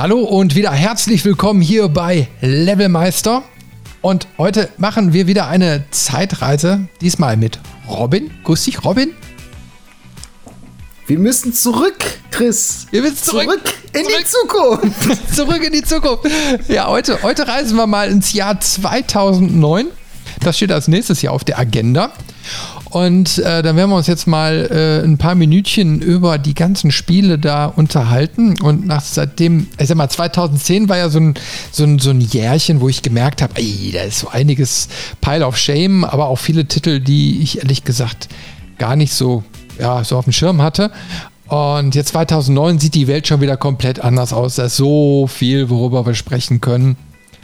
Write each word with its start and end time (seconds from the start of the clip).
Hallo 0.00 0.20
und 0.20 0.54
wieder 0.54 0.72
herzlich 0.72 1.26
willkommen 1.26 1.60
hier 1.60 1.88
bei 1.88 2.26
Levelmeister. 2.40 3.42
Und 4.00 4.28
heute 4.38 4.70
machen 4.78 5.12
wir 5.12 5.26
wieder 5.26 5.48
eine 5.48 5.84
Zeitreise, 5.90 6.88
diesmal 7.02 7.36
mit 7.36 7.60
Robin. 7.86 8.30
Grüß 8.44 8.64
dich, 8.64 8.82
Robin. 8.82 9.12
Wir 11.06 11.18
müssen 11.18 11.52
zurück, 11.52 12.02
Chris. 12.30 12.86
Wir 12.90 13.02
müssen 13.02 13.18
zurück, 13.18 13.44
zurück 13.44 13.74
in 13.92 14.04
zurück, 14.04 14.16
die 14.18 14.24
Zukunft. 14.24 15.34
zurück 15.36 15.62
in 15.62 15.72
die 15.74 15.82
Zukunft. 15.82 16.24
Ja, 16.68 16.86
heute, 16.86 17.22
heute 17.22 17.46
reisen 17.46 17.76
wir 17.76 17.86
mal 17.86 18.08
ins 18.08 18.32
Jahr 18.32 18.58
2009. 18.58 19.88
Das 20.40 20.56
steht 20.56 20.72
als 20.72 20.88
nächstes 20.88 21.20
Jahr 21.20 21.34
auf 21.34 21.44
der 21.44 21.58
Agenda. 21.58 22.10
Und 22.90 23.38
äh, 23.38 23.62
dann 23.62 23.76
werden 23.76 23.90
wir 23.90 23.96
uns 23.96 24.08
jetzt 24.08 24.26
mal 24.26 24.68
äh, 24.70 25.04
ein 25.04 25.16
paar 25.16 25.36
Minütchen 25.36 26.02
über 26.02 26.38
die 26.38 26.54
ganzen 26.54 26.90
Spiele 26.90 27.38
da 27.38 27.66
unterhalten. 27.66 28.60
Und 28.60 28.84
nach 28.84 29.02
seitdem, 29.02 29.68
ich 29.78 29.86
sag 29.86 29.96
mal, 29.96 30.08
2010 30.08 30.88
war 30.88 30.98
ja 30.98 31.08
so 31.08 31.20
ein, 31.20 31.34
so 31.70 31.84
ein, 31.84 32.00
so 32.00 32.10
ein 32.10 32.20
Jährchen, 32.20 32.80
wo 32.80 32.88
ich 32.88 33.02
gemerkt 33.02 33.42
habe, 33.42 33.54
da 33.92 34.02
ist 34.02 34.18
so 34.18 34.28
einiges 34.28 34.88
Pile 35.20 35.46
of 35.46 35.56
Shame, 35.56 36.04
aber 36.04 36.26
auch 36.26 36.38
viele 36.38 36.66
Titel, 36.66 36.98
die 36.98 37.40
ich 37.42 37.58
ehrlich 37.58 37.84
gesagt 37.84 38.28
gar 38.76 38.96
nicht 38.96 39.12
so, 39.12 39.44
ja, 39.78 40.02
so 40.02 40.16
auf 40.16 40.24
dem 40.24 40.32
Schirm 40.32 40.60
hatte. 40.60 40.90
Und 41.46 41.94
jetzt 41.94 42.08
2009 42.08 42.80
sieht 42.80 42.94
die 42.96 43.06
Welt 43.06 43.28
schon 43.28 43.40
wieder 43.40 43.56
komplett 43.56 44.00
anders 44.00 44.32
aus. 44.32 44.56
Da 44.56 44.64
ist 44.64 44.76
so 44.76 45.28
viel, 45.28 45.70
worüber 45.70 46.06
wir 46.06 46.14
sprechen 46.14 46.60
können, 46.60 46.96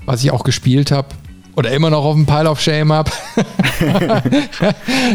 was 0.07 0.25
ich 0.25 0.33
auch 0.33 0.43
gespielt 0.43 0.91
habe 0.91 1.09
oder 1.57 1.73
immer 1.73 1.91
noch 1.91 2.05
auf 2.05 2.15
dem 2.15 2.27
Pile 2.27 2.51
of 2.51 2.61
Shame 2.61 2.93
habe. 2.93 3.11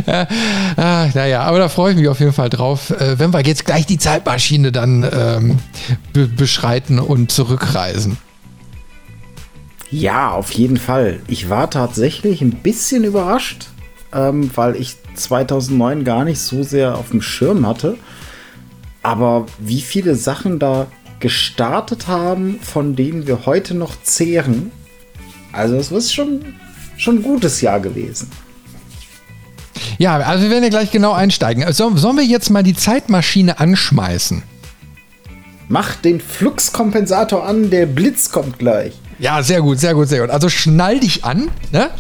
ja, 0.08 0.28
ah, 0.76 1.08
naja, 1.14 1.44
aber 1.44 1.60
da 1.60 1.70
freue 1.70 1.92
ich 1.92 1.98
mich 1.98 2.08
auf 2.08 2.20
jeden 2.20 2.34
Fall 2.34 2.50
drauf, 2.50 2.90
äh, 2.90 3.20
wenn 3.20 3.32
wir 3.32 3.42
jetzt 3.42 3.66
gleich 3.66 3.86
die 3.86 4.00
Zeitmaschine 4.00 4.72
dann 4.72 5.08
ähm, 5.14 5.60
be 6.14 6.28
beschreiten 6.28 7.00
und 7.00 7.32
zurückreisen. 7.32 8.18
Ja, 9.92 10.32
auf 10.32 10.52
jeden 10.52 10.78
Fall. 10.78 11.20
Ich 11.28 11.50
war 11.50 11.70
tatsächlich 11.70 12.42
ein 12.42 12.52
bisschen 12.52 13.04
überrascht, 13.04 13.68
ähm, 14.14 14.50
weil 14.56 14.76
ich 14.78 14.96
2009 15.16 16.04
gar 16.04 16.26
nicht 16.26 16.40
so 16.40 16.64
sehr 16.64 16.98
auf 16.98 17.10
dem 17.12 17.22
Schirm 17.22 17.68
hatte. 17.68 17.98
Aber 19.04 19.46
wie 19.60 19.82
viele 19.82 20.16
Sachen 20.16 20.60
da 20.60 20.88
gestartet 21.20 22.08
haben, 22.08 22.60
von 22.62 22.96
denen 22.96 23.28
wir 23.28 23.46
heute 23.46 23.76
noch 23.76 23.94
zehren, 24.02 24.72
also 25.52 25.76
es 25.76 25.92
ist 25.92 26.14
schon, 26.14 26.56
schon 26.98 27.18
ein 27.18 27.24
gutes 27.24 27.62
Jahr 27.62 27.80
gewesen. 27.80 28.30
Ja, 29.98 30.18
also 30.18 30.44
wir 30.44 30.50
werden 30.50 30.64
ja 30.64 30.70
gleich 30.70 30.92
genau 30.92 31.14
einsteigen. 31.14 31.72
So, 31.74 31.96
sollen 31.96 32.18
wir 32.18 32.24
jetzt 32.24 32.50
mal 32.50 32.64
die 32.64 32.76
Zeitmaschine 32.76 33.60
anschmeißen? 33.60 34.44
Mach 35.70 35.96
den 35.96 36.20
Fluxkompensator 36.20 37.46
an, 37.46 37.70
der 37.70 37.86
Blitz 37.86 38.32
kommt 38.32 38.60
gleich. 38.60 38.94
Ja, 39.20 39.44
sehr 39.44 39.62
gut, 39.62 39.80
sehr 39.80 39.94
gut, 39.94 40.10
sehr 40.10 40.22
gut. 40.22 40.30
Also 40.30 40.50
schnall 40.50 41.00
dich 41.00 41.24
an 41.24 41.50
ne? 41.72 41.92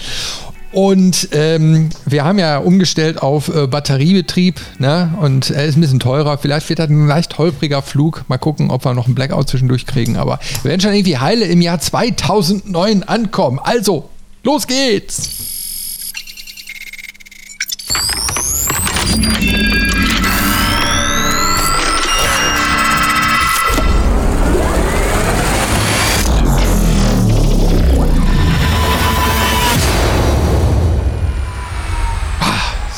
Und 0.71 1.29
ähm, 1.33 1.89
wir 2.05 2.23
haben 2.23 2.39
ja 2.39 2.57
umgestellt 2.57 3.21
auf 3.21 3.53
äh, 3.53 3.67
Batteriebetrieb 3.67 4.61
ne? 4.79 5.13
und 5.19 5.49
er 5.49 5.65
ist 5.65 5.77
ein 5.77 5.81
bisschen 5.81 5.99
teurer. 5.99 6.37
Vielleicht 6.37 6.69
wird 6.69 6.79
das 6.79 6.89
ein 6.89 7.07
leicht 7.07 7.37
holpriger 7.37 7.81
Flug. 7.81 8.23
Mal 8.29 8.37
gucken, 8.37 8.71
ob 8.71 8.85
wir 8.85 8.93
noch 8.93 9.05
einen 9.05 9.15
Blackout 9.15 9.49
zwischendurch 9.49 9.85
kriegen. 9.85 10.15
Aber 10.15 10.39
wir 10.63 10.69
werden 10.69 10.81
schon 10.81 10.93
irgendwie 10.93 11.17
heile 11.17 11.45
im 11.45 11.61
Jahr 11.61 11.79
2009 11.79 13.03
ankommen. 13.03 13.59
Also, 13.61 14.09
los 14.43 14.65
geht's! 14.65 15.29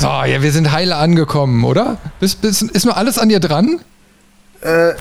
So, 0.04 0.10
ja, 0.10 0.42
wir 0.42 0.52
sind 0.52 0.74
heile 0.74 0.98
angekommen, 0.98 1.64
oder? 1.64 1.98
Bist, 2.20 2.42
bist, 2.42 2.62
ist 2.62 2.84
nur 2.84 2.98
alles 2.98 3.18
an 3.18 3.30
dir 3.30 3.40
dran? 3.40 3.80
Äh, 4.60 4.96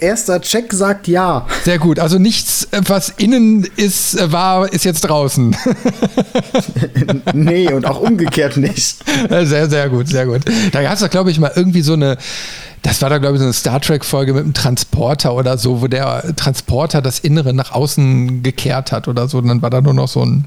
erster 0.00 0.38
Check 0.42 0.70
sagt 0.74 1.08
ja. 1.08 1.46
Sehr 1.62 1.78
gut. 1.78 1.98
Also 1.98 2.18
nichts, 2.18 2.68
was 2.72 3.08
innen 3.08 3.66
ist, 3.76 4.20
äh, 4.20 4.32
war, 4.32 4.70
ist 4.70 4.84
jetzt 4.84 5.00
draußen. 5.00 5.56
nee, 7.32 7.72
und 7.72 7.86
auch 7.86 7.98
umgekehrt 8.00 8.58
nicht. 8.58 8.98
Sehr, 9.30 9.70
sehr 9.70 9.88
gut, 9.88 10.08
sehr 10.08 10.26
gut. 10.26 10.42
Da 10.72 10.82
gab 10.82 10.92
es 10.92 11.00
doch, 11.00 11.08
glaube 11.08 11.30
ich, 11.30 11.40
mal 11.40 11.52
irgendwie 11.56 11.80
so 11.80 11.94
eine. 11.94 12.18
Das 12.82 13.00
war 13.00 13.08
da, 13.08 13.16
glaube 13.16 13.36
ich, 13.36 13.40
so 13.40 13.46
eine 13.46 13.54
Star 13.54 13.80
Trek-Folge 13.80 14.34
mit 14.34 14.44
einem 14.44 14.52
Transporter 14.52 15.32
oder 15.34 15.56
so, 15.56 15.80
wo 15.80 15.86
der 15.86 16.36
Transporter 16.36 17.00
das 17.00 17.18
Innere 17.18 17.54
nach 17.54 17.72
außen 17.72 18.42
gekehrt 18.42 18.92
hat 18.92 19.08
oder 19.08 19.26
so. 19.26 19.38
Und 19.38 19.48
dann 19.48 19.62
war 19.62 19.70
da 19.70 19.80
nur 19.80 19.94
noch 19.94 20.08
so 20.08 20.22
ein 20.22 20.44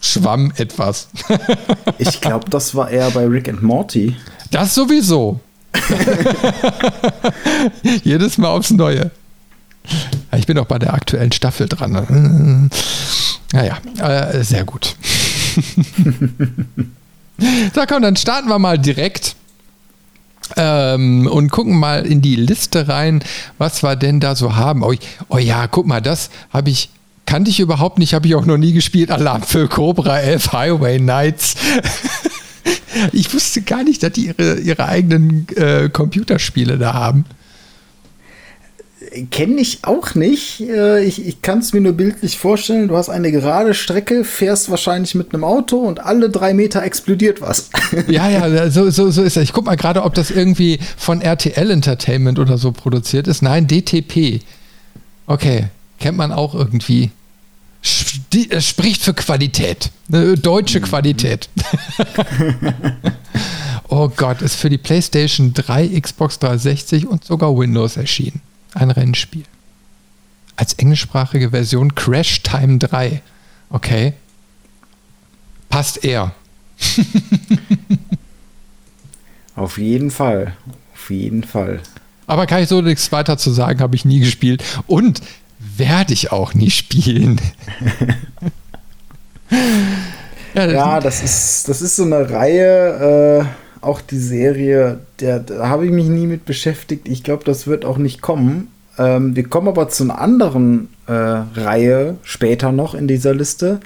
schwamm 0.00 0.52
etwas. 0.56 1.08
ich 1.98 2.20
glaube, 2.20 2.48
das 2.50 2.74
war 2.74 2.90
eher 2.90 3.10
bei 3.10 3.26
Rick 3.26 3.48
and 3.48 3.62
Morty. 3.62 4.16
Das 4.50 4.74
sowieso. 4.74 5.40
Jedes 8.04 8.38
Mal 8.38 8.48
aufs 8.48 8.70
Neue. 8.70 9.10
Ich 10.36 10.46
bin 10.46 10.58
auch 10.58 10.66
bei 10.66 10.78
der 10.78 10.94
aktuellen 10.94 11.32
Staffel 11.32 11.68
dran. 11.68 12.70
Naja, 13.52 13.78
äh, 13.98 14.42
sehr 14.42 14.64
gut. 14.64 14.96
so, 17.74 17.82
komm, 17.88 18.02
dann 18.02 18.16
starten 18.16 18.48
wir 18.48 18.58
mal 18.58 18.78
direkt 18.78 19.36
ähm, 20.56 21.26
und 21.26 21.50
gucken 21.50 21.78
mal 21.78 22.04
in 22.04 22.20
die 22.22 22.36
Liste 22.36 22.88
rein, 22.88 23.22
was 23.58 23.82
wir 23.82 23.96
denn 23.96 24.20
da 24.20 24.36
so 24.36 24.56
haben. 24.56 24.82
Oh, 24.82 24.94
oh 25.28 25.38
ja, 25.38 25.66
guck 25.66 25.86
mal, 25.86 26.02
das 26.02 26.30
habe 26.52 26.70
ich 26.70 26.90
kannte 27.26 27.50
ich 27.50 27.60
überhaupt 27.60 27.98
nicht, 27.98 28.14
habe 28.14 28.26
ich 28.26 28.34
auch 28.34 28.46
noch 28.46 28.56
nie 28.56 28.72
gespielt. 28.72 29.10
Alarm 29.10 29.42
für 29.42 29.68
Cobra 29.68 30.20
11 30.20 30.52
Highway 30.52 30.98
Nights. 30.98 31.56
ich 33.12 33.32
wusste 33.34 33.62
gar 33.62 33.84
nicht, 33.84 34.02
dass 34.02 34.12
die 34.12 34.26
ihre, 34.26 34.58
ihre 34.60 34.86
eigenen 34.86 35.46
äh, 35.56 35.88
Computerspiele 35.88 36.78
da 36.78 36.94
haben. 36.94 37.24
Kenne 39.30 39.60
ich 39.60 39.80
auch 39.82 40.14
nicht. 40.14 40.60
Äh, 40.60 41.04
ich, 41.04 41.26
ich 41.26 41.42
kann 41.42 41.58
es 41.58 41.72
mir 41.72 41.80
nur 41.80 41.92
bildlich 41.92 42.38
vorstellen. 42.38 42.88
Du 42.88 42.96
hast 42.96 43.08
eine 43.08 43.30
gerade 43.30 43.74
Strecke, 43.74 44.24
fährst 44.24 44.70
wahrscheinlich 44.70 45.14
mit 45.14 45.32
einem 45.32 45.44
Auto 45.44 45.78
und 45.78 46.00
alle 46.00 46.30
drei 46.30 46.54
Meter 46.54 46.82
explodiert 46.82 47.40
was. 47.40 47.70
Ja, 48.08 48.28
ja, 48.28 48.70
so, 48.70 48.90
so, 48.90 49.10
so 49.10 49.22
ist 49.22 49.36
das. 49.36 49.44
Ich 49.44 49.52
guck 49.52 49.64
mal 49.64 49.76
gerade, 49.76 50.02
ob 50.02 50.14
das 50.14 50.30
irgendwie 50.30 50.78
von 50.96 51.20
RTL 51.20 51.70
Entertainment 51.70 52.38
oder 52.38 52.58
so 52.58 52.72
produziert 52.72 53.28
ist. 53.28 53.42
Nein, 53.42 53.66
DTP. 53.68 54.42
Okay, 55.26 55.66
kennt 55.98 56.18
man 56.18 56.32
auch 56.32 56.54
irgendwie. 56.54 57.10
Es 58.50 58.68
spricht 58.68 59.02
für 59.02 59.14
Qualität. 59.14 59.90
Deutsche 60.08 60.80
Qualität. 60.80 61.48
oh 63.88 64.08
Gott, 64.08 64.42
ist 64.42 64.56
für 64.56 64.70
die 64.70 64.78
PlayStation 64.78 65.54
3, 65.54 66.00
Xbox 66.00 66.38
360 66.40 67.06
und 67.06 67.24
sogar 67.24 67.56
Windows 67.56 67.96
erschienen. 67.96 68.40
Ein 68.74 68.90
Rennspiel. 68.90 69.44
Als 70.56 70.74
englischsprachige 70.74 71.50
Version 71.50 71.94
Crash 71.94 72.42
Time 72.42 72.78
3. 72.78 73.22
Okay. 73.70 74.14
Passt 75.68 76.04
eher. 76.04 76.34
Auf 79.54 79.78
jeden 79.78 80.10
Fall. 80.10 80.56
Auf 80.94 81.10
jeden 81.10 81.44
Fall. 81.44 81.80
Aber 82.26 82.46
kann 82.46 82.62
ich 82.62 82.68
so 82.68 82.80
nichts 82.80 83.12
weiter 83.12 83.38
zu 83.38 83.50
sagen, 83.50 83.80
habe 83.80 83.94
ich 83.94 84.04
nie 84.04 84.20
gespielt. 84.20 84.64
Und 84.86 85.20
werde 85.78 86.12
ich 86.12 86.32
auch 86.32 86.54
nie 86.54 86.70
spielen. 86.70 87.40
ja, 90.54 90.66
das, 90.66 90.72
ja, 90.72 91.00
das 91.00 91.22
ist, 91.22 91.68
das 91.68 91.82
ist 91.82 91.96
so 91.96 92.04
eine 92.04 92.30
Reihe, 92.30 93.44
äh, 93.44 93.84
auch 93.84 94.00
die 94.00 94.18
Serie, 94.18 95.00
der, 95.20 95.40
da 95.40 95.68
habe 95.68 95.86
ich 95.86 95.92
mich 95.92 96.06
nie 96.06 96.26
mit 96.26 96.44
beschäftigt. 96.44 97.08
Ich 97.08 97.22
glaube, 97.22 97.44
das 97.44 97.66
wird 97.66 97.84
auch 97.84 97.98
nicht 97.98 98.20
kommen. 98.20 98.68
Ähm, 98.98 99.36
wir 99.36 99.48
kommen 99.48 99.68
aber 99.68 99.88
zu 99.88 100.04
einer 100.04 100.18
anderen 100.18 100.88
äh, 101.06 101.12
Reihe 101.12 102.16
später 102.22 102.72
noch 102.72 102.94
in 102.94 103.06
dieser 103.06 103.34
Liste, 103.34 103.80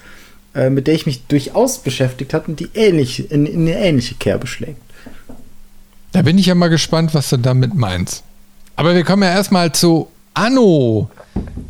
äh, 0.54 0.70
mit 0.70 0.86
der 0.86 0.94
ich 0.94 1.06
mich 1.06 1.26
durchaus 1.26 1.78
beschäftigt 1.78 2.34
habe 2.34 2.48
und 2.48 2.60
die 2.60 2.70
ähnlich, 2.74 3.30
in, 3.30 3.46
in 3.46 3.62
eine 3.62 3.78
ähnliche 3.78 4.14
Kerbe 4.14 4.46
schlägt. 4.46 4.80
Da 6.12 6.22
bin 6.22 6.38
ich 6.38 6.46
ja 6.46 6.54
mal 6.54 6.68
gespannt, 6.68 7.14
was 7.14 7.28
du 7.30 7.36
damit 7.36 7.74
meinst. 7.74 8.24
Aber 8.76 8.94
wir 8.94 9.04
kommen 9.04 9.22
ja 9.22 9.30
erstmal 9.30 9.72
zu 9.72 10.08
Anno 10.34 11.10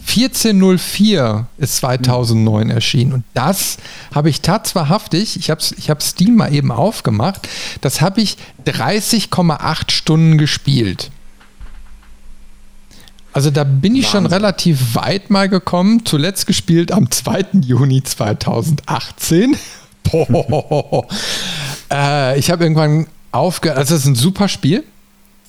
1404 0.08 1.46
ist 1.58 1.76
2009 1.76 2.64
mhm. 2.64 2.70
erschienen 2.70 3.12
und 3.12 3.24
das 3.34 3.78
habe 4.14 4.30
ich 4.30 4.40
tatsächlich, 4.40 5.36
ich 5.36 5.50
habe 5.50 5.60
ich 5.76 5.90
hab 5.90 6.02
Steam 6.02 6.36
mal 6.36 6.52
eben 6.52 6.72
aufgemacht, 6.72 7.48
das 7.80 8.00
habe 8.00 8.20
ich 8.20 8.36
30,8 8.66 9.90
Stunden 9.90 10.38
gespielt. 10.38 11.10
Also 13.32 13.50
da 13.50 13.64
bin 13.64 13.94
ich 13.94 14.06
Wahnsinn. 14.06 14.22
schon 14.22 14.26
relativ 14.26 14.94
weit 14.96 15.30
mal 15.30 15.48
gekommen. 15.48 16.04
Zuletzt 16.04 16.48
gespielt 16.48 16.90
am 16.90 17.10
2. 17.10 17.46
Juni 17.64 18.02
2018. 18.02 19.56
äh, 21.92 22.38
ich 22.38 22.50
habe 22.50 22.64
irgendwann 22.64 23.06
aufgehört. 23.32 23.78
Also 23.78 23.94
das 23.94 24.02
ist 24.02 24.08
ein 24.08 24.16
super 24.16 24.48
Spiel. 24.48 24.84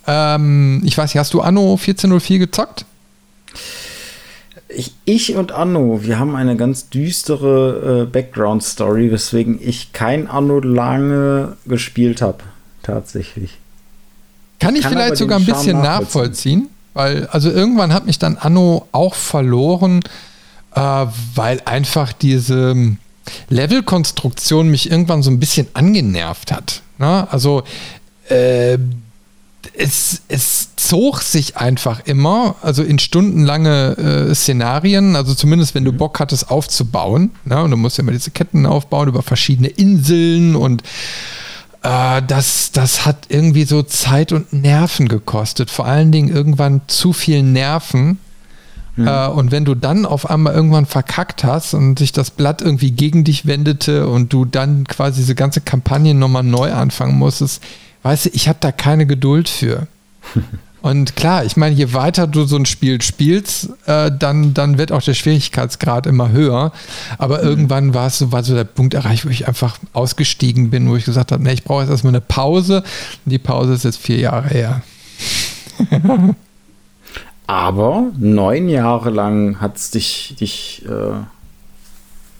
Ähm, 0.07 0.81
ich 0.85 0.97
weiß 0.97 1.13
nicht, 1.13 1.19
hast 1.19 1.33
du 1.33 1.41
Anno 1.41 1.71
1404 1.71 2.39
gezockt? 2.39 2.85
Ich, 4.75 4.93
ich 5.05 5.35
und 5.35 5.51
Anno, 5.51 6.03
wir 6.03 6.19
haben 6.19 6.35
eine 6.35 6.55
ganz 6.55 6.89
düstere 6.89 8.03
äh, 8.03 8.05
Background-Story, 8.05 9.11
weswegen 9.11 9.59
ich 9.61 9.91
kein 9.93 10.27
Anno 10.27 10.59
lange 10.59 11.57
gespielt 11.65 12.21
habe. 12.21 12.39
Tatsächlich. 12.83 13.57
Kann 14.59 14.75
ich 14.75 14.83
Kann 14.83 14.93
vielleicht 14.93 15.17
sogar 15.17 15.39
ein 15.39 15.45
bisschen 15.45 15.81
nachvollziehen? 15.81 16.69
Weil, 16.93 17.27
also 17.27 17.49
irgendwann 17.49 17.93
hat 17.93 18.05
mich 18.05 18.19
dann 18.19 18.37
Anno 18.37 18.87
auch 18.91 19.15
verloren, 19.15 20.01
äh, 20.75 20.79
weil 21.35 21.61
einfach 21.65 22.13
diese 22.13 22.97
Levelkonstruktion 23.49 24.69
mich 24.69 24.91
irgendwann 24.91 25.23
so 25.23 25.31
ein 25.31 25.39
bisschen 25.39 25.67
angenervt 25.73 26.51
hat. 26.51 26.81
Ne? 26.97 27.27
Also 27.31 27.63
äh, 28.29 28.77
es, 29.81 30.21
es 30.27 30.75
zog 30.75 31.21
sich 31.21 31.57
einfach 31.57 32.01
immer, 32.05 32.55
also 32.61 32.83
in 32.83 32.99
stundenlange 32.99 34.29
äh, 34.29 34.35
Szenarien, 34.35 35.15
also 35.15 35.33
zumindest 35.33 35.73
wenn 35.73 35.85
du 35.85 35.91
mhm. 35.91 35.97
Bock 35.97 36.19
hattest 36.19 36.51
aufzubauen. 36.51 37.31
Ne? 37.45 37.61
Und 37.61 37.71
du 37.71 37.77
musst 37.77 37.97
ja 37.97 38.03
immer 38.03 38.11
diese 38.11 38.31
Ketten 38.31 38.65
aufbauen 38.65 39.07
über 39.07 39.23
verschiedene 39.23 39.69
Inseln 39.69 40.55
und 40.55 40.83
äh, 41.83 42.21
das, 42.27 42.71
das 42.71 43.05
hat 43.05 43.25
irgendwie 43.29 43.63
so 43.63 43.81
Zeit 43.81 44.31
und 44.31 44.53
Nerven 44.53 45.07
gekostet. 45.07 45.71
Vor 45.71 45.85
allen 45.85 46.11
Dingen 46.11 46.29
irgendwann 46.29 46.81
zu 46.87 47.11
viel 47.11 47.41
Nerven. 47.41 48.19
Mhm. 48.95 49.07
Äh, 49.07 49.27
und 49.27 49.51
wenn 49.51 49.65
du 49.65 49.73
dann 49.73 50.05
auf 50.05 50.29
einmal 50.29 50.53
irgendwann 50.53 50.85
verkackt 50.85 51.43
hast 51.43 51.73
und 51.73 51.97
sich 51.97 52.11
das 52.11 52.29
Blatt 52.29 52.61
irgendwie 52.61 52.91
gegen 52.91 53.23
dich 53.23 53.47
wendete 53.47 54.07
und 54.07 54.31
du 54.31 54.45
dann 54.45 54.83
quasi 54.83 55.21
diese 55.21 55.35
ganze 55.35 55.61
Kampagne 55.61 56.13
nochmal 56.13 56.43
neu 56.43 56.71
anfangen 56.71 57.17
musstest, 57.17 57.63
weißt 58.03 58.25
du, 58.25 58.29
ich 58.33 58.47
habe 58.47 58.57
da 58.59 58.71
keine 58.71 59.05
Geduld 59.05 59.49
für. 59.49 59.87
Und 60.81 61.15
klar, 61.15 61.45
ich 61.45 61.57
meine, 61.57 61.75
je 61.75 61.93
weiter 61.93 62.25
du 62.25 62.45
so 62.45 62.55
ein 62.55 62.65
Spiel 62.65 62.99
spielst, 63.03 63.69
äh, 63.85 64.11
dann, 64.11 64.55
dann 64.55 64.79
wird 64.79 64.91
auch 64.91 65.03
der 65.03 65.13
Schwierigkeitsgrad 65.13 66.07
immer 66.07 66.31
höher. 66.31 66.71
Aber 67.19 67.39
mhm. 67.39 67.43
irgendwann 67.43 67.93
war 67.93 68.07
es 68.07 68.17
so, 68.17 68.31
war 68.31 68.43
so 68.43 68.55
der 68.55 68.63
Punkt 68.63 68.95
erreicht, 68.95 69.25
wo 69.25 69.29
ich 69.29 69.47
einfach 69.47 69.77
ausgestiegen 69.93 70.71
bin, 70.71 70.89
wo 70.89 70.95
ich 70.95 71.05
gesagt 71.05 71.31
habe, 71.31 71.43
nee, 71.43 71.53
ich 71.53 71.63
brauche 71.63 71.81
jetzt 71.81 71.91
erstmal 71.91 72.11
eine 72.11 72.21
Pause. 72.21 72.77
Und 73.25 73.29
die 73.29 73.37
Pause 73.37 73.73
ist 73.73 73.83
jetzt 73.83 73.99
vier 73.99 74.17
Jahre 74.17 74.47
her. 74.49 74.81
Aber 77.45 78.07
neun 78.17 78.67
Jahre 78.67 79.11
lang 79.11 79.61
hat 79.61 79.77
es 79.77 79.91
dich, 79.91 80.35
dich 80.39 80.83
äh, 80.87 81.19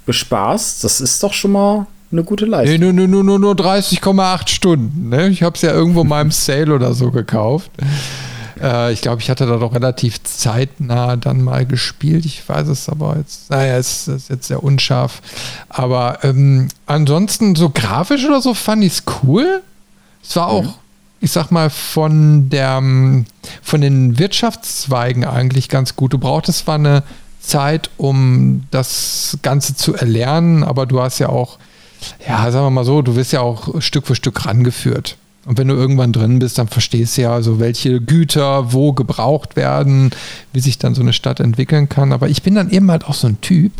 bespaßt. 0.08 0.84
Das 0.84 1.00
ist 1.00 1.22
doch 1.22 1.34
schon 1.34 1.52
mal 1.52 1.86
eine 2.12 2.24
gute 2.24 2.46
Leistung. 2.46 2.80
Nee, 2.80 2.92
nur, 2.92 3.08
nur, 3.08 3.24
nur, 3.24 3.40
nur 3.40 3.54
30,8 3.54 4.50
Stunden. 4.50 5.10
Ne? 5.10 5.30
Ich 5.30 5.44
habe 5.44 5.56
es 5.56 5.62
ja 5.62 5.72
irgendwo 5.72 6.04
mal 6.04 6.22
im 6.22 6.32
Sale 6.32 6.74
oder 6.74 6.94
so 6.94 7.12
gekauft. 7.12 7.72
Äh, 8.62 8.94
ich 8.94 9.02
glaube, 9.02 9.22
ich 9.22 9.30
hatte 9.30 9.46
da 9.46 9.58
doch 9.58 9.74
relativ 9.74 10.22
zeitnah 10.24 11.16
dann 11.16 11.42
mal 11.42 11.66
gespielt. 11.66 12.26
Ich 12.26 12.48
weiß 12.48 12.68
es 12.68 12.90
aber 12.90 13.18
jetzt, 13.18 13.50
naja, 13.50 13.78
es 13.78 14.08
ist 14.08 14.30
jetzt 14.30 14.48
sehr 14.48 14.64
unscharf. 14.64 15.22
Aber 15.70 16.20
ähm, 16.24 16.68
ansonsten 16.86 17.56
so 17.56 17.70
grafisch 17.70 18.26
oder 18.26 18.42
so 18.42 18.54
fand 18.54 18.84
ich 18.84 18.94
es 18.94 19.04
cool. 19.24 19.62
Es 20.24 20.36
war 20.36 20.48
auch, 20.48 20.64
mhm. 20.64 20.74
ich 21.22 21.32
sag 21.32 21.52
mal, 21.52 21.70
von 21.70 22.50
der 22.50 22.82
von 23.62 23.82
den 23.82 24.20
Wirtschaftszweigen 24.20 25.26
eigentlich 25.26 25.70
ganz 25.70 25.96
gut. 25.96 26.14
Du 26.14 26.20
brauchtest 26.20 26.60
zwar 26.60 26.76
eine 26.76 27.04
Zeit, 27.40 27.90
um 27.98 28.64
das 28.72 29.38
Ganze 29.42 29.76
zu 29.76 29.96
erlernen, 29.96 30.64
aber 30.64 30.86
du 30.86 31.02
hast 31.02 31.20
ja 31.20 31.30
auch, 31.30 31.58
ja, 32.28 32.52
sagen 32.52 32.66
wir 32.66 32.72
mal 32.72 32.86
so, 32.86 33.02
du 33.02 33.16
wirst 33.16 33.34
ja 33.34 33.42
auch 33.42 33.82
Stück 33.82 34.08
für 34.08 34.16
Stück 34.16 34.46
rangeführt. 34.46 35.18
Und 35.46 35.58
wenn 35.58 35.68
du 35.68 35.74
irgendwann 35.74 36.14
drin 36.14 36.40
bist, 36.40 36.58
dann 36.58 36.68
verstehst 36.68 37.18
du 37.18 37.24
ja, 37.24 37.34
also 37.34 37.60
welche 37.60 38.00
Güter 38.00 38.74
wo 38.74 38.94
gebraucht 38.94 39.56
werden, 39.56 40.12
wie 40.54 40.60
sich 40.60 40.78
dann 40.78 40.94
so 40.94 41.02
eine 41.02 41.14
Stadt 41.14 41.40
entwickeln 41.40 41.90
kann. 41.90 42.14
Aber 42.14 42.30
ich 42.30 42.44
bin 42.44 42.56
dann 42.56 42.70
eben 42.70 42.92
halt 42.92 43.06
auch 43.06 43.16
so 43.16 43.28
ein 43.28 43.42
Typ. 43.42 43.72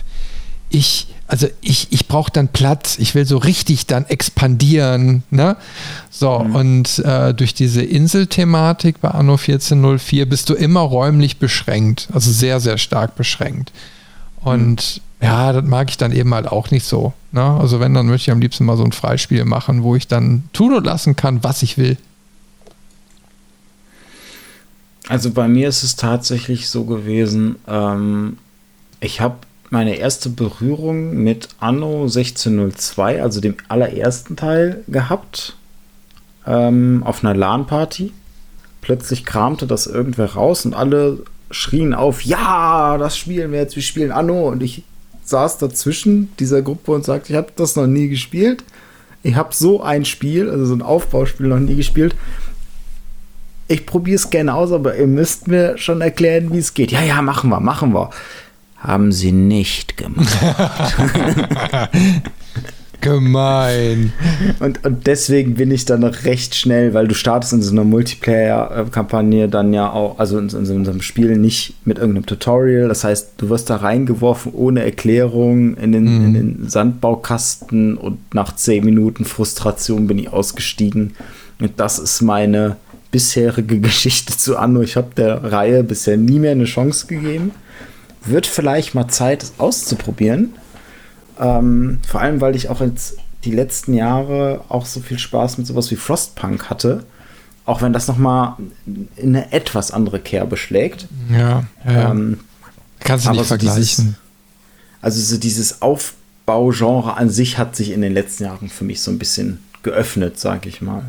Ich, 0.70 1.08
also 1.28 1.48
ich, 1.62 1.88
ich 1.92 2.08
brauche 2.08 2.32
dann 2.32 2.48
Platz. 2.48 2.98
Ich 2.98 3.14
will 3.14 3.28
so 3.28 3.38
richtig 3.38 3.86
dann 3.86 4.06
expandieren. 4.06 5.22
Ne? 5.30 5.56
So, 6.10 6.40
mhm. 6.40 6.56
und 6.56 7.00
äh, 7.00 7.34
durch 7.36 7.54
diese 7.54 7.84
Inselthematik 7.84 9.00
bei 9.00 9.10
Anno 9.10 9.34
1404 9.34 10.28
bist 10.28 10.50
du 10.50 10.56
immer 10.56 10.80
räumlich 10.80 11.38
beschränkt. 11.38 12.08
Also 12.12 12.32
sehr, 12.32 12.60
sehr 12.60 12.80
stark 12.80 13.16
beschränkt. 13.16 13.72
Und 14.44 14.96
mhm 14.96 15.11
ja, 15.22 15.54
das 15.54 15.64
mag 15.66 15.90
ich 15.90 15.98
dann 15.98 16.12
eben 16.12 16.34
halt 16.34 16.48
auch 16.48 16.72
nicht 16.72 16.86
so. 16.86 17.14
Ne? 17.32 17.44
Also 17.44 17.80
wenn, 17.80 17.94
dann 17.94 18.08
möchte 18.08 18.30
ich 18.30 18.32
am 18.32 18.42
liebsten 18.42 18.66
mal 18.66 18.78
so 18.78 18.84
ein 18.84 18.92
Freispiel 18.92 19.46
machen, 19.46 19.84
wo 19.84 19.96
ich 19.96 20.08
dann 20.08 20.44
tun 20.52 20.74
und 20.74 20.84
lassen 20.84 21.16
kann, 21.16 21.44
was 21.44 21.62
ich 21.62 21.78
will. 21.78 21.98
Also 25.08 25.32
bei 25.32 25.48
mir 25.48 25.70
ist 25.70 25.84
es 25.84 25.96
tatsächlich 25.96 26.70
so 26.70 26.86
gewesen, 26.86 27.58
ähm, 27.68 28.38
ich 29.00 29.22
habe 29.22 29.36
meine 29.70 29.96
erste 29.96 30.30
Berührung 30.30 31.16
mit 31.16 31.50
Anno 31.60 32.04
1602, 32.04 33.22
also 33.22 33.42
dem 33.42 33.56
allerersten 33.68 34.36
Teil, 34.36 34.84
gehabt. 34.88 35.56
Ähm, 36.46 37.04
auf 37.06 37.24
einer 37.24 37.36
LAN-Party. 37.36 38.12
Plötzlich 38.82 39.26
kramte 39.26 39.68
das 39.68 39.86
irgendwer 39.86 40.34
raus 40.34 40.66
und 40.66 40.74
alle 40.74 41.24
schrien 41.52 41.94
auf, 41.94 42.24
ja, 42.24 42.98
das 42.98 43.18
spielen 43.18 43.52
wir 43.52 43.60
jetzt, 43.60 43.76
wir 43.76 43.84
spielen 43.84 44.12
Anno. 44.12 44.50
Und 44.50 44.64
ich 44.64 44.84
saß 45.24 45.58
dazwischen 45.58 46.32
dieser 46.40 46.62
Gruppe 46.62 46.92
und 46.92 47.06
sagte, 47.06 47.34
ich 47.34 47.38
habe 47.38 47.52
das 47.56 47.76
noch 47.76 47.88
nie 47.88 48.10
gespielt. 48.10 48.64
Ich 49.24 49.36
habe 49.36 49.54
so 49.54 49.82
ein 49.82 50.06
Spiel, 50.06 50.50
also 50.50 50.66
so 50.66 50.74
ein 50.74 50.82
Aufbauspiel 50.82 51.48
noch 51.48 51.60
nie 51.60 51.76
gespielt. 51.76 52.16
Ich 53.68 53.86
probiere 53.86 54.16
es 54.16 54.30
gerne 54.30 54.54
aus, 54.54 54.72
aber 54.72 54.98
ihr 54.98 55.08
müsst 55.08 55.48
mir 55.48 55.78
schon 55.78 56.02
erklären, 56.02 56.52
wie 56.52 56.58
es 56.58 56.74
geht. 56.74 56.92
Ja, 56.92 57.02
ja, 57.02 57.22
machen 57.22 57.50
wir, 57.50 57.60
machen 57.60 57.94
wir. 57.94 58.10
Haben 58.78 59.12
sie 59.12 59.32
nicht 59.32 59.96
gemacht. 59.96 60.28
Gemein. 63.02 64.14
Und, 64.60 64.86
und 64.86 65.08
deswegen 65.08 65.56
bin 65.56 65.72
ich 65.72 65.86
dann 65.86 66.04
recht 66.04 66.56
schnell, 66.56 66.94
weil 66.94 67.08
du 67.08 67.16
startest 67.16 67.54
in 67.54 67.62
so 67.62 67.72
einer 67.72 67.84
Multiplayer-Kampagne 67.84 69.50
dann 69.50 69.74
ja 69.74 69.92
auch, 69.92 70.20
also 70.20 70.38
in, 70.38 70.50
in 70.50 70.66
so 70.66 70.74
einem 70.74 71.02
Spiel 71.02 71.38
nicht 71.38 71.76
mit 71.86 71.98
irgendeinem 71.98 72.28
Tutorial. 72.28 72.88
Das 72.88 73.04
heißt, 73.04 73.34
du 73.38 73.50
wirst 73.50 73.70
da 73.70 73.78
reingeworfen 73.78 74.54
ohne 74.54 74.84
Erklärung 74.84 75.76
in 75.76 75.92
den, 75.92 76.04
mhm. 76.04 76.26
in 76.26 76.34
den 76.34 76.70
Sandbaukasten 76.70 77.98
und 77.98 78.20
nach 78.34 78.56
zehn 78.56 78.86
Minuten 78.86 79.26
Frustration 79.26 80.08
bin 80.08 80.20
ich 80.20 80.32
ausgestiegen. 80.32 81.16
Und 81.60 81.80
das 81.80 82.00
ist 82.00 82.22
meine 82.22 82.78
bisherige 83.12 83.80
Geschichte 83.82 84.38
zu 84.38 84.58
Anno. 84.58 84.82
Ich 84.82 84.96
habe 84.96 85.10
der 85.16 85.52
Reihe 85.52 85.84
bisher 85.84 86.18
nie 86.18 86.40
mehr 86.40 86.52
eine 86.52 86.66
Chance 86.66 87.08
gegeben. 87.08 87.52
Wird 88.24 88.46
vielleicht 88.46 88.94
mal 88.94 89.08
Zeit, 89.08 89.44
es 89.44 89.54
auszuprobieren. 89.58 90.54
Ähm, 91.42 92.00
vor 92.08 92.22
allem, 92.22 92.40
weil 92.40 92.56
ich 92.56 92.70
auch 92.70 92.80
jetzt 92.80 93.18
die 93.44 93.52
letzten 93.52 93.94
Jahre 93.94 94.64
auch 94.70 94.86
so 94.86 95.00
viel 95.00 95.20
Spaß 95.20 95.58
mit 95.58 95.68
sowas 95.68 95.90
wie 95.92 95.96
Frostpunk 95.96 96.70
hatte. 96.70 97.04
Auch 97.66 97.82
wenn 97.82 97.94
das 97.94 98.08
nochmal 98.08 98.56
in 98.86 99.36
eine 99.36 99.52
etwas 99.52 99.92
andere 99.92 100.20
Kerbe 100.20 100.58
schlägt. 100.58 101.08
Ja, 101.30 101.66
ja. 101.86 102.12
Ähm, 102.12 102.40
Kannst 103.00 103.26
du 103.26 103.32
nicht 103.32 103.40
so 103.40 103.46
vergleichen. 103.46 103.80
Dieses, 103.82 104.06
also 105.02 105.22
so 105.22 105.38
dieses 105.38 105.82
Aufbaugenre 105.82 107.18
an 107.18 107.30
sich 107.30 107.58
hat 107.58 107.76
sich 107.76 107.92
in 107.92 108.02
den 108.02 108.14
letzten 108.14 108.44
Jahren 108.44 108.70
für 108.70 108.84
mich 108.84 109.02
so 109.02 109.10
ein 109.12 109.20
bisschen 109.20 109.64
geöffnet, 109.84 110.40
sage 110.40 110.70
ich 110.70 110.82
mal. 110.82 111.04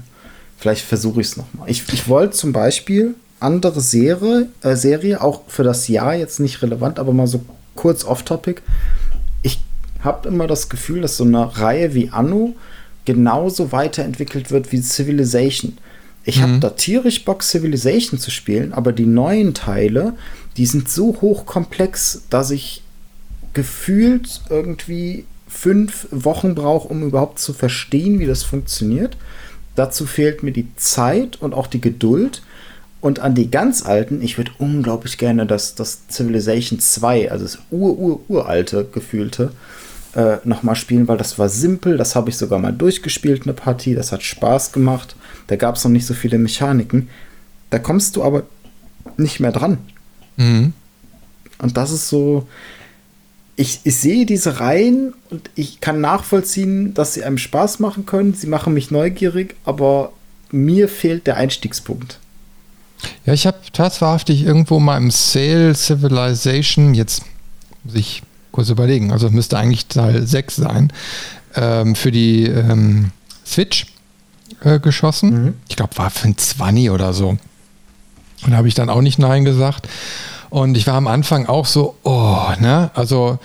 Vielleicht 0.56 0.84
versuche 0.84 1.20
ich 1.20 1.28
es 1.28 1.36
nochmal. 1.36 1.68
Ich, 1.68 1.84
ich 1.92 2.08
wollte 2.08 2.36
zum 2.36 2.52
Beispiel 2.52 3.14
andere 3.40 3.80
Serie, 3.80 4.48
äh, 4.62 4.76
Serie, 4.76 5.20
auch 5.20 5.42
für 5.48 5.64
das 5.64 5.88
Jahr 5.88 6.14
jetzt 6.14 6.38
nicht 6.40 6.62
relevant, 6.62 6.98
aber 6.98 7.12
mal 7.12 7.26
so 7.26 7.44
kurz 7.74 8.04
off-topic. 8.04 8.62
Habe 10.02 10.28
immer 10.28 10.46
das 10.46 10.68
Gefühl, 10.68 11.00
dass 11.00 11.16
so 11.16 11.24
eine 11.24 11.58
Reihe 11.58 11.94
wie 11.94 12.10
Anno 12.10 12.54
genauso 13.04 13.72
weiterentwickelt 13.72 14.50
wird 14.50 14.72
wie 14.72 14.80
Civilization. 14.80 15.78
Ich 16.24 16.38
mhm. 16.38 16.42
habe 16.42 16.58
da 16.60 16.70
tierisch 16.70 17.24
Bock, 17.24 17.42
Civilization 17.42 18.18
zu 18.18 18.30
spielen, 18.30 18.72
aber 18.72 18.92
die 18.92 19.06
neuen 19.06 19.54
Teile, 19.54 20.14
die 20.56 20.66
sind 20.66 20.88
so 20.88 21.16
hochkomplex, 21.20 22.22
dass 22.30 22.50
ich 22.50 22.82
gefühlt 23.54 24.40
irgendwie 24.48 25.24
fünf 25.48 26.06
Wochen 26.10 26.54
brauche, 26.54 26.88
um 26.88 27.02
überhaupt 27.02 27.38
zu 27.38 27.52
verstehen, 27.52 28.18
wie 28.18 28.26
das 28.26 28.42
funktioniert. 28.42 29.16
Dazu 29.74 30.06
fehlt 30.06 30.42
mir 30.42 30.52
die 30.52 30.68
Zeit 30.76 31.40
und 31.40 31.54
auch 31.54 31.66
die 31.66 31.80
Geduld. 31.80 32.42
Und 33.00 33.18
an 33.18 33.34
die 33.34 33.50
ganz 33.50 33.84
alten, 33.84 34.22
ich 34.22 34.38
würde 34.38 34.52
unglaublich 34.58 35.18
gerne 35.18 35.44
das, 35.44 35.74
das 35.74 36.02
Civilization 36.08 36.78
2, 36.78 37.32
also 37.32 37.44
das 37.44 37.58
ur-ur-uralte 37.70 38.86
gefühlte, 38.92 39.50
äh, 40.14 40.36
nochmal 40.44 40.76
spielen, 40.76 41.08
weil 41.08 41.16
das 41.16 41.38
war 41.38 41.48
simpel, 41.48 41.96
das 41.96 42.14
habe 42.14 42.30
ich 42.30 42.36
sogar 42.36 42.58
mal 42.58 42.72
durchgespielt, 42.72 43.44
eine 43.44 43.54
Partie, 43.54 43.94
das 43.94 44.12
hat 44.12 44.22
Spaß 44.22 44.72
gemacht. 44.72 45.16
Da 45.46 45.56
gab 45.56 45.76
es 45.76 45.84
noch 45.84 45.90
nicht 45.90 46.06
so 46.06 46.14
viele 46.14 46.38
Mechaniken. 46.38 47.08
Da 47.70 47.78
kommst 47.78 48.16
du 48.16 48.22
aber 48.22 48.44
nicht 49.16 49.40
mehr 49.40 49.52
dran. 49.52 49.78
Mhm. 50.36 50.72
Und 51.58 51.76
das 51.76 51.90
ist 51.92 52.08
so, 52.08 52.46
ich, 53.56 53.80
ich 53.84 53.96
sehe 53.96 54.26
diese 54.26 54.60
Reihen 54.60 55.14
und 55.30 55.50
ich 55.54 55.80
kann 55.80 56.00
nachvollziehen, 56.00 56.94
dass 56.94 57.14
sie 57.14 57.24
einem 57.24 57.38
Spaß 57.38 57.78
machen 57.80 58.06
können. 58.06 58.34
Sie 58.34 58.46
machen 58.46 58.74
mich 58.74 58.90
neugierig, 58.90 59.56
aber 59.64 60.12
mir 60.50 60.88
fehlt 60.88 61.26
der 61.26 61.36
Einstiegspunkt. 61.36 62.18
Ja, 63.24 63.32
ich 63.32 63.46
habe 63.46 63.58
tatsächlich 63.72 64.44
irgendwo 64.44 64.78
mal 64.78 64.96
im 64.96 65.10
Sale 65.10 65.74
Civilization, 65.74 66.94
jetzt 66.94 67.24
muss 67.84 67.94
ich 67.94 68.22
kurz 68.52 68.68
überlegen, 68.68 69.10
also 69.10 69.30
müsste 69.30 69.58
eigentlich 69.58 69.86
Teil 69.86 70.26
6 70.26 70.56
sein, 70.56 70.92
ähm, 71.56 71.94
für 71.94 72.12
die 72.12 72.44
ähm, 72.44 73.10
Switch 73.44 73.86
äh, 74.62 74.78
geschossen. 74.78 75.44
Mhm. 75.44 75.54
Ich 75.68 75.76
glaube, 75.76 75.96
war 75.98 76.10
für 76.10 76.28
ein 76.28 76.38
20 76.38 76.90
oder 76.90 77.12
so. 77.12 77.30
Und 78.44 78.50
da 78.50 78.56
habe 78.56 78.68
ich 78.68 78.74
dann 78.74 78.90
auch 78.90 79.00
nicht 79.00 79.18
Nein 79.18 79.44
gesagt. 79.44 79.88
Und 80.50 80.76
ich 80.76 80.86
war 80.86 80.94
am 80.94 81.06
Anfang 81.06 81.46
auch 81.46 81.66
so, 81.66 81.96
oh, 82.02 82.46
ne? 82.60 82.90
Also 82.94 83.38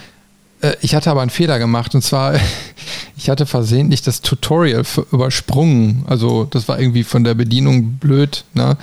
äh, 0.62 0.74
ich 0.82 0.96
hatte 0.96 1.10
aber 1.10 1.22
einen 1.22 1.30
Fehler 1.30 1.60
gemacht 1.60 1.96
und 1.96 2.02
zwar, 2.02 2.36
ich 3.18 3.30
hatte 3.30 3.46
versehentlich 3.46 4.02
das 4.02 4.22
Tutorial 4.22 4.84
übersprungen. 5.12 6.04
Also 6.08 6.46
das 6.46 6.68
war 6.68 6.80
irgendwie 6.80 7.04
von 7.04 7.24
der 7.24 7.34
Bedienung 7.34 7.94
blöd, 7.94 8.44
ne? 8.54 8.78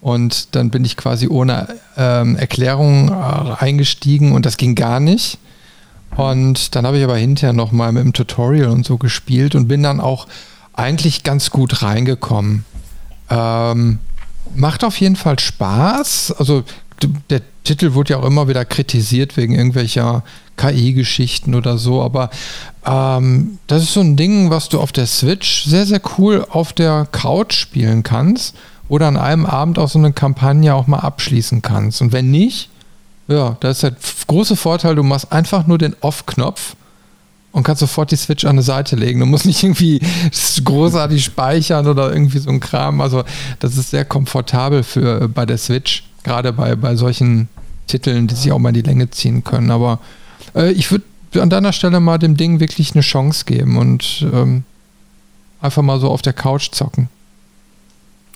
Und 0.00 0.54
dann 0.54 0.70
bin 0.70 0.84
ich 0.84 0.96
quasi 0.96 1.26
ohne 1.26 1.68
ähm, 1.96 2.36
Erklärung 2.36 3.08
äh, 3.08 3.64
eingestiegen 3.64 4.32
und 4.32 4.46
das 4.46 4.56
ging 4.56 4.74
gar 4.74 5.00
nicht. 5.00 5.38
Und 6.16 6.74
dann 6.74 6.86
habe 6.86 6.98
ich 6.98 7.04
aber 7.04 7.16
hinterher 7.16 7.52
nochmal 7.52 7.92
mit 7.92 8.04
dem 8.04 8.12
Tutorial 8.12 8.70
und 8.70 8.86
so 8.86 8.96
gespielt 8.96 9.54
und 9.54 9.68
bin 9.68 9.82
dann 9.82 10.00
auch 10.00 10.26
eigentlich 10.72 11.22
ganz 11.22 11.50
gut 11.50 11.82
reingekommen. 11.82 12.64
Ähm, 13.30 13.98
macht 14.54 14.84
auf 14.84 14.98
jeden 15.00 15.16
Fall 15.16 15.38
Spaß. 15.38 16.34
Also 16.38 16.64
der 17.30 17.42
Titel 17.64 17.94
wurde 17.94 18.14
ja 18.14 18.18
auch 18.18 18.24
immer 18.24 18.48
wieder 18.48 18.64
kritisiert 18.64 19.36
wegen 19.36 19.54
irgendwelcher 19.54 20.22
KI-Geschichten 20.56 21.54
oder 21.54 21.76
so, 21.76 22.00
aber 22.00 22.30
ähm, 22.86 23.58
das 23.66 23.82
ist 23.82 23.92
so 23.92 24.00
ein 24.00 24.16
Ding, 24.16 24.50
was 24.50 24.68
du 24.68 24.80
auf 24.80 24.92
der 24.92 25.06
Switch 25.06 25.64
sehr, 25.64 25.84
sehr 25.84 26.00
cool 26.16 26.46
auf 26.48 26.72
der 26.72 27.06
Couch 27.12 27.54
spielen 27.54 28.02
kannst 28.02 28.54
oder 28.88 29.08
an 29.08 29.16
einem 29.16 29.44
Abend 29.44 29.78
auch 29.78 29.88
so 29.88 29.98
eine 29.98 30.12
Kampagne 30.12 30.74
auch 30.74 30.86
mal 30.86 31.00
abschließen 31.00 31.60
kannst. 31.60 32.00
Und 32.00 32.12
wenn 32.12 32.30
nicht, 32.30 32.70
ja, 33.28 33.56
da 33.60 33.70
ist 33.70 33.82
der 33.82 33.94
große 34.26 34.56
Vorteil, 34.56 34.94
du 34.94 35.02
machst 35.02 35.32
einfach 35.32 35.66
nur 35.66 35.78
den 35.78 35.96
Off-Knopf 36.00 36.76
und 37.52 37.62
kannst 37.62 37.80
sofort 37.80 38.10
die 38.10 38.16
Switch 38.16 38.44
an 38.44 38.50
eine 38.50 38.62
Seite 38.62 38.96
legen. 38.96 39.20
Du 39.20 39.26
musst 39.26 39.46
nicht 39.46 39.62
irgendwie 39.62 40.00
großartig 40.64 41.24
speichern 41.24 41.86
oder 41.86 42.12
irgendwie 42.12 42.38
so 42.38 42.50
ein 42.50 42.60
Kram. 42.60 43.00
Also 43.00 43.24
das 43.60 43.76
ist 43.76 43.90
sehr 43.90 44.04
komfortabel 44.04 44.82
für 44.82 45.28
bei 45.28 45.46
der 45.46 45.58
Switch 45.58 46.04
gerade 46.22 46.52
bei, 46.52 46.74
bei 46.74 46.96
solchen 46.96 47.48
Titeln, 47.86 48.26
die 48.26 48.34
sich 48.34 48.52
auch 48.52 48.58
mal 48.58 48.72
die 48.72 48.82
Länge 48.82 49.10
ziehen 49.10 49.44
können. 49.44 49.70
Aber 49.70 50.00
äh, 50.54 50.72
ich 50.72 50.90
würde 50.90 51.04
an 51.40 51.50
deiner 51.50 51.72
Stelle 51.72 52.00
mal 52.00 52.18
dem 52.18 52.36
Ding 52.36 52.60
wirklich 52.60 52.92
eine 52.94 53.02
Chance 53.02 53.44
geben 53.44 53.78
und 53.78 54.26
ähm, 54.32 54.64
einfach 55.60 55.82
mal 55.82 56.00
so 56.00 56.10
auf 56.10 56.20
der 56.20 56.32
Couch 56.32 56.70
zocken. 56.72 57.08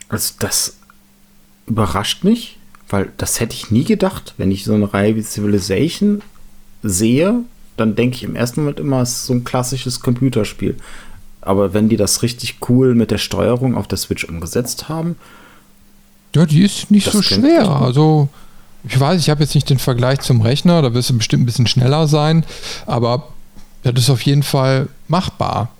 Also 0.09 0.35
das 0.39 0.77
überrascht 1.67 2.25
mich, 2.25 2.59
weil 2.91 3.11
das 3.17 3.41
hätte 3.41 3.55
ich 3.55 3.71
nie 3.71 3.85
gedacht, 3.85 4.35
wenn 4.37 4.51
ich 4.51 4.65
so 4.65 4.75
eine 4.75 4.93
Reihe 4.93 5.17
wie 5.17 5.23
Civilization 5.23 6.23
sehe, 6.83 7.41
dann 7.77 7.97
denke 7.97 8.17
ich 8.17 8.25
im 8.25 8.37
ersten 8.37 8.61
Moment 8.61 8.81
immer, 8.81 9.01
es 9.01 9.11
ist 9.11 9.27
so 9.27 9.33
ein 9.33 9.45
klassisches 9.45 10.01
Computerspiel. 10.01 10.77
Aber 11.41 11.73
wenn 11.73 11.89
die 11.89 11.97
das 11.97 12.23
richtig 12.23 12.59
cool 12.69 12.95
mit 12.95 13.11
der 13.11 13.19
Steuerung 13.19 13.75
auf 13.75 13.89
der 13.89 13.97
Switch 13.97 14.25
umgesetzt 14.25 14.89
haben, 14.89 15.17
ja, 16.35 16.47
die 16.47 16.63
ist 16.63 16.91
nicht 16.91 17.11
so 17.11 17.23
schwer. 17.23 17.69
Also, 17.69 18.29
ich 18.85 18.99
weiß, 18.99 19.21
ich 19.21 19.31
habe 19.31 19.43
jetzt 19.43 19.55
nicht 19.55 19.69
den 19.69 19.79
Vergleich 19.79 20.21
zum 20.21 20.43
Rechner, 20.43 20.83
da 20.83 20.95
wirst 20.95 21.11
du 21.11 21.17
bestimmt 21.17 21.43
ein 21.43 21.47
bisschen 21.47 21.67
schneller 21.67 22.07
sein, 22.07 22.45
aber 22.87 23.29
das 23.83 23.95
ist 23.97 24.11
auf 24.11 24.23
jeden 24.23 24.43
Fall 24.43 24.89
machbar. 25.09 25.71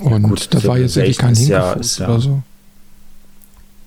Und 0.00 0.12
ja, 0.12 0.18
gut, 0.18 0.48
da 0.50 0.64
war 0.64 0.78
jetzt 0.78 0.96
irgendwie 0.96 1.14
kein 1.14 1.34
Hingefuß 1.34 1.98
ja, 1.98 2.08
oder 2.08 2.20
so. 2.20 2.42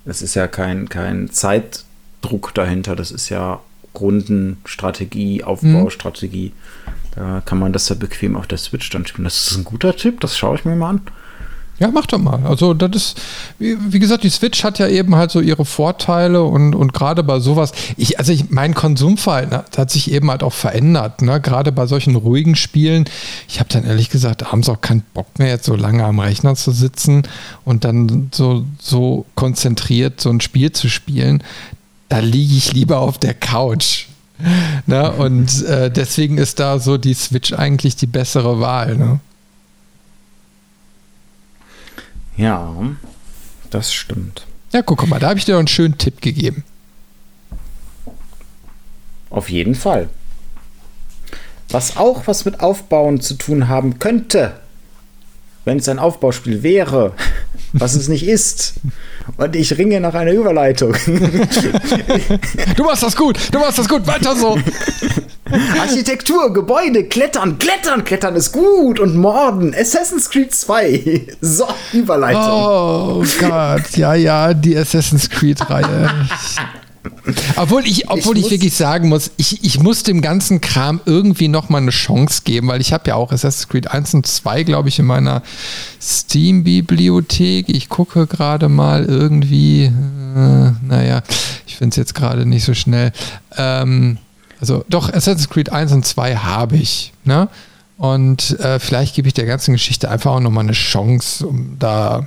Es 0.04 0.22
ist 0.22 0.34
ja 0.34 0.46
kein, 0.46 0.88
kein 0.88 1.30
Zeitdruck 1.30 2.52
dahinter, 2.54 2.94
das 2.96 3.10
ist 3.10 3.28
ja 3.28 3.60
Rundenstrategie, 3.98 5.44
Aufbaustrategie. 5.44 6.52
Hm. 6.84 6.92
Da 7.14 7.42
kann 7.44 7.58
man 7.58 7.72
das 7.72 7.88
ja 7.88 7.94
bequem 7.94 8.36
auf 8.36 8.46
der 8.46 8.58
Switch 8.58 8.90
dann 8.90 9.06
spielen. 9.06 9.24
Das 9.24 9.50
ist 9.50 9.56
ein 9.56 9.64
guter 9.64 9.94
Tipp, 9.94 10.20
das 10.20 10.36
schaue 10.36 10.56
ich 10.56 10.64
mir 10.64 10.74
mal 10.74 10.90
an. 10.90 11.00
Ja, 11.80 11.90
mach 11.92 12.06
doch 12.06 12.18
mal. 12.18 12.40
Also 12.46 12.72
das 12.72 12.90
ist, 12.94 13.20
wie, 13.58 13.76
wie, 13.92 13.98
gesagt, 13.98 14.22
die 14.22 14.30
Switch 14.30 14.62
hat 14.62 14.78
ja 14.78 14.86
eben 14.86 15.16
halt 15.16 15.32
so 15.32 15.40
ihre 15.40 15.64
Vorteile 15.64 16.44
und, 16.44 16.74
und 16.74 16.92
gerade 16.92 17.24
bei 17.24 17.40
sowas, 17.40 17.72
ich, 17.96 18.18
also 18.20 18.32
ich, 18.32 18.50
mein 18.50 18.74
Konsumverhalten 18.74 19.58
hat, 19.76 19.90
sich 19.90 20.12
eben 20.12 20.30
halt 20.30 20.44
auch 20.44 20.52
verändert, 20.52 21.22
ne? 21.22 21.40
Gerade 21.40 21.72
bei 21.72 21.86
solchen 21.86 22.14
ruhigen 22.14 22.54
Spielen. 22.54 23.06
Ich 23.48 23.58
habe 23.58 23.68
dann 23.72 23.84
ehrlich 23.84 24.08
gesagt 24.08 24.52
abends 24.52 24.68
auch 24.68 24.80
keinen 24.80 25.02
Bock 25.14 25.38
mehr, 25.38 25.48
jetzt 25.48 25.66
so 25.66 25.74
lange 25.74 26.04
am 26.04 26.20
Rechner 26.20 26.54
zu 26.54 26.70
sitzen 26.70 27.22
und 27.64 27.84
dann 27.84 28.30
so, 28.32 28.64
so 28.78 29.26
konzentriert 29.34 30.20
so 30.20 30.30
ein 30.30 30.40
Spiel 30.40 30.70
zu 30.70 30.88
spielen. 30.88 31.42
Da 32.08 32.20
liege 32.20 32.54
ich 32.54 32.72
lieber 32.72 33.00
auf 33.00 33.18
der 33.18 33.34
Couch. 33.34 34.06
Ne? 34.86 35.10
Und 35.12 35.64
äh, 35.64 35.90
deswegen 35.90 36.38
ist 36.38 36.60
da 36.60 36.78
so 36.78 36.98
die 36.98 37.14
Switch 37.14 37.52
eigentlich 37.52 37.96
die 37.96 38.06
bessere 38.06 38.60
Wahl. 38.60 38.96
Ne? 38.96 39.20
Ja, 42.36 42.74
das 43.70 43.92
stimmt. 43.92 44.46
Ja, 44.72 44.82
guck 44.82 45.06
mal, 45.06 45.20
da 45.20 45.28
habe 45.28 45.38
ich 45.38 45.44
dir 45.44 45.56
einen 45.56 45.68
schönen 45.68 45.98
Tipp 45.98 46.20
gegeben. 46.20 46.64
Auf 49.30 49.50
jeden 49.50 49.74
Fall. 49.74 50.08
Was 51.70 51.96
auch 51.96 52.26
was 52.26 52.44
mit 52.44 52.60
Aufbauen 52.60 53.20
zu 53.20 53.34
tun 53.34 53.68
haben 53.68 53.98
könnte, 53.98 54.60
wenn 55.64 55.78
es 55.78 55.88
ein 55.88 55.98
Aufbauspiel 55.98 56.62
wäre, 56.62 57.12
was 57.72 57.94
es 57.94 58.08
nicht 58.08 58.26
ist. 58.26 58.74
Und 59.36 59.56
ich 59.56 59.76
ringe 59.78 60.00
nach 60.00 60.14
einer 60.14 60.32
Überleitung. 60.32 60.94
Du 62.76 62.84
machst 62.84 63.02
das 63.02 63.16
gut, 63.16 63.38
du 63.50 63.58
machst 63.58 63.78
das 63.78 63.88
gut, 63.88 64.06
weiter 64.06 64.36
so. 64.36 64.58
Architektur, 65.80 66.52
Gebäude, 66.52 67.04
Klettern, 67.04 67.58
Klettern, 67.58 68.04
Klettern 68.04 68.34
ist 68.34 68.52
gut 68.52 69.00
und 69.00 69.16
Morden, 69.16 69.74
Assassin's 69.74 70.28
Creed 70.30 70.52
2. 70.54 71.36
So, 71.40 71.66
Überleitung. 71.92 72.42
Oh 72.44 73.24
Gott, 73.40 73.96
ja, 73.96 74.14
ja, 74.14 74.52
die 74.54 74.76
Assassin's 74.76 75.28
Creed-Reihe. 75.30 76.10
Obwohl 77.56 77.86
ich, 77.86 78.08
obwohl 78.08 78.38
ich, 78.38 78.46
ich 78.46 78.50
wirklich 78.50 78.74
sagen 78.74 79.08
muss, 79.08 79.30
ich, 79.36 79.62
ich 79.64 79.80
muss 79.80 80.02
dem 80.02 80.20
ganzen 80.20 80.60
Kram 80.60 81.00
irgendwie 81.04 81.48
nochmal 81.48 81.82
eine 81.82 81.90
Chance 81.90 82.42
geben, 82.44 82.68
weil 82.68 82.80
ich 82.80 82.92
habe 82.92 83.08
ja 83.08 83.14
auch 83.14 83.32
Assassin's 83.32 83.68
Creed 83.68 83.90
1 83.90 84.14
und 84.14 84.26
2, 84.26 84.62
glaube 84.62 84.88
ich, 84.88 84.98
in 84.98 85.06
meiner 85.06 85.42
Steam-Bibliothek. 86.00 87.68
Ich 87.68 87.88
gucke 87.88 88.26
gerade 88.26 88.68
mal 88.68 89.04
irgendwie, 89.04 89.84
äh, 89.84 90.72
naja, 90.82 91.22
ich 91.66 91.76
finde 91.76 91.90
es 91.90 91.96
jetzt 91.96 92.14
gerade 92.14 92.46
nicht 92.46 92.64
so 92.64 92.74
schnell. 92.74 93.12
Ähm, 93.56 94.18
also 94.60 94.84
doch, 94.88 95.12
Assassin's 95.12 95.48
Creed 95.48 95.70
1 95.70 95.92
und 95.92 96.06
2 96.06 96.36
habe 96.36 96.76
ich. 96.76 97.12
Ne? 97.24 97.48
Und 97.96 98.58
äh, 98.60 98.78
vielleicht 98.78 99.14
gebe 99.14 99.28
ich 99.28 99.34
der 99.34 99.46
ganzen 99.46 99.72
Geschichte 99.72 100.10
einfach 100.10 100.32
auch 100.32 100.40
nochmal 100.40 100.64
eine 100.64 100.72
Chance, 100.72 101.46
um 101.46 101.76
da 101.78 102.26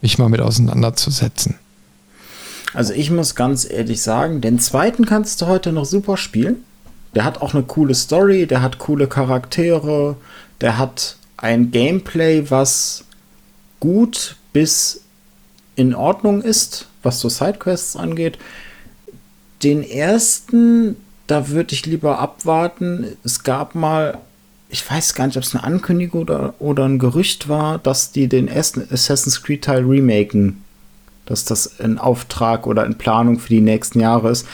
mich 0.00 0.18
mal 0.18 0.28
mit 0.28 0.40
auseinanderzusetzen. 0.40 1.56
Also 2.76 2.92
ich 2.92 3.10
muss 3.10 3.34
ganz 3.34 3.66
ehrlich 3.68 4.02
sagen, 4.02 4.42
den 4.42 4.58
zweiten 4.58 5.06
kannst 5.06 5.40
du 5.40 5.46
heute 5.46 5.72
noch 5.72 5.86
super 5.86 6.18
spielen. 6.18 6.56
Der 7.14 7.24
hat 7.24 7.40
auch 7.40 7.54
eine 7.54 7.62
coole 7.62 7.94
Story, 7.94 8.46
der 8.46 8.60
hat 8.60 8.78
coole 8.78 9.06
Charaktere, 9.06 10.16
der 10.60 10.76
hat 10.76 11.16
ein 11.38 11.70
Gameplay, 11.70 12.50
was 12.50 13.06
gut 13.80 14.36
bis 14.52 15.00
in 15.74 15.94
Ordnung 15.94 16.42
ist, 16.42 16.86
was 17.02 17.18
so 17.18 17.30
Sidequests 17.30 17.96
angeht. 17.96 18.36
Den 19.62 19.82
ersten, 19.82 20.96
da 21.28 21.48
würde 21.48 21.72
ich 21.72 21.86
lieber 21.86 22.18
abwarten. 22.18 23.16
Es 23.24 23.42
gab 23.42 23.74
mal, 23.74 24.18
ich 24.68 24.88
weiß 24.88 25.14
gar 25.14 25.26
nicht, 25.26 25.38
ob 25.38 25.44
es 25.44 25.54
eine 25.54 25.64
Ankündigung 25.64 26.20
oder, 26.20 26.52
oder 26.58 26.84
ein 26.84 26.98
Gerücht 26.98 27.48
war, 27.48 27.78
dass 27.78 28.12
die 28.12 28.28
den 28.28 28.48
ersten 28.48 28.86
Assassin's 28.92 29.42
Creed 29.42 29.64
Teil 29.64 29.82
remaken 29.82 30.62
dass 31.26 31.44
das 31.44 31.80
ein 31.80 31.98
Auftrag 31.98 32.66
oder 32.66 32.86
in 32.86 32.96
Planung 32.96 33.38
für 33.38 33.48
die 33.48 33.60
nächsten 33.60 34.00
Jahre 34.00 34.30
ist, 34.30 34.46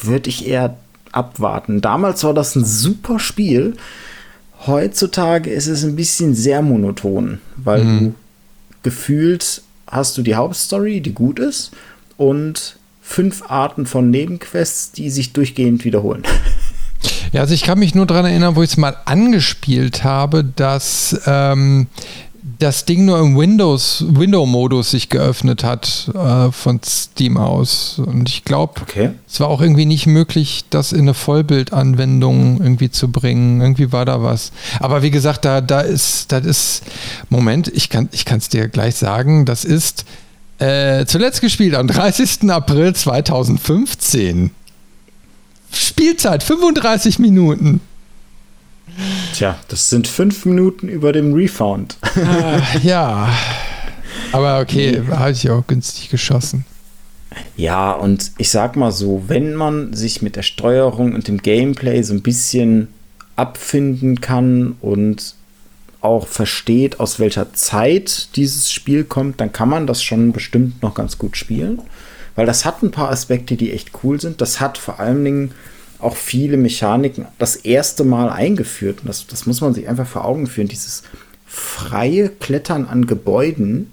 würde 0.00 0.30
ich 0.30 0.46
eher 0.48 0.76
abwarten. 1.12 1.80
Damals 1.80 2.24
war 2.24 2.32
das 2.34 2.56
ein 2.56 2.64
super 2.64 3.18
Spiel. 3.18 3.76
Heutzutage 4.66 5.50
ist 5.50 5.66
es 5.66 5.84
ein 5.84 5.96
bisschen 5.96 6.34
sehr 6.34 6.62
monoton, 6.62 7.40
weil 7.56 7.84
mhm. 7.84 7.98
du 7.98 8.14
gefühlt 8.82 9.62
hast 9.86 10.16
du 10.16 10.22
die 10.22 10.34
Hauptstory, 10.34 11.00
die 11.00 11.12
gut 11.12 11.38
ist, 11.38 11.72
und 12.16 12.76
fünf 13.02 13.50
Arten 13.50 13.84
von 13.84 14.10
Nebenquests, 14.10 14.92
die 14.92 15.10
sich 15.10 15.32
durchgehend 15.32 15.84
wiederholen. 15.84 16.22
Ja, 17.32 17.40
also 17.40 17.54
ich 17.54 17.62
kann 17.62 17.78
mich 17.78 17.94
nur 17.94 18.06
daran 18.06 18.26
erinnern, 18.26 18.56
wo 18.56 18.62
ich 18.62 18.70
es 18.70 18.76
mal 18.76 18.94
angespielt 19.06 20.04
habe, 20.04 20.44
dass 20.44 21.20
ähm, 21.26 21.86
das 22.62 22.84
Ding 22.84 23.04
nur 23.04 23.18
im 23.18 23.36
Windows, 23.36 24.04
Window-Modus 24.08 24.92
sich 24.92 25.08
geöffnet 25.08 25.64
hat 25.64 26.08
äh, 26.14 26.52
von 26.52 26.80
Steam 26.84 27.36
aus. 27.36 27.98
Und 27.98 28.28
ich 28.28 28.44
glaube, 28.44 28.80
okay. 28.82 29.10
es 29.28 29.40
war 29.40 29.48
auch 29.48 29.60
irgendwie 29.60 29.84
nicht 29.84 30.06
möglich, 30.06 30.64
das 30.70 30.92
in 30.92 31.00
eine 31.00 31.14
Vollbildanwendung 31.14 32.60
irgendwie 32.62 32.90
zu 32.90 33.10
bringen. 33.10 33.60
Irgendwie 33.60 33.90
war 33.90 34.04
da 34.04 34.22
was. 34.22 34.52
Aber 34.78 35.02
wie 35.02 35.10
gesagt, 35.10 35.44
da, 35.44 35.60
da 35.60 35.80
ist, 35.80 36.30
das 36.30 36.46
ist, 36.46 36.82
Moment, 37.28 37.68
ich 37.74 37.88
kann 37.90 38.08
es 38.12 38.48
dir 38.48 38.68
gleich 38.68 38.94
sagen, 38.94 39.44
das 39.44 39.64
ist 39.64 40.04
äh, 40.58 41.04
zuletzt 41.06 41.40
gespielt 41.40 41.74
am 41.74 41.88
30. 41.88 42.48
April 42.48 42.94
2015. 42.94 44.52
Spielzeit 45.72 46.44
35 46.44 47.18
Minuten. 47.18 47.80
Tja, 49.34 49.58
das 49.68 49.90
sind 49.90 50.06
fünf 50.06 50.44
Minuten 50.44 50.88
über 50.88 51.12
dem 51.12 51.34
Refound. 51.34 51.96
Äh, 52.16 52.78
ja. 52.82 53.28
Aber 54.32 54.60
okay, 54.60 55.00
nee. 55.00 55.14
hatte 55.14 55.32
ich 55.32 55.50
auch 55.50 55.66
günstig 55.66 56.10
geschossen. 56.10 56.64
Ja, 57.56 57.92
und 57.92 58.32
ich 58.38 58.50
sag 58.50 58.76
mal 58.76 58.92
so, 58.92 59.24
wenn 59.26 59.54
man 59.54 59.94
sich 59.94 60.22
mit 60.22 60.36
der 60.36 60.42
Steuerung 60.42 61.14
und 61.14 61.28
dem 61.28 61.38
Gameplay 61.38 62.02
so 62.02 62.12
ein 62.12 62.22
bisschen 62.22 62.88
abfinden 63.36 64.20
kann 64.20 64.76
und 64.80 65.34
auch 66.00 66.26
versteht, 66.26 67.00
aus 67.00 67.18
welcher 67.20 67.52
Zeit 67.54 68.36
dieses 68.36 68.70
Spiel 68.70 69.04
kommt, 69.04 69.40
dann 69.40 69.52
kann 69.52 69.68
man 69.68 69.86
das 69.86 70.02
schon 70.02 70.32
bestimmt 70.32 70.82
noch 70.82 70.94
ganz 70.94 71.16
gut 71.16 71.36
spielen. 71.36 71.80
Weil 72.34 72.46
das 72.46 72.64
hat 72.64 72.82
ein 72.82 72.90
paar 72.90 73.10
Aspekte, 73.10 73.56
die 73.56 73.72
echt 73.72 73.90
cool 74.02 74.20
sind. 74.20 74.40
Das 74.40 74.60
hat 74.60 74.78
vor 74.78 75.00
allen 75.00 75.24
Dingen 75.24 75.52
auch 76.02 76.16
viele 76.16 76.56
Mechaniken 76.56 77.26
das 77.38 77.56
erste 77.56 78.04
Mal 78.04 78.30
eingeführt. 78.30 79.00
Und 79.00 79.08
das, 79.08 79.26
das 79.26 79.46
muss 79.46 79.60
man 79.60 79.74
sich 79.74 79.88
einfach 79.88 80.06
vor 80.06 80.24
Augen 80.24 80.46
führen. 80.46 80.68
Dieses 80.68 81.02
freie 81.46 82.28
Klettern 82.28 82.86
an 82.86 83.06
Gebäuden 83.06 83.92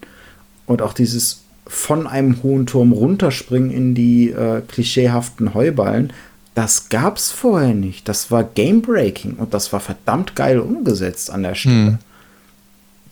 und 0.65 0.81
auch 0.81 0.93
dieses 0.93 1.41
von 1.67 2.07
einem 2.07 2.41
hohen 2.41 2.65
Turm 2.65 2.91
runterspringen 2.91 3.69
in 3.69 3.93
die 3.93 4.31
äh, 4.31 4.61
klischeehaften 4.61 5.53
Heuballen, 5.53 6.11
das 6.55 6.89
gab 6.89 7.17
es 7.17 7.31
vorher 7.31 7.75
nicht. 7.75 8.09
Das 8.09 8.31
war 8.31 8.43
Game-Breaking 8.43 9.35
und 9.35 9.53
das 9.53 9.71
war 9.71 9.79
verdammt 9.79 10.35
geil 10.35 10.59
umgesetzt 10.59 11.29
an 11.29 11.43
der 11.43 11.55
Stelle. 11.55 11.75
Hm. 11.75 11.97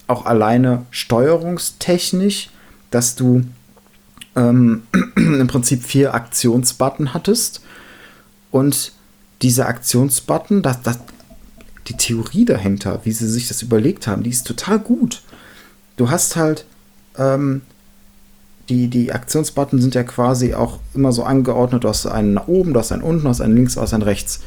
Auch 0.08 0.26
alleine 0.26 0.86
steuerungstechnisch, 0.90 2.50
dass 2.90 3.16
du 3.16 3.44
ähm, 4.36 4.84
im 5.16 5.48
Prinzip 5.48 5.84
vier 5.84 6.14
Aktionsbutton 6.14 7.14
hattest 7.14 7.62
und 8.52 8.94
dieser 9.42 9.68
Aktionsbutton, 9.68 10.62
das, 10.62 10.82
das, 10.82 11.00
die 11.88 11.98
Theorie 11.98 12.46
dahinter, 12.46 13.02
wie 13.04 13.12
sie 13.12 13.28
sich 13.28 13.48
das 13.48 13.62
überlegt 13.62 14.08
haben, 14.08 14.24
die 14.24 14.30
ist 14.30 14.48
total 14.48 14.80
gut. 14.80 15.22
Du 15.96 16.10
hast 16.10 16.36
halt, 16.36 16.66
ähm, 17.18 17.62
die, 18.70 18.88
die 18.88 19.14
Aktionsbutton 19.14 19.82
sind 19.82 19.96
ja 19.96 20.04
quasi 20.04 20.54
auch 20.54 20.80
immer 20.94 21.12
so 21.12 21.24
angeordnet, 21.24 21.84
du 21.84 21.90
hast 21.90 22.06
einen 22.06 22.34
nach 22.34 22.48
oben, 22.48 22.74
du 22.74 22.80
hast 22.80 22.92
einen 22.92 23.04
unten, 23.04 23.24
du 23.24 23.30
hast 23.30 23.42
einen 23.42 23.56
links, 23.56 23.76
du 23.76 23.82
hast 23.82 23.94
einen 23.94 24.04
rechts. 24.04 24.42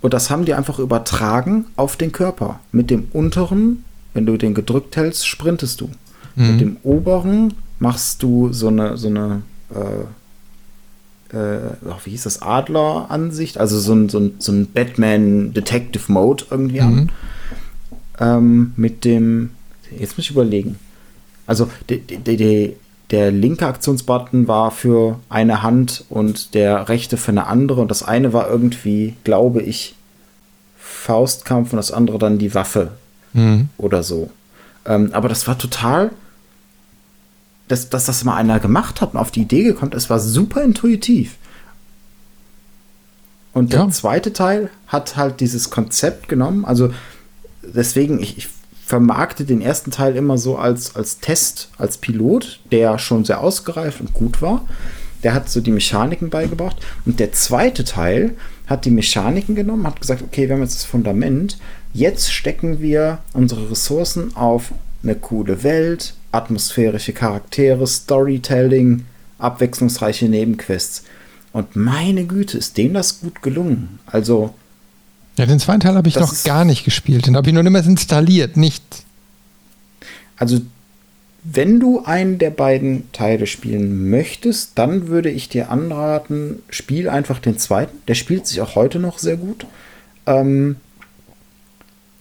Und 0.00 0.14
das 0.14 0.30
haben 0.30 0.44
die 0.44 0.54
einfach 0.54 0.78
übertragen 0.78 1.66
auf 1.76 1.96
den 1.96 2.12
Körper. 2.12 2.60
Mit 2.72 2.90
dem 2.90 3.08
unteren, 3.12 3.84
wenn 4.14 4.26
du 4.26 4.36
den 4.36 4.54
gedrückt 4.54 4.96
hältst, 4.96 5.26
sprintest 5.26 5.80
du. 5.80 5.90
Mhm. 6.36 6.50
Mit 6.50 6.60
dem 6.60 6.76
oberen 6.82 7.54
machst 7.78 8.22
du 8.22 8.52
so 8.52 8.68
eine, 8.68 8.96
so 8.96 9.08
eine 9.08 9.42
äh, 9.70 10.04
äh, 11.32 11.58
wie 12.04 12.10
hieß 12.10 12.24
das, 12.24 12.42
Adler-Ansicht, 12.42 13.58
also 13.58 13.78
so 13.78 13.94
ein, 13.94 14.08
so 14.08 14.18
ein, 14.18 14.34
so 14.38 14.52
ein 14.52 14.66
Batman-Detective-Mode 14.72 16.44
irgendwie 16.50 16.80
mhm. 16.80 16.86
an. 16.86 17.12
Ähm, 18.18 18.72
mit 18.76 19.04
dem, 19.04 19.50
jetzt 19.96 20.16
muss 20.16 20.26
ich 20.26 20.30
überlegen. 20.30 20.78
Also 21.46 21.70
die, 21.88 22.00
die, 22.00 22.36
die, 22.36 22.76
der 23.10 23.30
linke 23.30 23.66
Aktionsbutton 23.66 24.48
war 24.48 24.70
für 24.70 25.20
eine 25.28 25.62
Hand 25.62 26.04
und 26.08 26.54
der 26.54 26.88
rechte 26.88 27.16
für 27.16 27.30
eine 27.30 27.46
andere. 27.46 27.80
Und 27.80 27.90
das 27.90 28.02
eine 28.02 28.32
war 28.32 28.48
irgendwie, 28.48 29.14
glaube 29.22 29.62
ich, 29.62 29.94
Faustkampf 30.76 31.72
und 31.72 31.76
das 31.76 31.92
andere 31.92 32.18
dann 32.18 32.38
die 32.38 32.54
Waffe 32.54 32.92
mhm. 33.32 33.68
oder 33.76 34.02
so. 34.02 34.30
Ähm, 34.84 35.10
aber 35.12 35.28
das 35.28 35.46
war 35.46 35.58
total 35.58 36.10
dass, 37.68 37.90
dass 37.90 38.06
das 38.06 38.24
mal 38.24 38.36
einer 38.36 38.60
gemacht 38.60 39.00
hat 39.00 39.14
und 39.14 39.20
auf 39.20 39.30
die 39.30 39.42
Idee 39.42 39.64
gekommen 39.64 39.92
ist, 39.92 40.10
war 40.10 40.20
super 40.20 40.62
intuitiv. 40.62 41.36
Und 43.52 43.72
der 43.72 43.80
ja. 43.80 43.88
zweite 43.88 44.32
Teil 44.32 44.70
hat 44.86 45.16
halt 45.16 45.40
dieses 45.40 45.70
Konzept 45.70 46.28
genommen. 46.28 46.64
Also 46.64 46.90
deswegen, 47.62 48.20
ich, 48.20 48.36
ich 48.36 48.48
vermarkte 48.84 49.44
den 49.44 49.62
ersten 49.62 49.90
Teil 49.90 50.14
immer 50.14 50.38
so 50.38 50.58
als, 50.58 50.94
als 50.94 51.20
Test, 51.20 51.70
als 51.78 51.98
Pilot, 51.98 52.60
der 52.70 52.98
schon 52.98 53.24
sehr 53.24 53.40
ausgereift 53.40 54.00
und 54.00 54.12
gut 54.12 54.42
war. 54.42 54.66
Der 55.22 55.32
hat 55.32 55.48
so 55.48 55.60
die 55.60 55.72
Mechaniken 55.72 56.30
beigebracht. 56.30 56.76
Und 57.04 57.18
der 57.18 57.32
zweite 57.32 57.82
Teil 57.84 58.36
hat 58.66 58.84
die 58.84 58.90
Mechaniken 58.90 59.54
genommen, 59.54 59.86
hat 59.86 60.00
gesagt, 60.00 60.22
okay, 60.22 60.48
wir 60.48 60.54
haben 60.54 60.62
jetzt 60.62 60.76
das 60.76 60.84
Fundament. 60.84 61.58
Jetzt 61.92 62.32
stecken 62.32 62.80
wir 62.80 63.18
unsere 63.32 63.70
Ressourcen 63.70 64.36
auf 64.36 64.72
eine 65.06 65.16
coole 65.16 65.62
Welt, 65.62 66.14
atmosphärische 66.32 67.12
Charaktere, 67.12 67.86
Storytelling, 67.86 69.04
abwechslungsreiche 69.38 70.28
Nebenquests. 70.28 71.04
Und 71.52 71.76
meine 71.76 72.24
Güte, 72.24 72.58
ist 72.58 72.76
dem 72.76 72.92
das 72.92 73.20
gut 73.20 73.40
gelungen. 73.42 73.98
Also. 74.06 74.54
Ja, 75.38 75.46
den 75.46 75.58
zweiten 75.58 75.80
Teil 75.80 75.94
habe 75.94 76.08
ich 76.08 76.16
noch 76.16 76.44
gar 76.44 76.64
nicht 76.64 76.84
gespielt. 76.84 77.26
Den 77.26 77.36
habe 77.36 77.48
ich 77.48 77.54
noch 77.54 77.62
nicht 77.62 77.72
mehr 77.72 77.84
installiert, 77.84 78.56
nicht. 78.56 78.82
Also, 80.36 80.60
wenn 81.44 81.78
du 81.78 82.04
einen 82.04 82.38
der 82.38 82.50
beiden 82.50 83.10
Teile 83.12 83.46
spielen 83.46 84.10
möchtest, 84.10 84.72
dann 84.74 85.06
würde 85.06 85.30
ich 85.30 85.48
dir 85.48 85.70
anraten, 85.70 86.62
spiel 86.68 87.08
einfach 87.08 87.38
den 87.38 87.56
zweiten. 87.56 87.98
Der 88.08 88.14
spielt 88.14 88.46
sich 88.46 88.60
auch 88.60 88.74
heute 88.74 88.98
noch 88.98 89.18
sehr 89.18 89.36
gut. 89.36 89.66
Ähm, 90.26 90.76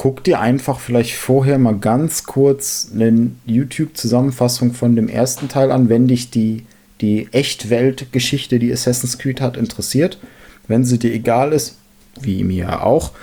guck 0.05 0.23
dir 0.23 0.39
einfach 0.39 0.79
vielleicht 0.79 1.15
vorher 1.15 1.57
mal 1.57 1.79
ganz 1.79 2.25
kurz 2.25 2.89
eine 2.93 3.31
YouTube-Zusammenfassung 3.47 4.75
von 4.75 4.95
dem 4.95 5.09
ersten 5.09 5.49
Teil 5.49 5.71
an, 5.71 5.89
wenn 5.89 6.07
dich 6.07 6.29
die, 6.29 6.67
die 7.01 7.27
Echtwelt-Geschichte, 7.31 8.59
die 8.59 8.71
Assassin's 8.71 9.17
Creed 9.17 9.41
hat, 9.41 9.57
interessiert. 9.57 10.19
Wenn 10.67 10.85
sie 10.85 10.99
dir 10.99 11.11
egal 11.11 11.53
ist, 11.53 11.77
wie 12.21 12.43
mir 12.43 12.85
auch, 12.85 13.13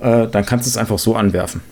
äh, 0.00 0.26
dann 0.26 0.44
kannst 0.44 0.66
du 0.66 0.68
es 0.68 0.76
einfach 0.76 0.98
so 0.98 1.14
anwerfen. 1.14 1.62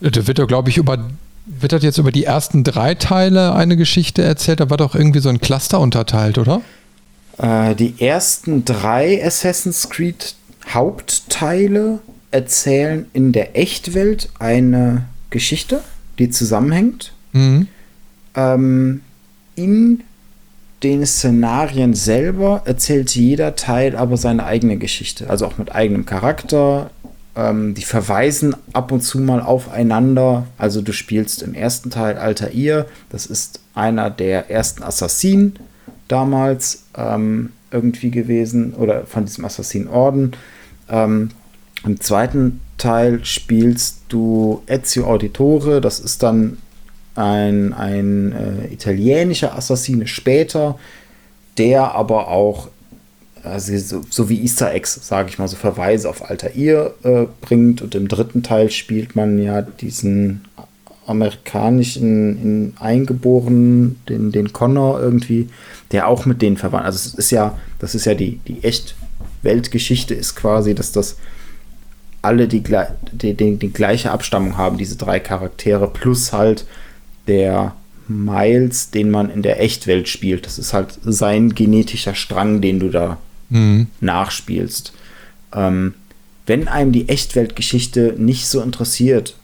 Da 0.00 0.28
wird 0.28 0.38
ja, 0.38 0.44
glaube 0.44 0.70
ich, 0.70 0.76
über 0.76 1.10
wird 1.44 1.72
das 1.72 1.82
jetzt 1.82 1.98
über 1.98 2.12
die 2.12 2.24
ersten 2.24 2.62
drei 2.62 2.94
Teile 2.94 3.52
eine 3.52 3.76
Geschichte 3.76 4.22
erzählt? 4.22 4.60
Da 4.60 4.70
war 4.70 4.76
doch 4.76 4.94
irgendwie 4.94 5.18
so 5.18 5.28
ein 5.28 5.40
Cluster 5.40 5.80
unterteilt, 5.80 6.38
oder? 6.38 6.60
Äh, 7.36 7.74
die 7.74 7.94
ersten 7.98 8.64
drei 8.64 9.26
Assassin's 9.26 9.90
Creed 9.90 10.36
Hauptteile 10.68 12.00
erzählen 12.30 13.06
in 13.12 13.32
der 13.32 13.56
Echtwelt 13.56 14.28
eine 14.38 15.06
Geschichte, 15.30 15.82
die 16.18 16.30
zusammenhängt. 16.30 17.12
Mhm. 17.32 17.68
Ähm, 18.34 19.00
in 19.54 20.02
den 20.82 21.06
Szenarien 21.06 21.94
selber 21.94 22.62
erzählt 22.66 23.14
jeder 23.14 23.56
Teil 23.56 23.96
aber 23.96 24.16
seine 24.16 24.44
eigene 24.44 24.76
Geschichte, 24.76 25.30
also 25.30 25.46
auch 25.46 25.58
mit 25.58 25.74
eigenem 25.74 26.04
Charakter. 26.06 26.90
Ähm, 27.36 27.74
die 27.74 27.84
verweisen 27.84 28.54
ab 28.72 28.92
und 28.92 29.00
zu 29.00 29.18
mal 29.18 29.40
aufeinander. 29.40 30.46
Also 30.58 30.82
du 30.82 30.92
spielst 30.92 31.42
im 31.42 31.54
ersten 31.54 31.90
Teil 31.90 32.18
Altair, 32.18 32.86
das 33.08 33.26
ist 33.26 33.60
einer 33.74 34.10
der 34.10 34.50
ersten 34.50 34.82
Assassinen 34.82 35.58
damals 36.06 36.84
ähm, 36.96 37.52
irgendwie 37.70 38.10
gewesen 38.10 38.74
oder 38.74 39.06
von 39.06 39.24
diesem 39.24 39.44
Assassinenorden. 39.44 40.32
Ähm, 40.88 41.30
Im 41.84 42.00
zweiten 42.00 42.60
Teil 42.78 43.24
spielst 43.24 44.02
du 44.08 44.62
Ezio 44.66 45.06
Auditore, 45.06 45.80
das 45.80 46.00
ist 46.00 46.22
dann 46.22 46.58
ein, 47.14 47.72
ein 47.72 48.32
äh, 48.32 48.72
italienischer 48.72 49.56
Assassine 49.56 50.06
später, 50.06 50.78
der 51.56 51.94
aber 51.94 52.28
auch 52.28 52.68
also 53.44 53.76
so, 53.76 54.02
so, 54.08 54.28
wie 54.28 54.42
Easter 54.42 54.72
Eggs, 54.72 54.98
sage 55.02 55.28
ich 55.28 55.38
mal, 55.38 55.48
so 55.48 55.56
Verweise 55.56 56.08
auf 56.08 56.28
Altair 56.28 56.94
äh, 57.02 57.26
bringt. 57.42 57.82
Und 57.82 57.94
im 57.94 58.08
dritten 58.08 58.42
Teil 58.42 58.70
spielt 58.70 59.16
man 59.16 59.38
ja 59.38 59.60
diesen 59.60 60.46
amerikanischen 61.06 62.42
in, 62.42 62.72
Eingeborenen, 62.80 64.00
den, 64.08 64.32
den 64.32 64.52
Connor 64.52 65.00
irgendwie, 65.00 65.50
der 65.92 66.08
auch 66.08 66.24
mit 66.24 66.40
denen 66.40 66.56
verwandt. 66.56 66.86
Also 66.86 66.96
es 66.96 67.14
ist 67.14 67.30
ja, 67.30 67.58
das 67.78 67.94
ist 67.94 68.06
ja 68.06 68.14
die, 68.14 68.38
die 68.48 68.64
echt 68.64 68.96
Weltgeschichte 69.44 70.14
ist 70.14 70.34
quasi, 70.34 70.74
dass 70.74 70.92
das 70.92 71.16
alle 72.22 72.48
die, 72.48 72.62
die, 73.12 73.34
die, 73.34 73.56
die 73.56 73.72
gleiche 73.72 74.10
Abstammung 74.10 74.56
haben, 74.56 74.78
diese 74.78 74.96
drei 74.96 75.20
Charaktere, 75.20 75.88
plus 75.88 76.32
halt 76.32 76.66
der 77.26 77.74
Miles, 78.08 78.90
den 78.90 79.10
man 79.10 79.30
in 79.30 79.42
der 79.42 79.60
Echtwelt 79.60 80.08
spielt. 80.08 80.46
Das 80.46 80.58
ist 80.58 80.72
halt 80.72 80.98
sein 81.04 81.54
genetischer 81.54 82.14
Strang, 82.14 82.60
den 82.60 82.80
du 82.80 82.88
da 82.88 83.18
mhm. 83.50 83.88
nachspielst. 84.00 84.92
Ähm, 85.54 85.94
wenn 86.46 86.68
einem 86.68 86.92
die 86.92 87.08
Echtweltgeschichte 87.08 88.14
nicht 88.18 88.46
so 88.46 88.60
interessiert, 88.60 89.36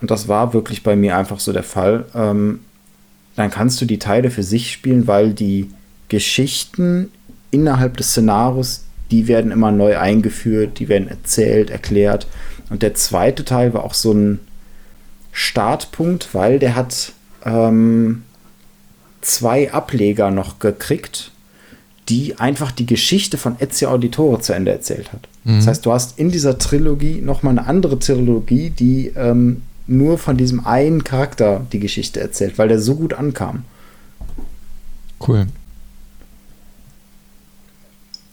und 0.00 0.10
das 0.10 0.28
war 0.28 0.52
wirklich 0.52 0.82
bei 0.82 0.96
mir 0.96 1.16
einfach 1.16 1.40
so 1.40 1.52
der 1.52 1.62
Fall, 1.62 2.04
ähm, 2.14 2.60
dann 3.36 3.50
kannst 3.50 3.80
du 3.80 3.86
die 3.86 3.98
Teile 3.98 4.30
für 4.30 4.42
sich 4.42 4.70
spielen, 4.70 5.06
weil 5.06 5.32
die 5.32 5.70
Geschichten 6.08 7.10
innerhalb 7.50 7.96
des 7.96 8.10
Szenarios, 8.10 8.84
die 9.14 9.28
werden 9.28 9.52
immer 9.52 9.70
neu 9.70 9.96
eingeführt, 9.96 10.80
die 10.80 10.88
werden 10.88 11.06
erzählt, 11.06 11.70
erklärt. 11.70 12.26
Und 12.68 12.82
der 12.82 12.94
zweite 12.94 13.44
Teil 13.44 13.72
war 13.72 13.84
auch 13.84 13.94
so 13.94 14.12
ein 14.12 14.40
Startpunkt, 15.30 16.30
weil 16.32 16.58
der 16.58 16.74
hat 16.74 17.12
ähm, 17.44 18.24
zwei 19.20 19.72
Ableger 19.72 20.32
noch 20.32 20.58
gekriegt, 20.58 21.30
die 22.08 22.40
einfach 22.40 22.72
die 22.72 22.86
Geschichte 22.86 23.38
von 23.38 23.54
Ezio 23.60 23.88
Auditore 23.88 24.40
zu 24.40 24.52
Ende 24.52 24.72
erzählt 24.72 25.12
hat. 25.12 25.28
Mhm. 25.44 25.58
Das 25.58 25.68
heißt, 25.68 25.86
du 25.86 25.92
hast 25.92 26.18
in 26.18 26.32
dieser 26.32 26.58
Trilogie 26.58 27.20
nochmal 27.20 27.56
eine 27.56 27.68
andere 27.68 28.00
Trilogie, 28.00 28.70
die 28.70 29.12
ähm, 29.14 29.62
nur 29.86 30.18
von 30.18 30.36
diesem 30.36 30.66
einen 30.66 31.04
Charakter 31.04 31.64
die 31.72 31.78
Geschichte 31.78 32.18
erzählt, 32.18 32.58
weil 32.58 32.66
der 32.66 32.80
so 32.80 32.96
gut 32.96 33.14
ankam. 33.14 33.62
Cool. 35.24 35.46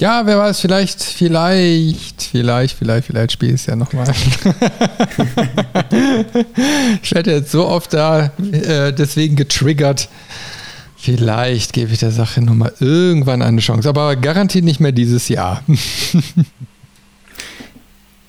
Ja, 0.02 0.26
wer 0.26 0.40
weiß, 0.40 0.62
vielleicht, 0.62 1.04
vielleicht, 1.04 2.24
vielleicht, 2.24 2.76
vielleicht, 2.76 3.06
vielleicht 3.06 3.34
spiele 3.34 3.52
ich 3.54 3.62
es 3.62 3.68
ja 3.68 3.76
nochmal. 3.76 4.12
ich 7.04 7.14
werde 7.14 7.34
jetzt 7.34 7.52
so 7.52 7.68
oft 7.68 7.94
da 7.94 8.32
äh, 8.52 8.92
deswegen 8.94 9.36
getriggert. 9.36 10.10
Vielleicht 10.98 11.74
gebe 11.74 11.94
ich 11.94 12.00
der 12.00 12.10
Sache 12.10 12.42
nochmal 12.42 12.74
irgendwann 12.80 13.44
eine 13.44 13.62
Chance, 13.62 13.88
aber 13.88 14.16
garantiert 14.16 14.66
nicht 14.66 14.80
mehr 14.80 14.92
dieses 14.92 15.30
Jahr. 15.30 15.64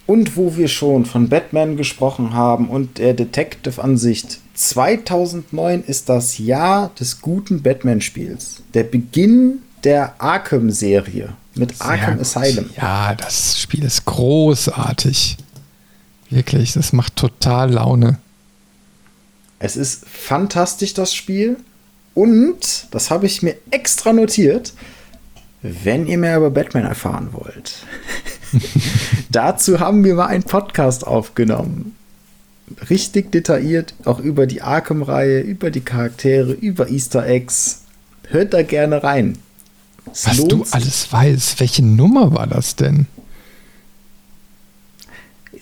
und 0.06 0.36
wo 0.36 0.58
wir 0.58 0.68
schon 0.68 1.06
von 1.06 1.30
Batman 1.30 1.78
gesprochen 1.78 2.34
haben 2.34 2.68
und 2.68 2.98
der 2.98 3.14
Detective-Ansicht, 3.14 4.40
2009 4.52 5.84
ist 5.86 6.10
das 6.10 6.36
Jahr 6.36 6.90
des 7.00 7.22
guten 7.22 7.62
Batman-Spiels. 7.62 8.62
Der 8.74 8.84
Beginn 8.84 9.60
der 9.84 10.20
Arkham-Serie 10.20 11.30
mit 11.54 11.76
Sehr 11.76 11.86
Arkham 11.86 12.18
gut. 12.18 12.20
Asylum. 12.22 12.70
Ja, 12.76 13.14
das 13.14 13.58
Spiel 13.60 13.84
ist 13.84 14.04
großartig. 14.04 15.36
Wirklich, 16.30 16.72
das 16.72 16.92
macht 16.92 17.16
total 17.16 17.72
Laune. 17.72 18.18
Es 19.58 19.76
ist 19.76 20.06
fantastisch, 20.08 20.94
das 20.94 21.14
Spiel. 21.14 21.56
Und, 22.14 22.86
das 22.90 23.10
habe 23.10 23.26
ich 23.26 23.42
mir 23.42 23.56
extra 23.70 24.12
notiert, 24.12 24.72
wenn 25.62 26.06
ihr 26.06 26.18
mehr 26.18 26.36
über 26.36 26.50
Batman 26.50 26.84
erfahren 26.84 27.28
wollt. 27.32 27.86
Dazu 29.30 29.80
haben 29.80 30.04
wir 30.04 30.14
mal 30.14 30.26
einen 30.26 30.42
Podcast 30.42 31.06
aufgenommen. 31.06 31.96
Richtig 32.88 33.32
detailliert, 33.32 33.94
auch 34.04 34.18
über 34.18 34.46
die 34.46 34.62
Arkham-Reihe, 34.62 35.40
über 35.40 35.70
die 35.70 35.80
Charaktere, 35.82 36.52
über 36.52 36.88
Easter 36.88 37.26
Eggs. 37.26 37.82
Hört 38.28 38.54
da 38.54 38.62
gerne 38.62 39.02
rein. 39.02 39.38
Es 40.12 40.26
Was 40.26 40.44
du 40.44 40.64
alles 40.70 41.10
weißt, 41.10 41.58
welche 41.60 41.82
Nummer 41.82 42.34
war 42.34 42.46
das 42.46 42.76
denn? 42.76 43.06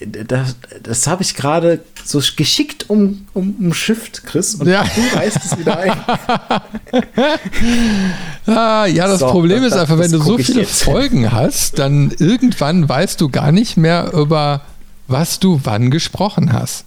Das, 0.07 0.57
das 0.83 1.07
habe 1.07 1.23
ich 1.23 1.35
gerade 1.35 1.81
so 2.05 2.23
geschickt 2.35 2.89
um, 2.89 3.27
um, 3.35 3.55
umschifft, 3.59 4.25
Chris, 4.25 4.55
und 4.55 4.67
ja. 4.67 4.83
du 4.83 5.17
reißt 5.17 5.39
es 5.45 5.59
wieder 5.59 5.79
ein. 5.79 5.93
ah, 8.47 8.87
ja, 8.87 9.07
das 9.07 9.21
so, 9.21 9.27
Problem 9.27 9.63
das, 9.63 9.73
ist 9.73 9.79
einfach, 9.79 9.99
wenn 9.99 10.11
du 10.11 10.23
so 10.23 10.39
viele 10.39 10.65
Folgen 10.65 11.31
hast, 11.33 11.79
dann 11.79 12.15
irgendwann 12.19 12.89
weißt 12.89 13.21
du 13.21 13.29
gar 13.29 13.53
nicht 13.53 13.77
mehr 13.77 14.13
über 14.15 14.63
was 15.07 15.39
du 15.39 15.61
wann 15.65 15.91
gesprochen 15.91 16.53
hast. 16.53 16.85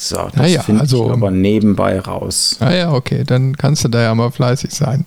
So, 0.00 0.16
das 0.16 0.36
naja, 0.36 0.62
finde 0.62 0.82
also, 0.82 1.06
ich 1.06 1.12
aber 1.12 1.32
nebenbei 1.32 1.98
raus. 1.98 2.56
Naja, 2.60 2.92
okay, 2.92 3.24
dann 3.26 3.56
kannst 3.56 3.82
du 3.82 3.88
da 3.88 4.00
ja 4.00 4.14
mal 4.14 4.30
fleißig 4.30 4.72
sein. 4.72 5.06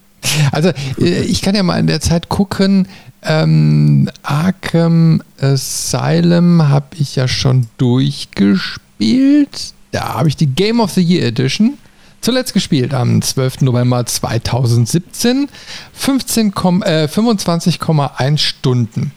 Also, 0.51 0.69
äh, 0.99 1.21
ich 1.21 1.41
kann 1.41 1.55
ja 1.55 1.63
mal 1.63 1.79
in 1.79 1.87
der 1.87 2.01
Zeit 2.01 2.27
gucken. 2.27 2.89
Ähm, 3.23 4.09
Arkham 4.21 5.23
Asylum 5.39 6.67
habe 6.67 6.87
ich 6.97 7.15
ja 7.15 7.29
schon 7.29 7.67
durchgespielt. 7.77 9.73
Da 9.91 10.15
habe 10.15 10.27
ich 10.27 10.35
die 10.35 10.47
Game 10.47 10.81
of 10.81 10.91
the 10.91 11.01
Year 11.01 11.25
Edition 11.25 11.77
zuletzt 12.19 12.53
gespielt 12.53 12.93
am 12.93 13.21
12. 13.21 13.61
November 13.61 14.05
2017. 14.05 15.47
15, 15.93 16.49
äh, 16.49 17.07
25,1 17.07 18.37
Stunden. 18.37 19.13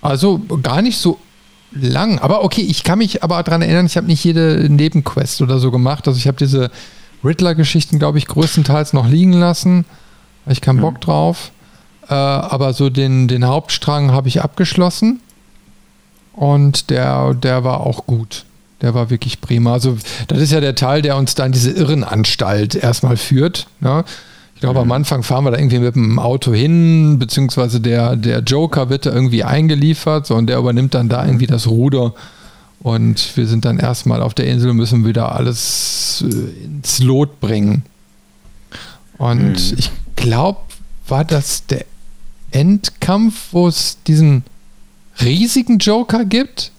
Also 0.00 0.38
gar 0.62 0.80
nicht 0.80 0.98
so 0.98 1.18
lang. 1.74 2.18
Aber 2.18 2.44
okay, 2.44 2.62
ich 2.62 2.84
kann 2.84 2.98
mich 2.98 3.22
aber 3.22 3.42
daran 3.42 3.62
erinnern, 3.62 3.86
ich 3.86 3.96
habe 3.96 4.06
nicht 4.06 4.24
jede 4.24 4.68
Nebenquest 4.68 5.42
oder 5.42 5.58
so 5.58 5.70
gemacht. 5.70 6.06
Also 6.06 6.18
ich 6.18 6.26
habe 6.26 6.36
diese 6.36 6.70
Riddler-Geschichten, 7.24 7.98
glaube 7.98 8.18
ich, 8.18 8.26
größtenteils 8.26 8.92
noch 8.92 9.08
liegen 9.08 9.32
lassen. 9.32 9.84
Ich 10.46 10.60
keinen 10.60 10.80
Bock 10.80 11.00
drauf. 11.00 11.52
Äh, 12.08 12.14
aber 12.14 12.74
so 12.74 12.90
den, 12.90 13.28
den 13.28 13.46
Hauptstrang 13.46 14.12
habe 14.12 14.28
ich 14.28 14.42
abgeschlossen. 14.42 15.20
Und 16.34 16.90
der, 16.90 17.34
der 17.34 17.64
war 17.64 17.80
auch 17.80 18.06
gut. 18.06 18.44
Der 18.82 18.94
war 18.94 19.08
wirklich 19.08 19.40
prima. 19.40 19.72
Also, 19.72 19.96
das 20.28 20.40
ist 20.40 20.52
ja 20.52 20.60
der 20.60 20.74
Teil, 20.74 21.00
der 21.00 21.16
uns 21.16 21.34
dann 21.34 21.52
diese 21.52 21.70
Irrenanstalt 21.70 22.74
erstmal 22.74 23.16
führt. 23.16 23.68
Ne? 23.80 24.04
Ich 24.64 24.66
glaube, 24.66 24.80
am 24.80 24.92
Anfang 24.92 25.22
fahren 25.22 25.44
wir 25.44 25.50
da 25.50 25.58
irgendwie 25.58 25.78
mit 25.78 25.94
dem 25.94 26.18
Auto 26.18 26.54
hin, 26.54 27.18
beziehungsweise 27.18 27.82
der, 27.82 28.16
der 28.16 28.38
Joker 28.38 28.88
wird 28.88 29.04
da 29.04 29.12
irgendwie 29.12 29.44
eingeliefert 29.44 30.26
so, 30.26 30.36
und 30.36 30.46
der 30.46 30.56
übernimmt 30.56 30.94
dann 30.94 31.10
da 31.10 31.26
irgendwie 31.26 31.46
das 31.46 31.66
Ruder. 31.66 32.14
Und 32.80 33.36
wir 33.36 33.46
sind 33.46 33.66
dann 33.66 33.78
erstmal 33.78 34.22
auf 34.22 34.32
der 34.32 34.46
Insel 34.46 34.70
und 34.70 34.78
müssen 34.78 35.04
wieder 35.04 35.36
alles 35.36 36.24
äh, 36.26 36.64
ins 36.64 37.00
Lot 37.00 37.40
bringen. 37.40 37.82
Und 39.18 39.50
mhm. 39.50 39.76
ich 39.76 39.90
glaube, 40.16 40.60
war 41.08 41.26
das 41.26 41.66
der 41.66 41.84
Endkampf, 42.50 43.48
wo 43.52 43.68
es 43.68 43.98
diesen 44.06 44.44
riesigen 45.20 45.76
Joker 45.76 46.24
gibt? 46.24 46.72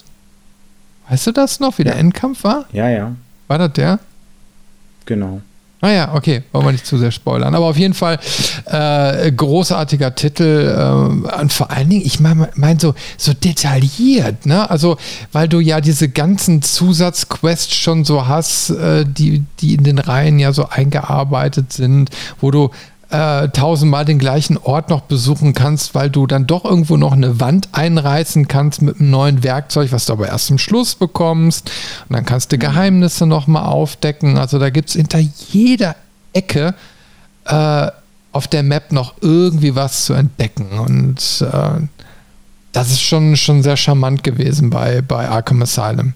Weißt 1.08 1.28
du 1.28 1.32
das 1.32 1.60
noch, 1.60 1.78
wie 1.78 1.84
der 1.84 1.98
Endkampf 1.98 2.46
war? 2.46 2.66
Ja, 2.74 2.90
ja. 2.90 3.16
War 3.48 3.60
das 3.60 3.74
der? 3.74 4.00
Genau. 5.06 5.44
Ah 5.86 5.92
ja, 5.92 6.16
okay, 6.16 6.42
wollen 6.52 6.66
wir 6.66 6.72
nicht 6.72 6.88
zu 6.88 6.98
sehr 6.98 7.12
spoilern. 7.12 7.54
Aber 7.54 7.68
auf 7.68 7.78
jeden 7.78 7.94
Fall 7.94 8.18
äh, 8.66 9.32
großartiger 9.32 10.16
Titel 10.16 10.74
äh, 10.76 11.40
und 11.42 11.54
vor 11.54 11.70
allen 11.70 11.90
Dingen, 11.90 12.04
ich 12.04 12.20
meine 12.20 12.50
mein 12.56 12.80
so, 12.80 12.96
so 13.18 13.34
detailliert, 13.34 14.48
ne? 14.48 14.68
Also, 14.68 14.98
weil 15.32 15.48
du 15.48 15.60
ja 15.60 15.82
diese 15.82 16.10
ganzen 16.10 16.64
Zusatzquests 16.64 17.76
schon 17.76 18.04
so 18.04 18.28
hast, 18.28 18.72
äh, 18.72 19.06
die, 19.08 19.44
die 19.60 19.76
in 19.76 19.84
den 19.84 20.00
Reihen 20.00 20.40
ja 20.40 20.54
so 20.54 20.68
eingearbeitet 20.68 21.72
sind, 21.72 22.10
wo 22.42 22.50
du 22.50 22.72
äh, 23.16 23.50
tausendmal 23.50 24.04
den 24.04 24.20
gleichen 24.20 24.58
Ort 24.58 24.90
noch 24.90 25.02
besuchen 25.02 25.54
kannst, 25.54 25.96
weil 25.96 26.10
du 26.10 26.28
dann 26.28 26.48
doch 26.48 26.66
irgendwo 26.66 26.98
noch 26.98 27.14
eine 27.14 27.40
Wand 27.40 27.70
einreißen 27.72 28.48
kannst 28.48 28.82
mit 28.82 29.00
einem 29.00 29.10
neuen 29.10 29.44
Werkzeug, 29.44 29.92
was 29.92 30.06
du 30.06 30.14
aber 30.14 30.28
erst 30.28 30.48
zum 30.48 30.58
Schluss 30.58 30.96
bekommst. 30.96 31.72
Und 32.10 32.16
dann 32.16 32.26
kannst 32.26 32.52
du 32.52 32.58
Geheimnisse 32.58 33.26
nochmal 33.26 33.66
aufdecken. 33.68 34.38
Also 34.38 34.60
da 34.60 34.70
gibt 34.70 34.90
es 34.90 34.96
hinter 34.96 35.20
jeder 35.20 35.96
Ecke 36.34 36.76
äh, 37.46 37.88
auf 38.34 38.48
der 38.50 38.64
Map 38.64 38.92
noch 38.92 39.14
irgendwie 39.22 39.76
was 39.76 40.04
zu 40.06 40.14
entdecken. 40.14 40.80
Und 40.80 41.42
äh, 41.42 41.88
das 42.74 42.92
ist 42.92 43.02
schon, 43.02 43.38
schon 43.38 43.64
sehr 43.64 43.78
charmant 43.78 44.24
gewesen 44.24 44.70
bei, 44.70 45.02
bei 45.02 45.30
Arkham 45.30 45.62
Asylum. 45.62 46.16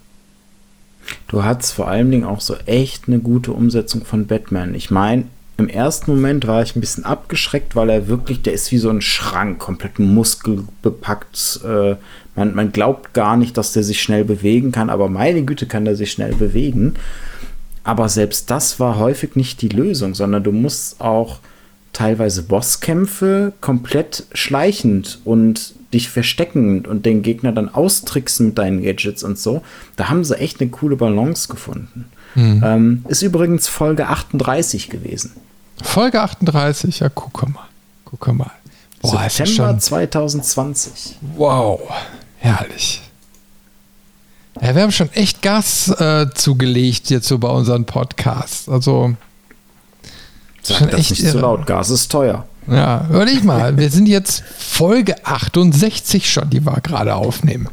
Du 1.28 1.44
hattest 1.44 1.72
vor 1.72 1.88
allen 1.88 2.12
Dingen 2.12 2.26
auch 2.26 2.42
so 2.42 2.56
echt 2.66 3.08
eine 3.08 3.20
gute 3.20 3.54
Umsetzung 3.54 4.04
von 4.04 4.28
Batman. 4.28 4.76
Ich 4.76 4.92
meine, 4.92 5.24
im 5.60 5.68
ersten 5.68 6.12
Moment 6.12 6.48
war 6.48 6.64
ich 6.64 6.76
ein 6.76 6.80
bisschen 6.80 7.04
abgeschreckt, 7.04 7.76
weil 7.76 7.90
er 7.90 8.08
wirklich, 8.08 8.42
der 8.42 8.54
ist 8.54 8.72
wie 8.72 8.78
so 8.78 8.90
ein 8.90 9.02
Schrank, 9.02 9.60
komplett 9.60 10.00
muskelbepackt. 10.00 11.60
Äh, 11.66 11.96
man, 12.36 12.56
man 12.56 12.72
glaubt 12.72 13.14
gar 13.14 13.36
nicht, 13.36 13.58
dass 13.58 13.74
der 13.74 13.84
sich 13.84 14.02
schnell 14.02 14.24
bewegen 14.24 14.72
kann, 14.72 14.90
aber 14.90 15.10
meine 15.10 15.44
Güte 15.44 15.66
kann 15.66 15.86
der 15.86 15.98
sich 15.98 16.12
schnell 16.12 16.34
bewegen. 16.34 16.94
Aber 17.84 18.08
selbst 18.08 18.50
das 18.50 18.80
war 18.80 18.98
häufig 18.98 19.36
nicht 19.36 19.62
die 19.62 19.70
Lösung, 19.70 20.16
sondern 20.16 20.44
du 20.44 20.54
musst 20.54 21.02
auch 21.02 21.40
teilweise 21.92 22.44
Bosskämpfe 22.44 23.52
komplett 23.60 24.28
schleichend 24.34 25.20
und 25.26 25.74
dich 25.94 26.10
verstecken 26.10 26.86
und 26.86 27.06
den 27.06 27.22
Gegner 27.22 27.52
dann 27.52 27.68
austricksen 27.68 28.48
mit 28.48 28.58
deinen 28.58 28.84
Gadgets 28.84 29.24
und 29.24 29.38
so. 29.38 29.62
Da 29.98 30.10
haben 30.10 30.24
sie 30.24 30.38
echt 30.38 30.62
eine 30.62 30.70
coole 30.70 30.96
Balance 30.96 31.50
gefunden. 31.50 32.06
Mhm. 32.36 32.64
Ähm, 32.64 33.06
ist 33.10 33.24
übrigens 33.24 33.68
Folge 33.68 34.08
38 34.08 34.90
gewesen. 34.90 35.32
Folge 35.84 36.22
38, 36.22 37.00
ja, 37.00 37.10
guck 37.10 37.48
mal. 37.50 37.68
Guck 38.06 38.34
mal. 38.34 38.52
Boah, 39.02 39.30
September 39.30 39.78
2020. 39.78 41.18
Wow, 41.36 41.82
herrlich. 42.38 43.02
Ja, 44.62 44.76
wir 44.76 44.82
haben 44.82 44.92
schon 44.92 45.12
echt 45.14 45.42
Gas 45.42 45.88
äh, 45.90 46.28
zugelegt 46.34 47.10
jetzt 47.10 47.28
so 47.28 47.38
bei 47.38 47.50
unseren 47.50 47.86
Podcasts. 47.86 48.68
Also. 48.68 49.16
Sag 50.62 50.92
das 50.92 51.10
nicht 51.10 51.24
irre. 51.24 51.32
zu 51.32 51.40
laut. 51.40 51.66
Gas 51.66 51.90
ist 51.90 52.12
teuer. 52.12 52.46
Ja, 52.68 53.06
hör 53.10 53.26
dich 53.26 53.44
mal. 53.44 53.78
wir 53.78 53.90
sind 53.90 54.08
jetzt 54.08 54.44
Folge 54.58 55.26
68 55.26 56.30
schon, 56.30 56.50
die 56.50 56.66
wir 56.66 56.80
gerade 56.82 57.16
aufnehmen. 57.16 57.70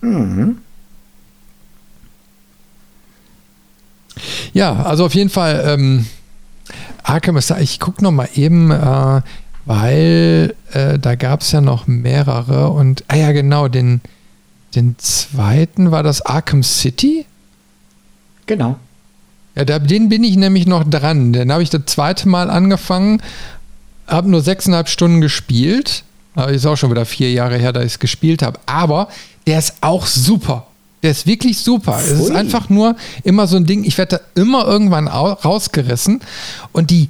Mhm. 0.00 0.58
Ja, 4.52 4.82
also 4.82 5.06
auf 5.06 5.14
jeden 5.14 5.30
Fall 5.30 5.62
ähm, 5.66 6.06
Arkham 7.02 7.36
Asylum. 7.36 7.62
Ich 7.62 7.80
gucke 7.80 8.02
noch 8.02 8.12
mal 8.12 8.28
eben, 8.34 8.70
äh, 8.70 9.22
weil 9.64 10.54
äh, 10.72 10.98
da 10.98 11.14
gab 11.14 11.40
es 11.40 11.52
ja 11.52 11.60
noch 11.60 11.86
mehrere 11.86 12.70
und 12.70 13.04
ah 13.08 13.16
ja 13.16 13.32
genau 13.32 13.68
den 13.68 14.00
den 14.74 14.96
zweiten 14.98 15.90
war 15.90 16.02
das 16.02 16.20
Arkham 16.20 16.62
City. 16.62 17.24
Genau. 18.44 18.76
Ja, 19.54 19.64
da, 19.64 19.78
den 19.78 20.10
bin 20.10 20.22
ich 20.22 20.36
nämlich 20.36 20.66
noch 20.66 20.84
dran. 20.84 21.32
Den 21.32 21.50
habe 21.50 21.62
ich 21.62 21.70
das 21.70 21.86
zweite 21.86 22.28
Mal 22.28 22.50
angefangen, 22.50 23.22
habe 24.06 24.28
nur 24.28 24.42
sechseinhalb 24.42 24.88
Stunden 24.88 25.20
gespielt. 25.20 26.04
Aber 26.34 26.50
ist 26.50 26.66
auch 26.66 26.76
schon 26.76 26.90
wieder 26.90 27.06
vier 27.06 27.32
Jahre 27.32 27.56
her, 27.56 27.72
da 27.72 27.80
ich 27.80 27.92
es 27.92 27.98
gespielt 27.98 28.42
habe. 28.42 28.60
Aber 28.66 29.08
der 29.46 29.58
ist 29.58 29.76
auch 29.80 30.04
super. 30.04 30.66
Der 31.02 31.10
ist 31.10 31.26
wirklich 31.26 31.58
super. 31.58 31.98
Pfui. 31.98 32.14
Es 32.14 32.20
ist 32.20 32.30
einfach 32.30 32.68
nur 32.68 32.96
immer 33.22 33.46
so 33.46 33.56
ein 33.56 33.66
Ding, 33.66 33.84
ich 33.84 33.98
werde 33.98 34.18
da 34.18 34.40
immer 34.40 34.66
irgendwann 34.66 35.08
rausgerissen. 35.08 36.20
Und 36.72 36.90
die, 36.90 37.08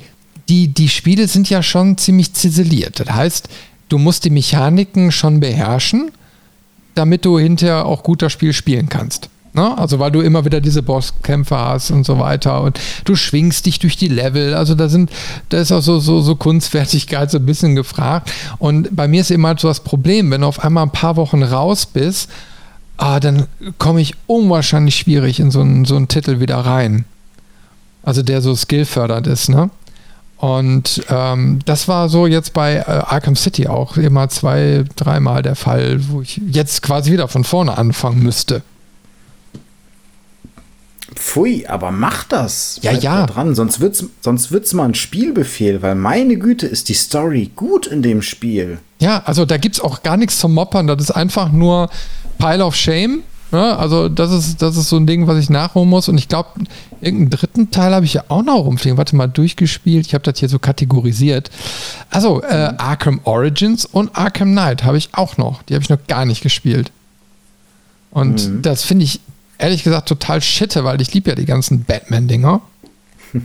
die, 0.48 0.68
die 0.68 0.88
Spiele 0.88 1.28
sind 1.28 1.48
ja 1.48 1.62
schon 1.62 1.96
ziemlich 1.98 2.34
ziseliert. 2.34 3.00
Das 3.00 3.10
heißt, 3.10 3.48
du 3.88 3.98
musst 3.98 4.24
die 4.24 4.30
Mechaniken 4.30 5.12
schon 5.12 5.40
beherrschen, 5.40 6.10
damit 6.94 7.24
du 7.24 7.38
hinterher 7.38 7.86
auch 7.86 8.02
gut 8.02 8.22
das 8.22 8.32
Spiel 8.32 8.52
spielen 8.52 8.88
kannst. 8.88 9.28
Ne? 9.56 9.76
Also 9.78 9.98
weil 9.98 10.10
du 10.10 10.20
immer 10.20 10.44
wieder 10.44 10.60
diese 10.60 10.82
Bosskämpfe 10.82 11.56
hast 11.56 11.90
und 11.90 12.04
so 12.04 12.18
weiter 12.18 12.60
und 12.60 12.78
du 13.04 13.16
schwingst 13.16 13.64
dich 13.64 13.78
durch 13.78 13.96
die 13.96 14.08
Level. 14.08 14.52
Also 14.52 14.74
da 14.74 14.90
sind, 14.90 15.10
da 15.48 15.58
ist 15.58 15.72
auch 15.72 15.80
so, 15.80 15.98
so, 15.98 16.20
so 16.20 16.36
Kunstfertigkeit 16.36 17.30
so 17.30 17.38
ein 17.38 17.46
bisschen 17.46 17.74
gefragt. 17.74 18.30
Und 18.58 18.94
bei 18.94 19.08
mir 19.08 19.22
ist 19.22 19.30
immer 19.30 19.56
so 19.58 19.68
das 19.68 19.80
Problem, 19.80 20.30
wenn 20.30 20.42
du 20.42 20.46
auf 20.46 20.62
einmal 20.62 20.84
ein 20.84 20.92
paar 20.92 21.16
Wochen 21.16 21.42
raus 21.42 21.86
bist, 21.86 22.28
ah, 22.96 23.20
dann 23.20 23.46
komme 23.78 24.00
ich 24.00 24.14
unwahrscheinlich 24.26 24.96
schwierig 24.96 25.40
in 25.40 25.50
so 25.50 25.60
einen, 25.60 25.84
so 25.84 25.96
einen 25.96 26.08
Titel 26.08 26.40
wieder 26.40 26.58
rein. 26.58 27.04
Also 28.02 28.22
der 28.22 28.40
so 28.40 28.54
skillfördernd 28.54 29.26
ist, 29.26 29.48
ne? 29.48 29.70
Und 30.38 31.02
ähm, 31.08 31.60
das 31.64 31.88
war 31.88 32.08
so 32.08 32.26
jetzt 32.26 32.52
bei 32.52 32.76
äh, 32.76 32.82
Arkham 32.84 33.36
City 33.36 33.68
auch 33.68 33.96
immer 33.96 34.28
zwei, 34.28 34.84
dreimal 34.94 35.42
der 35.42 35.56
Fall, 35.56 35.98
wo 36.08 36.20
ich 36.20 36.40
jetzt 36.50 36.82
quasi 36.82 37.10
wieder 37.10 37.26
von 37.26 37.42
vorne 37.42 37.78
anfangen 37.78 38.22
müsste. 38.22 38.62
Pfui, 41.14 41.66
aber 41.66 41.90
mach 41.90 42.24
das. 42.24 42.78
Ja, 42.82 42.92
ja. 42.92 43.24
Dran, 43.24 43.54
sonst 43.54 43.80
wird's, 43.80 44.04
sonst 44.20 44.52
wird's 44.52 44.74
mal 44.74 44.84
ein 44.84 44.94
Spielbefehl, 44.94 45.80
weil 45.80 45.94
meine 45.94 46.36
Güte 46.36 46.66
ist 46.66 46.90
die 46.90 46.94
Story 46.94 47.50
gut 47.56 47.86
in 47.86 48.02
dem 48.02 48.20
Spiel. 48.20 48.78
Ja, 48.98 49.22
also 49.24 49.46
da 49.46 49.56
gibt's 49.56 49.80
auch 49.80 50.02
gar 50.02 50.18
nichts 50.18 50.38
zum 50.38 50.52
Moppern. 50.52 50.86
Das 50.86 51.00
ist 51.00 51.10
einfach 51.12 51.50
nur 51.50 51.88
Pile 52.38 52.64
of 52.64 52.74
Shame. 52.74 53.22
Ja, 53.52 53.76
also 53.76 54.08
das 54.08 54.32
ist, 54.32 54.60
das 54.60 54.76
ist 54.76 54.88
so 54.88 54.96
ein 54.96 55.06
Ding, 55.06 55.28
was 55.28 55.38
ich 55.38 55.50
nachholen 55.50 55.88
muss. 55.88 56.08
Und 56.08 56.18
ich 56.18 56.28
glaube, 56.28 56.48
irgendeinen 57.00 57.30
dritten 57.30 57.70
Teil 57.70 57.94
habe 57.94 58.04
ich 58.04 58.14
ja 58.14 58.24
auch 58.28 58.42
noch 58.42 58.64
rumfliegen. 58.64 58.98
Warte 58.98 59.14
mal, 59.14 59.28
durchgespielt. 59.28 60.06
Ich 60.06 60.14
habe 60.14 60.24
das 60.24 60.38
hier 60.38 60.48
so 60.48 60.58
kategorisiert. 60.58 61.50
Also 62.10 62.42
äh, 62.42 62.72
Arkham 62.76 63.20
Origins 63.24 63.84
und 63.84 64.16
Arkham 64.16 64.52
Knight 64.52 64.82
habe 64.82 64.98
ich 64.98 65.10
auch 65.12 65.36
noch. 65.36 65.62
Die 65.64 65.74
habe 65.74 65.82
ich 65.82 65.90
noch 65.90 66.04
gar 66.08 66.24
nicht 66.24 66.42
gespielt. 66.42 66.90
Und 68.10 68.48
mhm. 68.48 68.62
das 68.62 68.82
finde 68.82 69.04
ich 69.04 69.20
ehrlich 69.58 69.84
gesagt 69.84 70.08
total 70.08 70.42
shitte, 70.42 70.84
weil 70.84 71.00
ich 71.00 71.14
liebe 71.14 71.30
ja 71.30 71.36
die 71.36 71.46
ganzen 71.46 71.84
Batman-Dinger. 71.84 72.60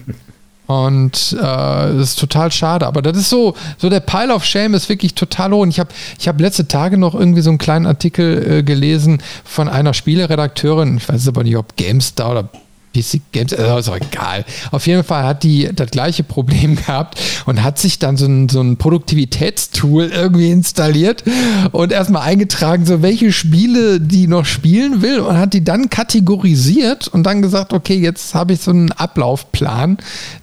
Und 0.71 1.33
äh, 1.33 1.41
das 1.41 2.11
ist 2.11 2.19
total 2.19 2.51
schade. 2.51 2.87
Aber 2.87 3.01
das 3.01 3.17
ist 3.17 3.29
so, 3.29 3.55
so 3.77 3.89
der 3.89 3.99
Pile 3.99 4.33
of 4.33 4.45
Shame 4.45 4.73
ist 4.73 4.89
wirklich 4.89 5.15
total 5.15 5.51
hoch. 5.51 5.61
Und 5.61 5.69
ich 5.69 5.79
habe 5.79 5.89
ich 6.19 6.27
hab 6.27 6.39
letzte 6.39 6.67
Tage 6.67 6.97
noch 6.97 7.13
irgendwie 7.13 7.41
so 7.41 7.49
einen 7.49 7.57
kleinen 7.57 7.85
Artikel 7.85 8.59
äh, 8.59 8.63
gelesen 8.63 9.21
von 9.43 9.67
einer 9.67 9.93
Spieleredakteurin, 9.93 10.97
ich 10.97 11.09
weiß 11.09 11.27
aber 11.27 11.43
nicht, 11.43 11.57
ob 11.57 11.75
GameStar 11.75 12.31
oder 12.31 12.49
PC 12.93 13.21
Games, 13.31 13.53
also 13.53 13.95
egal. 13.95 14.45
Auf 14.71 14.87
jeden 14.87 15.03
Fall 15.03 15.23
hat 15.23 15.43
die 15.43 15.69
das 15.73 15.91
gleiche 15.91 16.23
Problem 16.23 16.75
gehabt 16.87 17.19
und 17.45 17.63
hat 17.63 17.79
sich 17.79 17.99
dann 17.99 18.17
so 18.17 18.25
ein, 18.25 18.49
so 18.49 18.61
ein 18.61 18.77
Produktivitätstool 18.77 20.05
irgendwie 20.05 20.51
installiert 20.51 21.23
und 21.71 21.91
erstmal 21.91 22.23
eingetragen, 22.23 22.85
so 22.85 23.01
welche 23.01 23.31
Spiele 23.31 23.99
die 23.99 24.27
noch 24.27 24.45
spielen 24.45 25.01
will 25.01 25.19
und 25.19 25.37
hat 25.37 25.53
die 25.53 25.63
dann 25.63 25.89
kategorisiert 25.89 27.07
und 27.07 27.23
dann 27.23 27.41
gesagt, 27.41 27.73
okay, 27.73 27.95
jetzt 27.95 28.35
habe 28.35 28.53
ich 28.53 28.61
so 28.61 28.71
einen 28.71 28.91
Ablaufplan, 28.91 29.97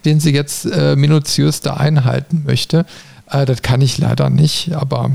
den 0.04 0.20
sie 0.20 0.32
jetzt 0.32 0.66
äh, 0.66 0.96
minutiös 0.96 1.60
da 1.60 1.74
einhalten 1.74 2.44
möchte. 2.46 2.86
Äh, 3.30 3.46
das 3.46 3.62
kann 3.62 3.80
ich 3.80 3.98
leider 3.98 4.30
nicht, 4.30 4.72
aber 4.74 5.10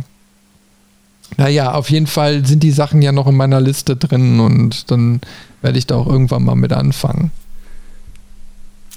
naja, 1.37 1.73
auf 1.73 1.89
jeden 1.89 2.07
Fall 2.07 2.45
sind 2.45 2.63
die 2.63 2.71
Sachen 2.71 3.01
ja 3.01 3.11
noch 3.11 3.27
in 3.27 3.35
meiner 3.35 3.61
Liste 3.61 3.95
drin 3.95 4.39
und 4.39 4.91
dann 4.91 5.21
werde 5.61 5.77
ich 5.77 5.87
da 5.87 5.95
auch 5.95 6.07
irgendwann 6.07 6.43
mal 6.43 6.55
mit 6.55 6.73
anfangen. 6.73 7.31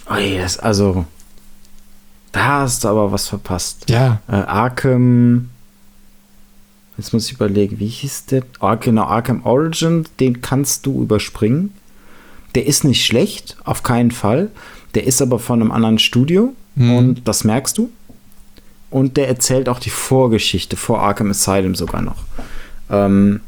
Oh 0.09 0.17
yes, 0.17 0.59
also 0.59 1.05
da 2.37 2.61
hast 2.61 2.85
du 2.85 2.89
aber 2.89 3.13
was 3.13 3.29
verpasst. 3.29 3.89
Ja. 3.89 4.21
Äh, 4.29 4.35
Arkham. 4.35 5.49
Jetzt 6.99 7.13
muss 7.13 7.27
ich 7.27 7.33
überlegen, 7.33 7.79
wie 7.79 7.89
hieß 7.89 8.27
der? 8.27 8.43
Ar 8.61 8.77
genau, 8.77 9.05
Arkham 9.05 9.45
Origin, 9.45 10.05
den 10.21 10.43
kannst 10.43 10.87
du 10.87 11.03
überspringen. 11.03 11.73
Der 12.55 12.67
ist 12.67 12.85
nicht 12.85 13.05
schlecht, 13.05 13.57
auf 13.65 13.83
keinen 13.83 14.11
Fall. 14.11 14.51
Der 14.95 15.07
ist 15.07 15.21
aber 15.21 15.39
von 15.39 15.61
einem 15.61 15.73
anderen 15.73 15.99
Studio 15.99 16.53
hm. 16.77 16.97
und 16.97 17.29
das 17.29 17.45
merkst 17.45 17.77
du. 17.79 17.91
Und 18.97 19.19
der 19.19 19.29
erzählt 19.29 19.69
auch 19.69 19.79
die 19.79 19.91
Vorgeschichte 19.91 20.75
vor 20.75 21.01
Arkham 21.03 21.29
Asylum 21.29 21.75
sogar 21.75 22.01
noch. 22.01 22.25
Ähm, 22.89 23.41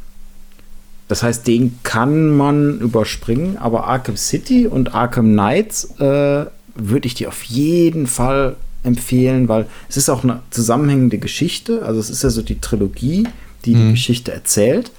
das 1.09 1.23
heißt, 1.23 1.47
den 1.47 1.79
kann 1.85 2.37
man 2.37 2.81
überspringen, 2.81 3.57
aber 3.57 3.87
Arkham 3.87 4.19
City 4.19 4.67
und 4.67 4.95
Arkham 4.95 5.33
Knights 5.33 5.99
äh, 6.01 6.45
würde 6.75 7.07
ich 7.07 7.15
dir 7.15 7.29
auf 7.29 7.45
jeden 7.45 8.07
Fall 8.07 8.57
empfehlen, 8.83 9.49
weil 9.49 9.65
es 9.89 9.97
ist 9.97 10.11
auch 10.11 10.23
eine 10.23 10.43
zusammenhängende 10.51 11.17
Geschichte. 11.17 11.83
Also 11.83 11.99
es 11.99 12.11
ist 12.11 12.23
ja 12.23 12.29
so 12.29 12.43
die 12.43 12.61
Trilogie, 12.61 13.27
die 13.65 13.75
mhm. 13.75 13.87
die 13.87 13.91
Geschichte 13.93 14.31
erzählt. 14.31 14.91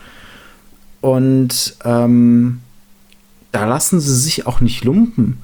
Und 1.00 1.76
ähm, 1.86 2.62
da 3.52 3.66
lassen 3.66 4.00
sie 4.00 4.16
sich 4.16 4.48
auch 4.48 4.62
nicht 4.62 4.84
lumpen. 4.84 5.44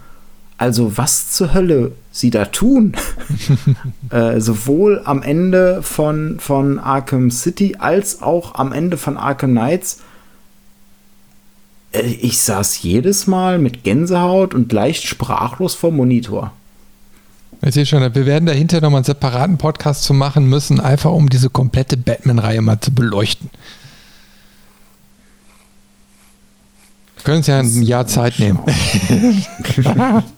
Also 0.58 0.98
was 0.98 1.32
zur 1.32 1.54
Hölle 1.54 1.92
sie 2.12 2.30
da 2.30 2.46
tun, 2.46 2.94
äh, 4.10 4.40
sowohl 4.40 5.02
am 5.04 5.22
Ende 5.22 5.84
von, 5.84 6.40
von 6.40 6.80
Arkham 6.80 7.30
City 7.30 7.76
als 7.78 8.22
auch 8.22 8.56
am 8.56 8.72
Ende 8.72 8.98
von 8.98 9.18
Arkham 9.18 9.52
Knights 9.52 10.00
äh, 11.96 12.02
ich 12.02 12.40
saß 12.40 12.82
jedes 12.82 13.28
Mal 13.28 13.60
mit 13.60 13.84
Gänsehaut 13.84 14.54
und 14.54 14.72
leicht 14.72 15.04
sprachlos 15.04 15.76
vom 15.76 15.96
Monitor. 15.98 16.52
Ich 17.62 17.74
sehe 17.74 17.86
schon, 17.86 18.02
wir 18.02 18.26
werden 18.26 18.46
dahinter 18.46 18.82
nochmal 18.82 19.00
einen 19.00 19.06
separaten 19.06 19.58
Podcast 19.58 20.04
zu 20.04 20.14
machen 20.14 20.48
müssen, 20.48 20.80
einfach 20.80 21.12
um 21.12 21.30
diese 21.30 21.50
komplette 21.50 21.98
Batman-Reihe 21.98 22.62
mal 22.62 22.80
zu 22.80 22.94
beleuchten. 22.94 23.50
Wir 27.16 27.24
können 27.24 27.38
uns 27.38 27.48
ja 27.48 27.60
ein 27.60 27.82
Jahr 27.82 28.06
Zeit 28.06 28.40
nehmen. 28.40 28.60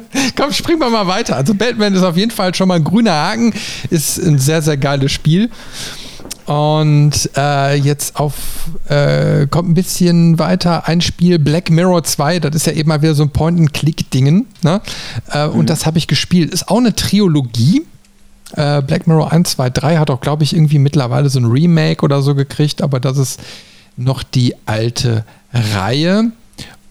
Komm, 0.36 0.52
springen 0.52 0.80
wir 0.80 0.90
mal 0.90 1.06
weiter. 1.06 1.36
Also 1.36 1.54
Batman 1.54 1.94
ist 1.94 2.02
auf 2.02 2.16
jeden 2.16 2.30
Fall 2.30 2.54
schon 2.54 2.68
mal 2.68 2.76
ein 2.76 2.84
grüner 2.84 3.12
Haken, 3.12 3.54
ist 3.90 4.18
ein 4.18 4.38
sehr, 4.38 4.62
sehr 4.62 4.76
geiles 4.76 5.12
Spiel. 5.12 5.50
Und 6.46 7.30
äh, 7.36 7.76
jetzt 7.76 8.16
auf, 8.16 8.34
äh, 8.88 9.46
kommt 9.46 9.70
ein 9.70 9.74
bisschen 9.74 10.38
weiter 10.38 10.88
ein 10.88 11.00
Spiel 11.00 11.38
Black 11.38 11.70
Mirror 11.70 12.02
2, 12.02 12.40
das 12.40 12.56
ist 12.56 12.66
ja 12.66 12.72
eben 12.72 12.88
mal 12.88 13.00
wieder 13.00 13.14
so 13.14 13.22
ein 13.22 13.30
Point-and-Click-Dingen. 13.30 14.46
Ne? 14.62 14.80
Äh, 15.30 15.46
mhm. 15.46 15.52
Und 15.54 15.70
das 15.70 15.86
habe 15.86 15.98
ich 15.98 16.08
gespielt. 16.08 16.52
Ist 16.52 16.68
auch 16.68 16.78
eine 16.78 16.94
Trilogie. 16.94 17.86
Äh, 18.56 18.82
Black 18.82 19.06
Mirror 19.06 19.32
1, 19.32 19.52
2, 19.52 19.70
3 19.70 19.96
hat 19.98 20.10
auch, 20.10 20.20
glaube 20.20 20.42
ich, 20.42 20.54
irgendwie 20.54 20.78
mittlerweile 20.78 21.28
so 21.28 21.38
ein 21.38 21.46
Remake 21.46 22.04
oder 22.04 22.22
so 22.22 22.34
gekriegt, 22.34 22.82
aber 22.82 22.98
das 22.98 23.18
ist 23.18 23.40
noch 23.96 24.22
die 24.22 24.54
alte 24.66 25.24
Reihe. 25.52 26.32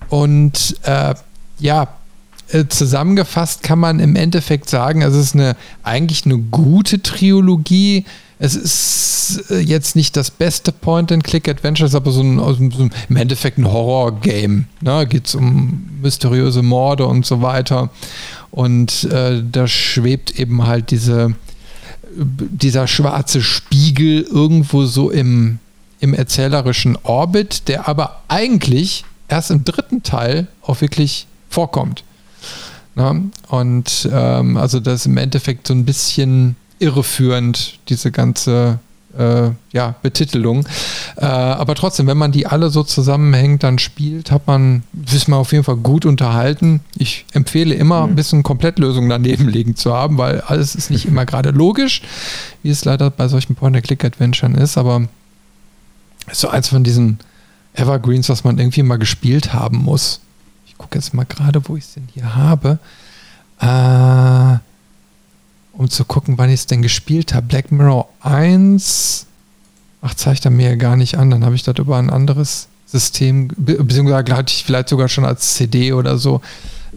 Und 0.09 0.77
äh, 0.83 1.13
ja, 1.59 1.87
äh, 2.53 2.67
zusammengefasst 2.67 3.63
kann 3.63 3.79
man 3.79 3.99
im 3.99 4.15
Endeffekt 4.15 4.69
sagen, 4.69 5.01
es 5.01 5.15
ist 5.15 5.35
eine 5.35 5.55
eigentlich 5.83 6.25
eine 6.25 6.37
gute 6.37 7.01
Trilogie 7.01 8.05
es 8.43 8.55
ist 8.55 9.51
äh, 9.51 9.59
jetzt 9.59 9.95
nicht 9.95 10.17
das 10.17 10.31
beste 10.31 10.71
Point-and-Click-Adventure, 10.71 11.87
ist 11.87 11.93
aber 11.93 12.09
so 12.09 12.21
ein, 12.23 12.39
so 12.71 12.83
ein, 12.83 12.91
im 13.07 13.15
Endeffekt 13.15 13.59
ein 13.59 13.71
Horror-Game. 13.71 14.65
Ne? 14.81 15.05
Geht 15.05 15.27
es 15.27 15.35
um 15.35 15.87
mysteriöse 16.01 16.63
Morde 16.63 17.05
und 17.05 17.23
so 17.23 17.43
weiter. 17.43 17.91
Und 18.49 19.03
äh, 19.03 19.43
da 19.43 19.67
schwebt 19.67 20.39
eben 20.39 20.65
halt 20.65 20.89
diese, 20.89 21.35
dieser 22.15 22.87
schwarze 22.87 23.43
Spiegel 23.43 24.23
irgendwo 24.23 24.85
so 24.85 25.11
im, 25.11 25.59
im 25.99 26.15
erzählerischen 26.15 26.97
Orbit, 27.03 27.67
der 27.67 27.87
aber 27.87 28.23
eigentlich 28.27 29.05
erst 29.27 29.51
im 29.51 29.63
dritten 29.63 30.01
Teil 30.01 30.47
auch 30.63 30.81
wirklich 30.81 31.27
vorkommt. 31.47 32.03
Na? 32.95 33.15
Und 33.47 34.09
ähm, 34.11 34.57
also 34.57 34.79
das 34.79 35.01
ist 35.01 35.05
im 35.05 35.17
Endeffekt 35.17 35.67
so 35.67 35.73
ein 35.73 35.85
bisschen 35.85 36.55
irreführend, 36.79 37.79
diese 37.89 38.11
ganze 38.11 38.79
äh, 39.17 39.49
ja, 39.71 39.95
Betitelung. 40.01 40.65
Äh, 41.17 41.25
aber 41.25 41.75
trotzdem, 41.75 42.07
wenn 42.07 42.17
man 42.17 42.31
die 42.31 42.47
alle 42.47 42.69
so 42.69 42.83
zusammenhängt, 42.83 43.63
dann 43.63 43.79
spielt, 43.79 44.31
hat 44.31 44.47
man, 44.47 44.83
ist 45.13 45.27
man 45.27 45.39
auf 45.39 45.51
jeden 45.51 45.63
Fall 45.63 45.77
gut 45.77 46.05
unterhalten. 46.05 46.81
Ich 46.97 47.25
empfehle 47.33 47.75
immer, 47.75 48.05
mhm. 48.05 48.13
ein 48.13 48.15
bisschen 48.15 48.43
Komplettlösung 48.43 49.09
daneben 49.09 49.47
liegen 49.47 49.75
zu 49.75 49.93
haben, 49.93 50.17
weil 50.17 50.41
alles 50.41 50.75
ist 50.75 50.89
nicht 50.89 51.05
immer 51.05 51.25
gerade 51.25 51.51
logisch, 51.51 52.01
wie 52.63 52.69
es 52.69 52.85
leider 52.85 53.09
bei 53.09 53.27
solchen 53.27 53.55
Point-and-Click-Adventuren 53.55 54.55
ist, 54.55 54.77
aber 54.77 55.07
ist 56.31 56.41
so 56.41 56.49
eins 56.49 56.69
von 56.69 56.83
diesen 56.83 57.19
Evergreens, 57.73 58.29
was 58.29 58.43
man 58.43 58.59
irgendwie 58.59 58.83
mal 58.83 58.97
gespielt 58.97 59.53
haben 59.53 59.77
muss. 59.77 60.21
Gucke 60.81 60.97
jetzt 60.97 61.13
mal 61.13 61.25
gerade, 61.25 61.61
wo 61.69 61.77
ich 61.77 61.83
es 61.83 61.93
denn 61.93 62.07
hier 62.11 62.35
habe. 62.35 62.79
Äh, 63.59 64.57
um 65.77 65.89
zu 65.89 66.05
gucken, 66.05 66.39
wann 66.39 66.49
ich 66.49 66.61
es 66.61 66.65
denn 66.65 66.81
gespielt 66.81 67.35
habe. 67.35 67.45
Black 67.45 67.71
Mirror 67.71 68.09
1. 68.21 69.27
Ach, 70.01 70.13
zeigt 70.15 70.45
er 70.45 70.51
mir 70.51 70.71
ja 70.71 70.75
gar 70.75 70.95
nicht 70.95 71.17
an. 71.19 71.29
Dann 71.29 71.45
habe 71.45 71.53
ich 71.53 71.61
das 71.61 71.77
über 71.77 71.97
ein 71.97 72.09
anderes 72.09 72.67
System, 72.87 73.49
beziehungsweise 73.57 74.35
hatte 74.35 74.53
ich 74.53 74.63
vielleicht 74.63 74.89
sogar 74.89 75.07
schon 75.07 75.23
als 75.23 75.53
CD 75.53 75.93
oder 75.93 76.17
so. 76.17 76.41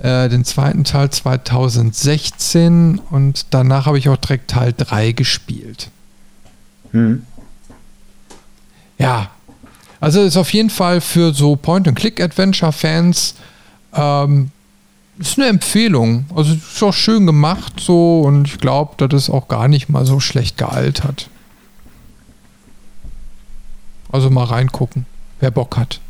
Äh, 0.00 0.30
den 0.30 0.46
zweiten 0.46 0.84
Teil 0.84 1.10
2016 1.10 3.00
und 3.10 3.46
danach 3.50 3.84
habe 3.84 3.98
ich 3.98 4.08
auch 4.08 4.16
direkt 4.16 4.50
Teil 4.50 4.72
3 4.76 5.12
gespielt. 5.12 5.90
Hm. 6.92 7.24
Ja, 8.98 9.30
also 10.00 10.22
ist 10.22 10.38
auf 10.38 10.52
jeden 10.54 10.70
Fall 10.70 11.02
für 11.02 11.34
so 11.34 11.54
Point-and-Click-Adventure-Fans 11.54 13.34
ähm, 13.94 14.50
ist 15.18 15.38
eine 15.38 15.48
Empfehlung. 15.48 16.26
Also 16.34 16.54
ist 16.54 16.82
auch 16.82 16.92
schön 16.92 17.26
gemacht 17.26 17.74
so 17.78 18.22
und 18.22 18.48
ich 18.48 18.58
glaube, 18.58 19.06
dass 19.06 19.22
es 19.22 19.30
auch 19.30 19.48
gar 19.48 19.68
nicht 19.68 19.88
mal 19.88 20.06
so 20.06 20.20
schlecht 20.20 20.58
gealtert. 20.58 21.28
Also 24.10 24.30
mal 24.30 24.44
reingucken, 24.44 25.06
wer 25.40 25.50
Bock 25.50 25.76
hat. 25.76 26.00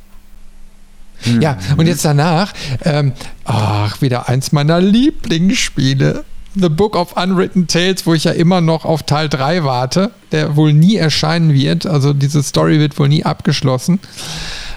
Mhm. 1.24 1.40
Ja, 1.40 1.58
und 1.76 1.86
jetzt 1.86 2.04
danach, 2.04 2.52
ähm, 2.82 3.12
ach, 3.44 4.00
wieder 4.02 4.28
eins 4.28 4.52
meiner 4.52 4.80
Lieblingsspiele. 4.80 6.24
The 6.56 6.68
Book 6.68 6.94
of 6.94 7.16
Unwritten 7.16 7.66
Tales, 7.66 8.06
wo 8.06 8.14
ich 8.14 8.24
ja 8.24 8.32
immer 8.32 8.60
noch 8.60 8.84
auf 8.84 9.02
Teil 9.02 9.28
3 9.28 9.64
warte, 9.64 10.12
der 10.30 10.54
wohl 10.54 10.72
nie 10.72 10.96
erscheinen 10.96 11.52
wird. 11.52 11.84
Also 11.86 12.12
diese 12.12 12.42
Story 12.42 12.78
wird 12.78 12.98
wohl 12.98 13.08
nie 13.08 13.24
abgeschlossen. 13.24 13.98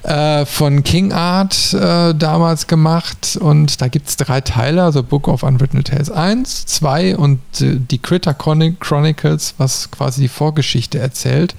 Äh, 0.03 0.45
von 0.45 0.83
King 0.83 1.11
Art 1.11 1.73
äh, 1.73 2.15
damals 2.15 2.67
gemacht 2.67 3.37
und 3.41 3.81
da 3.81 3.89
gibt 3.89 4.07
es 4.07 4.15
drei 4.15 4.41
Teile, 4.41 4.83
also 4.83 5.03
Book 5.03 5.27
of 5.27 5.43
Unwritten 5.43 5.83
Tales 5.83 6.09
1, 6.09 6.65
2 6.65 7.17
und 7.17 7.39
äh, 7.59 7.75
die 7.77 7.99
Critter 7.99 8.33
Chronicles, 8.33 9.55
was 9.57 9.91
quasi 9.91 10.21
die 10.21 10.27
Vorgeschichte 10.29 10.97
erzählt. 10.97 11.55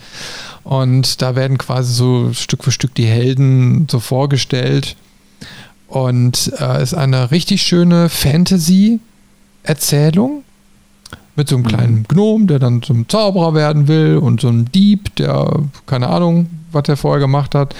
Und 0.65 1.21
da 1.21 1.37
werden 1.37 1.59
quasi 1.59 1.93
so 1.93 2.33
Stück 2.33 2.65
für 2.65 2.73
Stück 2.73 2.95
die 2.95 3.07
Helden 3.07 3.87
so 3.91 4.01
vorgestellt. 4.01 4.97
Und 5.87 6.53
äh, 6.59 6.83
ist 6.83 6.95
eine 6.95 7.31
richtig 7.31 7.63
schöne 7.63 8.09
Fantasy-Erzählung 9.69 10.45
mit 11.37 11.49
so 11.49 11.55
einem 11.55 11.67
kleinen 11.67 11.95
mhm. 11.99 12.09
Gnom, 12.09 12.47
der 12.49 12.59
dann 12.59 12.83
zum 12.83 13.09
Zauberer 13.09 13.55
werden 13.55 13.87
will 13.87 14.17
und 14.17 14.41
so 14.41 14.49
einem 14.49 14.73
Dieb, 14.73 15.15
der, 15.17 15.63
keine 15.87 16.09
Ahnung, 16.09 16.49
was 16.73 16.89
er 16.89 16.97
vorher 16.97 17.21
gemacht 17.21 17.55
hat. 17.55 17.77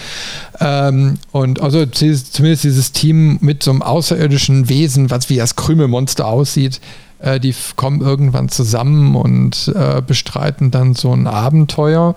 Ähm, 0.61 1.19
und 1.33 1.61
also 1.61 1.85
zumindest 1.85 2.65
dieses 2.65 2.93
Team 2.93 3.39
mit 3.41 3.63
so 3.65 3.73
einem 3.73 3.83
außerirdischen 3.83 4.69
Wesen, 4.69 5.11
was 5.11 5.29
wie 5.29 5.37
das 5.37 5.57
Krümelmonster 5.57 6.27
aussieht, 6.27 6.81
äh, 7.19 7.41
die 7.41 7.55
kommen 7.75 8.01
irgendwann 8.01 8.49
zusammen 8.49 9.17
und 9.17 9.73
äh, 9.75 10.03
bestreiten 10.07 10.71
dann 10.71 10.95
so 10.95 11.13
ein 11.13 11.27
Abenteuer. 11.27 12.15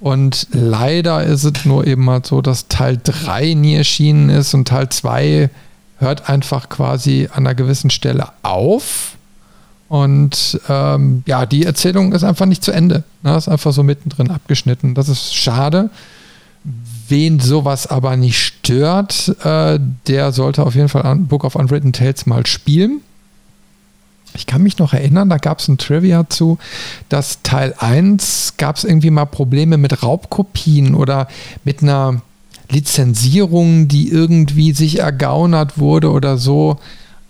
Und 0.00 0.48
leider 0.52 1.24
ist 1.24 1.44
es 1.44 1.64
nur 1.64 1.86
eben 1.86 2.04
mal 2.04 2.20
so, 2.22 2.42
dass 2.42 2.68
Teil 2.68 3.00
3 3.02 3.54
nie 3.54 3.74
erschienen 3.74 4.28
ist 4.28 4.52
und 4.52 4.68
Teil 4.68 4.90
2 4.90 5.48
hört 6.04 6.28
einfach 6.28 6.68
quasi 6.68 7.28
an 7.32 7.46
einer 7.46 7.54
gewissen 7.56 7.90
Stelle 7.90 8.28
auf. 8.42 9.16
Und 9.88 10.60
ähm, 10.68 11.22
ja, 11.26 11.46
die 11.46 11.64
Erzählung 11.64 12.12
ist 12.12 12.24
einfach 12.24 12.46
nicht 12.46 12.64
zu 12.64 12.72
Ende. 12.72 13.04
Ne? 13.22 13.36
Ist 13.36 13.48
einfach 13.48 13.72
so 13.72 13.82
mittendrin 13.82 14.30
abgeschnitten. 14.30 14.94
Das 14.94 15.08
ist 15.08 15.34
schade. 15.34 15.90
Wen 17.08 17.40
sowas 17.40 17.86
aber 17.86 18.16
nicht 18.16 18.38
stört, 18.38 19.36
äh, 19.44 19.78
der 20.06 20.32
sollte 20.32 20.62
auf 20.62 20.74
jeden 20.74 20.88
Fall 20.88 21.16
Book 21.16 21.44
of 21.44 21.56
Unwritten 21.56 21.92
Tales 21.92 22.24
mal 22.26 22.46
spielen. 22.46 23.00
Ich 24.36 24.46
kann 24.46 24.62
mich 24.62 24.78
noch 24.78 24.92
erinnern, 24.92 25.28
da 25.28 25.36
gab 25.36 25.60
es 25.60 25.68
ein 25.68 25.78
Trivia 25.78 26.28
zu, 26.28 26.58
dass 27.08 27.42
Teil 27.42 27.74
1 27.78 28.54
gab 28.56 28.76
es 28.76 28.84
irgendwie 28.84 29.10
mal 29.10 29.26
Probleme 29.26 29.76
mit 29.78 30.02
Raubkopien 30.02 30.94
oder 30.94 31.28
mit 31.62 31.82
einer 31.82 32.20
Lizenzierung, 32.70 33.88
die 33.88 34.08
irgendwie 34.08 34.72
sich 34.72 35.00
ergaunert 35.00 35.78
wurde 35.78 36.10
oder 36.10 36.38
so. 36.38 36.78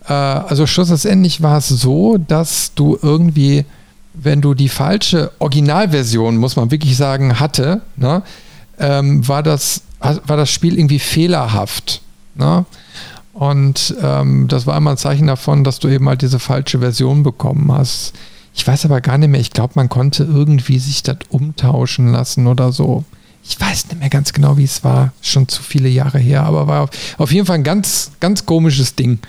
Äh, 0.07 0.13
also 0.13 0.65
schlussendlich 0.65 1.41
war 1.41 1.57
es 1.57 1.69
so, 1.69 2.17
dass 2.17 2.73
du 2.75 2.97
irgendwie, 3.01 3.65
wenn 4.13 4.41
du 4.41 4.53
die 4.53 4.69
falsche 4.69 5.31
Originalversion, 5.39 6.37
muss 6.37 6.55
man 6.55 6.71
wirklich 6.71 6.97
sagen, 6.97 7.39
hatte, 7.39 7.81
ne, 7.95 8.23
ähm, 8.79 9.27
war, 9.27 9.43
das, 9.43 9.81
war 9.99 10.37
das 10.37 10.49
Spiel 10.49 10.77
irgendwie 10.77 10.99
fehlerhaft. 10.99 12.01
Ne? 12.35 12.65
Und 13.33 13.95
ähm, 14.01 14.47
das 14.47 14.65
war 14.65 14.77
immer 14.77 14.91
ein 14.91 14.97
Zeichen 14.97 15.27
davon, 15.27 15.63
dass 15.63 15.79
du 15.79 15.89
eben 15.89 16.07
halt 16.07 16.21
diese 16.21 16.39
falsche 16.39 16.79
Version 16.79 17.23
bekommen 17.23 17.71
hast. 17.71 18.13
Ich 18.53 18.65
weiß 18.65 18.85
aber 18.85 19.01
gar 19.01 19.17
nicht 19.17 19.29
mehr, 19.29 19.41
ich 19.41 19.51
glaube, 19.51 19.73
man 19.75 19.89
konnte 19.89 20.23
irgendwie 20.23 20.79
sich 20.79 21.03
das 21.03 21.17
umtauschen 21.29 22.13
lassen 22.13 22.47
oder 22.47 22.71
so. 22.71 23.03
Ich 23.47 23.59
weiß 23.59 23.87
nicht 23.87 23.99
mehr 23.99 24.09
ganz 24.09 24.33
genau, 24.33 24.57
wie 24.57 24.63
es 24.63 24.83
war. 24.83 25.13
Schon 25.21 25.47
zu 25.47 25.61
viele 25.61 25.89
Jahre 25.89 26.17
her, 26.17 26.43
aber 26.43 26.67
war 26.67 26.89
auf, 27.17 27.31
jeden 27.31 27.45
Fall 27.45 27.55
ein 27.55 27.63
ganz, 27.63 28.11
ganz 28.19 28.45
komisches 28.45 28.95
Ding. 28.95 29.19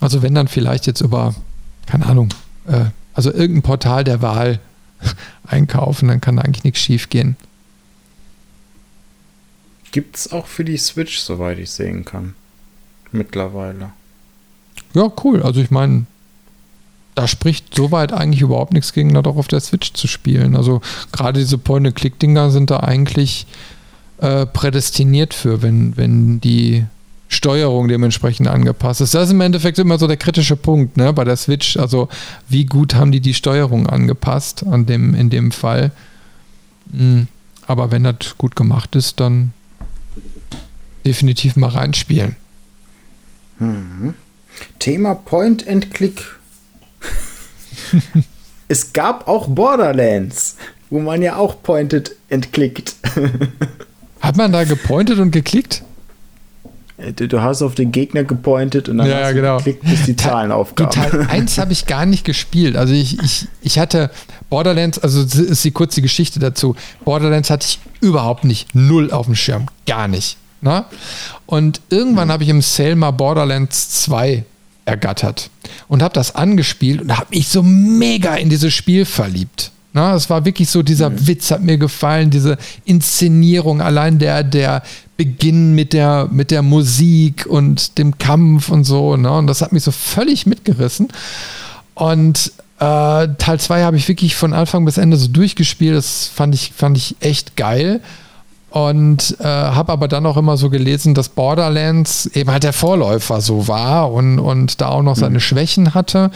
Also 0.00 0.22
wenn 0.22 0.34
dann 0.34 0.48
vielleicht 0.48 0.86
jetzt 0.86 1.02
über, 1.02 1.34
keine 1.86 2.06
Ahnung, 2.06 2.30
äh, 2.66 2.86
also 3.12 3.32
irgendein 3.32 3.62
Portal 3.62 4.04
der 4.04 4.22
Wahl 4.22 4.60
einkaufen, 5.46 6.08
dann 6.08 6.20
kann 6.20 6.36
da 6.36 6.42
eigentlich 6.42 6.64
nichts 6.64 6.80
schief 6.80 7.10
gehen. 7.10 7.36
Gibt 9.92 10.16
es 10.16 10.32
auch 10.32 10.46
für 10.46 10.64
die 10.64 10.76
Switch, 10.76 11.18
soweit 11.18 11.58
ich 11.58 11.70
sehen 11.70 12.04
kann. 12.04 12.34
Mittlerweile. 13.12 13.92
Ja, 14.94 15.10
cool. 15.24 15.42
Also 15.42 15.60
ich 15.60 15.70
meine, 15.70 16.06
da 17.16 17.26
spricht 17.26 17.74
soweit 17.74 18.12
eigentlich 18.12 18.42
überhaupt 18.42 18.74
nichts 18.74 18.92
gegen, 18.92 19.14
das 19.14 19.24
auch 19.24 19.36
auf 19.36 19.48
der 19.48 19.60
Switch 19.60 19.94
zu 19.94 20.06
spielen. 20.06 20.54
Also 20.54 20.82
gerade 21.12 21.40
diese 21.40 21.56
Point-and-Click-Dinger 21.56 22.50
sind 22.50 22.70
da 22.70 22.80
eigentlich 22.80 23.46
äh, 24.18 24.44
prädestiniert 24.44 25.32
für, 25.32 25.62
wenn, 25.62 25.96
wenn 25.96 26.40
die 26.42 26.84
Steuerung 27.28 27.88
dementsprechend 27.88 28.48
angepasst 28.48 29.00
ist. 29.00 29.14
Das 29.14 29.24
ist 29.24 29.32
im 29.32 29.40
Endeffekt 29.40 29.78
immer 29.78 29.98
so 29.98 30.06
der 30.06 30.18
kritische 30.18 30.56
Punkt 30.56 30.98
ne, 30.98 31.12
bei 31.14 31.24
der 31.24 31.36
Switch. 31.36 31.78
Also 31.78 32.08
wie 32.50 32.66
gut 32.66 32.94
haben 32.94 33.12
die 33.12 33.20
die 33.20 33.34
Steuerung 33.34 33.86
angepasst 33.86 34.64
an 34.66 34.84
dem, 34.84 35.14
in 35.14 35.30
dem 35.30 35.52
Fall. 35.52 35.92
Mhm. 36.92 37.28
Aber 37.66 37.90
wenn 37.90 38.04
das 38.04 38.36
gut 38.36 38.56
gemacht 38.56 38.94
ist, 38.94 39.20
dann 39.20 39.54
definitiv 41.06 41.56
mal 41.56 41.70
reinspielen. 41.70 42.36
Mhm. 43.58 44.12
Thema 44.78 45.14
Point 45.14 45.66
and 45.66 45.90
Click. 45.94 46.35
es 48.68 48.92
gab 48.92 49.28
auch 49.28 49.48
Borderlands, 49.48 50.56
wo 50.90 51.00
man 51.00 51.22
ja 51.22 51.36
auch 51.36 51.62
pointed 51.62 52.14
and 52.30 52.52
clicked. 52.52 52.94
Hat 54.20 54.36
man 54.36 54.52
da 54.52 54.64
gepointet 54.64 55.18
und 55.18 55.30
geklickt? 55.30 55.82
Äh, 56.98 57.12
du 57.12 57.40
hast 57.40 57.62
auf 57.62 57.74
den 57.74 57.92
Gegner 57.92 58.24
gepointet 58.24 58.88
und 58.88 58.98
dann 58.98 59.08
ja, 59.08 59.24
hast 59.24 59.34
genau. 59.34 59.58
du 59.58 59.64
geklickt, 59.64 59.84
bis 59.84 60.04
die 60.04 60.16
Zahlen 60.16 60.52
aufgaben. 60.52 60.90
Teil 60.90 61.26
1 61.28 61.58
habe 61.58 61.72
ich 61.72 61.86
gar 61.86 62.06
nicht 62.06 62.24
gespielt. 62.24 62.76
Also 62.76 62.94
ich, 62.94 63.22
ich, 63.22 63.48
ich 63.62 63.78
hatte 63.78 64.10
Borderlands, 64.48 64.98
also 64.98 65.22
ist 65.22 65.64
die 65.64 65.70
kurze 65.70 66.02
Geschichte 66.02 66.38
dazu. 66.38 66.76
Borderlands 67.04 67.50
hatte 67.50 67.66
ich 67.66 67.78
überhaupt 68.00 68.44
nicht. 68.44 68.74
Null 68.74 69.10
auf 69.10 69.26
dem 69.26 69.34
Schirm. 69.34 69.66
Gar 69.86 70.08
nicht. 70.08 70.36
Na? 70.60 70.80
Ne? 70.80 70.84
Und 71.46 71.80
irgendwann 71.90 72.28
mhm. 72.28 72.32
habe 72.32 72.42
ich 72.44 72.48
im 72.48 72.62
Sale 72.62 72.96
mal 72.96 73.10
Borderlands 73.10 73.90
2 74.02 74.44
ergattert 74.84 75.50
und 75.88 76.02
habe 76.02 76.14
das 76.14 76.34
angespielt 76.34 77.00
und 77.00 77.16
habe 77.16 77.28
mich 77.30 77.48
so 77.48 77.62
mega 77.62 78.34
in 78.34 78.48
dieses 78.48 78.72
Spiel 78.74 79.04
verliebt. 79.04 79.70
Na, 79.92 80.14
es 80.14 80.28
war 80.28 80.44
wirklich 80.44 80.68
so, 80.68 80.82
dieser 80.82 81.08
mhm. 81.08 81.26
Witz 81.26 81.50
hat 81.50 81.62
mir 81.62 81.78
gefallen, 81.78 82.28
diese 82.28 82.58
Inszenierung, 82.84 83.80
allein 83.80 84.18
der, 84.18 84.44
der 84.44 84.82
Beginn 85.16 85.74
mit 85.74 85.94
der, 85.94 86.28
mit 86.30 86.50
der 86.50 86.60
Musik 86.60 87.46
und 87.46 87.96
dem 87.96 88.18
Kampf 88.18 88.68
und 88.68 88.84
so. 88.84 89.16
Ne? 89.16 89.32
Und 89.32 89.46
das 89.46 89.62
hat 89.62 89.72
mich 89.72 89.82
so 89.82 89.92
völlig 89.92 90.44
mitgerissen. 90.44 91.08
Und 91.94 92.52
äh, 92.78 93.28
Teil 93.38 93.58
2 93.58 93.84
habe 93.84 93.96
ich 93.96 94.06
wirklich 94.06 94.36
von 94.36 94.52
Anfang 94.52 94.84
bis 94.84 94.98
Ende 94.98 95.16
so 95.16 95.28
durchgespielt. 95.28 95.96
Das 95.96 96.26
fand 96.26 96.54
ich, 96.54 96.72
fand 96.76 96.98
ich 96.98 97.16
echt 97.20 97.56
geil. 97.56 98.02
Und 98.76 99.38
äh, 99.40 99.44
habe 99.44 99.90
aber 99.90 100.06
dann 100.06 100.26
auch 100.26 100.36
immer 100.36 100.58
so 100.58 100.68
gelesen, 100.68 101.14
dass 101.14 101.30
Borderlands 101.30 102.26
eben 102.26 102.50
halt 102.50 102.62
der 102.62 102.74
Vorläufer 102.74 103.40
so 103.40 103.68
war 103.68 104.12
und, 104.12 104.38
und 104.38 104.82
da 104.82 104.88
auch 104.88 105.02
noch 105.02 105.16
seine 105.16 105.36
mhm. 105.36 105.40
Schwächen 105.40 105.94
hatte 105.94 106.30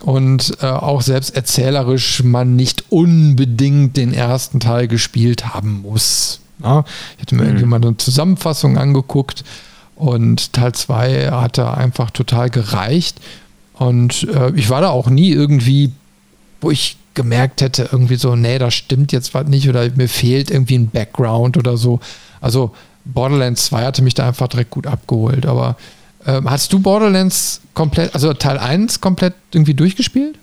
und 0.00 0.58
äh, 0.60 0.66
auch 0.66 1.00
selbst 1.00 1.34
erzählerisch 1.34 2.22
man 2.24 2.56
nicht 2.56 2.84
unbedingt 2.90 3.96
den 3.96 4.12
ersten 4.12 4.60
Teil 4.60 4.86
gespielt 4.86 5.54
haben 5.54 5.80
muss. 5.80 6.40
Ja? 6.62 6.84
Ich 7.16 7.22
hatte 7.22 7.36
mir 7.36 7.44
mhm. 7.44 7.48
irgendwie 7.48 7.66
mal 7.66 7.76
eine 7.82 7.96
Zusammenfassung 7.96 8.76
angeguckt 8.76 9.42
und 9.96 10.52
Teil 10.52 10.74
2 10.74 11.30
hatte 11.30 11.72
einfach 11.72 12.10
total 12.10 12.50
gereicht 12.50 13.18
und 13.78 14.28
äh, 14.28 14.50
ich 14.56 14.68
war 14.68 14.82
da 14.82 14.90
auch 14.90 15.08
nie 15.08 15.30
irgendwie, 15.30 15.90
wo 16.60 16.70
ich 16.70 16.98
gemerkt 17.14 17.60
hätte, 17.60 17.88
irgendwie 17.92 18.16
so, 18.16 18.36
nee, 18.36 18.58
das 18.58 18.74
stimmt 18.74 19.12
jetzt 19.12 19.34
was 19.34 19.46
nicht 19.46 19.68
oder 19.68 19.88
mir 19.94 20.08
fehlt 20.08 20.50
irgendwie 20.50 20.78
ein 20.78 20.88
Background 20.88 21.56
oder 21.56 21.76
so. 21.76 22.00
Also 22.40 22.72
Borderlands 23.04 23.66
2 23.66 23.84
hatte 23.84 24.02
mich 24.02 24.14
da 24.14 24.28
einfach 24.28 24.48
direkt 24.48 24.70
gut 24.70 24.86
abgeholt. 24.86 25.46
Aber 25.46 25.76
ähm, 26.26 26.50
hast 26.50 26.72
du 26.72 26.80
Borderlands 26.80 27.60
komplett, 27.74 28.14
also 28.14 28.32
Teil 28.32 28.58
1 28.58 29.00
komplett 29.00 29.34
irgendwie 29.52 29.74
durchgespielt? 29.74 30.38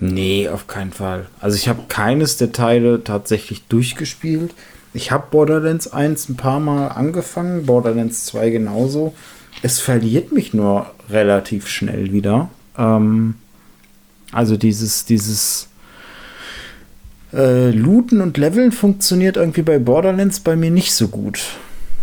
Nee, 0.00 0.48
auf 0.48 0.66
keinen 0.66 0.92
Fall. 0.92 1.26
Also 1.40 1.56
ich 1.56 1.68
habe 1.68 1.82
keines 1.88 2.36
der 2.36 2.52
Teile 2.52 3.02
tatsächlich 3.02 3.64
durchgespielt. 3.64 4.54
Ich 4.94 5.10
habe 5.10 5.26
Borderlands 5.30 5.92
1 5.92 6.28
ein 6.28 6.36
paar 6.36 6.60
Mal 6.60 6.88
angefangen, 6.88 7.66
Borderlands 7.66 8.24
2 8.26 8.50
genauso. 8.50 9.14
Es 9.62 9.80
verliert 9.80 10.32
mich 10.32 10.54
nur 10.54 10.86
relativ 11.10 11.66
schnell 11.66 12.12
wieder. 12.12 12.48
Ähm, 12.76 13.34
also 14.32 14.56
dieses, 14.56 15.04
dieses 15.04 15.68
äh, 17.32 17.70
Looten 17.70 18.20
und 18.20 18.36
Leveln 18.36 18.72
funktioniert 18.72 19.36
irgendwie 19.36 19.62
bei 19.62 19.78
Borderlands 19.78 20.40
bei 20.40 20.56
mir 20.56 20.70
nicht 20.70 20.92
so 20.92 21.08
gut. 21.08 21.40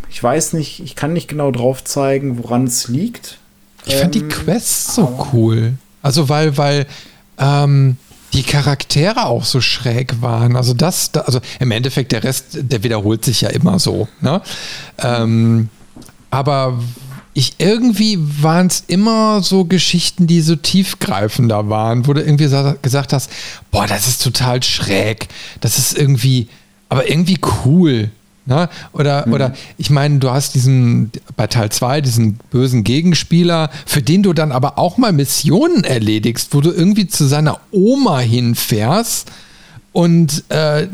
Ich 0.09 0.21
weiß 0.21 0.53
nicht, 0.53 0.81
ich 0.81 0.95
kann 0.95 1.13
nicht 1.13 1.27
genau 1.27 1.51
drauf 1.51 1.83
zeigen, 1.83 2.37
woran 2.41 2.65
es 2.65 2.87
liegt. 2.87 3.37
Ich 3.85 3.93
ähm, 3.93 3.99
fand 4.01 4.15
die 4.15 4.27
Quests 4.27 4.95
so 4.95 5.27
cool. 5.33 5.73
Also 6.01 6.29
weil, 6.29 6.57
weil 6.57 6.85
ähm, 7.37 7.97
die 8.33 8.43
Charaktere 8.43 9.25
auch 9.25 9.45
so 9.45 9.61
schräg 9.61 10.21
waren. 10.21 10.55
Also 10.55 10.73
das, 10.73 11.11
also 11.15 11.39
im 11.59 11.71
Endeffekt 11.71 12.11
der 12.11 12.23
Rest, 12.23 12.45
der 12.53 12.83
wiederholt 12.83 13.25
sich 13.25 13.41
ja 13.41 13.49
immer 13.49 13.79
so. 13.79 14.07
Ne? 14.21 14.41
Ähm, 14.99 15.69
aber 16.31 16.79
ich 17.37 17.55
irgendwie 17.57 18.17
waren 18.41 18.67
es 18.67 18.85
immer 18.87 19.43
so 19.43 19.65
Geschichten, 19.65 20.25
die 20.25 20.39
so 20.39 20.55
tiefgreifender 20.55 21.69
waren, 21.69 22.07
wo 22.07 22.13
du 22.13 22.21
irgendwie 22.21 22.49
gesagt 22.81 23.11
hast, 23.11 23.29
boah, 23.71 23.85
das 23.85 24.07
ist 24.07 24.23
total 24.23 24.63
schräg, 24.63 25.27
das 25.59 25.77
ist 25.77 25.97
irgendwie, 25.97 26.47
aber 26.87 27.09
irgendwie 27.09 27.37
cool. 27.65 28.09
Ne? 28.45 28.69
Oder, 28.93 29.27
mhm. 29.27 29.33
oder 29.33 29.53
ich 29.77 29.89
meine, 29.89 30.19
du 30.19 30.31
hast 30.31 30.55
diesen, 30.55 31.11
bei 31.35 31.47
Teil 31.47 31.71
2, 31.71 31.99
diesen 31.99 32.39
bösen 32.51 32.85
Gegenspieler, 32.85 33.69
für 33.85 34.01
den 34.01 34.23
du 34.23 34.31
dann 34.31 34.53
aber 34.53 34.77
auch 34.77 34.97
mal 34.97 35.11
Missionen 35.11 35.83
erledigst, 35.83 36.53
wo 36.53 36.61
du 36.61 36.71
irgendwie 36.71 37.07
zu 37.07 37.25
seiner 37.25 37.59
Oma 37.71 38.19
hinfährst 38.19 39.29
und 39.91 40.43
äh, 40.49 40.87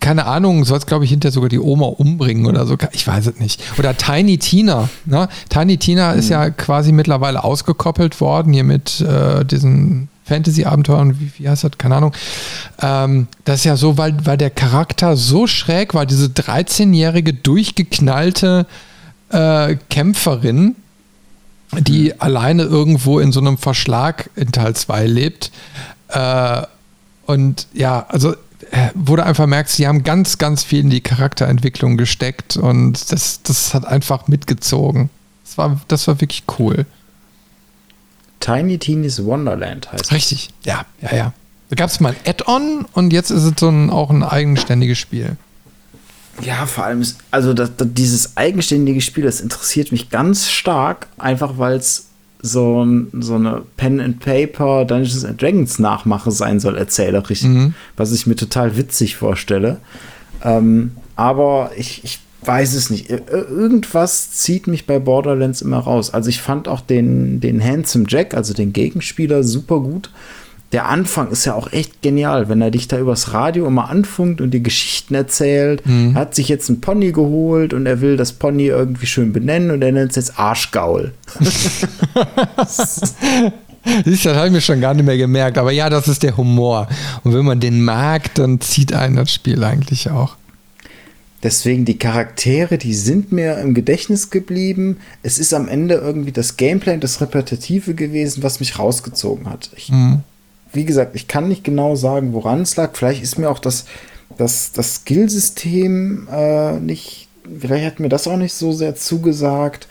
keine 0.00 0.24
Ahnung, 0.26 0.64
sollst, 0.64 0.86
glaube 0.86 1.04
ich, 1.04 1.10
hinterher 1.10 1.32
sogar 1.32 1.50
die 1.50 1.60
Oma 1.60 1.86
umbringen 1.86 2.46
oder 2.46 2.66
so. 2.66 2.76
Ich 2.92 3.06
weiß 3.06 3.26
es 3.26 3.38
nicht. 3.38 3.62
Oder 3.78 3.96
Tiny 3.96 4.38
Tina. 4.38 4.88
Ne? 5.04 5.28
Tiny 5.50 5.76
Tina 5.76 6.12
mhm. 6.12 6.18
ist 6.18 6.30
ja 6.30 6.50
quasi 6.50 6.90
mittlerweile 6.90 7.44
ausgekoppelt 7.44 8.20
worden, 8.20 8.52
hier 8.52 8.64
mit 8.64 9.00
äh, 9.02 9.44
diesen 9.44 10.08
Fantasy-Abenteuern, 10.24 11.20
wie, 11.20 11.30
wie 11.36 11.48
heißt 11.48 11.64
das? 11.64 11.72
Keine 11.76 11.96
Ahnung. 11.96 12.12
Ähm, 12.80 13.28
das 13.44 13.60
ist 13.60 13.64
ja 13.64 13.76
so, 13.76 13.98
weil, 13.98 14.14
weil 14.24 14.38
der 14.38 14.50
Charakter 14.50 15.16
so 15.16 15.46
schräg 15.46 15.92
war, 15.92 16.06
diese 16.06 16.26
13-jährige 16.26 17.34
durchgeknallte 17.34 18.66
äh, 19.30 19.76
Kämpferin, 19.90 20.76
die 21.78 22.04
mhm. 22.04 22.14
alleine 22.18 22.62
irgendwo 22.62 23.20
in 23.20 23.32
so 23.32 23.40
einem 23.40 23.58
Verschlag 23.58 24.30
in 24.34 24.50
Teil 24.50 24.74
2 24.74 25.06
lebt. 25.06 25.50
Äh, 26.08 26.62
und 27.26 27.66
ja, 27.74 28.06
also 28.08 28.34
wo 28.94 29.16
du 29.16 29.24
einfach 29.24 29.46
merkst, 29.46 29.76
sie 29.76 29.86
haben 29.86 30.04
ganz, 30.04 30.38
ganz 30.38 30.62
viel 30.62 30.80
in 30.80 30.90
die 30.90 31.00
Charakterentwicklung 31.00 31.96
gesteckt 31.96 32.56
und 32.56 33.12
das, 33.12 33.42
das 33.42 33.74
hat 33.74 33.84
einfach 33.84 34.28
mitgezogen. 34.28 35.10
Das 35.44 35.58
war, 35.58 35.80
das 35.88 36.06
war 36.06 36.20
wirklich 36.20 36.44
cool. 36.58 36.86
Tiny 38.38 38.78
Teeny's 38.78 39.24
Wonderland 39.24 39.92
heißt 39.92 40.12
Richtig, 40.12 40.50
ja, 40.64 40.84
ja, 41.02 41.14
ja. 41.14 41.32
Da 41.68 41.76
gab 41.76 41.90
es 41.90 42.00
mal 42.00 42.10
ein 42.10 42.16
Add-on 42.28 42.86
und 42.92 43.12
jetzt 43.12 43.30
ist 43.30 43.44
es 43.44 43.52
so 43.58 43.68
ein, 43.68 43.90
auch 43.90 44.10
ein 44.10 44.22
eigenständiges 44.22 44.98
Spiel. 44.98 45.36
Ja, 46.40 46.66
vor 46.66 46.84
allem 46.84 47.02
ist, 47.02 47.18
also 47.30 47.54
das, 47.54 47.76
das, 47.76 47.88
dieses 47.92 48.36
eigenständige 48.36 49.00
Spiel, 49.00 49.24
das 49.24 49.40
interessiert 49.40 49.92
mich 49.92 50.10
ganz 50.10 50.48
stark, 50.48 51.08
einfach 51.18 51.58
weil 51.58 51.74
es 51.74 52.06
so, 52.42 52.86
so 53.20 53.34
eine 53.34 53.62
Pen 53.76 54.00
and 54.00 54.20
Paper 54.20 54.84
Dungeons 54.84 55.24
and 55.24 55.40
Dragons 55.40 55.78
Nachmache 55.78 56.30
sein 56.30 56.60
soll, 56.60 56.76
erzählerisch, 56.76 57.42
mhm. 57.42 57.74
was 57.96 58.12
ich 58.12 58.26
mir 58.26 58.36
total 58.36 58.76
witzig 58.76 59.16
vorstelle. 59.16 59.78
Ähm, 60.42 60.92
aber 61.16 61.72
ich, 61.76 62.02
ich 62.04 62.20
weiß 62.42 62.74
es 62.74 62.88
nicht. 62.88 63.10
Irgendwas 63.10 64.32
zieht 64.32 64.66
mich 64.66 64.86
bei 64.86 64.98
Borderlands 64.98 65.60
immer 65.60 65.78
raus. 65.78 66.14
Also 66.14 66.30
ich 66.30 66.40
fand 66.40 66.68
auch 66.68 66.80
den, 66.80 67.40
den 67.40 67.62
Handsome 67.62 68.06
Jack, 68.08 68.34
also 68.34 68.54
den 68.54 68.72
Gegenspieler, 68.72 69.42
super 69.42 69.80
gut 69.80 70.10
der 70.72 70.88
Anfang 70.88 71.30
ist 71.30 71.44
ja 71.46 71.54
auch 71.54 71.72
echt 71.72 72.00
genial, 72.00 72.48
wenn 72.48 72.62
er 72.62 72.70
dich 72.70 72.86
da 72.86 72.98
übers 72.98 73.32
Radio 73.32 73.66
immer 73.66 73.88
anfunkt 73.88 74.40
und 74.40 74.52
die 74.52 74.62
Geschichten 74.62 75.14
erzählt. 75.14 75.84
Mhm. 75.84 76.12
Er 76.14 76.20
hat 76.20 76.36
sich 76.36 76.48
jetzt 76.48 76.68
ein 76.68 76.80
Pony 76.80 77.10
geholt 77.10 77.74
und 77.74 77.86
er 77.86 78.00
will 78.00 78.16
das 78.16 78.32
Pony 78.32 78.66
irgendwie 78.66 79.06
schön 79.06 79.32
benennen 79.32 79.72
und 79.72 79.82
er 79.82 79.90
nennt 79.90 80.10
es 80.10 80.16
jetzt 80.16 80.38
Arschgaul. 80.38 81.12
Siehst 84.04 84.26
das 84.26 84.36
habe 84.36 84.46
ich 84.46 84.52
mir 84.52 84.60
schon 84.60 84.80
gar 84.80 84.94
nicht 84.94 85.06
mehr 85.06 85.16
gemerkt. 85.16 85.58
Aber 85.58 85.72
ja, 85.72 85.90
das 85.90 86.06
ist 86.06 86.22
der 86.22 86.36
Humor. 86.36 86.86
Und 87.24 87.34
wenn 87.34 87.44
man 87.44 87.58
den 87.58 87.82
mag, 87.82 88.32
dann 88.34 88.60
zieht 88.60 88.92
einen 88.92 89.16
das 89.16 89.32
Spiel 89.32 89.64
eigentlich 89.64 90.10
auch. 90.10 90.36
Deswegen 91.42 91.86
die 91.86 91.98
Charaktere, 91.98 92.76
die 92.76 92.94
sind 92.94 93.32
mir 93.32 93.58
im 93.58 93.72
Gedächtnis 93.72 94.30
geblieben. 94.30 94.98
Es 95.22 95.38
ist 95.38 95.54
am 95.54 95.66
Ende 95.66 95.94
irgendwie 95.94 96.32
das 96.32 96.58
Gameplay 96.58 96.92
und 96.94 97.02
das 97.02 97.22
Repetitive 97.22 97.94
gewesen, 97.94 98.42
was 98.42 98.60
mich 98.60 98.78
rausgezogen 98.78 99.48
hat. 99.48 99.70
Ich 99.74 99.90
mhm 99.90 100.22
wie 100.72 100.84
gesagt, 100.84 101.14
ich 101.14 101.28
kann 101.28 101.48
nicht 101.48 101.64
genau 101.64 101.96
sagen, 101.96 102.32
woran 102.32 102.62
es 102.62 102.76
lag. 102.76 102.90
Vielleicht 102.94 103.22
ist 103.22 103.38
mir 103.38 103.50
auch 103.50 103.58
das, 103.58 103.86
das, 104.36 104.72
das 104.72 104.96
Skillsystem 104.96 106.28
äh, 106.30 106.78
nicht, 106.80 107.28
vielleicht 107.58 107.84
hat 107.84 108.00
mir 108.00 108.08
das 108.08 108.28
auch 108.28 108.36
nicht 108.36 108.54
so 108.54 108.72
sehr 108.72 108.94
zugesagt. 108.94 109.88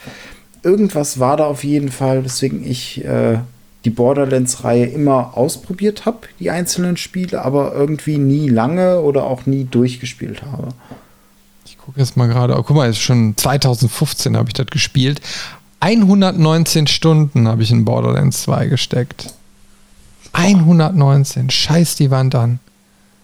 Irgendwas 0.63 1.19
war 1.19 1.37
da 1.37 1.45
auf 1.45 1.63
jeden 1.63 1.89
Fall, 1.89 2.25
weswegen 2.25 2.65
ich 2.65 3.03
äh, 3.05 3.39
die 3.85 3.89
Borderlands-Reihe 3.89 4.85
immer 4.85 5.37
ausprobiert 5.37 6.05
habe, 6.05 6.19
die 6.39 6.49
einzelnen 6.49 6.97
Spiele, 6.97 7.43
aber 7.43 7.73
irgendwie 7.73 8.17
nie 8.17 8.49
lange 8.49 9.01
oder 9.01 9.23
auch 9.25 9.45
nie 9.45 9.65
durchgespielt 9.65 10.43
habe. 10.43 10.69
Ich 11.65 11.77
gucke 11.77 11.99
jetzt 11.99 12.17
mal 12.17 12.27
gerade, 12.27 12.57
oh, 12.57 12.63
guck 12.63 12.75
mal, 12.75 12.89
ist 12.89 12.99
schon 12.99 13.35
2015 13.37 14.35
habe 14.35 14.49
ich 14.49 14.53
das 14.53 14.67
gespielt. 14.67 15.21
119 15.79 16.87
Stunden 16.87 17.47
habe 17.47 17.63
ich 17.63 17.71
in 17.71 17.85
Borderlands 17.85 18.41
2 18.43 18.67
gesteckt. 18.67 19.33
119, 20.33 21.49
scheiß 21.49 21.95
die 21.95 22.11
Wand 22.11 22.35
an. 22.35 22.59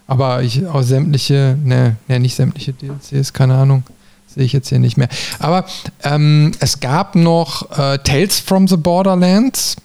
Aber 0.08 0.44
ich 0.44 0.66
auch 0.68 0.84
sämtliche, 0.84 1.58
ne, 1.64 1.98
ne, 2.08 2.20
nicht 2.20 2.36
sämtliche 2.36 2.74
DLCs, 2.74 3.34
keine 3.34 3.56
Ahnung. 3.56 3.84
Sehe 4.28 4.44
ich 4.44 4.54
jetzt 4.54 4.70
hier 4.70 4.80
nicht 4.80 4.98
mehr. 4.98 5.10
Aber 5.40 5.66
ähm, 6.04 6.52
es 6.60 6.80
gab 6.80 7.16
noch 7.16 7.72
äh, 7.78 7.98
Tales 8.00 8.40
from 8.40 8.68
the 8.68 8.78
Borderlands. 8.78 9.78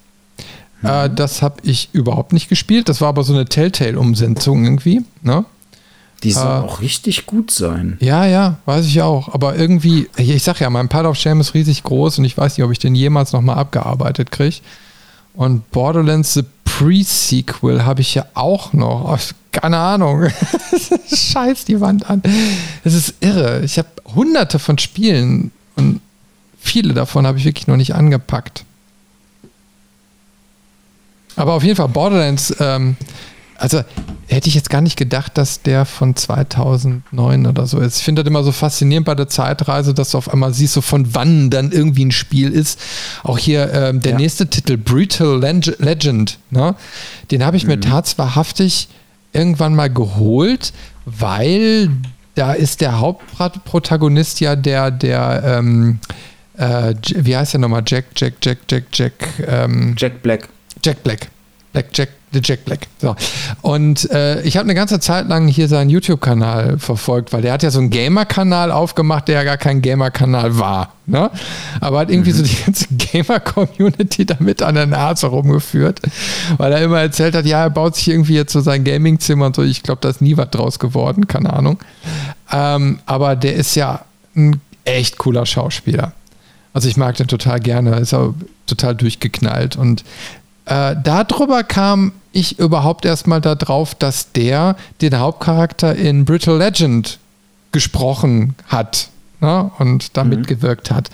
Mhm. 0.82 0.88
Äh, 0.88 1.10
das 1.10 1.40
habe 1.40 1.56
ich 1.62 1.88
überhaupt 1.92 2.32
nicht 2.32 2.48
gespielt. 2.48 2.88
Das 2.88 3.00
war 3.00 3.08
aber 3.08 3.22
so 3.22 3.32
eine 3.32 3.46
Telltale-Umsetzung 3.46 4.64
irgendwie. 4.64 5.02
Ne? 5.22 5.44
Die 6.22 6.32
soll 6.32 6.44
äh, 6.44 6.64
auch 6.64 6.80
richtig 6.80 7.26
gut 7.26 7.50
sein. 7.50 7.96
Ja, 8.00 8.26
ja, 8.26 8.58
weiß 8.66 8.86
ich 8.86 9.00
auch. 9.00 9.32
Aber 9.32 9.56
irgendwie, 9.56 10.08
ich 10.16 10.42
sag 10.42 10.60
ja, 10.60 10.68
mein 10.68 10.88
Pile 10.88 11.08
of 11.08 11.16
Shame 11.16 11.40
ist 11.40 11.54
riesig 11.54 11.82
groß 11.82 12.18
und 12.18 12.24
ich 12.24 12.36
weiß 12.36 12.56
nicht, 12.56 12.64
ob 12.64 12.72
ich 12.72 12.78
den 12.78 12.94
jemals 12.94 13.32
nochmal 13.32 13.56
abgearbeitet 13.56 14.30
kriege. 14.30 14.56
Und 15.34 15.70
Borderlands 15.70 16.34
The 16.34 16.42
Pre-Sequel 16.80 17.84
habe 17.84 18.00
ich 18.00 18.14
ja 18.14 18.24
auch 18.32 18.72
noch. 18.72 19.18
Keine 19.52 19.76
Ahnung. 19.76 20.28
Scheiß 21.14 21.66
die 21.66 21.78
Wand 21.78 22.08
an. 22.08 22.22
Es 22.84 22.94
ist 22.94 23.16
irre. 23.20 23.60
Ich 23.62 23.76
habe 23.76 23.88
hunderte 24.14 24.58
von 24.58 24.78
Spielen 24.78 25.50
und 25.76 26.00
viele 26.58 26.94
davon 26.94 27.26
habe 27.26 27.36
ich 27.36 27.44
wirklich 27.44 27.66
noch 27.66 27.76
nicht 27.76 27.94
angepackt. 27.94 28.64
Aber 31.36 31.52
auf 31.52 31.64
jeden 31.64 31.76
Fall 31.76 31.88
Borderlands 31.88 32.56
ähm, 32.60 32.96
also 33.60 33.82
hätte 34.26 34.48
ich 34.48 34.54
jetzt 34.54 34.70
gar 34.70 34.80
nicht 34.80 34.96
gedacht, 34.96 35.36
dass 35.36 35.62
der 35.62 35.84
von 35.84 36.16
2009 36.16 37.46
oder 37.46 37.66
so 37.66 37.78
ist. 37.78 37.98
Ich 37.98 38.04
finde 38.04 38.22
das 38.22 38.30
immer 38.30 38.42
so 38.42 38.52
faszinierend 38.52 39.04
bei 39.04 39.14
der 39.14 39.28
Zeitreise, 39.28 39.92
dass 39.92 40.12
du 40.12 40.18
auf 40.18 40.32
einmal 40.32 40.54
siehst, 40.54 40.74
so 40.74 40.80
von 40.80 41.14
wann 41.14 41.50
dann 41.50 41.70
irgendwie 41.70 42.06
ein 42.06 42.10
Spiel 42.10 42.50
ist. 42.50 42.80
Auch 43.22 43.38
hier 43.38 43.72
ähm, 43.72 44.00
der 44.00 44.12
ja. 44.12 44.18
nächste 44.18 44.46
Titel, 44.46 44.76
Brutal 44.78 45.38
Legend, 45.78 46.38
ne? 46.50 46.74
den 47.30 47.44
habe 47.44 47.56
ich 47.56 47.64
mhm. 47.64 47.70
mir 47.70 47.80
tatsächlich 47.80 48.88
irgendwann 49.32 49.74
mal 49.74 49.90
geholt, 49.90 50.72
weil 51.04 51.90
da 52.34 52.54
ist 52.54 52.80
der 52.80 52.98
Hauptprotagonist 52.98 54.40
ja 54.40 54.56
der, 54.56 54.90
der, 54.90 55.42
ähm, 55.44 55.98
äh, 56.56 56.94
wie 57.14 57.36
heißt 57.36 57.52
der 57.52 57.60
nochmal? 57.60 57.82
Jack, 57.86 58.06
Jack, 58.16 58.34
Jack, 58.42 58.58
Jack, 58.68 58.84
Jack. 58.92 59.12
Ähm, 59.46 59.94
Jack 59.98 60.22
Black. 60.22 60.48
Jack 60.82 61.02
Black. 61.02 61.28
Black 61.72 61.86
Jack, 61.92 62.08
The 62.32 62.40
Jack 62.42 62.64
Black. 62.64 62.86
So. 62.98 63.14
Und 63.62 64.10
äh, 64.10 64.42
ich 64.42 64.56
habe 64.56 64.64
eine 64.64 64.74
ganze 64.74 64.98
Zeit 64.98 65.28
lang 65.28 65.46
hier 65.46 65.68
seinen 65.68 65.88
YouTube-Kanal 65.88 66.78
verfolgt, 66.78 67.32
weil 67.32 67.42
der 67.42 67.52
hat 67.52 67.62
ja 67.62 67.70
so 67.70 67.78
einen 67.78 67.90
Gamer-Kanal 67.90 68.72
aufgemacht, 68.72 69.28
der 69.28 69.36
ja 69.36 69.44
gar 69.44 69.56
kein 69.56 69.80
Gamer-Kanal 69.80 70.58
war. 70.58 70.94
Ne? 71.06 71.30
Aber 71.80 72.00
hat 72.00 72.10
irgendwie 72.10 72.32
mhm. 72.32 72.36
so 72.36 72.42
die 72.42 72.56
ganze 72.64 72.86
Gamer-Community 72.90 74.26
damit 74.26 74.62
an 74.62 74.74
der 74.74 74.86
Nase 74.86 75.28
rumgeführt, 75.28 76.00
weil 76.56 76.72
er 76.72 76.82
immer 76.82 77.00
erzählt 77.00 77.34
hat, 77.34 77.46
ja, 77.46 77.62
er 77.62 77.70
baut 77.70 77.96
sich 77.96 78.08
irgendwie 78.08 78.34
jetzt 78.34 78.52
so 78.52 78.60
sein 78.60 78.84
Gaming-Zimmer 78.84 79.46
und 79.46 79.56
so. 79.56 79.62
Ich 79.62 79.82
glaube, 79.82 80.00
da 80.00 80.08
ist 80.08 80.20
nie 80.20 80.36
was 80.36 80.50
draus 80.50 80.78
geworden, 80.78 81.28
keine 81.28 81.52
Ahnung. 81.52 81.78
Ähm, 82.52 82.98
aber 83.06 83.36
der 83.36 83.54
ist 83.54 83.76
ja 83.76 84.04
ein 84.34 84.60
echt 84.84 85.18
cooler 85.18 85.46
Schauspieler. 85.46 86.12
Also 86.72 86.88
ich 86.88 86.96
mag 86.96 87.16
den 87.16 87.26
total 87.26 87.58
gerne, 87.60 87.96
ist 87.96 88.14
auch 88.14 88.34
total 88.66 88.94
durchgeknallt 88.94 89.76
und 89.76 90.04
äh, 90.66 90.96
darüber 91.02 91.62
kam 91.64 92.12
ich 92.32 92.58
überhaupt 92.58 93.04
erstmal 93.04 93.40
darauf, 93.40 93.94
dass 93.94 94.32
der 94.32 94.76
den 95.00 95.18
Hauptcharakter 95.18 95.96
in 95.96 96.24
Brittle 96.24 96.58
Legend 96.58 97.18
gesprochen 97.72 98.54
hat 98.66 99.08
ne? 99.40 99.70
und 99.78 100.16
damit 100.16 100.40
mhm. 100.40 100.46
gewirkt 100.46 100.90
hat. 100.90 101.10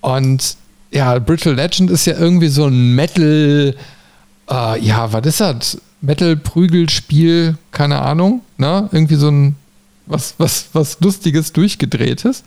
Und 0.00 0.56
ja, 0.90 1.18
Brittle 1.18 1.52
Legend 1.52 1.90
ist 1.90 2.06
ja 2.06 2.16
irgendwie 2.16 2.48
so 2.48 2.66
ein 2.66 2.94
Metal, 2.94 3.74
äh, 4.50 4.80
ja, 4.80 5.12
was 5.12 5.26
ist 5.26 5.40
das? 5.40 5.78
Metal-Prügelspiel, 6.00 7.58
keine 7.72 8.00
Ahnung, 8.00 8.42
ne? 8.56 8.88
Irgendwie 8.92 9.16
so 9.16 9.28
ein 9.28 9.56
was, 10.06 10.34
was, 10.38 10.68
was 10.72 11.00
Lustiges, 11.00 11.52
Durchgedrehtes. 11.52 12.44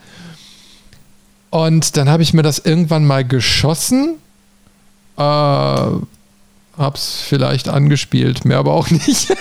Und 1.50 1.98
dann 1.98 2.10
habe 2.10 2.24
ich 2.24 2.34
mir 2.34 2.44
das 2.44 2.60
irgendwann 2.60 3.06
mal 3.06 3.26
geschossen. 3.26 4.16
Äh, 5.18 5.88
hab's 6.78 7.22
vielleicht 7.22 7.70
angespielt, 7.70 8.46
mehr 8.46 8.58
aber 8.58 8.74
auch 8.74 8.90
nicht. 8.92 9.36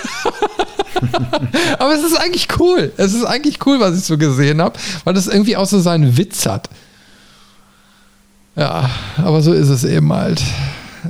aber 1.78 1.94
es 1.94 2.02
ist 2.02 2.16
eigentlich 2.16 2.48
cool. 2.58 2.92
Es 2.96 3.14
ist 3.14 3.24
eigentlich 3.24 3.64
cool, 3.66 3.80
was 3.80 3.96
ich 3.96 4.04
so 4.04 4.18
gesehen 4.18 4.60
habe, 4.60 4.78
weil 5.04 5.16
es 5.16 5.26
irgendwie 5.26 5.56
auch 5.56 5.66
so 5.66 5.80
seinen 5.80 6.16
Witz 6.16 6.46
hat. 6.46 6.68
Ja, 8.56 8.90
aber 9.16 9.42
so 9.42 9.52
ist 9.52 9.68
es 9.68 9.84
eben 9.84 10.12
halt. 10.12 10.42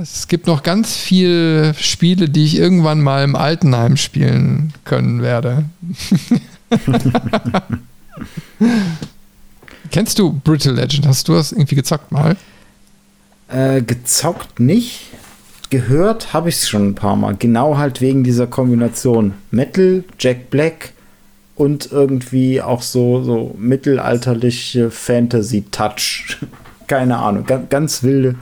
Es 0.01 0.29
gibt 0.29 0.47
noch 0.47 0.63
ganz 0.63 0.95
viele 0.95 1.73
Spiele, 1.73 2.29
die 2.29 2.45
ich 2.45 2.55
irgendwann 2.57 3.01
mal 3.01 3.23
im 3.23 3.35
Altenheim 3.35 3.97
spielen 3.97 4.73
können 4.85 5.21
werde. 5.21 5.65
Kennst 9.91 10.17
du 10.19 10.39
Brittle 10.45 10.71
Legend? 10.71 11.07
Hast 11.07 11.27
du 11.27 11.33
das 11.33 11.51
irgendwie 11.51 11.75
gezockt 11.75 12.13
mal? 12.13 12.37
Äh, 13.49 13.81
gezockt 13.81 14.61
nicht 14.61 15.10
gehört 15.71 16.33
habe 16.33 16.49
ich 16.49 16.55
es 16.55 16.69
schon 16.69 16.89
ein 16.89 16.95
paar 16.95 17.15
Mal. 17.15 17.35
Genau 17.35 17.77
halt 17.77 18.01
wegen 18.01 18.23
dieser 18.23 18.45
Kombination 18.45 19.33
Metal, 19.49 20.03
Jack 20.19 20.51
Black 20.51 20.91
und 21.55 21.91
irgendwie 21.91 22.61
auch 22.61 22.83
so, 22.83 23.23
so 23.23 23.55
mittelalterliche 23.57 24.91
Fantasy-Touch. 24.91 26.37
Keine 26.87 27.17
Ahnung. 27.17 27.45
Ganz, 27.45 27.69
ganz 27.69 28.03
wilde, 28.03 28.35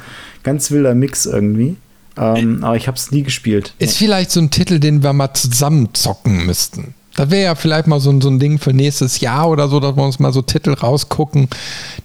ganz 0.44 0.72
wilder 0.72 0.96
Mix 0.96 1.26
irgendwie. 1.26 1.78
Ähm, 2.18 2.64
aber 2.64 2.76
ich 2.76 2.88
habe 2.88 2.98
es 2.98 3.12
nie 3.12 3.24
gespielt. 3.24 3.74
Ist 3.78 3.98
vielleicht 3.98 4.32
so 4.32 4.42
ein 4.42 4.50
Titel, 4.50 4.80
den 4.80 5.04
wir 5.04 5.14
mal 5.14 5.34
zusammen 5.34 5.90
zocken 5.94 6.46
müssten. 6.46 6.96
Das 7.16 7.30
wäre 7.30 7.44
ja 7.44 7.56
vielleicht 7.56 7.88
mal 7.88 8.00
so, 8.00 8.20
so 8.22 8.30
ein 8.30 8.40
Ding 8.40 8.58
für 8.58 8.74
nächstes 8.74 9.20
Jahr 9.20 9.50
oder 9.50 9.68
so, 9.68 9.80
dass 9.80 9.96
wir 9.96 10.04
uns 10.04 10.20
mal 10.20 10.34
so 10.34 10.42
Titel 10.42 10.74
rausgucken, 10.74 11.48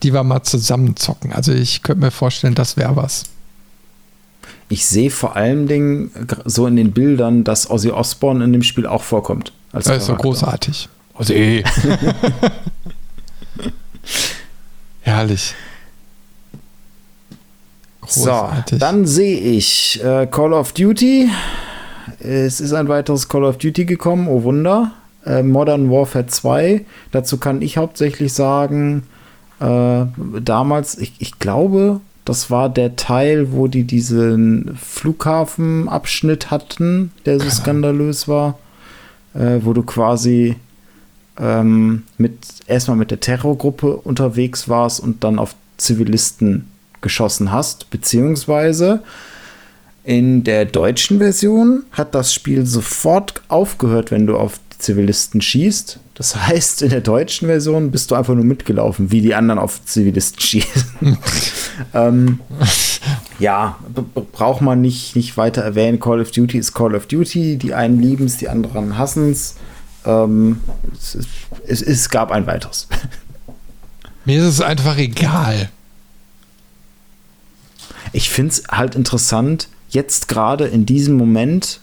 die 0.03 0.13
wir 0.13 0.23
mal 0.23 0.43
zusammen 0.43 0.97
zocken. 0.97 1.33
Also 1.33 1.53
ich 1.53 1.83
könnte 1.83 2.05
mir 2.05 2.11
vorstellen, 2.11 2.55
das 2.55 2.77
wäre 2.77 2.97
was 2.97 3.25
ich 4.75 4.87
sehe 4.87 5.09
vor 5.09 5.37
allen 5.37 5.69
Dingen 5.69 6.11
so 6.45 6.67
in 6.67 6.75
den 6.75 6.91
Bildern, 6.91 7.45
dass 7.45 7.71
Ozzy 7.71 7.91
Osbourne 7.91 8.45
in 8.45 8.53
dem 8.53 8.65
Spiel 8.65 8.87
auch 8.87 9.05
vorkommt. 9.05 9.53
Das 9.73 9.87
ist 9.87 10.07
so 10.07 10.17
großartig. 10.17 10.89
Ozzy. 11.15 11.63
Herrlich. 15.03 15.55
Großartig. 18.01 18.73
So, 18.73 18.79
dann 18.79 19.07
sehe 19.07 19.39
ich 19.39 20.03
äh, 20.03 20.27
Call 20.27 20.53
of 20.53 20.73
Duty. 20.73 21.31
Es 22.19 22.61
ist 22.61 22.73
ein 22.73 22.89
weiteres 22.89 23.29
Call 23.29 23.45
of 23.45 23.59
Duty 23.59 23.85
gekommen, 23.85 24.27
oh 24.27 24.43
Wunder. 24.43 24.91
Äh, 25.25 25.45
Modern 25.45 25.89
Warfare 25.89 26.27
2. 26.27 26.85
Dazu 27.13 27.39
kann 27.39 27.63
ich 27.63 27.77
hauptsächlich 27.77 28.33
sagen, 28.33 29.05
äh, 29.61 30.05
damals, 30.41 30.99
ich, 30.99 31.13
ich 31.21 31.39
glaube, 31.39 32.01
das 32.25 32.51
war 32.51 32.69
der 32.69 32.97
Teil, 32.97 33.53
wo 33.53 33.67
die 33.67 33.85
diesen 33.85 34.77
Flughafenabschnitt 34.77 36.51
hatten, 36.51 37.13
der 37.27 37.39
so 37.39 37.51
skandalös 37.51 38.29
war, 38.29 38.59
äh, 39.35 39.59
wo 39.61 39.73
du 39.73 39.83
quasi 39.83 40.57
ähm, 41.39 42.05
mit 42.17 42.39
erstmal 42.67 42.97
mit 42.97 43.11
der 43.11 43.21
Terrorgruppe 43.21 43.97
unterwegs 43.97 44.69
warst 44.69 45.01
und 45.01 45.25
dann 45.25 45.39
auf 45.39 45.55
Zivilisten 45.77 46.69
geschossen 47.01 47.53
hast, 47.53 47.91
beziehungsweise 47.91 49.03
in 50.05 50.45
der 50.45 50.65
deutschen 50.67 51.19
Version 51.19 51.85
hat 51.93 52.15
das 52.15 52.33
Spiel 52.33 52.67
sofort 52.67 53.43
aufgehört, 53.49 54.11
wenn 54.11 54.27
du 54.27 54.37
auf 54.37 54.61
Zivilisten 54.79 55.41
schießt. 55.41 55.99
Das 56.15 56.37
heißt, 56.37 56.83
in 56.83 56.91
der 56.91 57.01
deutschen 57.01 57.49
Version 57.49 57.91
bist 57.91 58.11
du 58.11 58.15
einfach 58.15 58.35
nur 58.35 58.45
mitgelaufen, 58.45 59.11
wie 59.11 59.21
die 59.21 59.35
anderen 59.35 59.59
auf 59.59 59.85
Zivilisten 59.85 60.41
schießen. 60.41 61.19
ähm, 61.95 62.39
ja, 63.41 63.79
braucht 64.33 64.63
man 64.63 64.81
nicht, 64.81 65.17
nicht 65.17 65.37
weiter 65.37 65.63
erwähnen. 65.63 65.99
Call 65.99 66.21
of 66.21 66.31
Duty 66.31 66.59
ist 66.59 66.73
Call 66.73 66.95
of 66.95 67.07
Duty. 67.07 67.57
Die 67.57 67.75
einen 67.75 68.01
lieben 68.01 68.27
es, 68.27 68.37
die 68.37 68.49
anderen 68.49 68.97
hassen 68.97 69.33
es. 69.33 69.57
Ähm, 70.07 70.61
es, 70.93 71.19
es, 71.67 71.83
es 71.83 72.09
gab 72.09 72.31
ein 72.31 72.47
weiteres. 72.47 72.87
Mir 74.25 74.39
ist 74.39 74.47
es 74.47 74.61
einfach 74.61 74.97
egal. 74.97 75.69
Ich 78.13 78.31
finde 78.31 78.53
es 78.53 78.63
halt 78.69 78.95
interessant, 78.95 79.69
jetzt 79.89 80.29
gerade 80.29 80.67
in 80.67 80.87
diesem 80.87 81.17
Moment 81.17 81.81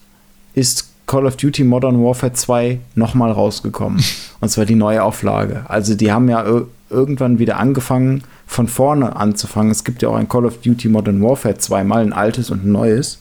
ist 0.54 0.91
Call 1.12 1.26
of 1.26 1.36
Duty 1.36 1.66
Modern 1.66 2.02
Warfare 2.02 2.32
2 2.32 2.80
nochmal 2.96 3.34
rausgekommen. 3.34 4.02
Und 4.40 4.48
zwar 4.48 4.64
die 4.64 4.76
neue 4.76 5.04
Auflage. 5.04 5.66
Also 5.68 5.94
die 5.94 6.10
haben 6.10 6.30
ja 6.30 6.46
irgendwann 6.90 7.38
wieder 7.38 7.58
angefangen, 7.58 8.24
von 8.48 8.70
vorne 8.70 9.18
anzufangen. 9.18 9.74
Es 9.74 9.84
gibt 9.84 10.02
ja 10.02 10.08
auch 10.08 10.16
ein 10.16 10.30
Call 10.30 10.46
of 10.46 10.62
Duty 10.62 10.88
Modern 10.88 11.22
Warfare 11.22 11.58
2, 11.58 11.84
mal 11.84 12.02
ein 12.02 12.14
altes 12.14 12.50
und 12.50 12.64
ein 12.64 12.72
neues, 12.72 13.20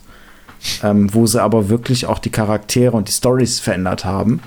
ähm, 0.85 1.13
wo 1.13 1.27
sie 1.27 1.43
aber 1.43 1.69
wirklich 1.69 2.07
auch 2.07 2.21
die 2.21 2.31
Charaktere 2.31 2.97
und 2.97 3.09
die 3.09 3.13
Stories 3.13 3.59
verändert 3.59 4.05
haben. 4.05 4.41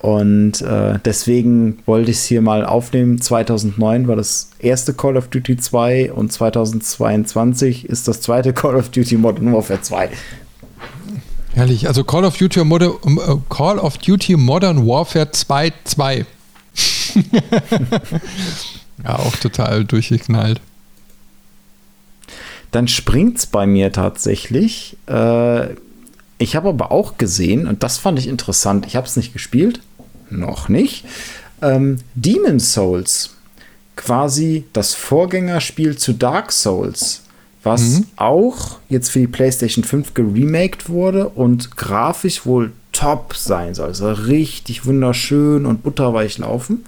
Und 0.00 0.60
äh, 0.60 0.98
deswegen 1.02 1.78
wollte 1.86 2.10
ich 2.10 2.18
es 2.18 2.24
hier 2.24 2.42
mal 2.42 2.66
aufnehmen. 2.66 3.18
2009 3.18 4.08
war 4.08 4.16
das 4.16 4.50
erste 4.58 4.92
Call 4.92 5.16
of 5.16 5.28
Duty 5.28 5.56
2 5.56 6.12
und 6.12 6.30
2022 6.30 7.88
ist 7.88 8.08
das 8.08 8.20
zweite 8.20 8.52
Call 8.52 8.74
of 8.74 8.90
Duty 8.90 9.16
Modern 9.16 9.54
Warfare 9.54 9.80
2. 9.80 10.10
Herrlich. 11.54 11.86
Also 11.86 12.04
Call 12.04 12.24
of 12.24 12.36
Duty, 12.36 12.64
Modern, 12.64 12.92
äh, 13.04 13.36
Call 13.48 13.78
of 13.78 13.98
Duty 13.98 14.36
Modern 14.36 14.86
Warfare 14.86 15.30
2 15.30 15.72
2. 15.84 16.26
ja, 19.04 19.18
auch 19.18 19.36
total 19.36 19.84
durchgeknallt. 19.84 20.60
Dann 22.70 22.88
springt 22.88 23.38
es 23.38 23.46
bei 23.46 23.66
mir 23.66 23.92
tatsächlich. 23.92 24.96
Äh, 25.06 25.74
ich 26.38 26.56
habe 26.56 26.70
aber 26.70 26.90
auch 26.90 27.18
gesehen, 27.18 27.66
und 27.66 27.82
das 27.82 27.98
fand 27.98 28.18
ich 28.18 28.26
interessant, 28.26 28.86
ich 28.86 28.96
habe 28.96 29.06
es 29.06 29.16
nicht 29.16 29.32
gespielt, 29.32 29.80
noch 30.30 30.68
nicht, 30.68 31.04
ähm, 31.60 31.98
Demon 32.14 32.58
Souls, 32.58 33.36
quasi 33.94 34.64
das 34.72 34.94
Vorgängerspiel 34.94 35.96
zu 35.96 36.14
Dark 36.14 36.50
Souls 36.50 37.22
was 37.62 38.00
mhm. 38.00 38.06
auch 38.16 38.78
jetzt 38.88 39.10
für 39.10 39.20
die 39.20 39.26
PlayStation 39.26 39.84
5 39.84 40.14
geremaked 40.14 40.88
wurde 40.88 41.28
und 41.28 41.76
grafisch 41.76 42.44
wohl 42.44 42.72
top 42.92 43.34
sein 43.36 43.74
soll. 43.74 43.88
Also 43.88 44.10
richtig 44.10 44.84
wunderschön 44.86 45.66
und 45.66 45.82
butterweich 45.82 46.38
laufen. 46.38 46.84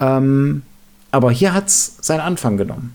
Ähm, 0.00 0.62
aber 1.10 1.30
hier 1.30 1.54
hat 1.54 1.68
es 1.68 1.96
seinen 2.00 2.20
Anfang 2.20 2.56
genommen. 2.56 2.94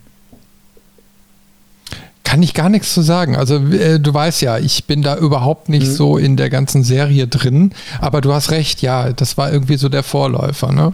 Kann 2.24 2.44
ich 2.44 2.54
gar 2.54 2.70
nichts 2.70 2.94
zu 2.94 3.02
sagen. 3.02 3.36
Also 3.36 3.56
äh, 3.56 4.00
du 4.00 4.14
weißt 4.14 4.42
ja, 4.42 4.60
ich 4.60 4.86
bin 4.86 5.02
da 5.02 5.18
überhaupt 5.18 5.70
nicht 5.70 5.88
mhm. 5.88 5.92
so 5.92 6.18
in 6.18 6.38
der 6.38 6.50
ganzen 6.50 6.84
Serie 6.84 7.28
drin. 7.28 7.72
Aber 8.02 8.22
du 8.22 8.34
hast 8.34 8.52
recht, 8.52 8.82
ja, 8.82 9.14
das 9.14 9.38
war 9.38 9.52
irgendwie 9.52 9.78
so 9.78 9.90
der 9.90 10.04
Vorläufer, 10.04 10.72
ne? 10.72 10.94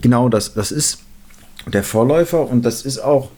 Genau, 0.00 0.30
das, 0.30 0.54
das 0.54 0.72
ist 0.72 0.98
der 1.66 1.84
Vorläufer 1.84 2.48
und 2.48 2.62
das 2.62 2.82
ist 2.82 2.98
auch 2.98 3.28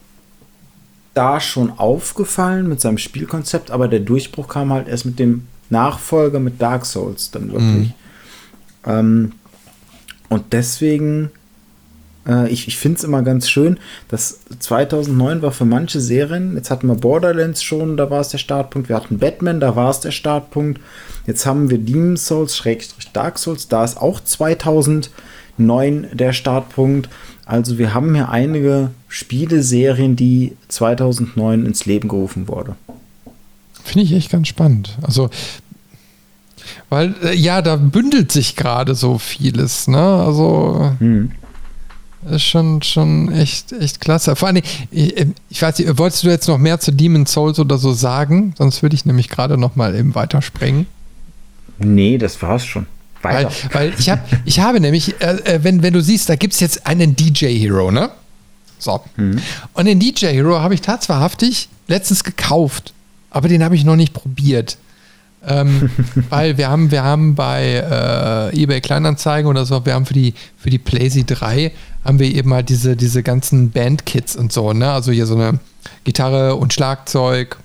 da 1.17 1.39
schon 1.39 1.71
aufgefallen 1.79 2.69
mit 2.69 2.79
seinem 2.79 2.99
Spielkonzept, 2.99 3.71
aber 3.71 3.87
der 3.87 4.01
Durchbruch 4.01 4.47
kam 4.47 4.71
halt 4.71 4.87
erst 4.87 5.05
mit 5.05 5.17
dem 5.17 5.47
Nachfolger 5.71 6.39
mit 6.39 6.61
Dark 6.61 6.85
Souls 6.85 7.31
dann 7.31 7.51
wirklich. 7.51 7.87
Mhm. 7.87 7.93
Ähm, 8.85 9.31
und 10.29 10.53
deswegen, 10.53 11.31
äh, 12.27 12.47
ich, 12.49 12.67
ich 12.67 12.77
finde 12.77 12.99
es 12.99 13.03
immer 13.03 13.23
ganz 13.23 13.49
schön, 13.49 13.79
dass 14.09 14.41
2009 14.59 15.41
war 15.41 15.51
für 15.51 15.65
manche 15.65 15.99
Serien, 15.99 16.55
jetzt 16.55 16.69
hatten 16.69 16.87
wir 16.87 16.95
Borderlands 16.95 17.63
schon, 17.63 17.97
da 17.97 18.11
war 18.11 18.21
es 18.21 18.29
der 18.29 18.37
Startpunkt, 18.37 18.87
wir 18.87 18.95
hatten 18.95 19.17
Batman, 19.17 19.59
da 19.59 19.75
war 19.75 19.89
es 19.89 19.99
der 19.99 20.11
Startpunkt, 20.11 20.79
jetzt 21.25 21.47
haben 21.47 21.71
wir 21.71 21.79
Demon 21.79 22.15
Souls, 22.15 22.55
Schrägstrich 22.55 23.11
Dark 23.11 23.39
Souls, 23.39 23.67
da 23.67 23.83
ist 23.83 23.97
auch 23.97 24.19
2009 24.19 26.09
der 26.13 26.33
Startpunkt. 26.33 27.09
Also 27.47 27.77
wir 27.77 27.93
haben 27.93 28.13
hier 28.13 28.29
einige 28.29 28.91
Spieleserien, 29.07 30.15
die 30.15 30.55
2009 30.67 31.65
ins 31.65 31.85
Leben 31.85 32.09
gerufen 32.09 32.47
wurde. 32.47 32.75
Finde 33.83 34.03
ich 34.03 34.13
echt 34.13 34.31
ganz 34.31 34.47
spannend. 34.47 34.97
Also 35.01 35.29
weil, 36.89 37.15
äh, 37.23 37.35
ja, 37.35 37.61
da 37.61 37.75
bündelt 37.75 38.31
sich 38.31 38.55
gerade 38.55 38.95
so 38.95 39.17
vieles, 39.17 39.87
ne? 39.87 39.99
Also. 39.99 40.91
Hm. 40.99 41.31
Ist 42.31 42.43
schon, 42.43 42.81
schon 42.81 43.31
echt, 43.31 43.71
echt 43.71 44.01
klasse. 44.01 44.35
Vor 44.35 44.49
allem, 44.49 44.61
ich, 44.91 45.17
äh, 45.17 45.27
ich 45.49 45.61
weiß 45.61 45.79
nicht, 45.79 45.97
wolltest 45.97 46.23
du 46.23 46.27
jetzt 46.27 46.47
noch 46.47 46.57
mehr 46.57 46.79
zu 46.79 46.91
Demon's 46.91 47.31
Souls 47.31 47.59
oder 47.59 47.77
so 47.77 47.93
sagen? 47.93 48.53
Sonst 48.57 48.81
würde 48.81 48.95
ich 48.95 49.05
nämlich 49.05 49.29
gerade 49.29 49.57
noch 49.57 49.75
mal 49.75 49.95
eben 49.95 50.15
weitersprengen. 50.15 50.87
Nee, 51.79 52.17
das 52.17 52.41
war's 52.41 52.65
schon. 52.65 52.87
Weiter. 53.33 53.51
Weil, 53.71 53.91
weil 53.91 53.99
ich, 53.99 54.09
hab, 54.09 54.19
ich 54.45 54.59
habe 54.59 54.79
nämlich, 54.79 55.19
äh, 55.21 55.37
äh 55.43 55.63
wenn, 55.63 55.83
wenn 55.83 55.93
du 55.93 56.01
siehst, 56.01 56.29
da 56.29 56.35
gibt 56.35 56.53
es 56.53 56.59
jetzt 56.59 56.85
einen 56.87 57.15
DJ-Hero, 57.15 57.91
ne? 57.91 58.09
So. 58.79 59.01
Hm. 59.15 59.39
Und 59.73 59.85
den 59.85 59.99
DJ-Hero 59.99 60.59
habe 60.59 60.73
ich 60.73 60.81
tatsächlich 60.81 61.69
letztens 61.87 62.23
gekauft, 62.23 62.93
aber 63.31 63.47
den 63.47 63.63
habe 63.63 63.75
ich 63.75 63.83
noch 63.83 63.95
nicht 63.95 64.13
probiert. 64.13 64.77
Ähm, 65.45 65.89
weil 66.29 66.57
wir 66.57 66.69
haben, 66.69 66.91
wir 66.91 67.03
haben 67.03 67.35
bei 67.35 68.51
äh, 68.53 68.61
eBay 68.61 68.81
Kleinanzeigen 68.81 69.49
oder 69.49 69.65
so, 69.65 69.85
wir 69.85 69.93
haben 69.93 70.05
für 70.05 70.13
die, 70.13 70.33
für 70.57 70.69
die 70.69 70.79
PlayZ 70.79 71.25
3 71.25 71.71
haben 72.03 72.19
wir 72.19 72.33
eben 72.33 72.53
halt 72.53 72.69
diese, 72.69 72.95
diese 72.95 73.21
ganzen 73.21 73.71
Bandkits 73.71 74.35
und 74.35 74.53
so, 74.53 74.73
ne? 74.73 74.91
Also 74.91 75.11
hier 75.11 75.25
so 75.25 75.35
eine 75.35 75.59
Gitarre 76.03 76.55
und 76.55 76.73
Schlagzeug. 76.73 77.57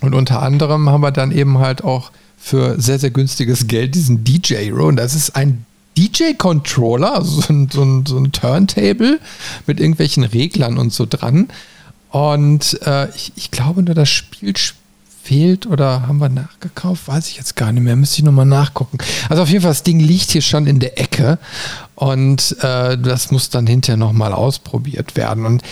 Und 0.00 0.14
unter 0.14 0.42
anderem 0.42 0.88
haben 0.90 1.00
wir 1.00 1.10
dann 1.10 1.32
eben 1.32 1.58
halt 1.58 1.82
auch 1.82 2.10
für 2.46 2.80
sehr, 2.80 3.00
sehr 3.00 3.10
günstiges 3.10 3.66
Geld 3.66 3.96
diesen 3.96 4.22
DJ 4.22 4.70
Row. 4.70 4.86
Und 4.86 4.96
das 4.96 5.16
ist 5.16 5.34
ein 5.34 5.66
DJ-Controller, 5.98 7.16
also 7.16 7.40
so 7.40 7.52
ein, 7.52 7.68
so, 7.68 8.02
so 8.06 8.18
ein 8.18 8.30
Turntable 8.30 9.18
mit 9.66 9.80
irgendwelchen 9.80 10.22
Reglern 10.22 10.78
und 10.78 10.92
so 10.92 11.06
dran. 11.06 11.48
Und 12.10 12.80
äh, 12.86 13.08
ich, 13.16 13.32
ich 13.34 13.50
glaube 13.50 13.82
nur, 13.82 13.96
das 13.96 14.08
Spiel 14.08 14.54
fehlt 15.24 15.66
oder 15.66 16.06
haben 16.06 16.18
wir 16.18 16.28
nachgekauft? 16.28 17.08
Weiß 17.08 17.26
ich 17.26 17.36
jetzt 17.36 17.56
gar 17.56 17.72
nicht 17.72 17.82
mehr. 17.82 17.96
Müsste 17.96 18.18
ich 18.18 18.24
nochmal 18.24 18.46
nachgucken. 18.46 18.98
Also 19.28 19.42
auf 19.42 19.48
jeden 19.48 19.62
Fall, 19.62 19.72
das 19.72 19.82
Ding 19.82 19.98
liegt 19.98 20.30
hier 20.30 20.42
schon 20.42 20.68
in 20.68 20.78
der 20.78 21.00
Ecke 21.00 21.40
und 21.96 22.56
äh, 22.60 22.96
das 22.96 23.32
muss 23.32 23.50
dann 23.50 23.66
hinterher 23.66 23.96
nochmal 23.96 24.32
ausprobiert 24.32 25.16
werden. 25.16 25.46
Und 25.46 25.62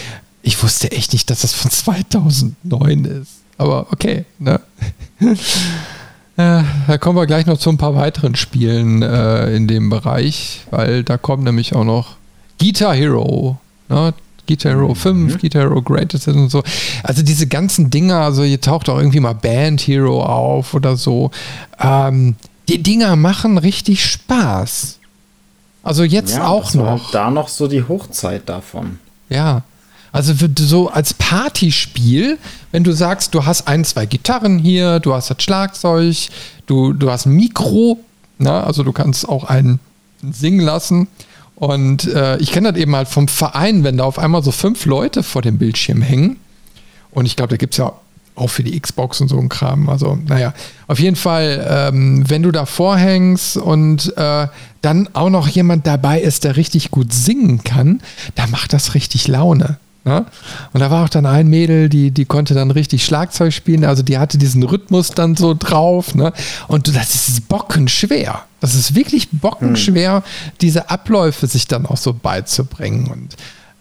ich 0.43 0.61
wusste 0.61 0.91
echt 0.91 1.13
nicht, 1.13 1.31
dass 1.31 1.43
das 1.43 1.55
von 1.55 1.71
2009 1.71 3.05
ist. 3.05 3.31
Aber 3.59 3.93
okay, 3.93 4.25
ne? 4.41 4.61
Äh, 6.37 6.63
da 6.87 6.99
kommen 6.99 7.17
wir 7.17 7.27
gleich 7.27 7.47
noch 7.47 7.59
zu 7.59 7.71
ein 7.71 7.79
paar 7.79 7.95
weiteren 7.95 8.35
Spielen 8.35 9.03
äh, 9.03 9.55
in 9.55 9.69
dem 9.69 9.89
Bereich, 9.89 10.63
weil 10.71 11.05
da 11.05 11.17
kommt 11.17 11.45
nämlich 11.45 11.75
auch 11.75 11.85
noch 11.85 12.17
Guitar 12.61 12.95
Hero. 12.95 13.59
Ne? 13.89 14.15
Guitar 14.47 14.73
Hero 14.73 14.95
5, 14.95 15.35
mhm. 15.35 15.39
Guitar 15.39 15.63
Hero 15.63 15.81
Greatest 15.81 16.29
und 16.29 16.51
so. 16.51 16.63
Also 17.03 17.23
diese 17.23 17.47
ganzen 17.47 17.91
Dinger, 17.91 18.21
also 18.21 18.43
hier 18.43 18.61
taucht 18.61 18.89
auch 18.89 18.99
irgendwie 18.99 19.21
mal 19.21 19.35
Band 19.35 19.81
Hero 19.83 20.23
auf 20.23 20.75
oder 20.75 20.97
so. 20.97 21.31
Ähm, 21.81 22.37
die 22.69 22.83
Dinger 22.83 23.17
machen 23.17 23.59
richtig 23.59 24.05
Spaß. 24.05 24.99
Also 25.83 26.03
jetzt 26.03 26.37
ja, 26.37 26.47
auch 26.47 26.73
noch. 26.75 27.11
da 27.11 27.31
noch 27.31 27.49
so 27.49 27.69
die 27.69 27.87
Hochzeit 27.87 28.49
davon. 28.49 28.99
Ja. 29.29 29.63
Also 30.15 30.33
so 30.61 30.91
als 30.91 31.13
Partyspiel, 31.13 32.39
wenn 32.71 32.85
du 32.85 32.93
sagst, 32.93 33.35
du 33.35 33.47
hast 33.47 33.67
ein, 33.67 33.85
zwei 33.85 34.07
Gitarren 34.07 34.61
hier, 34.61 35.01
du 35.01 35.13
hast 35.13 35.29
das 35.29 35.43
Schlagzeug, 35.43 36.29
du, 36.67 36.93
du 36.93 37.11
hast 37.11 37.27
ein 37.27 37.33
Mikro, 37.33 37.99
ne? 38.39 38.63
also 38.63 38.85
du 38.85 38.93
kannst 38.93 39.29
auch 39.29 39.43
einen 39.43 39.81
singen 40.23 40.61
lassen 40.61 41.09
und 41.57 42.05
äh, 42.07 42.37
ich 42.37 42.53
kenne 42.53 42.73
das 42.73 42.81
eben 42.81 42.95
halt 42.95 43.09
vom 43.09 43.27
Verein, 43.27 43.83
wenn 43.83 43.97
da 43.97 44.05
auf 44.05 44.21
einmal 44.21 44.45
so 44.45 44.53
fünf 44.53 44.87
Leute 44.87 45.25
vor 45.25 45.43
dem 45.43 45.59
Bildschirm 45.59 46.01
hängen. 46.01 46.37
Und 47.11 47.27
ich 47.27 47.35
glaube, 47.35 47.51
da 47.51 47.57
gibt 47.57 47.75
es 47.75 47.79
ja 47.79 47.93
auch 48.37 48.51
für 48.51 48.63
die 48.63 48.79
Xbox 48.79 49.21
und 49.21 49.27
so 49.27 49.39
ein 49.41 49.49
Kram. 49.49 49.89
Also, 49.89 50.17
naja, 50.29 50.55
auf 50.87 51.01
jeden 51.01 51.17
Fall, 51.17 51.67
ähm, 51.69 52.23
wenn 52.29 52.45
du 52.45 52.53
da 52.53 52.67
vorhängst 52.67 53.57
und 53.57 54.17
äh, 54.17 54.47
dann 54.81 55.09
auch 55.13 55.31
noch 55.31 55.49
jemand 55.49 55.89
dabei 55.89 56.21
ist, 56.21 56.45
der 56.45 56.57
richtig 56.57 56.93
gut 56.93 57.13
singen 57.13 57.65
kann, 57.65 58.01
da 58.37 58.47
macht 58.47 58.73
das 58.73 58.95
richtig 58.95 59.27
Laune. 59.27 59.79
Ne? 60.05 60.27
Und 60.73 60.81
da 60.81 60.91
war 60.91 61.05
auch 61.05 61.09
dann 61.09 61.25
ein 61.25 61.49
Mädel, 61.49 61.89
die, 61.89 62.11
die 62.11 62.27
konnte 62.27 62.53
dann 62.53 62.71
richtig 62.71 63.05
Schlagzeug 63.05 63.55
spielen, 63.55 63.85
also 63.85 64.03
die 64.03 64.19
hatte 64.19 64.37
diesen 64.37 64.63
Rhythmus 64.63 65.11
dann 65.11 65.35
so 65.35 65.55
drauf. 65.59 66.15
Ne? 66.15 66.33
Und 66.69 66.95
das 66.95 67.15
ist 67.15 67.49
bockenschwer. 67.49 68.43
Das 68.61 68.75
ist 68.75 68.95
wirklich 68.95 69.29
bockenschwer, 69.31 70.17
hm. 70.17 70.53
diese 70.61 70.91
Abläufe 70.91 71.47
sich 71.47 71.69
dann 71.69 71.87
auch 71.87 71.97
so 71.97 72.13
beizubringen. 72.13 73.07
Und 73.07 73.37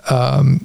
ähm, 0.08 0.62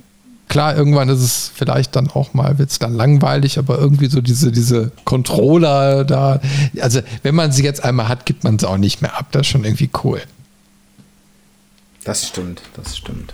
klar, 0.48 0.76
irgendwann 0.76 1.08
ist 1.08 1.20
es 1.20 1.50
vielleicht 1.52 1.96
dann 1.96 2.08
auch 2.08 2.34
mal, 2.34 2.58
wird 2.58 2.70
es 2.70 2.78
dann 2.78 2.94
langweilig, 2.94 3.58
aber 3.58 3.78
irgendwie 3.78 4.06
so 4.06 4.20
diese, 4.20 4.52
diese 4.52 4.92
Controller 5.04 6.04
da, 6.04 6.40
also 6.80 7.00
wenn 7.22 7.34
man 7.34 7.52
sie 7.52 7.64
jetzt 7.64 7.84
einmal 7.84 8.08
hat, 8.08 8.26
gibt 8.26 8.44
man 8.44 8.58
sie 8.58 8.68
auch 8.68 8.78
nicht 8.78 9.02
mehr 9.02 9.18
ab. 9.18 9.26
Das 9.32 9.42
ist 9.42 9.48
schon 9.48 9.64
irgendwie 9.64 9.90
cool. 10.04 10.20
Das 12.04 12.28
stimmt, 12.28 12.62
das 12.74 12.96
stimmt. 12.96 13.32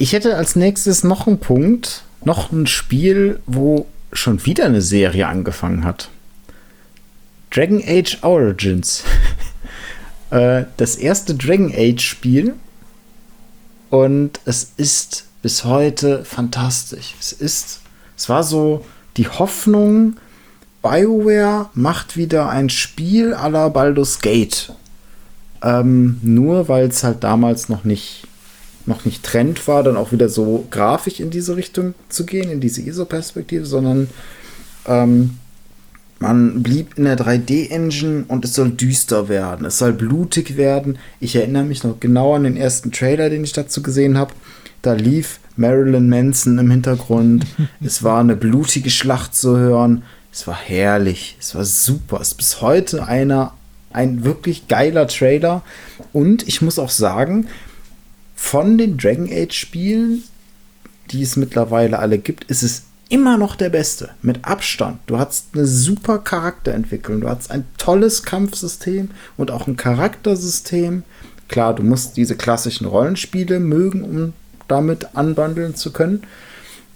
Ich 0.00 0.14
hätte 0.14 0.36
als 0.36 0.56
nächstes 0.56 1.04
noch 1.04 1.26
einen 1.26 1.40
Punkt, 1.40 2.04
noch 2.24 2.52
ein 2.52 2.66
Spiel, 2.66 3.38
wo 3.44 3.84
schon 4.14 4.46
wieder 4.46 4.64
eine 4.64 4.80
Serie 4.80 5.26
angefangen 5.26 5.84
hat. 5.84 6.08
Dragon 7.50 7.82
Age 7.86 8.18
Origins. 8.22 9.04
Äh, 10.32 10.66
das 10.76 10.94
erste 10.94 11.34
Dragon 11.34 11.72
Age 11.74 12.00
Spiel. 12.00 12.54
Und 13.90 14.38
es 14.44 14.70
ist 14.76 15.24
bis 15.42 15.64
heute 15.64 16.24
fantastisch. 16.24 17.16
Es 17.18 17.32
ist, 17.32 17.80
es 18.16 18.28
war 18.28 18.44
so 18.44 18.84
die 19.16 19.26
Hoffnung, 19.26 20.18
BioWare 20.82 21.70
macht 21.74 22.16
wieder 22.16 22.48
ein 22.48 22.70
Spiel 22.70 23.34
à 23.34 23.48
la 23.48 23.70
Baldur's 23.70 24.20
Gate. 24.20 24.72
Ähm, 25.64 26.20
nur 26.22 26.68
weil 26.68 26.86
es 26.86 27.02
halt 27.02 27.24
damals 27.24 27.68
noch 27.68 27.82
nicht 27.82 28.28
noch 28.90 29.06
nicht 29.06 29.22
Trend 29.22 29.66
war, 29.66 29.82
dann 29.82 29.96
auch 29.96 30.12
wieder 30.12 30.28
so 30.28 30.66
grafisch 30.70 31.20
in 31.20 31.30
diese 31.30 31.56
Richtung 31.56 31.94
zu 32.10 32.26
gehen, 32.26 32.50
in 32.50 32.60
diese 32.60 32.82
ISO-Perspektive, 32.82 33.64
sondern 33.64 34.10
ähm, 34.86 35.38
man 36.20 36.62
blieb 36.62 36.98
in 36.98 37.04
der 37.04 37.16
3D-Engine 37.16 38.24
und 38.28 38.44
es 38.44 38.54
soll 38.54 38.70
düster 38.72 39.30
werden, 39.30 39.64
es 39.64 39.78
soll 39.78 39.94
blutig 39.94 40.58
werden. 40.58 40.98
Ich 41.18 41.34
erinnere 41.34 41.64
mich 41.64 41.82
noch 41.82 41.98
genau 41.98 42.34
an 42.34 42.44
den 42.44 42.58
ersten 42.58 42.92
Trailer, 42.92 43.30
den 43.30 43.42
ich 43.42 43.54
dazu 43.54 43.82
gesehen 43.82 44.18
habe. 44.18 44.34
Da 44.82 44.92
lief 44.92 45.40
Marilyn 45.56 46.10
Manson 46.10 46.58
im 46.58 46.70
Hintergrund. 46.70 47.46
es 47.84 48.02
war 48.02 48.20
eine 48.20 48.36
blutige 48.36 48.90
Schlacht 48.90 49.34
zu 49.34 49.56
hören. 49.56 50.02
Es 50.30 50.46
war 50.46 50.56
herrlich. 50.56 51.36
Es 51.40 51.54
war 51.54 51.64
super. 51.64 52.20
Es 52.20 52.28
ist 52.28 52.36
bis 52.36 52.60
heute 52.60 53.06
einer, 53.06 53.54
ein 53.90 54.22
wirklich 54.22 54.68
geiler 54.68 55.06
Trailer. 55.06 55.62
Und 56.12 56.46
ich 56.46 56.60
muss 56.60 56.78
auch 56.78 56.90
sagen, 56.90 57.48
von 58.40 58.78
den 58.78 58.96
Dragon 58.96 59.28
Age 59.30 59.54
Spielen, 59.54 60.24
die 61.10 61.22
es 61.22 61.36
mittlerweile 61.36 61.98
alle 61.98 62.18
gibt, 62.18 62.44
ist 62.44 62.64
es 62.64 62.84
immer 63.08 63.36
noch 63.36 63.54
der 63.54 63.68
beste. 63.68 64.10
Mit 64.22 64.44
Abstand. 64.44 64.98
Du 65.06 65.18
hast 65.18 65.48
eine 65.52 65.66
super 65.66 66.18
Charakterentwicklung. 66.18 67.20
Du 67.20 67.28
hast 67.28 67.50
ein 67.52 67.64
tolles 67.78 68.24
Kampfsystem 68.24 69.10
und 69.36 69.52
auch 69.52 69.68
ein 69.68 69.76
Charaktersystem. 69.76 71.04
Klar, 71.48 71.74
du 71.74 71.84
musst 71.84 72.16
diese 72.16 72.34
klassischen 72.34 72.86
Rollenspiele 72.86 73.60
mögen, 73.60 74.02
um 74.02 74.32
damit 74.66 75.14
anbandeln 75.14 75.76
zu 75.76 75.92
können. 75.92 76.22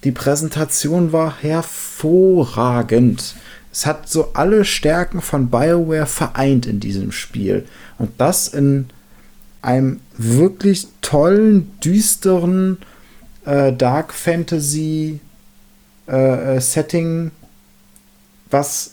Die 0.02 0.12
Präsentation 0.12 1.12
war 1.12 1.36
hervorragend. 1.40 3.36
Es 3.70 3.86
hat 3.86 4.08
so 4.08 4.32
alle 4.32 4.64
Stärken 4.64 5.20
von 5.20 5.50
BioWare 5.50 6.06
vereint 6.06 6.66
in 6.66 6.80
diesem 6.80 7.12
Spiel. 7.12 7.64
Und 7.98 8.10
das 8.18 8.48
in 8.48 8.86
einem 9.64 10.00
wirklich 10.16 10.86
tollen, 11.00 11.70
düsteren 11.80 12.78
äh, 13.46 13.72
Dark 13.72 14.12
Fantasy 14.12 15.20
äh, 16.06 16.56
äh, 16.56 16.60
Setting, 16.60 17.30
was, 18.50 18.92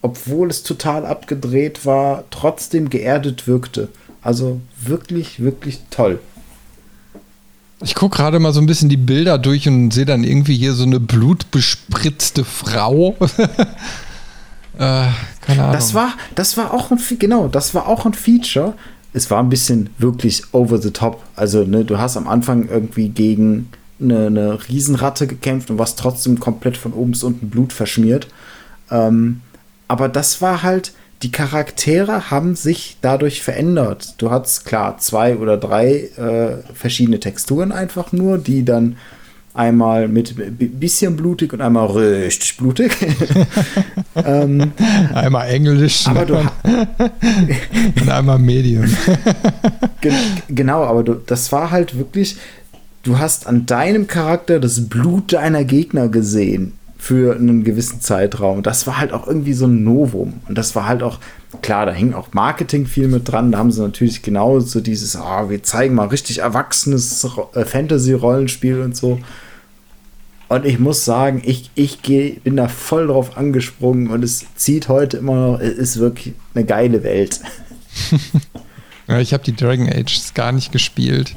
obwohl 0.00 0.48
es 0.48 0.62
total 0.62 1.04
abgedreht 1.04 1.84
war, 1.84 2.24
trotzdem 2.30 2.88
geerdet 2.88 3.46
wirkte. 3.46 3.88
Also 4.22 4.60
wirklich, 4.80 5.40
wirklich 5.40 5.80
toll. 5.90 6.18
Ich 7.82 7.94
gucke 7.94 8.16
gerade 8.16 8.38
mal 8.38 8.54
so 8.54 8.60
ein 8.60 8.66
bisschen 8.66 8.88
die 8.88 8.96
Bilder 8.96 9.36
durch 9.36 9.68
und 9.68 9.90
sehe 9.92 10.06
dann 10.06 10.24
irgendwie 10.24 10.56
hier 10.56 10.72
so 10.72 10.84
eine 10.84 10.98
blutbespritzte 10.98 12.46
Frau. 12.46 13.14
äh, 14.78 15.08
keine 15.42 15.62
Ahnung. 15.62 15.72
Das 15.72 15.92
war, 15.92 16.14
das 16.34 16.56
war 16.56 16.72
auch 16.72 16.90
ein, 16.90 16.98
genau, 17.18 17.48
das 17.48 17.74
war 17.74 17.86
auch 17.86 18.06
ein 18.06 18.14
Feature 18.14 18.74
es 19.16 19.30
war 19.30 19.42
ein 19.42 19.48
bisschen 19.48 19.88
wirklich 19.96 20.42
over 20.52 20.76
the 20.76 20.90
top. 20.90 21.22
Also, 21.36 21.64
ne, 21.64 21.86
du 21.86 21.98
hast 21.98 22.18
am 22.18 22.28
Anfang 22.28 22.68
irgendwie 22.68 23.08
gegen 23.08 23.70
eine, 23.98 24.26
eine 24.26 24.68
Riesenratte 24.68 25.26
gekämpft 25.26 25.70
und 25.70 25.78
warst 25.78 25.98
trotzdem 25.98 26.38
komplett 26.38 26.76
von 26.76 26.92
oben 26.92 27.12
bis 27.12 27.22
unten 27.24 27.48
Blut 27.48 27.72
verschmiert. 27.72 28.28
Ähm, 28.90 29.40
aber 29.88 30.10
das 30.10 30.42
war 30.42 30.62
halt, 30.62 30.92
die 31.22 31.32
Charaktere 31.32 32.30
haben 32.30 32.56
sich 32.56 32.98
dadurch 33.00 33.42
verändert. 33.42 34.16
Du 34.18 34.30
hattest 34.30 34.66
klar 34.66 34.98
zwei 34.98 35.38
oder 35.38 35.56
drei 35.56 36.10
äh, 36.18 36.58
verschiedene 36.74 37.18
Texturen 37.18 37.72
einfach 37.72 38.12
nur, 38.12 38.36
die 38.36 38.66
dann 38.66 38.98
einmal 39.56 40.08
mit 40.08 40.34
bisschen 40.78 41.16
blutig 41.16 41.52
und 41.52 41.60
einmal 41.60 41.86
richtig 41.86 42.56
blutig. 42.56 42.96
ähm, 44.14 44.72
einmal 45.14 45.48
englisch 45.48 46.06
aber 46.06 46.26
du, 46.26 46.34
und 48.00 48.08
einmal 48.08 48.38
Medium. 48.38 48.84
Gen 50.00 50.14
genau, 50.48 50.84
aber 50.84 51.02
du, 51.02 51.14
das 51.14 51.50
war 51.52 51.70
halt 51.70 51.96
wirklich, 51.96 52.36
du 53.02 53.18
hast 53.18 53.46
an 53.46 53.66
deinem 53.66 54.06
Charakter 54.06 54.60
das 54.60 54.88
Blut 54.88 55.32
deiner 55.32 55.64
Gegner 55.64 56.08
gesehen 56.08 56.72
für 56.98 57.36
einen 57.36 57.62
gewissen 57.62 58.00
Zeitraum. 58.00 58.62
Das 58.62 58.86
war 58.86 58.98
halt 58.98 59.12
auch 59.12 59.26
irgendwie 59.26 59.52
so 59.52 59.66
ein 59.66 59.84
Novum. 59.84 60.40
Und 60.48 60.58
das 60.58 60.74
war 60.74 60.86
halt 60.86 61.02
auch, 61.02 61.18
klar, 61.62 61.86
da 61.86 61.92
hing 61.92 62.14
auch 62.14 62.32
Marketing 62.32 62.86
viel 62.86 63.06
mit 63.06 63.30
dran. 63.30 63.52
Da 63.52 63.58
haben 63.58 63.70
sie 63.70 63.82
natürlich 63.82 64.22
genau 64.22 64.60
so 64.60 64.80
dieses, 64.80 65.14
ah, 65.14 65.48
wir 65.48 65.62
zeigen 65.62 65.94
mal 65.94 66.08
richtig 66.08 66.38
erwachsenes 66.38 67.24
äh, 67.54 67.64
Fantasy-Rollenspiel 67.64 68.80
und 68.80 68.96
so. 68.96 69.20
Und 70.48 70.64
ich 70.64 70.78
muss 70.78 71.04
sagen, 71.04 71.42
ich, 71.44 71.70
ich 71.74 72.02
geh, 72.02 72.38
bin 72.44 72.56
da 72.56 72.68
voll 72.68 73.08
drauf 73.08 73.36
angesprungen 73.36 74.10
und 74.10 74.22
es 74.22 74.44
zieht 74.54 74.88
heute 74.88 75.16
immer 75.16 75.34
noch, 75.34 75.60
es 75.60 75.76
ist 75.76 75.98
wirklich 75.98 76.34
eine 76.54 76.64
geile 76.64 77.02
Welt. 77.02 77.40
ja, 79.08 79.18
ich 79.18 79.32
habe 79.32 79.42
die 79.42 79.56
Dragon 79.56 79.88
Age 79.88 80.34
gar 80.34 80.52
nicht 80.52 80.70
gespielt. 80.70 81.34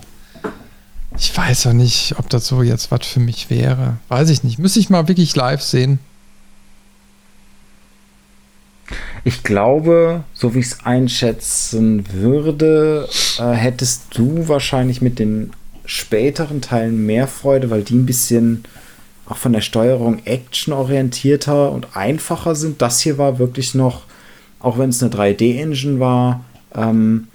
Ich 1.17 1.35
weiß 1.35 1.67
auch 1.67 1.73
nicht, 1.73 2.15
ob 2.17 2.29
das 2.29 2.47
so 2.47 2.61
jetzt 2.61 2.91
was 2.91 3.05
für 3.05 3.19
mich 3.19 3.49
wäre. 3.49 3.97
Weiß 4.09 4.29
ich 4.29 4.43
nicht. 4.43 4.59
Müsste 4.59 4.79
ich 4.79 4.89
mal 4.89 5.07
wirklich 5.07 5.35
live 5.35 5.61
sehen. 5.61 5.99
Ich 9.23 9.43
glaube, 9.43 10.23
so 10.33 10.53
wie 10.53 10.59
ich 10.59 10.67
es 10.67 10.85
einschätzen 10.85 12.05
würde, 12.11 13.09
äh, 13.37 13.51
hättest 13.51 14.17
du 14.17 14.47
wahrscheinlich 14.47 15.01
mit 15.01 15.19
den 15.19 15.51
späteren 15.85 16.61
Teilen 16.61 17.05
mehr 17.05 17.27
Freude, 17.27 17.69
weil 17.69 17.83
die 17.83 17.95
ein 17.95 18.05
bisschen 18.05 18.63
auch 19.29 19.37
von 19.37 19.53
der 19.53 19.61
Steuerung 19.61 20.25
actionorientierter 20.25 21.71
und 21.71 21.95
einfacher 21.95 22.55
sind. 22.55 22.81
Das 22.81 22.99
hier 22.99 23.17
war 23.17 23.39
wirklich 23.39 23.75
noch, 23.75 24.03
auch 24.59 24.77
wenn 24.77 24.89
es 24.89 25.01
eine 25.01 25.13
3D-Engine 25.13 25.99
war, 25.99 26.43
ähm, 26.75 27.27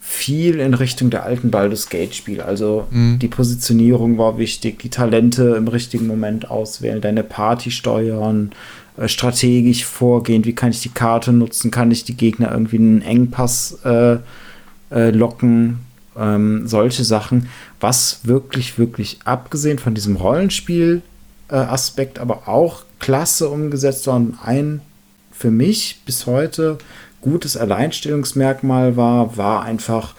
viel 0.00 0.60
in 0.60 0.74
Richtung 0.74 1.10
der 1.10 1.24
alten 1.24 1.50
Baldur's 1.50 1.88
Gate-Spiele. 1.88 2.44
Also 2.44 2.86
mhm. 2.90 3.18
die 3.18 3.28
Positionierung 3.28 4.18
war 4.18 4.38
wichtig, 4.38 4.78
die 4.78 4.90
Talente 4.90 5.54
im 5.56 5.68
richtigen 5.68 6.06
Moment 6.06 6.50
auswählen, 6.50 7.00
deine 7.00 7.24
Party 7.24 7.70
steuern, 7.70 8.50
äh, 8.96 9.08
strategisch 9.08 9.84
vorgehen, 9.84 10.44
wie 10.44 10.54
kann 10.54 10.70
ich 10.70 10.80
die 10.80 10.90
Karte 10.90 11.32
nutzen, 11.32 11.70
kann 11.70 11.90
ich 11.90 12.04
die 12.04 12.16
Gegner 12.16 12.52
irgendwie 12.52 12.76
einen 12.76 13.02
Engpass 13.02 13.78
äh, 13.84 14.18
äh, 14.90 15.10
locken, 15.10 15.80
ähm, 16.16 16.66
solche 16.66 17.04
Sachen. 17.04 17.48
Was 17.80 18.20
wirklich, 18.24 18.78
wirklich 18.78 19.18
abgesehen 19.24 19.78
von 19.78 19.94
diesem 19.94 20.16
Rollenspiel-Aspekt, 20.16 22.18
aber 22.18 22.48
auch 22.48 22.82
klasse 22.98 23.48
umgesetzt 23.48 24.06
war 24.06 24.16
und 24.16 24.38
ein 24.44 24.80
für 25.32 25.50
mich 25.50 26.00
bis 26.06 26.26
heute 26.26 26.78
gutes 27.20 27.56
Alleinstellungsmerkmal 27.56 28.96
war, 28.96 29.36
war 29.36 29.62
einfach 29.62 30.14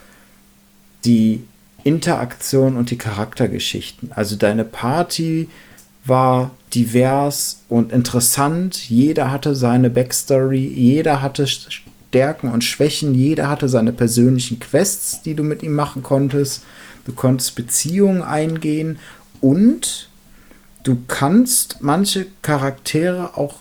die 1.06 1.44
Interaktion 1.84 2.78
und 2.78 2.92
die 2.92 2.98
Charaktergeschichten. 2.98 4.12
Also 4.14 4.36
deine 4.36 4.64
Party 4.64 5.50
war 6.06 6.52
divers 6.74 7.62
und 7.70 7.92
interessant. 7.92 8.90
Jeder 8.90 9.32
hatte 9.32 9.56
seine 9.56 9.90
Backstory, 9.90 10.66
jeder 10.66 11.22
hatte 11.22 11.46
Stärken 12.14 12.52
und 12.52 12.64
Schwächen, 12.64 13.16
jeder 13.16 13.50
hatte 13.50 13.68
seine 13.68 13.92
persönlichen 13.92 14.60
Quests, 14.60 15.24
die 15.24 15.34
du 15.34 15.42
mit 15.42 15.64
ihm 15.64 15.74
machen 15.74 16.04
konntest. 16.04 16.64
Du 17.06 17.12
konntest 17.12 17.56
Beziehungen 17.56 18.22
eingehen 18.22 19.00
und 19.42 20.10
du 20.84 21.00
kannst 21.08 21.78
manche 21.82 22.28
Charaktere 22.44 23.36
auch 23.36 23.56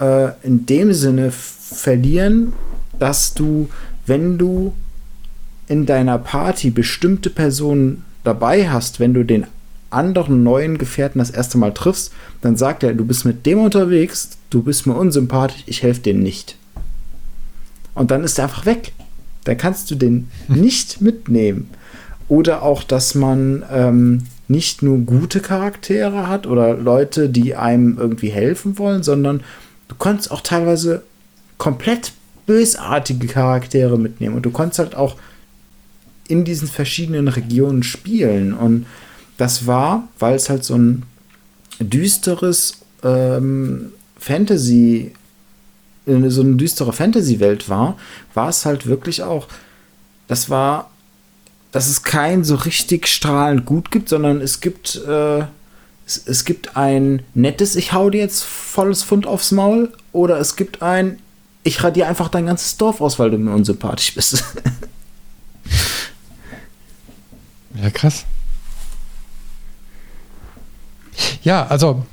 äh, 0.00 0.30
in 0.42 0.64
dem 0.64 0.94
Sinne 0.94 1.30
verlieren, 1.30 2.54
dass 2.98 3.34
du, 3.34 3.68
wenn 4.06 4.38
du 4.38 4.72
in 5.66 5.84
deiner 5.84 6.16
Party 6.16 6.70
bestimmte 6.70 7.28
Personen 7.28 8.02
dabei 8.24 8.70
hast, 8.70 8.98
wenn 8.98 9.12
du 9.12 9.26
den 9.26 9.46
anderen 9.90 10.42
neuen 10.42 10.78
Gefährten 10.78 11.18
das 11.18 11.28
erste 11.28 11.58
Mal 11.58 11.74
triffst, 11.74 12.14
dann 12.40 12.56
sagt 12.56 12.82
er, 12.82 12.94
du 12.94 13.04
bist 13.04 13.26
mit 13.26 13.44
dem 13.44 13.58
unterwegs, 13.58 14.38
du 14.48 14.62
bist 14.62 14.86
mir 14.86 14.94
unsympathisch, 14.94 15.64
ich 15.66 15.82
helfe 15.82 16.00
dir 16.00 16.14
nicht. 16.14 16.57
Und 17.98 18.10
dann 18.10 18.24
ist 18.24 18.38
er 18.38 18.44
einfach 18.44 18.64
weg. 18.64 18.92
Dann 19.44 19.58
kannst 19.58 19.90
du 19.90 19.94
den 19.94 20.30
nicht 20.46 21.00
mitnehmen. 21.00 21.68
Oder 22.28 22.62
auch, 22.62 22.82
dass 22.82 23.14
man 23.14 23.64
ähm, 23.70 24.24
nicht 24.46 24.82
nur 24.82 24.98
gute 24.98 25.40
Charaktere 25.40 26.28
hat 26.28 26.46
oder 26.46 26.74
Leute, 26.74 27.28
die 27.28 27.54
einem 27.54 27.98
irgendwie 27.98 28.28
helfen 28.28 28.78
wollen, 28.78 29.02
sondern 29.02 29.42
du 29.88 29.94
kannst 29.96 30.30
auch 30.30 30.42
teilweise 30.42 31.02
komplett 31.56 32.12
bösartige 32.46 33.26
Charaktere 33.26 33.98
mitnehmen. 33.98 34.36
Und 34.36 34.42
du 34.42 34.50
konntest 34.50 34.78
halt 34.78 34.94
auch 34.94 35.16
in 36.28 36.44
diesen 36.44 36.68
verschiedenen 36.68 37.28
Regionen 37.28 37.82
spielen. 37.82 38.54
Und 38.54 38.86
das 39.38 39.66
war, 39.66 40.08
weil 40.18 40.36
es 40.36 40.48
halt 40.48 40.64
so 40.64 40.74
ein 40.74 41.02
düsteres 41.80 42.78
ähm, 43.02 43.92
Fantasy, 44.18 45.12
so 46.30 46.42
eine 46.42 46.56
düstere 46.56 46.92
Fantasy-Welt 46.92 47.68
war, 47.68 47.96
war 48.34 48.48
es 48.48 48.64
halt 48.64 48.86
wirklich 48.86 49.22
auch, 49.22 49.46
das 50.26 50.50
war, 50.50 50.90
dass 51.72 51.88
es 51.88 52.02
kein 52.02 52.44
so 52.44 52.54
richtig 52.54 53.06
strahlend 53.06 53.66
gut 53.66 53.90
gibt, 53.90 54.08
sondern 54.08 54.40
es 54.40 54.60
gibt, 54.60 54.96
äh, 55.06 55.40
es, 56.06 56.22
es 56.26 56.44
gibt 56.44 56.76
ein 56.76 57.22
nettes, 57.34 57.76
ich 57.76 57.92
hau 57.92 58.10
dir 58.10 58.20
jetzt 58.20 58.42
volles 58.42 59.04
Pfund 59.04 59.26
aufs 59.26 59.52
Maul, 59.52 59.92
oder 60.12 60.38
es 60.38 60.56
gibt 60.56 60.82
ein, 60.82 61.18
ich 61.62 61.82
radiere 61.82 62.08
einfach 62.08 62.28
dein 62.28 62.46
ganzes 62.46 62.76
Dorf 62.76 63.00
aus, 63.00 63.18
weil 63.18 63.30
du 63.30 63.38
mir 63.38 63.52
unsympathisch 63.52 64.14
bist. 64.14 64.44
ja, 67.82 67.90
krass. 67.90 68.24
Ja, 71.42 71.66
also 71.66 72.06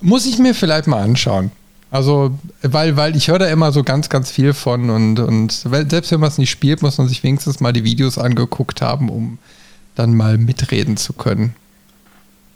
muss 0.00 0.26
ich 0.26 0.38
mir 0.38 0.54
vielleicht 0.54 0.86
mal 0.86 1.02
anschauen. 1.02 1.50
Also, 1.90 2.38
weil, 2.62 2.96
weil 2.96 3.16
ich 3.16 3.28
höre 3.28 3.40
da 3.40 3.46
immer 3.48 3.72
so 3.72 3.82
ganz, 3.82 4.08
ganz 4.08 4.30
viel 4.30 4.52
von 4.52 4.90
und, 4.90 5.18
und 5.18 5.50
selbst 5.52 6.12
wenn 6.12 6.20
man 6.20 6.28
es 6.28 6.38
nicht 6.38 6.50
spielt, 6.50 6.82
muss 6.82 6.98
man 6.98 7.08
sich 7.08 7.22
wenigstens 7.24 7.58
mal 7.60 7.72
die 7.72 7.82
Videos 7.82 8.16
angeguckt 8.16 8.80
haben, 8.80 9.08
um 9.08 9.38
dann 9.96 10.14
mal 10.14 10.38
mitreden 10.38 10.96
zu 10.96 11.12
können. 11.12 11.54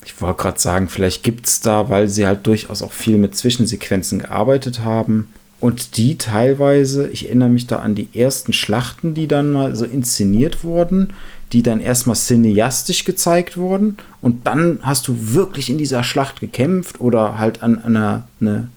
Ich 0.04 0.20
wollte 0.20 0.42
gerade 0.42 0.60
sagen, 0.60 0.88
vielleicht 0.88 1.22
gibt 1.22 1.46
es 1.46 1.60
da, 1.60 1.88
weil 1.88 2.08
sie 2.08 2.26
halt 2.26 2.46
durchaus 2.46 2.82
auch 2.82 2.92
viel 2.92 3.16
mit 3.16 3.36
Zwischensequenzen 3.36 4.20
gearbeitet 4.20 4.80
haben 4.80 5.28
und 5.60 5.96
die 5.96 6.18
teilweise, 6.18 7.08
ich 7.08 7.26
erinnere 7.26 7.48
mich 7.48 7.66
da 7.66 7.78
an 7.78 7.94
die 7.94 8.08
ersten 8.12 8.52
Schlachten, 8.52 9.14
die 9.14 9.26
dann 9.26 9.52
mal 9.52 9.74
so 9.74 9.84
inszeniert 9.84 10.62
wurden, 10.62 11.14
die 11.52 11.62
dann 11.62 11.80
erstmal 11.80 12.16
cineastisch 12.16 13.04
gezeigt 13.04 13.56
wurden 13.56 13.96
und 14.20 14.46
dann 14.46 14.80
hast 14.82 15.08
du 15.08 15.16
wirklich 15.18 15.70
in 15.70 15.78
dieser 15.78 16.04
Schlacht 16.04 16.38
gekämpft 16.38 17.00
oder 17.00 17.38
halt 17.38 17.62
an, 17.62 17.78
an 17.78 17.96
einer 17.96 18.28
eine, 18.40 18.68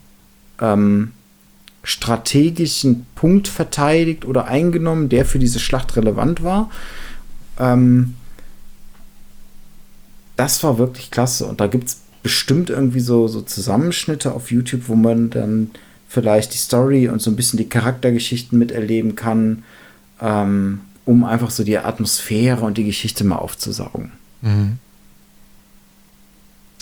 ähm, 0.59 1.11
strategischen 1.83 3.05
Punkt 3.15 3.47
verteidigt 3.47 4.25
oder 4.25 4.47
eingenommen, 4.47 5.09
der 5.09 5.25
für 5.25 5.39
diese 5.39 5.59
Schlacht 5.59 5.95
relevant 5.95 6.43
war. 6.43 6.69
Ähm, 7.59 8.15
das 10.35 10.63
war 10.63 10.77
wirklich 10.77 11.11
klasse. 11.11 11.45
Und 11.45 11.61
da 11.61 11.67
gibt 11.67 11.87
es 11.87 12.01
bestimmt 12.23 12.69
irgendwie 12.69 12.99
so, 12.99 13.27
so 13.27 13.41
Zusammenschnitte 13.41 14.33
auf 14.33 14.51
YouTube, 14.51 14.87
wo 14.87 14.95
man 14.95 15.29
dann 15.29 15.71
vielleicht 16.09 16.53
die 16.53 16.57
Story 16.57 17.07
und 17.07 17.21
so 17.21 17.31
ein 17.31 17.35
bisschen 17.35 17.57
die 17.57 17.69
Charaktergeschichten 17.69 18.57
miterleben 18.57 19.15
kann, 19.15 19.63
ähm, 20.21 20.81
um 21.05 21.23
einfach 21.23 21.51
so 21.51 21.63
die 21.63 21.77
Atmosphäre 21.77 22.65
und 22.65 22.77
die 22.77 22.83
Geschichte 22.83 23.23
mal 23.23 23.37
aufzusaugen. 23.37 24.11
Mhm. 24.41 24.77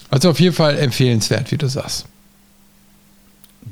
Also 0.09 0.29
auf 0.29 0.39
jeden 0.39 0.55
Fall 0.55 0.77
empfehlenswert, 0.77 1.51
wie 1.51 1.57
du 1.57 1.67
sagst. 1.67 2.05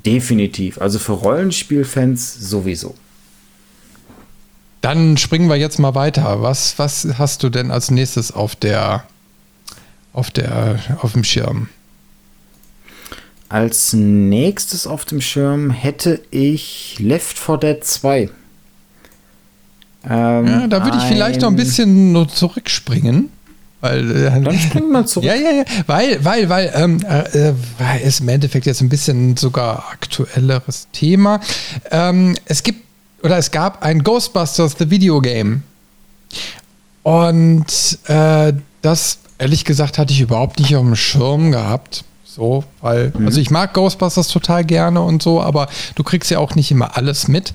Definitiv. 0.06 0.80
Also 0.82 1.00
für 1.00 1.14
Rollenspielfans 1.14 2.36
sowieso. 2.40 2.96
Dann 4.82 5.16
springen 5.18 5.48
wir 5.48 5.56
jetzt 5.56 5.80
mal 5.80 5.96
weiter. 5.96 6.42
Was, 6.42 6.78
was 6.78 7.08
hast 7.18 7.44
du 7.44 7.50
denn 7.50 7.72
als 7.72 7.90
nächstes 7.90 8.32
auf 8.32 8.56
der 8.56 9.06
auf, 10.14 10.30
der, 10.32 10.80
auf 11.02 11.14
dem 11.14 11.24
Schirm? 11.24 11.68
Als 13.50 13.94
nächstes 13.94 14.88
auf 14.88 15.06
dem 15.06 15.22
Schirm 15.22 15.70
hätte 15.70 16.22
ich 16.32 16.98
Left 17.00 17.38
4 17.38 17.58
Dead 17.58 17.84
2. 17.84 18.30
Ähm, 20.06 20.48
ja, 20.48 20.68
da 20.68 20.84
würde 20.84 20.98
ich 20.98 21.04
vielleicht 21.04 21.42
noch 21.42 21.50
ein 21.50 21.56
bisschen 21.56 22.12
nur 22.12 22.28
zurückspringen. 22.28 23.30
Weil, 23.84 24.28
äh, 24.28 24.42
Dann 24.42 24.58
springen 24.58 24.92
wir 24.92 25.06
zurück. 25.06 25.26
Ja, 25.28 25.36
ja, 25.36 25.52
ja. 25.52 25.64
Weil, 25.88 26.24
weil, 26.24 26.48
weil, 26.48 26.72
ähm, 26.74 27.02
äh, 27.06 27.50
äh, 27.50 28.02
ist 28.02 28.22
im 28.22 28.30
Endeffekt 28.30 28.66
jetzt 28.66 28.80
ein 28.80 28.88
bisschen 28.88 29.36
sogar 29.36 29.90
aktuelleres 29.92 30.88
Thema. 30.94 31.42
Ähm, 31.92 32.38
es 32.46 32.64
gibt, 32.64 32.82
oder 33.24 33.38
es 33.38 33.52
gab 33.52 33.84
ein 33.84 34.02
Ghostbusters 34.02 34.76
The 34.80 34.90
Video 34.90 35.20
Game. 35.20 35.64
Und 37.04 38.00
äh, 38.06 38.54
das, 38.82 39.20
ehrlich 39.38 39.66
gesagt, 39.66 39.98
hatte 39.98 40.14
ich 40.14 40.22
überhaupt 40.22 40.60
nicht 40.60 40.78
auf 40.78 40.86
dem 40.86 40.96
Schirm 40.96 41.52
gehabt. 41.52 42.06
So, 42.24 42.64
weil, 42.80 43.12
mhm. 43.14 43.26
also 43.26 43.42
ich 43.42 43.52
mag 43.52 43.74
Ghostbusters 43.74 44.30
total 44.30 44.64
gerne 44.64 45.02
und 45.02 45.22
so, 45.22 45.42
aber 45.42 45.68
du 45.96 46.04
kriegst 46.04 46.32
ja 46.32 46.40
auch 46.40 46.56
nicht 46.56 46.72
immer 46.72 46.96
alles 46.96 47.28
mit. 47.28 47.54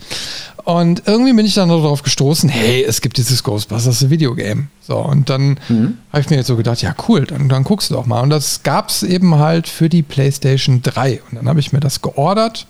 Und 0.69 1.05
irgendwie 1.07 1.33
bin 1.33 1.47
ich 1.47 1.55
dann 1.55 1.71
darauf 1.71 2.03
gestoßen, 2.03 2.51
hey, 2.51 2.85
es 2.87 3.01
gibt 3.01 3.17
dieses 3.17 3.43
Ghostbusters 3.43 4.11
Videogame. 4.11 4.67
So, 4.83 4.99
und 4.99 5.31
dann 5.31 5.59
mhm. 5.71 5.97
habe 6.13 6.21
ich 6.21 6.29
mir 6.29 6.37
jetzt 6.37 6.49
so 6.49 6.57
gedacht, 6.57 6.83
ja, 6.83 6.95
cool, 7.09 7.25
dann, 7.25 7.49
dann 7.49 7.65
guckst 7.65 7.89
du 7.89 7.95
doch 7.95 8.05
mal. 8.05 8.21
Und 8.21 8.29
das 8.29 8.65
gab 8.65 8.91
es 8.91 9.03
eben 9.03 9.37
halt 9.37 9.67
für 9.67 9.89
die 9.89 10.03
PlayStation 10.03 10.83
3. 10.83 11.23
Und 11.23 11.37
dann 11.37 11.49
habe 11.49 11.59
ich 11.59 11.73
mir 11.73 11.81
das 11.81 12.03
geordert. 12.03 12.67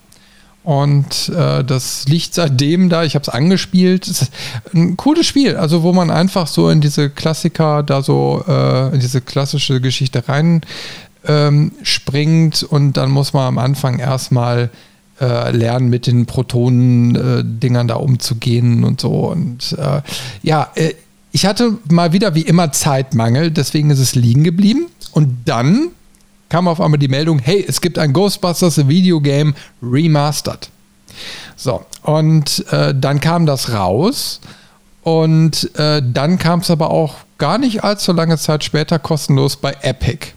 Und 0.62 1.30
äh, 1.30 1.64
das 1.64 2.07
liegt 2.07 2.34
seitdem 2.34 2.88
da, 2.88 3.03
ich 3.03 3.16
habe 3.16 3.24
es 3.24 3.28
angespielt. 3.28 4.07
Es 4.07 4.22
ist 4.22 4.32
ein 4.72 4.96
cooles 4.96 5.26
Spiel, 5.26 5.57
also 5.57 5.82
wo 5.82 5.92
man 5.92 6.12
einfach 6.12 6.46
so 6.46 6.70
in 6.70 6.80
diese 6.80 7.11
Klassiker, 7.11 7.82
da 7.82 8.03
so 8.03 8.44
äh, 8.46 8.94
in 8.94 9.01
diese 9.01 9.20
klassische 9.22 9.80
Geschichte 9.80 10.28
rein 10.28 10.61
ähm, 11.26 11.72
springt 11.82 12.62
und 12.62 12.92
dann 12.92 13.11
muss 13.11 13.32
man 13.32 13.49
am 13.49 13.59
Anfang 13.59 13.99
erstmal 13.99 14.70
äh, 15.20 15.50
lernen, 15.50 15.88
mit 15.88 16.06
den 16.06 16.26
Protonen-Dingern 16.26 17.88
da 17.88 17.96
umzugehen 17.96 18.84
und 18.84 19.00
so. 19.00 19.30
Und 19.30 19.76
äh, 19.78 20.02
ja, 20.42 20.70
äh, 20.74 20.94
ich 21.32 21.46
hatte 21.46 21.78
mal 21.90 22.12
wieder 22.12 22.34
wie 22.34 22.42
immer 22.42 22.72
Zeitmangel, 22.72 23.50
deswegen 23.50 23.90
ist 23.90 23.98
es 23.98 24.14
liegen 24.14 24.44
geblieben. 24.44 24.86
Und 25.12 25.28
dann 25.44 25.88
kam 26.48 26.68
auf 26.68 26.80
einmal 26.80 26.98
die 26.98 27.08
Meldung, 27.08 27.38
hey, 27.38 27.64
es 27.66 27.80
gibt 27.80 27.98
ein 27.98 28.12
Ghostbusters 28.12 28.88
Videogame 28.88 29.54
Remastered. 29.82 30.70
So, 31.56 31.84
und 32.02 32.64
äh, 32.70 32.94
dann 32.94 33.20
kam 33.20 33.46
das 33.46 33.72
raus. 33.72 34.40
Und 35.02 35.70
äh, 35.76 36.02
dann 36.04 36.38
kam 36.38 36.60
es 36.60 36.70
aber 36.70 36.90
auch 36.90 37.16
gar 37.38 37.58
nicht 37.58 37.84
allzu 37.84 38.12
lange 38.12 38.36
Zeit 38.36 38.64
später 38.64 38.98
kostenlos 38.98 39.56
bei 39.56 39.74
Epic. 39.82 40.28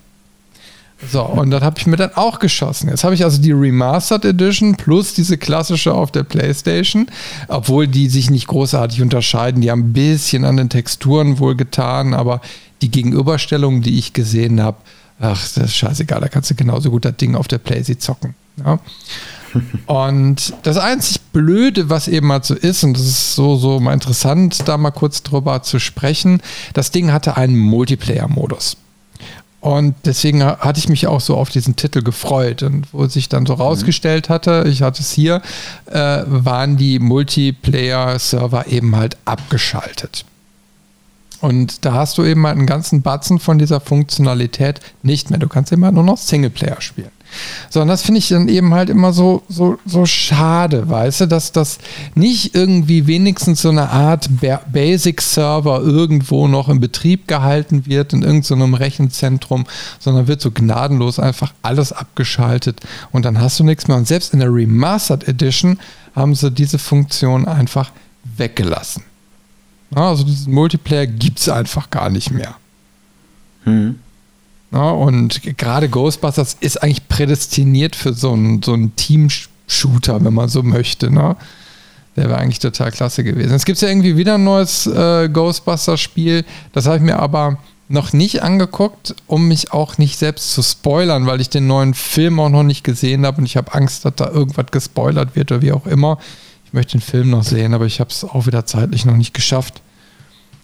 So, 1.09 1.23
und 1.23 1.51
das 1.51 1.63
habe 1.63 1.79
ich 1.79 1.87
mir 1.87 1.97
dann 1.97 2.11
auch 2.15 2.39
geschossen. 2.39 2.89
Jetzt 2.89 3.03
habe 3.03 3.15
ich 3.15 3.23
also 3.23 3.41
die 3.41 3.51
Remastered 3.51 4.25
Edition 4.25 4.75
plus 4.75 5.13
diese 5.13 5.37
klassische 5.37 5.93
auf 5.93 6.11
der 6.11 6.23
PlayStation, 6.23 7.07
obwohl 7.47 7.87
die 7.87 8.07
sich 8.07 8.29
nicht 8.29 8.47
großartig 8.47 9.01
unterscheiden. 9.01 9.61
Die 9.61 9.71
haben 9.71 9.89
ein 9.89 9.93
bisschen 9.93 10.45
an 10.45 10.57
den 10.57 10.69
Texturen 10.69 11.39
wohl 11.39 11.55
getan, 11.55 12.13
aber 12.13 12.41
die 12.81 12.91
Gegenüberstellung, 12.91 13.81
die 13.81 13.97
ich 13.97 14.13
gesehen 14.13 14.61
habe, 14.61 14.77
ach, 15.19 15.41
das 15.53 15.65
ist 15.65 15.75
scheißegal, 15.75 16.21
da 16.21 16.27
kannst 16.27 16.51
du 16.51 16.55
genauso 16.55 16.91
gut 16.91 17.05
das 17.05 17.17
Ding 17.17 17.35
auf 17.35 17.47
der 17.47 17.57
PlayStation 17.57 17.99
zocken. 17.99 18.35
Ja. 18.63 18.79
Und 19.85 20.53
das 20.63 20.77
einzig 20.77 21.19
Blöde, 21.33 21.89
was 21.89 22.07
eben 22.07 22.31
halt 22.31 22.45
so 22.45 22.55
ist, 22.55 22.83
und 22.83 22.93
das 22.93 23.05
ist 23.05 23.35
so, 23.35 23.57
so 23.57 23.79
mal 23.81 23.93
interessant, 23.93 24.59
da 24.65 24.77
mal 24.77 24.91
kurz 24.91 25.23
drüber 25.23 25.61
zu 25.61 25.77
sprechen, 25.79 26.41
das 26.73 26.91
Ding 26.91 27.11
hatte 27.11 27.35
einen 27.35 27.57
Multiplayer-Modus. 27.57 28.77
Und 29.61 29.93
deswegen 30.05 30.43
hatte 30.43 30.79
ich 30.79 30.89
mich 30.89 31.05
auch 31.05 31.21
so 31.21 31.37
auf 31.37 31.49
diesen 31.49 31.75
Titel 31.75 32.01
gefreut. 32.01 32.63
Und 32.63 32.87
wo 32.91 33.05
sich 33.05 33.29
dann 33.29 33.45
so 33.45 33.55
mhm. 33.55 33.61
rausgestellt 33.61 34.27
hatte, 34.27 34.65
ich 34.67 34.81
hatte 34.81 35.01
es 35.01 35.11
hier, 35.11 35.41
äh, 35.85 36.23
waren 36.25 36.77
die 36.77 36.99
Multiplayer-Server 36.99 38.67
eben 38.67 38.95
halt 38.95 39.17
abgeschaltet. 39.23 40.25
Und 41.41 41.85
da 41.85 41.93
hast 41.93 42.17
du 42.17 42.23
eben 42.23 42.45
halt 42.45 42.57
einen 42.57 42.65
ganzen 42.67 43.03
Batzen 43.03 43.39
von 43.39 43.59
dieser 43.59 43.79
Funktionalität 43.79 44.79
nicht 45.03 45.29
mehr. 45.29 45.39
Du 45.39 45.47
kannst 45.47 45.71
eben 45.71 45.85
halt 45.85 45.93
nur 45.93 46.03
noch 46.03 46.17
Singleplayer 46.17 46.81
spielen. 46.81 47.11
So, 47.69 47.81
und 47.81 47.87
das 47.87 48.01
finde 48.01 48.19
ich 48.19 48.29
dann 48.29 48.47
eben 48.47 48.73
halt 48.73 48.89
immer 48.89 49.13
so, 49.13 49.43
so, 49.47 49.77
so 49.85 50.05
schade, 50.05 50.89
weißt 50.89 51.21
du, 51.21 51.25
dass 51.27 51.51
das 51.51 51.79
nicht 52.15 52.55
irgendwie 52.55 53.07
wenigstens 53.07 53.61
so 53.61 53.69
eine 53.69 53.89
Art 53.89 54.29
Basic-Server 54.71 55.81
irgendwo 55.81 56.47
noch 56.47 56.69
in 56.69 56.79
Betrieb 56.79 57.27
gehalten 57.27 57.85
wird, 57.85 58.13
in 58.13 58.23
irgendeinem 58.23 58.73
Rechenzentrum, 58.73 59.65
sondern 59.99 60.27
wird 60.27 60.41
so 60.41 60.51
gnadenlos 60.51 61.19
einfach 61.19 61.53
alles 61.61 61.91
abgeschaltet 61.91 62.79
und 63.11 63.25
dann 63.25 63.39
hast 63.39 63.59
du 63.59 63.63
nichts 63.63 63.87
mehr. 63.87 63.97
Und 63.97 64.07
selbst 64.07 64.33
in 64.33 64.39
der 64.39 64.53
Remastered 64.53 65.27
Edition 65.27 65.79
haben 66.15 66.35
sie 66.35 66.51
diese 66.51 66.79
Funktion 66.79 67.47
einfach 67.47 67.91
weggelassen. 68.37 69.03
Also 69.93 70.23
diesen 70.23 70.53
Multiplayer 70.53 71.07
gibt 71.07 71.39
es 71.39 71.49
einfach 71.49 71.89
gar 71.89 72.09
nicht 72.09 72.31
mehr. 72.31 72.55
Hm. 73.63 73.99
Ja, 74.71 74.89
und 74.91 75.41
gerade 75.57 75.89
Ghostbusters 75.89 76.55
ist 76.59 76.81
eigentlich 76.81 77.07
prädestiniert 77.09 77.95
für 77.95 78.13
so 78.13 78.31
einen, 78.31 78.63
so 78.63 78.73
einen 78.73 78.95
Team-Shooter, 78.95 80.23
wenn 80.23 80.33
man 80.33 80.47
so 80.47 80.63
möchte. 80.63 81.11
Ne? 81.11 81.35
Der 82.15 82.29
wäre 82.29 82.39
eigentlich 82.39 82.59
total 82.59 82.91
klasse 82.91 83.23
gewesen. 83.23 83.53
Es 83.53 83.65
gibt 83.65 83.81
ja 83.81 83.89
irgendwie 83.89 84.15
wieder 84.15 84.35
ein 84.35 84.43
neues 84.43 84.87
äh, 84.87 85.27
Ghostbusters-Spiel. 85.29 86.45
Das 86.71 86.85
habe 86.85 86.97
ich 86.97 87.03
mir 87.03 87.19
aber 87.19 87.57
noch 87.89 88.13
nicht 88.13 88.41
angeguckt, 88.41 89.15
um 89.27 89.49
mich 89.49 89.73
auch 89.73 89.97
nicht 89.97 90.17
selbst 90.17 90.53
zu 90.53 90.61
spoilern, 90.61 91.25
weil 91.25 91.41
ich 91.41 91.49
den 91.49 91.67
neuen 91.67 91.93
Film 91.93 92.39
auch 92.39 92.49
noch 92.49 92.63
nicht 92.63 92.85
gesehen 92.85 93.25
habe 93.25 93.39
und 93.39 93.45
ich 93.45 93.57
habe 93.57 93.73
Angst, 93.73 94.05
dass 94.05 94.15
da 94.15 94.29
irgendwas 94.29 94.67
gespoilert 94.71 95.35
wird 95.35 95.51
oder 95.51 95.61
wie 95.61 95.73
auch 95.73 95.85
immer. 95.85 96.17
Ich 96.65 96.71
möchte 96.71 96.93
den 96.93 97.01
Film 97.01 97.29
noch 97.29 97.43
sehen, 97.43 97.73
aber 97.73 97.85
ich 97.85 97.99
habe 97.99 98.09
es 98.09 98.23
auch 98.23 98.47
wieder 98.47 98.65
zeitlich 98.65 99.03
noch 99.03 99.17
nicht 99.17 99.33
geschafft. 99.33 99.81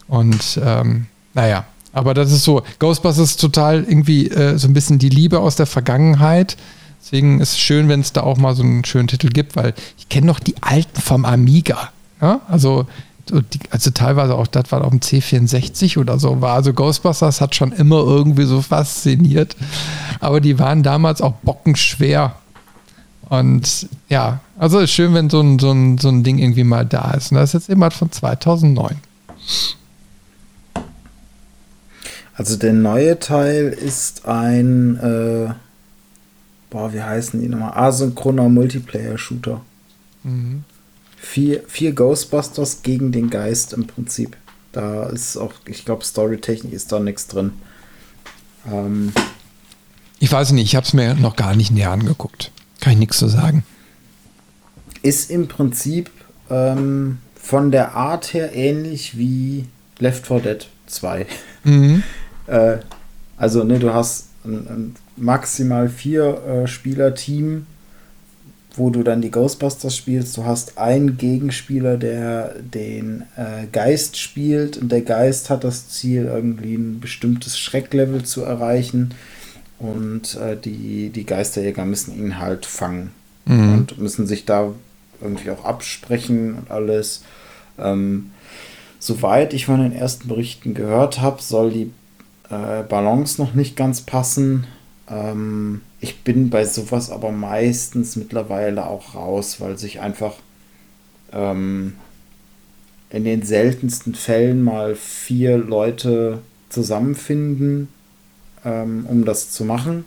Und 0.08 0.58
ähm, 0.64 1.08
naja, 1.34 1.66
aber 1.98 2.14
das 2.14 2.32
ist 2.32 2.44
so, 2.44 2.62
Ghostbusters 2.78 3.32
ist 3.32 3.42
total 3.42 3.84
irgendwie 3.84 4.30
äh, 4.30 4.58
so 4.60 4.68
ein 4.68 4.74
bisschen 4.74 5.00
die 5.00 5.10
Liebe 5.10 5.40
aus 5.40 5.56
der 5.56 5.66
Vergangenheit. 5.66 6.56
Deswegen 7.02 7.42
ist 7.42 7.54
es 7.54 7.60
schön, 7.60 7.90
wenn 7.90 8.02
es 8.02 8.14
da 8.14 8.22
auch 8.22 8.38
mal 8.38 8.56
so 8.56 8.62
einen 8.62 8.86
schönen 8.86 9.08
Titel 9.08 9.30
gibt, 9.30 9.56
weil 9.56 9.74
ich 9.98 10.08
kenne 10.08 10.28
noch 10.28 10.40
die 10.40 10.56
alten 10.62 11.02
vom 11.02 11.26
Amiga. 11.26 11.90
Ja? 12.22 12.42
Also, 12.48 12.86
die, 13.30 13.60
also 13.72 13.90
teilweise 13.90 14.36
auch, 14.36 14.46
das 14.46 14.72
war 14.72 14.84
auf 14.84 14.92
dem 14.92 15.00
C64 15.00 15.98
oder 15.98 16.20
so 16.20 16.40
war. 16.40 16.54
Also 16.54 16.72
Ghostbusters 16.72 17.42
hat 17.42 17.56
schon 17.56 17.72
immer 17.72 17.98
irgendwie 17.98 18.46
so 18.46 18.62
fasziniert. 18.62 19.56
Aber 20.20 20.40
die 20.40 20.60
waren 20.60 20.84
damals 20.84 21.22
auch 21.22 21.34
bockenschwer. 21.42 22.36
Und 23.30 23.88
ja, 24.08 24.40
also 24.60 24.80
ist 24.80 24.92
schön, 24.92 25.16
wenn 25.16 25.32
so 25.32 25.42
ein, 25.42 25.58
so 25.58 25.72
ein, 25.72 25.98
so 25.98 26.10
ein 26.10 26.24
Ding 26.24 26.38
irgendwie 26.38 26.64
mal 26.64 26.86
da 26.86 27.12
ist. 27.12 27.32
Und 27.32 27.38
das 27.38 27.50
ist 27.50 27.54
jetzt 27.54 27.70
eben 27.72 27.82
halt 27.82 27.94
von 27.94 28.12
2009. 28.12 28.98
Also 32.38 32.56
der 32.56 32.74
neue 32.74 33.18
Teil 33.18 33.70
ist 33.70 34.28
ein, 34.28 34.96
äh, 34.98 35.54
boah, 36.70 36.94
wie 36.94 37.02
heißen 37.02 37.42
die 37.42 37.50
nochmal? 37.50 37.76
Asynchroner 37.76 38.48
Multiplayer-Shooter. 38.48 39.62
Mhm. 40.24 40.64
Vier, 41.18 41.64
vier 41.68 41.94
Ghostbusters 41.94 42.84
gegen 42.84 43.12
den 43.12 43.32
Geist 43.32 43.74
im 43.74 43.88
Prinzip. 43.88 44.38
Da 44.72 45.08
ist 45.08 45.36
auch, 45.36 45.54
ich 45.66 45.84
glaube, 45.84 46.06
Storytechnik 46.06 46.74
ist 46.74 46.92
da 46.92 47.00
nichts 47.00 47.26
drin. 47.26 47.54
Ähm, 48.72 49.12
ich 50.20 50.32
weiß 50.32 50.52
nicht, 50.52 50.66
ich 50.66 50.76
habe 50.76 50.86
es 50.86 50.94
mir 50.94 51.16
noch 51.16 51.36
gar 51.36 51.56
nicht 51.56 51.72
näher 51.72 51.90
angeguckt. 51.90 52.52
Kann 52.80 52.94
ich 52.94 53.00
nichts 53.00 53.18
zu 53.18 53.30
sagen. 53.30 53.64
Ist 55.02 55.32
im 55.32 55.48
Prinzip 55.48 56.12
ähm, 56.52 57.18
von 57.34 57.72
der 57.72 57.96
Art 57.96 58.36
her 58.36 58.54
ähnlich 58.56 59.18
wie 59.18 59.66
Left 59.98 60.28
4 60.28 60.40
Dead 60.42 60.68
2. 60.86 61.26
Mhm. 61.64 62.04
Äh, 62.48 62.78
also, 63.38 63.64
ne, 63.64 63.80
du 63.80 63.94
hast 63.94 64.30
ein, 64.44 64.68
ein 64.68 64.96
maximal 65.16 65.90
vier 65.90 66.44
äh, 66.44 66.68
Spieler-Team, 66.68 67.68
wo 68.76 68.90
du 68.90 69.04
dann 69.04 69.22
die 69.22 69.32
Ghostbusters 69.32 69.96
spielst. 69.96 70.38
Du 70.38 70.46
hast 70.46 70.78
einen 70.78 71.18
Gegenspieler, 71.18 71.98
der 71.98 72.56
den 72.60 73.24
äh, 73.36 73.66
Geist 73.72 74.18
spielt 74.18 74.78
und 74.78 74.92
der 74.92 75.02
Geist 75.02 75.50
hat 75.50 75.64
das 75.64 75.90
Ziel, 75.90 76.26
irgendwie 76.26 76.76
ein 76.76 77.00
bestimmtes 77.00 77.58
Schrecklevel 77.58 78.24
zu 78.24 78.44
erreichen. 78.44 79.14
Und 79.80 80.36
äh, 80.36 80.56
die, 80.56 81.10
die 81.10 81.26
Geisterjäger 81.26 81.86
müssen 81.86 82.18
ihn 82.18 82.40
halt 82.40 82.66
fangen 82.66 83.12
mhm. 83.46 83.74
und 83.74 83.98
müssen 84.00 84.26
sich 84.28 84.46
da 84.46 84.74
irgendwie 85.22 85.52
auch 85.52 85.66
absprechen 85.66 86.56
und 86.56 86.72
alles. 86.72 87.24
Ähm, 87.80 88.32
soweit 89.00 89.54
ich 89.54 89.66
von 89.66 89.82
den 89.82 89.94
ersten 89.94 90.28
Berichten 90.28 90.74
gehört 90.74 91.22
habe, 91.22 91.42
soll 91.42 91.72
die 91.72 91.92
äh, 92.50 92.84
Balance 92.84 93.42
noch 93.42 93.54
nicht 93.54 93.76
ganz 93.76 94.02
passen. 94.02 94.68
Ähm, 95.10 95.82
ich 96.00 96.24
bin 96.24 96.50
bei 96.50 96.66
sowas 96.66 97.12
aber 97.12 97.32
meistens 97.32 98.16
mittlerweile 98.16 98.86
auch 98.86 99.16
raus, 99.16 99.60
weil 99.60 99.78
sich 99.78 100.00
einfach 100.00 100.36
ähm, 101.32 101.94
in 103.10 103.24
den 103.24 103.44
seltensten 103.44 104.16
Fällen 104.16 104.64
mal 104.64 104.96
vier 104.96 105.58
Leute 105.58 106.40
zusammenfinden, 106.70 107.88
ähm, 108.66 109.06
um 109.08 109.26
das 109.26 109.52
zu 109.52 109.64
machen. 109.64 110.06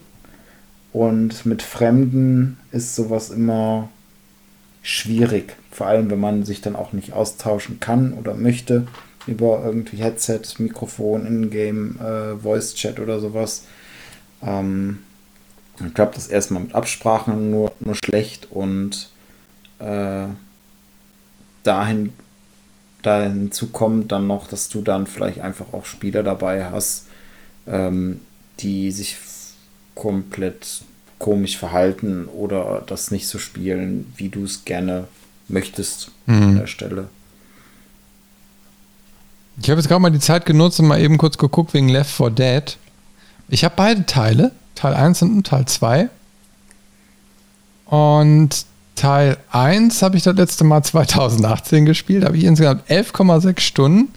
Und 0.92 1.46
mit 1.46 1.62
Fremden 1.62 2.58
ist 2.72 2.94
sowas 2.94 3.30
immer 3.30 3.88
schwierig. 4.82 5.56
Vor 5.70 5.86
allem, 5.86 6.10
wenn 6.10 6.20
man 6.20 6.44
sich 6.44 6.60
dann 6.60 6.76
auch 6.76 6.92
nicht 6.92 7.12
austauschen 7.12 7.80
kann 7.80 8.12
oder 8.14 8.34
möchte 8.34 8.86
über 9.26 9.62
irgendwie 9.64 9.98
Headset, 9.98 10.42
Mikrofon, 10.58 11.26
Ingame, 11.26 11.98
äh, 12.00 12.42
Voice 12.42 12.74
Chat 12.74 12.98
oder 13.00 13.20
sowas. 13.20 13.64
Ähm, 14.42 15.00
dann 15.78 15.94
klappt 15.94 16.16
das 16.16 16.28
erstmal 16.28 16.62
mit 16.62 16.74
Absprachen 16.74 17.50
nur, 17.50 17.72
nur 17.80 17.94
schlecht 17.94 18.48
und 18.50 19.08
äh, 19.78 20.26
dahin, 21.62 22.12
dahin 23.02 23.52
zu 23.52 23.68
kommt 23.68 24.12
dann 24.12 24.26
noch, 24.26 24.46
dass 24.48 24.68
du 24.68 24.82
dann 24.82 25.06
vielleicht 25.06 25.40
einfach 25.40 25.72
auch 25.72 25.84
Spieler 25.86 26.22
dabei 26.22 26.66
hast, 26.66 27.06
ähm, 27.66 28.20
die 28.60 28.90
sich 28.90 29.16
komplett 29.94 30.82
komisch 31.18 31.58
verhalten 31.58 32.26
oder 32.26 32.82
das 32.86 33.10
nicht 33.10 33.28
so 33.28 33.38
spielen, 33.38 34.12
wie 34.16 34.28
du 34.28 34.44
es 34.44 34.64
gerne 34.64 35.08
möchtest 35.48 36.10
mhm. 36.26 36.42
an 36.42 36.58
der 36.58 36.66
Stelle. 36.66 37.08
Ich 39.62 39.68
habe 39.68 39.78
jetzt 39.78 39.88
gerade 39.88 40.00
mal 40.00 40.10
die 40.10 40.18
Zeit 40.18 40.46
genutzt 40.46 40.80
und 40.80 40.86
mal 40.86 41.00
eben 41.00 41.18
kurz 41.18 41.36
geguckt 41.36 41.74
wegen 41.74 41.88
Left 41.88 42.10
4 42.10 42.30
Dead. 42.30 42.76
Ich 43.48 43.62
habe 43.64 43.74
beide 43.76 44.06
Teile, 44.06 44.52
Teil 44.74 44.94
1 44.94 45.22
und 45.22 45.46
Teil 45.46 45.66
2. 45.66 46.08
Und 47.86 48.64
Teil 48.96 49.36
1 49.50 50.02
habe 50.02 50.16
ich 50.16 50.22
das 50.22 50.36
letzte 50.36 50.64
Mal 50.64 50.82
2018 50.82 51.84
gespielt, 51.84 52.24
habe 52.24 52.38
ich 52.38 52.44
insgesamt 52.44 52.88
11,6 52.88 53.60
Stunden. 53.60 54.12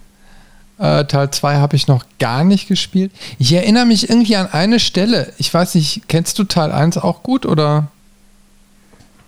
Äh, 0.78 1.04
Teil 1.04 1.30
2 1.30 1.56
habe 1.56 1.76
ich 1.76 1.88
noch 1.88 2.04
gar 2.18 2.44
nicht 2.44 2.66
gespielt. 2.66 3.12
Ich 3.38 3.52
erinnere 3.52 3.86
mich 3.86 4.08
irgendwie 4.08 4.36
an 4.36 4.48
eine 4.50 4.80
Stelle. 4.80 5.32
Ich 5.36 5.52
weiß 5.52 5.74
nicht, 5.74 6.08
kennst 6.08 6.38
du 6.38 6.44
Teil 6.44 6.72
1 6.72 6.96
auch 6.98 7.22
gut 7.22 7.44
oder? 7.44 7.88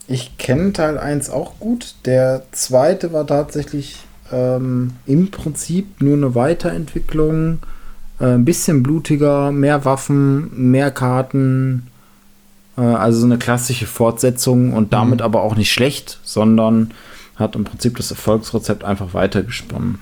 Ich 0.09 0.39
kenne 0.39 0.73
Teil 0.73 0.99
1 0.99 1.29
auch 1.29 1.59
gut. 1.59 1.95
Der 2.05 2.43
zweite 2.53 3.13
war 3.13 3.27
tatsächlich 3.27 3.97
ähm, 4.33 4.93
im 5.07 5.31
Prinzip 5.31 6.01
nur 6.03 6.15
eine 6.15 6.35
Weiterentwicklung. 6.35 7.59
Äh, 8.21 8.35
ein 8.35 8.45
bisschen 8.45 8.83
blutiger, 8.83 9.53
mehr 9.53 9.85
Waffen, 9.85 10.71
mehr 10.71 10.91
Karten. 10.91 11.89
Äh, 12.77 12.83
also 12.83 13.21
so 13.21 13.27
eine 13.27 13.39
klassische 13.39 13.87
Fortsetzung 13.87 14.73
und 14.73 14.93
damit 14.93 15.21
mhm. 15.21 15.25
aber 15.25 15.43
auch 15.43 15.57
nicht 15.57 15.73
schlecht, 15.73 16.19
sondern 16.25 16.93
hat 17.37 17.55
im 17.55 17.65
Prinzip 17.65 17.97
das 17.97 18.11
Erfolgsrezept 18.11 18.85
einfach 18.85 19.13
weitergesponnen. 19.13 19.99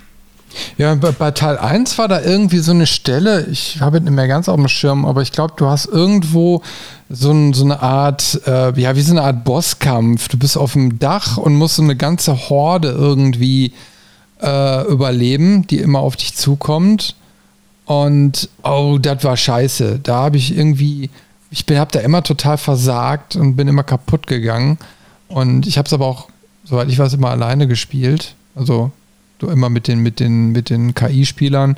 Ja, 0.77 0.95
bei, 0.95 1.11
bei, 1.11 1.31
Teil 1.31 1.57
1 1.57 1.97
war 1.97 2.07
da 2.07 2.21
irgendwie 2.21 2.59
so 2.59 2.71
eine 2.71 2.87
Stelle, 2.87 3.45
ich 3.47 3.81
habe 3.81 3.99
nicht 3.99 4.13
mehr 4.13 4.27
ganz 4.27 4.47
auf 4.47 4.55
dem 4.55 4.69
Schirm, 4.69 5.05
aber 5.05 5.21
ich 5.21 5.33
glaube, 5.33 5.53
du 5.57 5.67
hast 5.67 5.85
irgendwo 5.85 6.61
so, 7.09 7.31
ein, 7.31 7.53
so 7.53 7.65
eine 7.65 7.81
Art, 7.81 8.41
äh, 8.47 8.79
ja, 8.79 8.95
wie 8.95 9.01
so 9.01 9.11
eine 9.11 9.23
Art 9.23 9.43
Bosskampf. 9.43 10.29
Du 10.29 10.37
bist 10.37 10.57
auf 10.57 10.73
dem 10.73 10.97
Dach 10.97 11.37
und 11.37 11.55
musst 11.55 11.75
so 11.75 11.83
eine 11.83 11.95
ganze 11.95 12.49
Horde 12.49 12.89
irgendwie 12.89 13.73
äh, 14.41 14.85
überleben, 14.87 15.67
die 15.67 15.79
immer 15.79 15.99
auf 15.99 16.15
dich 16.15 16.35
zukommt. 16.35 17.15
Und 17.85 18.49
oh, 18.63 18.97
das 18.99 19.23
war 19.23 19.37
scheiße. 19.37 19.99
Da 20.01 20.15
habe 20.15 20.37
ich 20.37 20.55
irgendwie, 20.55 21.09
ich 21.51 21.65
habe 21.69 21.91
da 21.91 21.99
immer 21.99 22.23
total 22.23 22.57
versagt 22.57 23.35
und 23.35 23.55
bin 23.55 23.67
immer 23.67 23.83
kaputt 23.83 24.27
gegangen. 24.27 24.77
Und 25.27 25.67
ich 25.67 25.77
habe 25.77 25.85
es 25.85 25.93
aber 25.93 26.05
auch, 26.05 26.29
soweit 26.63 26.89
ich 26.89 26.97
weiß, 26.97 27.13
immer 27.13 27.29
alleine 27.29 27.67
gespielt. 27.67 28.35
Also 28.55 28.91
du 29.39 29.47
immer 29.47 29.69
mit 29.69 29.87
den, 29.87 29.99
mit 29.99 30.19
den, 30.19 30.51
mit 30.51 30.69
den 30.69 30.95
KI-Spielern. 30.95 31.77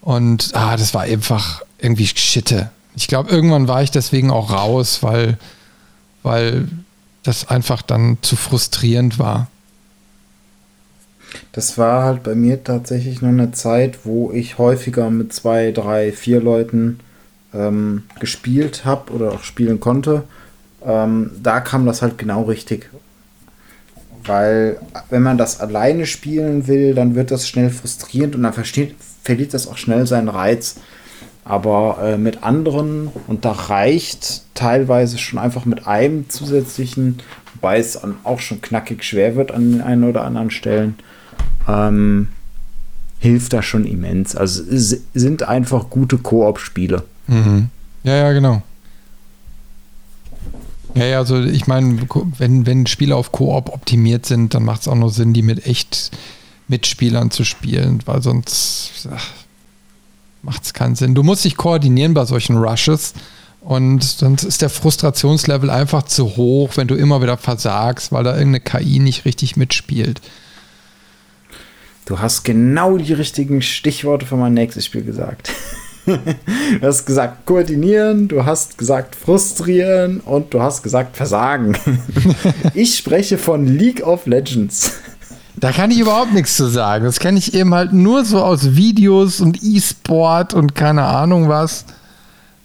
Und 0.00 0.50
ah, 0.54 0.76
das 0.76 0.94
war 0.94 1.02
einfach 1.02 1.62
irgendwie 1.78 2.06
Schitte. 2.06 2.70
Ich 2.94 3.06
glaube, 3.08 3.30
irgendwann 3.30 3.68
war 3.68 3.82
ich 3.82 3.90
deswegen 3.90 4.30
auch 4.30 4.50
raus, 4.50 5.02
weil, 5.02 5.38
weil 6.22 6.68
das 7.22 7.48
einfach 7.48 7.82
dann 7.82 8.18
zu 8.22 8.36
frustrierend 8.36 9.18
war. 9.18 9.48
Das 11.52 11.78
war 11.78 12.04
halt 12.04 12.22
bei 12.22 12.34
mir 12.34 12.62
tatsächlich 12.62 13.22
noch 13.22 13.30
eine 13.30 13.52
Zeit, 13.52 14.00
wo 14.04 14.30
ich 14.32 14.58
häufiger 14.58 15.10
mit 15.10 15.32
zwei, 15.32 15.72
drei, 15.72 16.12
vier 16.12 16.40
Leuten 16.40 17.00
ähm, 17.54 18.04
gespielt 18.20 18.84
habe 18.84 19.12
oder 19.12 19.32
auch 19.32 19.42
spielen 19.42 19.80
konnte. 19.80 20.24
Ähm, 20.84 21.30
da 21.42 21.60
kam 21.60 21.86
das 21.86 22.02
halt 22.02 22.18
genau 22.18 22.42
richtig. 22.42 22.90
Weil 24.24 24.78
wenn 25.08 25.22
man 25.22 25.38
das 25.38 25.60
alleine 25.60 26.06
spielen 26.06 26.66
will, 26.66 26.94
dann 26.94 27.14
wird 27.14 27.30
das 27.30 27.48
schnell 27.48 27.70
frustrierend 27.70 28.34
und 28.34 28.42
dann 28.42 28.52
versteht, 28.52 28.94
verliert 29.22 29.54
das 29.54 29.68
auch 29.68 29.76
schnell 29.76 30.06
seinen 30.06 30.28
Reiz. 30.28 30.76
Aber 31.44 31.98
äh, 32.02 32.18
mit 32.18 32.42
anderen, 32.42 33.08
und 33.28 33.44
da 33.44 33.52
reicht 33.52 34.42
teilweise 34.54 35.16
schon 35.16 35.38
einfach 35.38 35.64
mit 35.64 35.86
einem 35.86 36.28
zusätzlichen, 36.28 37.18
wobei 37.54 37.78
es 37.78 38.00
auch 38.24 38.40
schon 38.40 38.60
knackig 38.60 39.04
schwer 39.04 39.36
wird 39.36 39.52
an 39.52 39.70
den 39.70 39.80
einen 39.80 40.04
oder 40.04 40.24
anderen 40.24 40.50
Stellen, 40.50 40.96
ähm, 41.68 42.28
hilft 43.18 43.52
das 43.52 43.64
schon 43.64 43.84
immens. 43.84 44.36
Also 44.36 44.62
sind 44.68 45.42
einfach 45.42 45.90
gute 45.90 46.18
Koop-Spiele. 46.18 47.04
Mhm. 47.26 47.68
Ja, 48.02 48.16
ja, 48.16 48.32
genau. 48.32 48.62
Ja, 50.94 51.04
ja, 51.04 51.18
also 51.18 51.42
ich 51.42 51.66
meine, 51.66 51.98
wenn, 52.38 52.64
wenn 52.64 52.86
Spiele 52.86 53.16
auf 53.16 53.32
Koop 53.32 53.68
optimiert 53.68 54.24
sind, 54.24 54.54
dann 54.54 54.64
macht 54.64 54.82
es 54.82 54.88
auch 54.88 54.94
nur 54.94 55.10
Sinn, 55.10 55.34
die 55.34 55.42
mit 55.42 55.66
echt 55.66 56.10
Mitspielern 56.68 57.30
zu 57.30 57.44
spielen, 57.44 58.00
weil 58.06 58.22
sonst 58.22 59.08
macht 60.42 60.64
es 60.64 60.72
keinen 60.72 60.94
Sinn. 60.94 61.14
Du 61.14 61.22
musst 61.22 61.44
dich 61.44 61.56
koordinieren 61.56 62.14
bei 62.14 62.24
solchen 62.24 62.56
Rushes 62.56 63.12
und 63.60 64.02
sonst 64.02 64.44
ist 64.44 64.62
der 64.62 64.70
Frustrationslevel 64.70 65.68
einfach 65.68 66.04
zu 66.04 66.36
hoch, 66.36 66.76
wenn 66.76 66.88
du 66.88 66.94
immer 66.94 67.20
wieder 67.20 67.36
versagst, 67.36 68.12
weil 68.12 68.24
da 68.24 68.36
irgendeine 68.36 68.60
KI 68.60 68.98
nicht 68.98 69.24
richtig 69.24 69.56
mitspielt. 69.56 70.20
Du 72.06 72.20
hast 72.20 72.44
genau 72.44 72.98
die 72.98 73.12
richtigen 73.12 73.60
Stichworte 73.62 74.26
für 74.26 74.36
mein 74.36 74.54
nächstes 74.54 74.84
Spiel 74.84 75.02
gesagt. 75.02 75.52
du 76.06 76.16
hast 76.80 77.04
gesagt 77.04 77.46
koordinieren, 77.46 78.28
du 78.28 78.44
hast 78.44 78.78
gesagt 78.78 79.16
frustrieren 79.16 80.20
und 80.20 80.54
du 80.54 80.62
hast 80.62 80.84
gesagt 80.84 81.16
versagen. 81.16 81.76
ich 82.74 82.96
spreche 82.96 83.38
von 83.38 83.66
League 83.66 84.06
of 84.06 84.26
Legends. 84.26 84.92
Da 85.56 85.72
kann 85.72 85.90
ich 85.90 85.98
überhaupt 85.98 86.32
nichts 86.32 86.56
zu 86.56 86.66
sagen. 86.68 87.04
Das 87.04 87.18
kenne 87.18 87.38
ich 87.38 87.54
eben 87.54 87.74
halt 87.74 87.92
nur 87.92 88.24
so 88.24 88.40
aus 88.40 88.76
Videos 88.76 89.40
und 89.40 89.60
E-Sport 89.64 90.54
und 90.54 90.76
keine 90.76 91.02
Ahnung 91.02 91.48
was. 91.48 91.86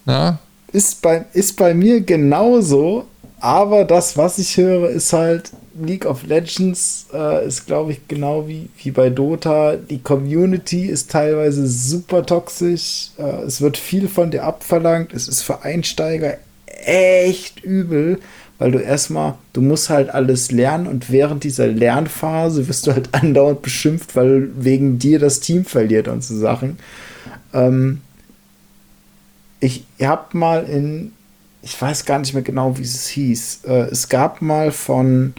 Na? 0.06 0.38
Ist, 0.72 1.02
bei, 1.02 1.26
ist 1.34 1.58
bei 1.58 1.74
mir 1.74 2.02
genauso, 2.02 3.08
aber 3.42 3.86
das, 3.86 4.18
was 4.18 4.38
ich 4.38 4.56
höre, 4.58 4.90
ist 4.90 5.14
halt, 5.14 5.52
League 5.74 6.06
of 6.06 6.24
Legends 6.24 7.08
äh, 7.14 7.48
ist, 7.48 7.66
glaube 7.66 7.94
ich, 7.94 8.08
genau 8.08 8.48
wie, 8.48 8.70
wie 8.78 8.92
bei 8.92 9.10
Dota. 9.10 9.76
Die 9.76 10.00
Community 10.00 10.86
ist 10.86 11.12
teilweise 11.12 11.68
super 11.68 12.26
toxisch. 12.26 13.12
Äh, 13.18 13.44
es 13.44 13.62
wird 13.62 13.78
viel 13.78 14.08
von 14.08 14.32
dir 14.32 14.44
abverlangt. 14.44 15.14
Es 15.14 15.28
ist 15.28 15.42
für 15.42 15.64
Einsteiger 15.64 16.38
echt 16.66 17.64
übel, 17.64 18.20
weil 18.60 18.72
du 18.72 18.80
erstmal, 18.80 19.36
du 19.54 19.62
musst 19.62 19.90
halt 19.90 20.10
alles 20.10 20.52
lernen 20.52 20.88
und 20.88 21.12
während 21.12 21.44
dieser 21.44 21.68
Lernphase 21.68 22.68
wirst 22.68 22.88
du 22.88 22.92
halt 22.92 23.10
andauernd 23.14 23.62
beschimpft, 23.62 24.16
weil 24.16 24.50
wegen 24.56 25.00
dir 25.00 25.20
das 25.20 25.40
Team 25.40 25.66
verliert 25.66 26.08
und 26.08 26.24
so 26.24 26.38
Sachen. 26.38 26.78
Ähm, 27.54 28.02
ich 29.60 29.84
habe 30.02 30.38
mal 30.38 30.64
in, 30.66 31.14
ich 31.62 31.80
weiß 31.80 32.06
gar 32.06 32.20
nicht 32.20 32.34
mehr 32.34 32.44
genau, 32.44 32.78
wie 32.78 32.84
es 32.84 33.08
hieß. 33.08 33.62
Äh, 33.68 33.90
es 33.92 34.10
gab 34.10 34.42
mal 34.42 34.72
von 34.72 35.34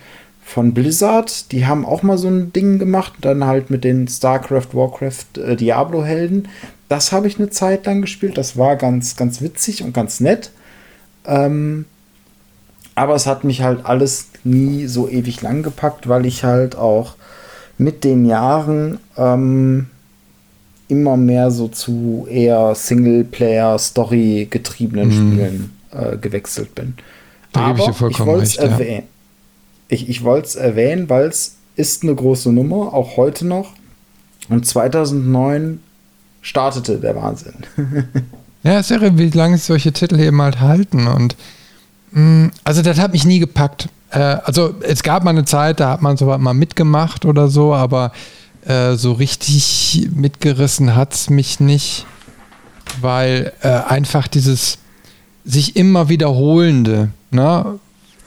von 0.44 0.74
Blizzard. 0.74 1.50
Die 1.52 1.66
haben 1.66 1.86
auch 1.86 2.02
mal 2.02 2.18
so 2.18 2.28
ein 2.28 2.52
Ding 2.52 2.78
gemacht, 2.78 3.14
dann 3.20 3.46
halt 3.46 3.70
mit 3.70 3.84
den 3.84 4.06
StarCraft, 4.08 4.74
Warcraft, 4.74 5.38
äh, 5.38 5.56
Diablo-Helden. 5.56 6.48
Das 6.88 7.12
habe 7.12 7.26
ich 7.26 7.38
eine 7.38 7.50
Zeit 7.50 7.86
lang 7.86 8.02
gespielt. 8.02 8.36
Das 8.36 8.56
war 8.56 8.76
ganz, 8.76 9.16
ganz 9.16 9.40
witzig 9.40 9.82
und 9.82 9.94
ganz 9.94 10.20
nett. 10.20 10.50
Ähm, 11.24 11.86
aber 12.94 13.14
es 13.14 13.26
hat 13.26 13.44
mich 13.44 13.62
halt 13.62 13.86
alles 13.86 14.28
nie 14.44 14.86
so 14.86 15.08
ewig 15.08 15.40
lang 15.40 15.62
gepackt, 15.62 16.08
weil 16.08 16.26
ich 16.26 16.44
halt 16.44 16.76
auch 16.76 17.14
mit 17.78 18.04
den 18.04 18.26
Jahren 18.26 18.98
ähm, 19.16 19.86
immer 20.88 21.16
mehr 21.16 21.50
so 21.50 21.68
zu 21.68 22.26
eher 22.28 22.74
Singleplayer, 22.74 23.78
Story 23.78 24.46
getriebenen 24.50 25.08
mhm. 25.08 25.12
Spielen 25.12 25.81
äh, 25.92 26.16
gewechselt 26.16 26.74
bin. 26.74 26.94
Da 27.52 27.60
Aber 27.60 27.88
ich, 27.90 28.00
ich 28.00 28.20
wollte 28.20 28.44
es 28.44 28.56
erwähnen. 28.56 29.06
Ich, 29.88 30.08
ich 30.08 30.24
wollte 30.24 30.48
es 30.48 30.56
erwähnen, 30.56 31.08
weil 31.10 31.26
es 31.26 31.56
ist 31.76 32.02
eine 32.02 32.14
große 32.14 32.52
Nummer, 32.52 32.94
auch 32.94 33.16
heute 33.16 33.46
noch. 33.46 33.72
Und 34.48 34.66
2009 34.66 35.80
startete 36.40 36.98
der 36.98 37.14
Wahnsinn. 37.16 37.54
ja, 38.62 38.78
ist 38.78 38.90
irre, 38.90 39.16
wie 39.18 39.30
lange 39.30 39.58
solche 39.58 39.92
Titel 39.92 40.18
eben 40.18 40.40
halt 40.42 40.60
halten. 40.60 41.06
Und 41.06 41.36
mh, 42.12 42.20
mm, 42.20 42.50
also 42.64 42.82
das 42.82 42.98
hat 42.98 43.12
mich 43.12 43.24
nie 43.24 43.38
gepackt. 43.38 43.88
Äh, 44.10 44.18
also 44.18 44.74
es 44.80 45.02
gab 45.02 45.24
mal 45.24 45.30
eine 45.30 45.44
Zeit, 45.44 45.80
da 45.80 45.90
hat 45.90 46.02
man 46.02 46.16
so 46.16 46.26
mal 46.38 46.54
mitgemacht 46.54 47.24
oder 47.24 47.48
so, 47.48 47.74
aber 47.74 48.12
äh, 48.64 48.94
so 48.94 49.12
richtig 49.12 50.08
mitgerissen 50.14 50.94
hat 50.94 51.14
es 51.14 51.30
mich 51.30 51.60
nicht, 51.60 52.06
weil 53.00 53.52
äh, 53.62 53.68
einfach 53.68 54.28
dieses 54.28 54.78
sich 55.44 55.76
immer 55.76 56.08
wiederholende, 56.08 57.10
ne? 57.30 57.78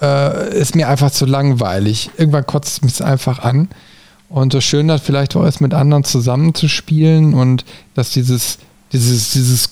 äh, 0.02 0.58
ist 0.58 0.76
mir 0.76 0.90
einfach 0.90 1.12
zu 1.12 1.26
langweilig. 1.26 2.10
Irgendwann 2.18 2.46
kotzt 2.46 2.78
es 2.78 2.82
mich 2.82 3.04
einfach 3.04 3.40
an. 3.40 3.70
Und 4.30 4.54
so 4.54 4.62
schön 4.62 4.88
das 4.88 5.02
vielleicht 5.02 5.36
auch 5.36 5.46
ist, 5.46 5.62
mit 5.62 5.74
anderen 5.74 6.04
zusammenzuspielen 6.04 7.34
und 7.34 7.64
dass 7.94 8.10
dieses, 8.10 8.58
dieses, 8.92 9.32
dieses 9.32 9.70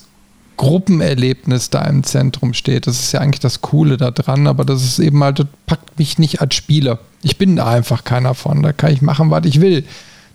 Gruppenerlebnis 0.56 1.70
da 1.70 1.82
im 1.82 2.04
Zentrum 2.04 2.54
steht. 2.54 2.86
Das 2.86 3.00
ist 3.00 3.12
ja 3.12 3.20
eigentlich 3.20 3.40
das 3.40 3.60
Coole 3.60 3.96
da 3.96 4.10
dran, 4.10 4.46
aber 4.46 4.64
das 4.64 4.84
ist 4.84 5.00
eben 5.00 5.22
halt, 5.22 5.40
das 5.40 5.46
packt 5.66 5.98
mich 5.98 6.18
nicht 6.18 6.40
als 6.40 6.54
Spieler. 6.54 7.00
Ich 7.22 7.36
bin 7.36 7.56
da 7.56 7.66
einfach 7.66 8.04
keiner 8.04 8.34
von. 8.34 8.62
Da 8.62 8.72
kann 8.72 8.92
ich 8.92 9.02
machen, 9.02 9.30
was 9.30 9.44
ich 9.46 9.60
will. 9.60 9.84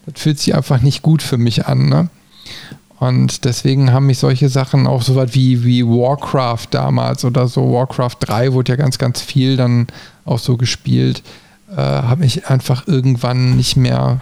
Das 0.05 0.21
fühlt 0.21 0.39
sich 0.39 0.53
einfach 0.55 0.81
nicht 0.81 1.01
gut 1.01 1.21
für 1.21 1.37
mich 1.37 1.67
an. 1.67 1.87
Ne? 1.87 2.09
Und 2.99 3.45
deswegen 3.45 3.93
haben 3.93 4.07
mich 4.07 4.19
solche 4.19 4.49
Sachen 4.49 4.85
auch 4.85 5.01
so 5.01 5.15
was 5.15 5.33
wie, 5.33 5.63
wie 5.63 5.85
Warcraft 5.85 6.67
damals 6.71 7.23
oder 7.23 7.47
so, 7.47 7.71
Warcraft 7.71 8.17
3 8.19 8.53
wurde 8.53 8.73
ja 8.73 8.75
ganz, 8.75 8.97
ganz 8.97 9.21
viel 9.21 9.55
dann 9.55 9.87
auch 10.25 10.39
so 10.39 10.57
gespielt, 10.57 11.23
äh, 11.71 11.77
habe 11.77 12.25
ich 12.25 12.47
einfach 12.47 12.87
irgendwann 12.87 13.55
nicht 13.55 13.77
mehr 13.77 14.19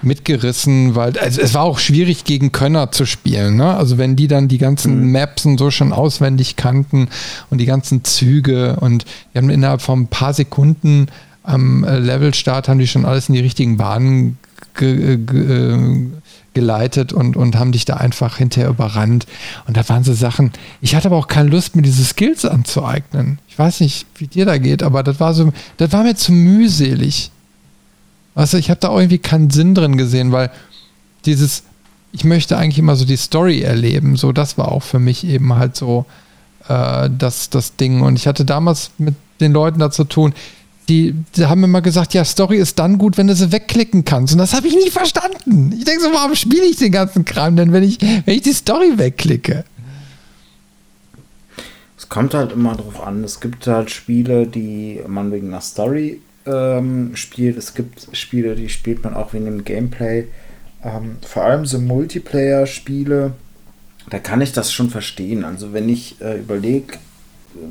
mitgerissen, 0.00 0.94
weil 0.94 1.18
also 1.18 1.40
es 1.40 1.54
war 1.54 1.64
auch 1.64 1.80
schwierig 1.80 2.22
gegen 2.22 2.52
Könner 2.52 2.92
zu 2.92 3.04
spielen. 3.04 3.56
Ne? 3.56 3.74
Also 3.74 3.98
wenn 3.98 4.14
die 4.14 4.28
dann 4.28 4.46
die 4.46 4.58
ganzen 4.58 5.06
mhm. 5.06 5.12
Maps 5.12 5.44
und 5.44 5.58
so 5.58 5.72
schon 5.72 5.92
auswendig 5.92 6.54
kannten 6.54 7.08
und 7.50 7.58
die 7.58 7.66
ganzen 7.66 8.04
Züge 8.04 8.76
und 8.80 9.06
die 9.34 9.38
haben 9.38 9.50
innerhalb 9.50 9.82
von 9.82 10.02
ein 10.02 10.06
paar 10.06 10.34
Sekunden 10.34 11.08
am 11.42 11.82
äh, 11.82 11.98
Levelstart 11.98 12.68
haben 12.68 12.78
die 12.78 12.86
schon 12.86 13.06
alles 13.06 13.28
in 13.28 13.34
die 13.34 13.40
richtigen 13.40 13.76
Bahnen 13.76 14.38
ge, 14.74 15.16
ge, 15.16 15.72
äh, 15.72 16.06
geleitet 16.54 17.12
und, 17.12 17.36
und 17.36 17.56
haben 17.56 17.72
dich 17.72 17.84
da 17.84 17.94
einfach 17.94 18.38
hinterher 18.38 18.70
überrannt. 18.70 19.26
Und 19.66 19.76
da 19.76 19.88
waren 19.88 20.04
so 20.04 20.12
Sachen. 20.12 20.52
Ich 20.80 20.94
hatte 20.94 21.08
aber 21.08 21.16
auch 21.16 21.28
keine 21.28 21.50
Lust, 21.50 21.76
mir 21.76 21.82
diese 21.82 22.04
Skills 22.04 22.44
anzueignen. 22.44 23.38
Ich 23.48 23.58
weiß 23.58 23.80
nicht, 23.80 24.06
wie 24.16 24.26
dir 24.26 24.46
da 24.46 24.58
geht, 24.58 24.82
aber 24.82 25.02
das 25.02 25.20
war 25.20 25.34
so, 25.34 25.52
das 25.76 25.92
war 25.92 26.02
mir 26.02 26.16
zu 26.16 26.32
mühselig. 26.32 27.30
Weißt 28.34 28.54
ich 28.54 28.70
habe 28.70 28.80
da 28.80 28.94
irgendwie 28.94 29.18
keinen 29.18 29.50
Sinn 29.50 29.74
drin 29.74 29.96
gesehen, 29.96 30.32
weil 30.32 30.50
dieses, 31.26 31.64
ich 32.12 32.24
möchte 32.24 32.56
eigentlich 32.56 32.78
immer 32.78 32.96
so 32.96 33.04
die 33.04 33.16
Story 33.16 33.62
erleben. 33.62 34.16
So, 34.16 34.32
das 34.32 34.56
war 34.58 34.72
auch 34.72 34.82
für 34.82 34.98
mich 34.98 35.24
eben 35.24 35.54
halt 35.54 35.76
so 35.76 36.06
äh, 36.68 37.10
das, 37.16 37.50
das 37.50 37.76
Ding. 37.76 38.02
Und 38.02 38.16
ich 38.16 38.26
hatte 38.26 38.44
damals 38.44 38.92
mit 38.98 39.14
den 39.40 39.52
Leuten 39.52 39.78
da 39.78 39.90
zu 39.90 40.04
tun, 40.04 40.34
die, 40.88 41.14
die, 41.36 41.46
haben 41.46 41.62
immer 41.64 41.82
gesagt, 41.82 42.14
ja, 42.14 42.24
Story 42.24 42.56
ist 42.58 42.78
dann 42.78 42.98
gut, 42.98 43.18
wenn 43.18 43.26
du 43.26 43.34
sie 43.34 43.52
wegklicken 43.52 44.04
kannst. 44.04 44.32
Und 44.32 44.38
das 44.38 44.54
habe 44.54 44.68
ich 44.68 44.74
nie 44.74 44.90
verstanden. 44.90 45.72
Ich 45.76 45.84
denke 45.84 46.02
so, 46.02 46.12
warum 46.12 46.34
spiele 46.34 46.64
ich 46.64 46.76
den 46.76 46.92
ganzen 46.92 47.24
Kram 47.24 47.56
denn, 47.56 47.72
wenn 47.72 47.82
ich, 47.82 48.00
wenn 48.00 48.34
ich 48.34 48.42
die 48.42 48.52
Story 48.52 48.96
wegklicke? 48.96 49.64
Es 51.96 52.08
kommt 52.08 52.32
halt 52.32 52.52
immer 52.52 52.74
drauf 52.74 53.02
an. 53.02 53.22
Es 53.22 53.40
gibt 53.40 53.66
halt 53.66 53.90
Spiele, 53.90 54.46
die 54.46 55.00
man 55.06 55.30
wegen 55.30 55.48
einer 55.48 55.60
Story 55.60 56.20
ähm, 56.46 57.14
spielt. 57.14 57.58
Es 57.58 57.74
gibt 57.74 58.08
Spiele, 58.12 58.54
die 58.54 58.68
spielt 58.68 59.04
man 59.04 59.14
auch 59.14 59.34
wegen 59.34 59.44
dem 59.44 59.64
Gameplay. 59.64 60.26
Ähm, 60.82 61.16
vor 61.26 61.44
allem 61.44 61.66
so 61.66 61.78
Multiplayer-Spiele, 61.80 63.32
da 64.08 64.18
kann 64.18 64.40
ich 64.40 64.52
das 64.52 64.72
schon 64.72 64.88
verstehen. 64.88 65.44
Also 65.44 65.72
wenn 65.72 65.88
ich 65.88 66.20
äh, 66.20 66.38
überlege, 66.38 66.98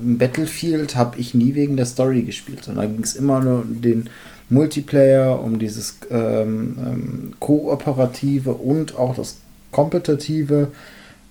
Battlefield 0.02 0.96
habe 0.96 1.18
ich 1.20 1.34
nie 1.34 1.56
wegen 1.56 1.78
der 1.78 1.86
Story 1.86 2.24
gespielt, 2.24 2.64
sondern 2.64 2.94
ging 2.94 3.04
es 3.04 3.16
immer 3.16 3.40
nur 3.40 3.62
um 3.62 3.82
den 3.82 4.10
Multiplayer, 4.50 5.42
um 5.42 5.60
dieses 5.60 5.98
ähm, 6.10 6.78
ähm, 6.80 7.34
Kooperative 7.40 8.54
und 8.54 8.98
auch 8.98 9.16
das 9.16 9.38
Kompetitive. 9.72 10.72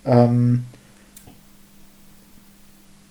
Ähm, 0.05 0.65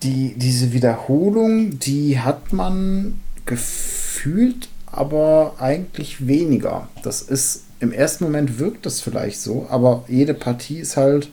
die, 0.03 0.35
diese 0.35 0.73
Wiederholung, 0.73 1.79
die 1.79 2.19
hat 2.19 2.53
man 2.53 3.19
gefühlt, 3.45 4.69
aber 4.85 5.55
eigentlich 5.59 6.27
weniger. 6.27 6.87
Das 7.03 7.21
ist 7.21 7.63
im 7.79 7.91
ersten 7.91 8.23
Moment 8.23 8.59
wirkt 8.59 8.85
das 8.85 9.01
vielleicht 9.01 9.41
so, 9.41 9.67
aber 9.69 10.05
jede 10.07 10.33
Partie 10.33 10.77
ist 10.77 10.97
halt 10.97 11.29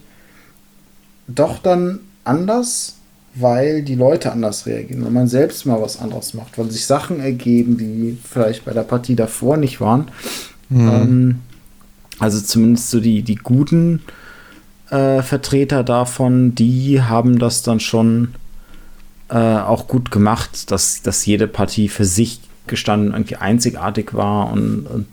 doch 1.27 1.59
dann 1.59 1.99
anders, 2.23 2.97
weil 3.35 3.81
die 3.81 3.95
Leute 3.95 4.31
anders 4.31 4.65
reagieren, 4.65 5.05
wenn 5.05 5.13
man 5.13 5.27
selbst 5.27 5.65
mal 5.65 5.81
was 5.81 5.99
anderes 5.99 6.33
macht, 6.33 6.57
weil 6.57 6.69
sich 6.69 6.85
Sachen 6.85 7.19
ergeben, 7.19 7.77
die 7.77 8.17
vielleicht 8.23 8.65
bei 8.65 8.73
der 8.73 8.83
Partie 8.83 9.15
davor 9.15 9.57
nicht 9.57 9.81
waren. 9.81 10.11
Mhm. 10.69 10.89
Ähm, 10.89 11.39
also 12.19 12.39
zumindest 12.39 12.91
so 12.91 12.99
die, 12.99 13.23
die 13.23 13.35
guten 13.35 14.03
äh, 14.91 15.21
Vertreter 15.21 15.83
davon, 15.83 16.53
die 16.53 17.01
haben 17.01 17.39
das 17.39 17.63
dann 17.63 17.79
schon 17.79 18.35
äh, 19.29 19.37
auch 19.37 19.87
gut 19.87 20.11
gemacht, 20.11 20.69
dass, 20.71 21.01
dass 21.01 21.25
jede 21.25 21.47
Partie 21.47 21.89
für 21.89 22.05
sich 22.05 22.39
gestanden 22.67 23.13
irgendwie 23.13 23.37
einzigartig 23.37 24.13
war 24.13 24.51
und, 24.51 24.85
und 24.85 25.07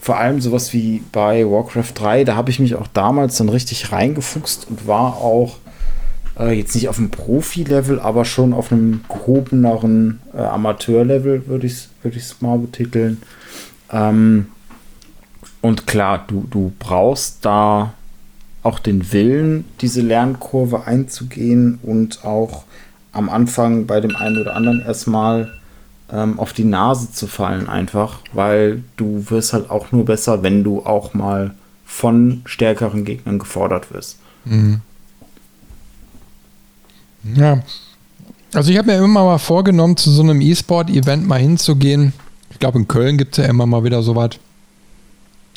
vor 0.00 0.16
allem 0.16 0.40
sowas 0.40 0.72
wie 0.72 1.02
bei 1.12 1.44
Warcraft 1.44 1.92
3, 1.94 2.24
da 2.24 2.34
habe 2.34 2.50
ich 2.50 2.58
mich 2.58 2.74
auch 2.74 2.86
damals 2.88 3.36
dann 3.36 3.50
richtig 3.50 3.92
reingefuchst 3.92 4.66
und 4.68 4.86
war 4.86 5.18
auch 5.18 5.58
äh, 6.40 6.52
jetzt 6.52 6.74
nicht 6.74 6.88
auf 6.88 6.96
dem 6.96 7.10
Profi-Level, 7.10 8.00
aber 8.00 8.24
schon 8.24 8.52
auf 8.52 8.72
einem 8.72 9.02
gehobeneren 9.08 10.20
äh, 10.34 10.38
Amateur-Level, 10.38 11.46
würde 11.46 11.66
ich 11.66 11.72
es 11.72 11.88
würd 12.02 12.42
mal 12.42 12.58
betiteln. 12.58 13.22
Ähm, 13.92 14.46
und 15.60 15.86
klar, 15.86 16.24
du, 16.26 16.46
du 16.50 16.72
brauchst 16.78 17.44
da 17.44 17.92
auch 18.62 18.78
den 18.78 19.12
Willen, 19.12 19.64
diese 19.80 20.00
Lernkurve 20.00 20.86
einzugehen 20.86 21.78
und 21.82 22.24
auch 22.24 22.64
am 23.12 23.28
Anfang 23.28 23.86
bei 23.86 24.00
dem 24.00 24.16
einen 24.16 24.38
oder 24.38 24.54
anderen 24.54 24.80
erstmal 24.80 25.50
ähm, 26.12 26.38
auf 26.38 26.52
die 26.52 26.64
Nase 26.64 27.12
zu 27.12 27.26
fallen, 27.26 27.68
einfach, 27.68 28.20
weil 28.32 28.82
du 28.96 29.24
wirst 29.28 29.52
halt 29.52 29.70
auch 29.70 29.92
nur 29.92 30.04
besser, 30.04 30.42
wenn 30.42 30.64
du 30.64 30.80
auch 30.84 31.14
mal 31.14 31.54
von 31.84 32.42
stärkeren 32.44 33.04
Gegnern 33.04 33.38
gefordert 33.38 33.92
wirst. 33.92 34.18
Mhm. 34.44 34.80
Ja. 37.22 37.62
Also 38.52 38.70
ich 38.70 38.78
habe 38.78 38.90
mir 38.90 38.98
immer 38.98 39.24
mal 39.24 39.38
vorgenommen, 39.38 39.96
zu 39.96 40.10
so 40.10 40.22
einem 40.22 40.40
E-Sport-Event 40.40 41.26
mal 41.26 41.38
hinzugehen. 41.38 42.12
Ich 42.50 42.58
glaube, 42.58 42.78
in 42.78 42.88
Köln 42.88 43.16
gibt 43.16 43.38
es 43.38 43.44
ja 43.44 43.50
immer 43.50 43.66
mal 43.66 43.84
wieder 43.84 44.02
sowas. 44.02 44.30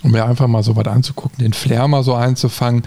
Um 0.04 0.12
mir 0.12 0.26
einfach 0.26 0.48
mal 0.48 0.64
sowas 0.64 0.86
anzugucken, 0.86 1.40
den 1.40 1.54
Flair 1.54 1.88
mal 1.88 2.04
so 2.04 2.14
einzufangen. 2.14 2.84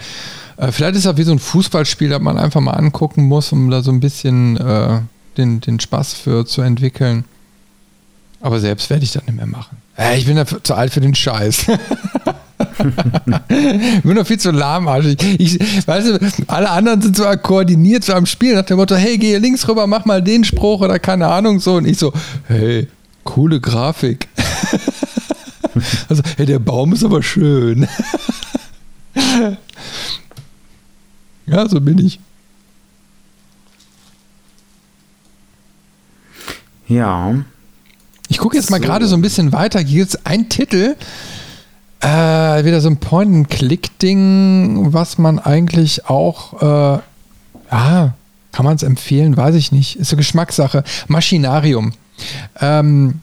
Äh, 0.57 0.71
vielleicht 0.71 0.95
ist 0.95 1.05
das 1.05 1.17
wie 1.17 1.23
so 1.23 1.31
ein 1.31 1.39
Fußballspiel, 1.39 2.09
das 2.09 2.21
man 2.21 2.37
einfach 2.37 2.61
mal 2.61 2.73
angucken 2.73 3.23
muss, 3.23 3.51
um 3.51 3.69
da 3.69 3.81
so 3.81 3.91
ein 3.91 3.99
bisschen 3.99 4.55
äh, 4.57 4.99
den, 5.37 5.59
den 5.61 5.79
Spaß 5.79 6.13
für 6.13 6.45
zu 6.45 6.61
entwickeln. 6.61 7.25
Aber 8.39 8.59
selbst 8.59 8.89
werde 8.89 9.03
ich 9.03 9.11
das 9.11 9.25
nicht 9.25 9.35
mehr 9.35 9.47
machen. 9.47 9.77
Äh, 9.97 10.19
ich 10.19 10.25
bin 10.25 10.37
ja 10.37 10.45
zu 10.45 10.75
alt 10.75 10.93
für 10.93 11.01
den 11.01 11.15
Scheiß. 11.15 11.65
ich 12.79 14.01
bin 14.03 14.15
doch 14.15 14.25
viel 14.25 14.39
zu 14.39 14.51
lahmarschig. 14.51 15.17
Ich, 15.39 15.59
weißt 15.87 16.07
du, 16.07 16.19
alle 16.47 16.69
anderen 16.69 17.01
sind 17.01 17.17
so 17.17 17.23
koordiniert 17.41 18.03
so 18.03 18.13
am 18.13 18.25
Spiel 18.25 18.55
nach 18.55 18.65
dem 18.65 18.77
Motto, 18.77 18.95
hey, 18.95 19.17
geh 19.17 19.37
links 19.37 19.67
rüber, 19.67 19.87
mach 19.87 20.05
mal 20.05 20.21
den 20.21 20.43
Spruch 20.43 20.81
oder 20.81 20.99
keine 20.99 21.27
Ahnung 21.27 21.59
so. 21.59 21.75
Und 21.75 21.87
ich 21.87 21.97
so, 21.97 22.13
hey, 22.47 22.87
coole 23.23 23.59
Grafik. 23.59 24.27
also, 26.09 26.23
hey, 26.37 26.45
der 26.45 26.59
Baum 26.59 26.93
ist 26.93 27.03
aber 27.03 27.23
schön. 27.23 27.87
ja, 31.45 31.67
so 31.67 31.81
bin 31.81 31.97
ich. 31.99 32.19
Ja. 36.87 37.35
Ich 38.29 38.37
gucke 38.37 38.57
jetzt 38.57 38.69
mal 38.69 38.79
gerade 38.79 39.07
so 39.07 39.15
ein 39.15 39.21
bisschen 39.21 39.51
weiter. 39.51 39.79
Hier 39.79 40.03
ist 40.03 40.25
ein 40.25 40.49
Titel, 40.49 40.95
äh, 42.01 42.63
wieder 42.65 42.81
so 42.81 42.89
ein 42.89 42.97
Point-and-Click-Ding, 42.97 44.93
was 44.93 45.17
man 45.17 45.39
eigentlich 45.39 46.07
auch, 46.07 46.61
äh, 46.61 46.99
ja, 47.71 48.13
kann 48.51 48.65
man 48.65 48.75
es 48.75 48.83
empfehlen, 48.83 49.37
weiß 49.37 49.55
ich 49.55 49.71
nicht. 49.71 49.97
Ist 49.97 50.11
eine 50.11 50.17
Geschmackssache. 50.17 50.83
Maschinarium. 51.07 51.93
Ähm, 52.59 53.21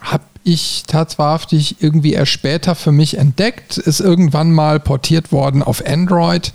hab 0.00 0.22
ich 0.44 0.84
tatsächlich 0.86 1.76
irgendwie 1.80 2.12
erst 2.12 2.32
später 2.32 2.74
für 2.74 2.92
mich 2.92 3.16
entdeckt, 3.18 3.78
ist 3.78 4.00
irgendwann 4.00 4.52
mal 4.52 4.78
portiert 4.78 5.32
worden 5.32 5.62
auf 5.62 5.84
Android. 5.86 6.52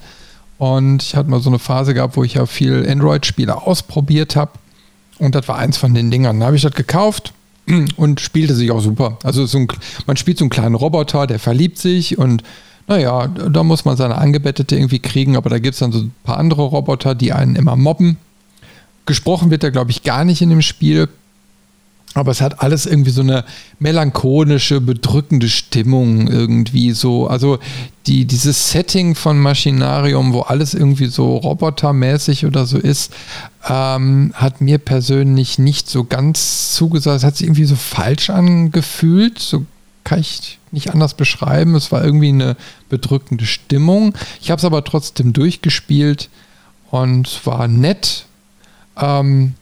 Und 0.57 1.01
ich 1.01 1.15
hatte 1.15 1.29
mal 1.29 1.39
so 1.39 1.49
eine 1.49 1.59
Phase 1.59 1.93
gehabt, 1.93 2.17
wo 2.17 2.23
ich 2.23 2.35
ja 2.35 2.45
viel 2.45 2.87
Android-Spiele 2.87 3.61
ausprobiert 3.65 4.35
habe. 4.35 4.51
Und 5.17 5.35
das 5.35 5.47
war 5.47 5.57
eins 5.57 5.77
von 5.77 5.93
den 5.93 6.11
Dingern. 6.11 6.39
Da 6.39 6.47
habe 6.47 6.55
ich 6.55 6.61
das 6.61 6.73
gekauft, 6.73 7.33
und 7.97 8.19
spielte 8.19 8.55
sich 8.55 8.71
auch 8.71 8.81
super. 8.81 9.17
Also 9.23 9.45
so 9.45 9.59
ein, 9.59 9.67
man 10.05 10.17
spielt 10.17 10.37
so 10.37 10.45
einen 10.45 10.49
kleinen 10.49 10.75
Roboter, 10.75 11.27
der 11.27 11.39
verliebt 11.39 11.77
sich 11.77 12.17
und 12.17 12.43
naja, 12.87 13.27
da 13.27 13.63
muss 13.63 13.85
man 13.85 13.97
seine 13.97 14.17
Angebettete 14.17 14.75
irgendwie 14.75 14.97
kriegen, 14.97 15.37
aber 15.37 15.51
da 15.51 15.59
gibt 15.59 15.75
es 15.75 15.79
dann 15.79 15.91
so 15.91 15.99
ein 15.99 16.11
paar 16.23 16.37
andere 16.37 16.63
Roboter, 16.63 17.13
die 17.13 17.31
einen 17.33 17.55
immer 17.55 17.75
mobben. 17.75 18.17
Gesprochen 19.05 19.51
wird 19.51 19.63
da, 19.63 19.69
glaube 19.69 19.91
ich, 19.91 20.01
gar 20.01 20.25
nicht 20.25 20.41
in 20.41 20.49
dem 20.49 20.63
Spiel. 20.63 21.07
Aber 22.15 22.31
es 22.31 22.41
hat 22.41 22.61
alles 22.61 22.85
irgendwie 22.85 23.11
so 23.11 23.21
eine 23.21 23.45
melancholische, 23.77 24.81
bedrückende 24.81 25.47
Stimmung 25.47 26.27
irgendwie 26.27 26.91
so. 26.91 27.27
Also 27.27 27.59
die, 28.07 28.25
dieses 28.25 28.71
Setting 28.71 29.13
von 29.13 29.39
Maschinarium, 29.39 30.33
wo 30.33 30.41
alles 30.41 30.73
irgendwie 30.73 31.05
so 31.05 31.37
robotermäßig 31.37 32.45
oder 32.45 32.65
so 32.65 32.79
ist, 32.79 33.13
ähm, 33.67 34.31
hat 34.33 34.59
mir 34.59 34.79
persönlich 34.79 35.59
nicht 35.59 35.87
so 35.87 36.03
ganz 36.03 36.73
zugesagt. 36.73 37.17
Es 37.17 37.23
hat 37.23 37.37
sich 37.37 37.45
irgendwie 37.45 37.65
so 37.65 37.75
falsch 37.75 38.31
angefühlt. 38.31 39.37
So 39.37 39.65
kann 40.03 40.19
ich 40.19 40.57
nicht 40.71 40.91
anders 40.91 41.13
beschreiben. 41.13 41.75
Es 41.75 41.91
war 41.91 42.03
irgendwie 42.03 42.29
eine 42.29 42.57
bedrückende 42.89 43.45
Stimmung. 43.45 44.15
Ich 44.41 44.49
habe 44.49 44.57
es 44.57 44.65
aber 44.65 44.83
trotzdem 44.83 45.31
durchgespielt 45.31 46.29
und 46.89 47.45
war 47.45 47.67
nett. 47.67 48.25
Ähm, 48.97 49.53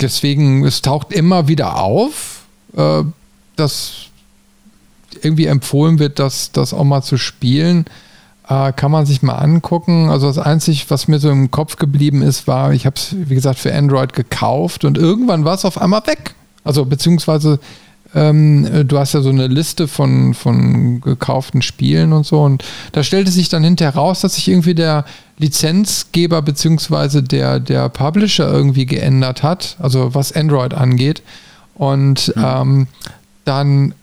deswegen, 0.00 0.64
es 0.64 0.82
taucht 0.82 1.12
immer 1.12 1.48
wieder 1.48 1.78
auf, 1.78 2.42
äh, 2.76 3.02
dass 3.56 4.06
irgendwie 5.22 5.46
empfohlen 5.46 5.98
wird, 5.98 6.18
das, 6.18 6.52
das 6.52 6.74
auch 6.74 6.84
mal 6.84 7.02
zu 7.02 7.16
spielen. 7.16 7.86
Äh, 8.48 8.72
kann 8.72 8.90
man 8.90 9.06
sich 9.06 9.22
mal 9.22 9.34
angucken. 9.34 10.08
Also 10.08 10.28
das 10.28 10.38
Einzige, 10.38 10.84
was 10.88 11.08
mir 11.08 11.18
so 11.18 11.30
im 11.30 11.50
Kopf 11.50 11.76
geblieben 11.76 12.22
ist, 12.22 12.46
war, 12.46 12.72
ich 12.72 12.86
habe 12.86 12.96
es, 12.96 13.14
wie 13.16 13.34
gesagt, 13.34 13.58
für 13.58 13.74
Android 13.74 14.12
gekauft 14.12 14.84
und 14.84 14.98
irgendwann 14.98 15.44
war 15.44 15.54
es 15.54 15.64
auf 15.64 15.80
einmal 15.80 16.06
weg. 16.06 16.34
Also 16.62 16.84
beziehungsweise 16.84 17.58
ähm, 18.14 18.86
du 18.86 18.98
hast 18.98 19.14
ja 19.14 19.20
so 19.20 19.30
eine 19.30 19.48
Liste 19.48 19.88
von, 19.88 20.34
von 20.34 21.00
gekauften 21.00 21.60
Spielen 21.60 22.12
und 22.12 22.24
so 22.24 22.42
und 22.42 22.64
da 22.92 23.02
stellte 23.02 23.30
sich 23.30 23.48
dann 23.48 23.64
hinterher 23.64 23.94
raus, 23.94 24.20
dass 24.20 24.36
sich 24.36 24.48
irgendwie 24.48 24.74
der 24.74 25.04
Lizenzgeber 25.38 26.42
beziehungsweise 26.42 27.22
der, 27.22 27.60
der 27.60 27.88
Publisher 27.88 28.50
irgendwie 28.50 28.86
geändert 28.86 29.42
hat, 29.42 29.76
also 29.78 30.14
was 30.14 30.32
Android 30.32 30.74
angeht. 30.74 31.22
Und 31.74 32.34
mhm. 32.36 32.44
ähm, 32.44 32.86
dann 33.44 33.94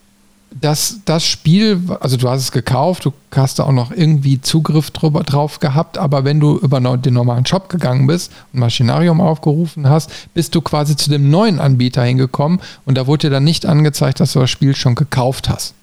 das, 0.62 1.00
das 1.06 1.26
Spiel, 1.26 1.82
also 2.00 2.18
du 2.18 2.30
hast 2.30 2.42
es 2.42 2.52
gekauft, 2.52 3.06
du 3.06 3.14
hast 3.36 3.60
da 3.60 3.64
auch 3.64 3.72
noch 3.72 3.92
irgendwie 3.92 4.42
Zugriff 4.42 4.92
drüber, 4.92 5.24
drauf 5.24 5.60
gehabt, 5.60 5.98
aber 5.98 6.24
wenn 6.26 6.40
du 6.40 6.58
über 6.58 6.80
den 6.80 7.14
normalen 7.14 7.46
Shop 7.46 7.70
gegangen 7.70 8.08
bist 8.08 8.32
und 8.54 8.60
Maschinarium 8.60 9.20
aufgerufen 9.22 9.90
hast, 9.90 10.12
bist 10.34 10.54
du 10.56 10.62
quasi 10.62 10.96
zu 10.96 11.10
dem 11.10 11.30
neuen 11.30 11.60
Anbieter 11.60 12.04
hingekommen 12.04 12.60
und 12.86 12.98
da 12.98 13.08
wurde 13.08 13.28
dir 13.28 13.32
dann 13.32 13.44
nicht 13.44 13.66
angezeigt, 13.66 14.20
dass 14.20 14.34
du 14.34 14.40
das 14.40 14.50
Spiel 14.50 14.76
schon 14.76 14.96
gekauft 14.96 15.50
hast. 15.50 15.74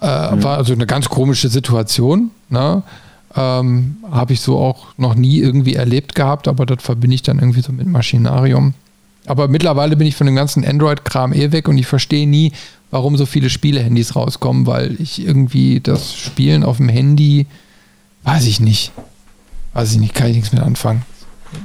Äh, 0.00 0.34
mhm. 0.34 0.42
War 0.42 0.56
also 0.56 0.72
eine 0.72 0.86
ganz 0.86 1.08
komische 1.08 1.48
Situation. 1.48 2.30
Ne? 2.48 2.82
Ähm, 3.36 3.98
Habe 4.10 4.32
ich 4.32 4.40
so 4.40 4.58
auch 4.58 4.88
noch 4.96 5.14
nie 5.14 5.38
irgendwie 5.38 5.74
erlebt 5.74 6.14
gehabt, 6.14 6.48
aber 6.48 6.66
das 6.66 6.82
verbinde 6.82 7.14
ich 7.14 7.22
dann 7.22 7.38
irgendwie 7.38 7.60
so 7.60 7.72
mit 7.72 7.86
Maschinarium. 7.86 8.74
Aber 9.26 9.48
mittlerweile 9.48 9.96
bin 9.96 10.06
ich 10.06 10.16
von 10.16 10.26
dem 10.26 10.34
ganzen 10.34 10.64
Android-Kram 10.64 11.32
eh 11.32 11.52
weg 11.52 11.68
und 11.68 11.78
ich 11.78 11.86
verstehe 11.86 12.26
nie, 12.26 12.52
warum 12.90 13.16
so 13.16 13.26
viele 13.26 13.50
Spiele-Handys 13.50 14.16
rauskommen, 14.16 14.66
weil 14.66 15.00
ich 15.00 15.24
irgendwie 15.24 15.80
das 15.80 16.14
Spielen 16.14 16.64
auf 16.64 16.78
dem 16.78 16.88
Handy, 16.88 17.46
weiß 18.24 18.46
ich 18.46 18.60
nicht. 18.60 18.92
Weiß 19.72 19.92
ich 19.92 20.00
nicht, 20.00 20.14
kann 20.14 20.28
ich 20.28 20.36
nichts 20.36 20.52
mit 20.52 20.62
anfangen. 20.62 21.02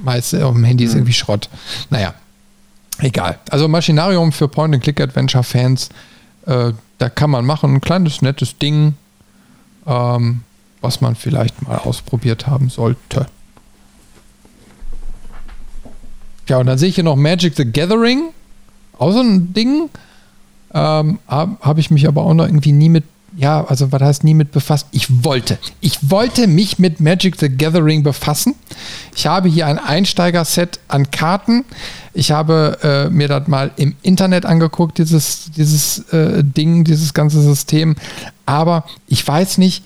Meist 0.04 0.36
auf 0.36 0.54
dem 0.54 0.64
Handy 0.64 0.84
ist 0.84 0.92
mhm. 0.92 1.00
irgendwie 1.00 1.14
Schrott. 1.14 1.50
Naja, 1.90 2.14
egal. 3.00 3.40
Also 3.50 3.68
Maschinarium 3.68 4.32
für 4.32 4.48
Point-and-Click-Adventure-Fans, 4.48 5.90
äh, 6.46 6.74
da 6.98 7.10
kann 7.10 7.32
man 7.32 7.46
machen. 7.46 7.76
Ein 7.76 7.82
kleines, 7.82 8.22
nettes 8.22 8.58
Ding. 8.58 8.94
Ähm, 9.88 10.42
was 10.86 11.02
man 11.02 11.16
vielleicht 11.16 11.64
mal 11.64 11.78
ausprobiert 11.78 12.46
haben 12.46 12.70
sollte. 12.70 13.26
Ja, 16.48 16.60
und 16.60 16.68
dann 16.68 16.78
sehe 16.78 16.90
ich 16.90 16.96
hier 16.96 17.04
noch 17.04 17.16
Magic 17.16 17.56
the 17.56 17.66
Gathering. 17.66 18.30
Auch 19.00 19.12
so 19.12 19.22
ein 19.22 19.52
Ding. 19.54 19.90
Ähm, 20.74 21.20
Habe 21.28 21.58
hab 21.60 21.78
ich 21.80 21.90
mich 21.90 22.08
aber 22.08 22.22
auch 22.22 22.36
noch 22.36 22.46
irgendwie 22.46 22.72
nie 22.72 22.90
mit, 22.90 23.04
ja, 23.36 23.66
also 23.66 23.92
was 23.92 24.02
heißt 24.02 24.24
nie 24.24 24.36
mit 24.36 24.52
befasst? 24.52 24.86
Ich 24.92 25.24
wollte. 25.24 25.58
Ich 25.82 26.12
wollte 26.12 26.46
mich 26.46 26.78
mit 26.78 27.00
Magic 27.00 27.38
the 27.40 27.50
Gathering 27.50 28.04
befassen. 28.04 28.54
Ich 29.16 29.26
habe 29.26 29.50
hier 29.50 29.66
ein 29.66 29.80
Einsteiger-Set 29.80 30.80
an 30.88 31.10
Karten. 31.10 31.66
Ich 32.14 32.32
habe 32.32 32.78
äh, 32.84 33.10
mir 33.10 33.28
das 33.28 33.48
mal 33.48 33.72
im 33.78 33.96
Internet 34.04 34.46
angeguckt, 34.46 35.00
dieses, 35.00 35.50
dieses 35.58 36.00
äh, 36.14 36.44
Ding, 36.44 36.84
dieses 36.84 37.16
ganze 37.16 37.42
System. 37.42 37.96
Aber 38.46 38.86
ich 39.08 39.28
weiß 39.28 39.58
nicht, 39.58 39.84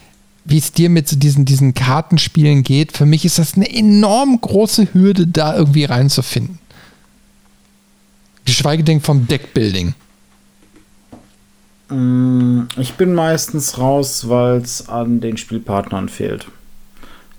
wie 0.50 0.58
es 0.58 0.72
dir 0.72 0.90
mit 0.90 1.24
diesen, 1.24 1.46
diesen 1.46 1.74
Kartenspielen 1.74 2.64
geht. 2.64 2.98
Für 2.98 3.06
mich 3.06 3.24
ist 3.24 3.40
das 3.40 3.56
eine 3.56 3.72
enorm 3.72 4.42
große 4.42 4.94
Hürde, 4.94 5.28
da 5.28 5.56
irgendwie 5.56 5.86
reinzufinden. 5.86 6.60
Geschweige 8.46 8.84
denn 8.84 9.00
vom 9.00 9.28
Deckbuilding. 9.28 9.94
Mm, 11.90 12.62
ich 12.78 12.94
bin 12.96 13.14
meistens 13.14 13.78
raus, 13.78 14.28
weil 14.28 14.58
es 14.58 14.90
an 14.90 15.22
den 15.22 15.38
Spielpartnern 15.38 16.10
fehlt. 16.10 16.48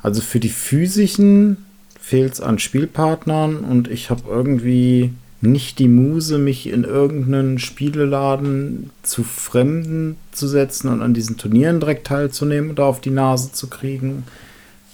Also 0.03 0.21
für 0.21 0.39
die 0.39 0.49
physischen 0.49 1.65
fehlt 2.01 2.35
es 2.35 2.41
an 2.41 2.59
Spielpartnern 2.59 3.59
und 3.59 3.89
ich 3.89 4.11
habe 4.11 4.23
irgendwie 4.29 5.13
nicht 5.43 5.79
die 5.79 5.89
Muse, 5.89 6.39
mich 6.39 6.67
in 6.67 6.85
irgendeinen 6.85 7.59
Spieleladen 7.59 8.91
zu 9.03 9.25
Fremden 9.25 10.17
zu 10.33 10.47
setzen 10.47 10.89
und 10.89 11.01
an 11.01 11.15
diesen 11.15 11.39
Turnieren 11.39 11.81
direkt 11.81 12.07
teilzunehmen 12.07 12.71
oder 12.71 12.85
auf 12.85 13.01
die 13.01 13.11
Nase 13.11 13.53
zu 13.53 13.69
kriegen. 13.69 14.25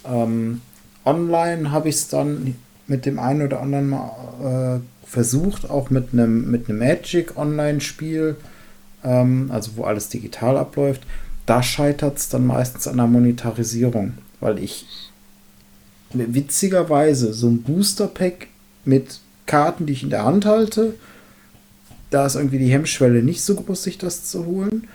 Ähm, 0.05 0.61
online 1.05 1.71
habe 1.71 1.89
ich 1.89 1.95
es 1.95 2.07
dann 2.07 2.55
mit 2.87 3.05
dem 3.05 3.19
einen 3.19 3.41
oder 3.41 3.61
anderen 3.61 3.89
mal 3.89 4.79
äh, 4.81 5.07
versucht, 5.07 5.69
auch 5.69 5.89
mit 5.89 6.13
einem 6.13 6.49
mit 6.49 6.69
Magic 6.69 7.37
Online-Spiel, 7.37 8.37
ähm, 9.03 9.49
also 9.51 9.71
wo 9.75 9.83
alles 9.83 10.07
digital 10.07 10.57
abläuft. 10.57 11.01
Da 11.45 11.61
scheitert 11.61 12.17
es 12.17 12.29
dann 12.29 12.45
meistens 12.45 12.87
an 12.87 12.97
der 12.97 13.07
Monetarisierung, 13.07 14.13
weil 14.39 14.59
ich 14.59 14.85
witzigerweise 16.13 17.33
so 17.33 17.47
ein 17.47 17.63
Booster-Pack 17.63 18.47
mit 18.85 19.19
Karten, 19.47 19.85
die 19.85 19.93
ich 19.93 20.03
in 20.03 20.11
der 20.11 20.23
Hand 20.23 20.45
halte. 20.45 20.93
Da 22.09 22.25
ist 22.25 22.35
irgendwie 22.35 22.59
die 22.59 22.71
Hemmschwelle 22.71 23.23
nicht 23.23 23.41
so 23.41 23.55
groß, 23.55 23.83
sich 23.83 23.97
das 23.97 24.25
zu 24.25 24.45
holen. 24.45 24.87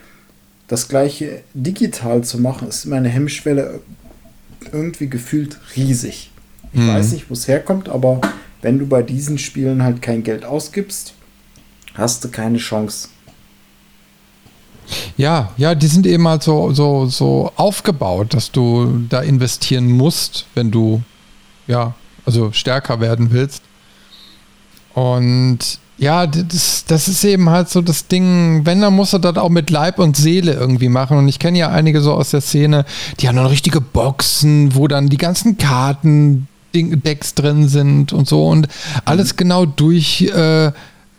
Das 0.67 0.87
gleiche 0.87 1.43
digital 1.53 2.23
zu 2.23 2.39
machen, 2.39 2.69
ist 2.69 2.85
meine 2.85 3.09
Hemmschwelle 3.09 3.81
irgendwie 4.71 5.09
gefühlt 5.09 5.59
riesig. 5.75 6.31
Ich 6.71 6.79
mhm. 6.79 6.87
weiß 6.87 7.11
nicht, 7.11 7.29
wo 7.29 7.33
es 7.33 7.47
herkommt, 7.47 7.89
aber 7.89 8.21
wenn 8.61 8.79
du 8.79 8.87
bei 8.87 9.03
diesen 9.03 9.37
Spielen 9.37 9.83
halt 9.83 10.01
kein 10.01 10.23
Geld 10.23 10.45
ausgibst, 10.45 11.13
hast 11.93 12.23
du 12.23 12.29
keine 12.29 12.57
Chance. 12.57 13.09
Ja, 15.15 15.51
ja, 15.57 15.75
die 15.75 15.87
sind 15.87 16.05
eben 16.05 16.27
halt 16.27 16.43
so, 16.43 16.73
so, 16.73 17.05
so 17.05 17.51
aufgebaut, 17.55 18.33
dass 18.33 18.51
du 18.51 19.05
da 19.09 19.21
investieren 19.21 19.89
musst, 19.89 20.45
wenn 20.55 20.71
du 20.71 21.01
ja, 21.67 21.93
also 22.25 22.51
stärker 22.51 22.99
werden 22.99 23.31
willst. 23.31 23.61
Und 24.93 25.59
ja, 25.97 26.27
das, 26.27 26.85
das 26.85 27.07
ist 27.07 27.23
eben 27.23 27.49
halt 27.49 27.69
so 27.69 27.81
das 27.81 28.07
Ding, 28.07 28.65
wenn, 28.65 28.81
dann 28.81 28.95
muss 28.95 29.13
er 29.13 29.19
das 29.19 29.37
auch 29.37 29.49
mit 29.49 29.69
Leib 29.69 29.99
und 29.99 30.17
Seele 30.17 30.53
irgendwie 30.53 30.89
machen. 30.89 31.17
Und 31.17 31.27
ich 31.27 31.39
kenne 31.39 31.57
ja 31.57 31.69
einige 31.69 32.01
so 32.01 32.13
aus 32.13 32.31
der 32.31 32.41
Szene, 32.41 32.85
die 33.19 33.27
haben 33.27 33.35
dann 33.35 33.45
richtige 33.45 33.81
Boxen, 33.81 34.75
wo 34.75 34.87
dann 34.87 35.09
die 35.09 35.17
ganzen 35.17 35.57
Karten, 35.57 36.47
Decks 36.75 37.35
drin 37.35 37.67
sind 37.67 38.13
und 38.13 38.27
so 38.27 38.47
und 38.47 38.67
alles 39.05 39.33
mhm. 39.33 39.37
genau 39.37 39.65
durch 39.67 40.21
äh, 40.21 40.71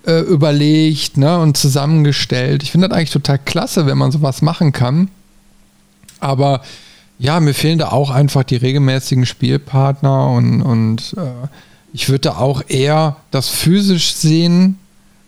äh, 0.07 0.21
überlegt 0.29 1.17
ne, 1.17 1.39
und 1.39 1.57
zusammengestellt. 1.57 2.63
Ich 2.63 2.73
finde 2.73 2.89
das 2.89 2.97
eigentlich 2.97 3.11
total 3.11 3.39
klasse, 3.39 3.87
wenn 3.87 3.97
man 3.97 4.11
sowas 4.11 4.43
machen 4.43 4.73
kann. 4.73 5.09
Aber 6.21 6.63
ja, 7.19 7.39
mir 7.41 7.55
fehlen 7.55 7.79
da 7.79 7.91
auch 7.91 8.11
einfach 8.11 8.43
die 8.43 8.57
regelmäßigen 8.57 9.27
Spielpartner 9.27 10.31
und, 10.31 10.63
und 10.63 11.15
äh, 11.17 11.47
ich 11.95 12.09
würde 12.09 12.37
auch 12.37 12.61
eher 12.67 13.17
das 13.31 13.49
physisch 13.49 14.15
sehen 14.15 14.81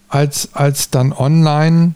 als, 0.09 0.53
als 0.53 0.91
dann 0.91 1.13
online. 1.13 1.95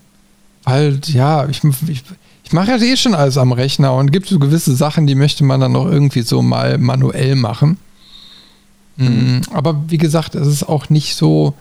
Weil, 0.62 1.00
ja, 1.08 1.48
ich, 1.48 1.62
ich, 1.88 2.04
ich 2.44 2.52
mache 2.52 2.70
ja 2.70 2.76
eh 2.76 2.96
schon 2.96 3.16
alles 3.16 3.36
am 3.36 3.50
Rechner 3.50 3.92
und 3.94 4.12
gibt 4.12 4.28
so 4.28 4.38
gewisse 4.38 4.76
Sachen, 4.76 5.08
die 5.08 5.16
möchte 5.16 5.42
man 5.42 5.60
dann 5.60 5.72
noch 5.72 5.86
irgendwie 5.86 6.22
so 6.22 6.40
mal 6.40 6.78
manuell 6.78 7.34
machen. 7.34 7.78
Mhm. 8.96 9.40
Aber 9.52 9.82
wie 9.88 9.98
gesagt, 9.98 10.36
es 10.36 10.46
ist 10.46 10.68
auch 10.68 10.88
nicht 10.88 11.16
so. 11.16 11.54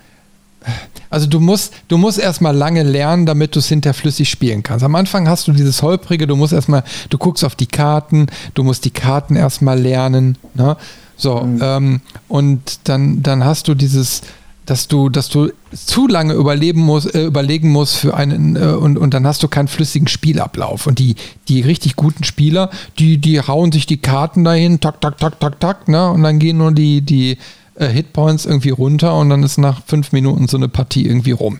Also 1.09 1.25
du 1.25 1.39
musst, 1.39 1.73
du 1.87 1.97
musst 1.97 2.19
erstmal 2.19 2.55
lange 2.55 2.83
lernen, 2.83 3.25
damit 3.25 3.55
du 3.55 3.59
es 3.59 3.69
hinter 3.69 3.95
flüssig 3.95 4.29
spielen 4.29 4.61
kannst. 4.61 4.85
Am 4.85 4.93
Anfang 4.93 5.27
hast 5.27 5.47
du 5.47 5.51
dieses 5.51 5.81
Holprige, 5.81 6.27
du 6.27 6.35
musst 6.35 6.53
erstmal, 6.53 6.83
du 7.09 7.17
guckst 7.17 7.43
auf 7.43 7.55
die 7.55 7.65
Karten, 7.65 8.27
du 8.53 8.63
musst 8.63 8.85
die 8.85 8.91
Karten 8.91 9.35
erstmal 9.35 9.79
lernen. 9.79 10.37
Ne? 10.53 10.77
So, 11.19 11.41
mhm. 11.41 11.59
ähm, 11.61 12.01
und 12.29 12.87
dann, 12.87 13.21
dann 13.21 13.43
hast 13.43 13.67
du 13.67 13.75
dieses, 13.75 14.21
dass 14.65 14.87
du, 14.87 15.09
dass 15.09 15.27
du 15.27 15.51
zu 15.73 16.07
lange 16.07 16.33
überleben 16.33 16.81
musst, 16.81 17.13
äh, 17.13 17.25
überlegen 17.25 17.69
musst 17.69 17.97
für 17.97 18.15
einen 18.15 18.55
äh, 18.55 18.59
und, 18.59 18.97
und 18.97 19.13
dann 19.13 19.27
hast 19.27 19.43
du 19.43 19.49
keinen 19.49 19.67
flüssigen 19.67 20.07
Spielablauf. 20.07 20.87
Und 20.87 20.97
die, 20.97 21.15
die 21.49 21.61
richtig 21.61 21.97
guten 21.97 22.23
Spieler, 22.23 22.69
die, 22.97 23.17
die 23.17 23.41
hauen 23.41 23.73
sich 23.73 23.85
die 23.85 23.97
Karten 23.97 24.45
dahin, 24.45 24.79
tak, 24.79 25.01
tak, 25.01 25.17
tak, 25.17 25.39
tak, 25.39 25.59
tak, 25.59 25.87
ne? 25.89 26.09
Und 26.09 26.23
dann 26.23 26.39
gehen 26.39 26.57
nur 26.57 26.71
die, 26.71 27.01
die 27.01 27.37
äh, 27.75 27.87
Hitpoints 27.87 28.45
irgendwie 28.45 28.69
runter 28.69 29.13
und 29.17 29.29
dann 29.29 29.43
ist 29.43 29.57
nach 29.57 29.81
fünf 29.85 30.13
Minuten 30.13 30.47
so 30.47 30.55
eine 30.55 30.69
Partie 30.69 31.05
irgendwie 31.05 31.31
rum. 31.31 31.59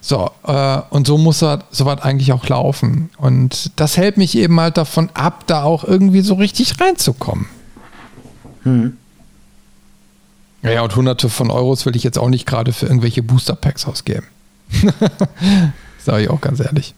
So, 0.00 0.30
äh, 0.46 0.78
und 0.90 1.08
so 1.08 1.18
muss 1.18 1.42
er 1.42 1.64
soweit 1.72 2.04
eigentlich 2.04 2.32
auch 2.32 2.48
laufen. 2.48 3.10
Und 3.18 3.72
das 3.74 3.96
hält 3.96 4.16
mich 4.16 4.38
eben 4.38 4.60
halt 4.60 4.76
davon 4.76 5.10
ab, 5.14 5.44
da 5.48 5.64
auch 5.64 5.82
irgendwie 5.82 6.20
so 6.20 6.34
richtig 6.34 6.80
reinzukommen. 6.80 7.46
Hm. 8.66 8.96
Ja, 10.62 10.82
und 10.82 10.96
hunderte 10.96 11.28
von 11.28 11.50
Euros 11.52 11.86
will 11.86 11.94
ich 11.94 12.02
jetzt 12.02 12.18
auch 12.18 12.28
nicht 12.28 12.46
gerade 12.46 12.72
für 12.72 12.86
irgendwelche 12.86 13.22
Booster 13.22 13.54
Packs 13.54 13.86
ausgeben. 13.86 14.26
Sage 16.04 16.24
ich 16.24 16.30
auch 16.30 16.40
ganz 16.40 16.58
ehrlich. 16.58 16.94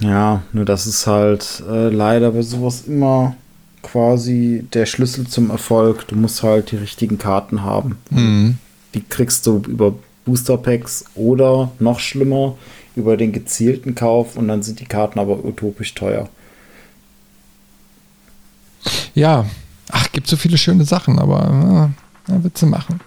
Ja, 0.00 0.42
nur 0.54 0.64
das 0.64 0.86
ist 0.86 1.06
halt 1.06 1.62
äh, 1.68 1.90
leider 1.90 2.30
bei 2.30 2.40
sowas 2.40 2.84
immer 2.86 3.36
quasi 3.82 4.64
der 4.72 4.86
Schlüssel 4.86 5.26
zum 5.26 5.50
Erfolg. 5.50 6.08
Du 6.08 6.16
musst 6.16 6.42
halt 6.42 6.70
die 6.70 6.76
richtigen 6.76 7.18
Karten 7.18 7.62
haben. 7.62 7.98
Mhm. 8.08 8.56
Die 8.94 9.02
kriegst 9.02 9.46
du 9.46 9.62
über 9.68 9.94
Booster 10.24 10.56
Packs 10.56 11.04
oder 11.14 11.70
noch 11.78 12.00
schlimmer 12.00 12.56
über 12.96 13.18
den 13.18 13.32
gezielten 13.32 13.94
Kauf 13.94 14.36
und 14.38 14.48
dann 14.48 14.62
sind 14.62 14.80
die 14.80 14.86
Karten 14.86 15.18
aber 15.18 15.44
utopisch 15.44 15.94
teuer. 15.94 16.30
Ja, 19.14 19.44
ach, 19.92 20.12
gibt 20.12 20.26
so 20.26 20.36
viele 20.36 20.58
schöne 20.58 20.84
Sachen, 20.84 21.18
aber 21.18 21.90
äh, 22.28 22.44
Witze 22.44 22.66
machen. 22.66 23.00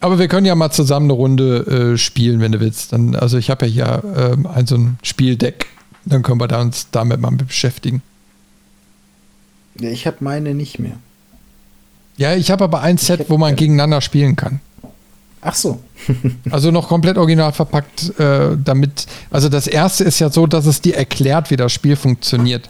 Aber 0.00 0.18
wir 0.18 0.28
können 0.28 0.46
ja 0.46 0.54
mal 0.54 0.70
zusammen 0.70 1.06
eine 1.06 1.14
Runde 1.14 1.94
äh, 1.94 1.98
spielen, 1.98 2.40
wenn 2.40 2.52
du 2.52 2.60
willst. 2.60 2.92
Dann, 2.92 3.16
also 3.16 3.38
ich 3.38 3.48
habe 3.48 3.66
ja 3.66 3.72
hier 3.72 4.36
äh, 4.44 4.48
ein 4.48 4.66
so 4.66 4.76
ein 4.76 4.98
Spieldeck. 5.02 5.66
Dann 6.04 6.22
können 6.22 6.38
wir 6.40 6.48
da 6.48 6.60
uns 6.60 6.88
damit 6.90 7.20
mal 7.20 7.30
beschäftigen. 7.30 8.02
Ja, 9.80 9.88
ich 9.88 10.06
habe 10.06 10.18
meine 10.20 10.54
nicht 10.54 10.78
mehr. 10.78 10.98
Ja, 12.16 12.34
ich 12.34 12.50
habe 12.50 12.64
aber 12.64 12.80
ein 12.82 12.98
Set, 12.98 13.30
wo 13.30 13.38
man 13.38 13.56
gegeneinander 13.56 14.00
spielen 14.00 14.36
kann. 14.36 14.60
Ach 15.40 15.54
so. 15.54 15.80
also 16.50 16.70
noch 16.70 16.88
komplett 16.88 17.18
original 17.18 17.52
verpackt, 17.52 18.18
äh, 18.18 18.56
damit. 18.62 19.06
Also 19.30 19.48
das 19.48 19.66
erste 19.66 20.04
ist 20.04 20.18
ja 20.18 20.30
so, 20.30 20.46
dass 20.46 20.66
es 20.66 20.80
dir 20.80 20.96
erklärt, 20.96 21.50
wie 21.50 21.56
das 21.56 21.72
Spiel 21.72 21.96
funktioniert. 21.96 22.68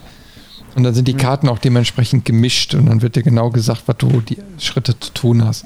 Und 0.75 0.83
dann 0.83 0.93
sind 0.93 1.07
die 1.07 1.13
mhm. 1.13 1.19
Karten 1.19 1.49
auch 1.49 1.59
dementsprechend 1.59 2.25
gemischt 2.25 2.75
und 2.75 2.87
dann 2.87 3.01
wird 3.01 3.15
dir 3.15 3.23
genau 3.23 3.49
gesagt, 3.49 3.83
was 3.85 3.97
du 3.97 4.21
die 4.21 4.37
Schritte 4.59 4.99
zu 4.99 5.11
tun 5.13 5.45
hast. 5.45 5.65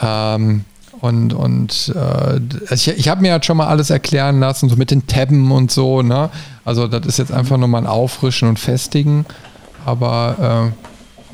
Ähm, 0.00 0.64
und, 1.00 1.32
und 1.34 1.94
äh, 1.94 2.40
ich, 2.74 2.88
ich 2.88 3.08
habe 3.08 3.22
mir 3.22 3.32
halt 3.32 3.44
schon 3.44 3.56
mal 3.56 3.66
alles 3.66 3.90
erklären 3.90 4.40
lassen, 4.40 4.68
so 4.68 4.76
mit 4.76 4.90
den 4.90 5.06
Tabben 5.06 5.50
und 5.52 5.70
so, 5.70 6.02
ne? 6.02 6.30
Also 6.64 6.86
das 6.86 7.06
ist 7.06 7.18
jetzt 7.18 7.32
einfach 7.32 7.58
nur 7.58 7.68
mal 7.68 7.78
ein 7.78 7.86
Auffrischen 7.86 8.48
und 8.48 8.58
Festigen. 8.58 9.26
Aber 9.84 10.72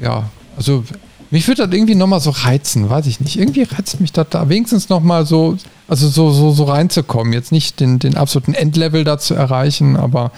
äh, 0.01 0.05
ja, 0.05 0.29
also 0.57 0.85
mich 1.31 1.49
würde 1.49 1.67
das 1.67 1.75
irgendwie 1.75 1.95
nochmal 1.95 2.21
so 2.21 2.31
reizen, 2.31 2.91
weiß 2.91 3.07
ich 3.07 3.21
nicht. 3.21 3.39
Irgendwie 3.39 3.63
reizt 3.63 4.01
mich 4.01 4.13
das 4.13 4.27
da 4.31 4.49
wenigstens 4.49 4.91
nochmal 4.91 5.25
so, 5.25 5.57
also 5.89 6.09
so, 6.09 6.31
so, 6.31 6.51
so 6.53 6.65
reinzukommen. 6.65 7.33
Jetzt 7.33 7.53
nicht 7.53 7.81
den, 7.81 7.99
den 7.99 8.17
absoluten 8.17 8.55
Endlevel 8.55 9.05
da 9.05 9.19
zu 9.19 9.35
erreichen, 9.35 9.97
aber 9.97 10.33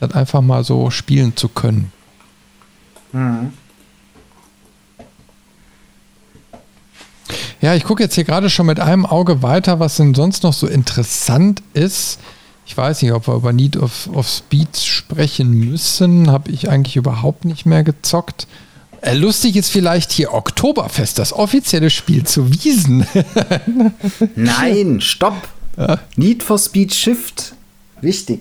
das 0.00 0.12
einfach 0.12 0.40
mal 0.40 0.64
so 0.64 0.90
spielen 0.90 1.36
zu 1.36 1.48
können. 1.48 1.92
Mhm. 3.12 3.52
Ja, 7.60 7.76
ich 7.76 7.84
gucke 7.84 8.02
jetzt 8.02 8.16
hier 8.16 8.24
gerade 8.24 8.50
schon 8.50 8.66
mit 8.66 8.80
einem 8.80 9.06
Auge 9.06 9.42
weiter, 9.42 9.78
was 9.78 9.96
denn 9.96 10.14
sonst 10.14 10.42
noch 10.42 10.52
so 10.52 10.66
interessant 10.66 11.62
ist. 11.74 12.18
Ich 12.66 12.76
weiß 12.76 13.02
nicht, 13.02 13.12
ob 13.12 13.28
wir 13.28 13.34
über 13.34 13.52
Need 13.52 13.76
of, 13.76 14.08
of 14.12 14.28
Speed 14.28 14.76
sprechen 14.76 15.52
müssen. 15.52 16.30
Habe 16.30 16.50
ich 16.50 16.68
eigentlich 16.68 16.96
überhaupt 16.96 17.44
nicht 17.44 17.64
mehr 17.64 17.84
gezockt. 17.84 18.48
Äh, 19.00 19.14
lustig 19.14 19.56
ist 19.56 19.68
vielleicht 19.68 20.12
hier 20.12 20.32
Oktoberfest, 20.32 21.18
das 21.18 21.32
offizielle 21.32 21.90
Spiel 21.90 22.24
zu 22.24 22.52
Wiesen. 22.52 23.06
Nein, 24.36 25.00
stopp! 25.00 25.48
Ja. 25.76 25.98
Need 26.16 26.42
for 26.42 26.58
Speed 26.58 26.92
Shift. 26.92 27.54
Wichtig. 28.00 28.40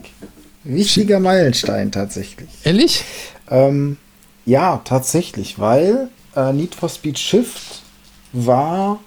Wichtiger 0.63 1.19
Meilenstein 1.19 1.91
tatsächlich. 1.91 2.49
Ehrlich? 2.63 3.03
Ähm, 3.49 3.97
ja, 4.45 4.81
tatsächlich, 4.83 5.59
weil 5.59 6.09
äh, 6.35 6.51
Need 6.53 6.75
for 6.75 6.89
Speed 6.89 7.17
Shift 7.19 7.81
war 8.33 8.99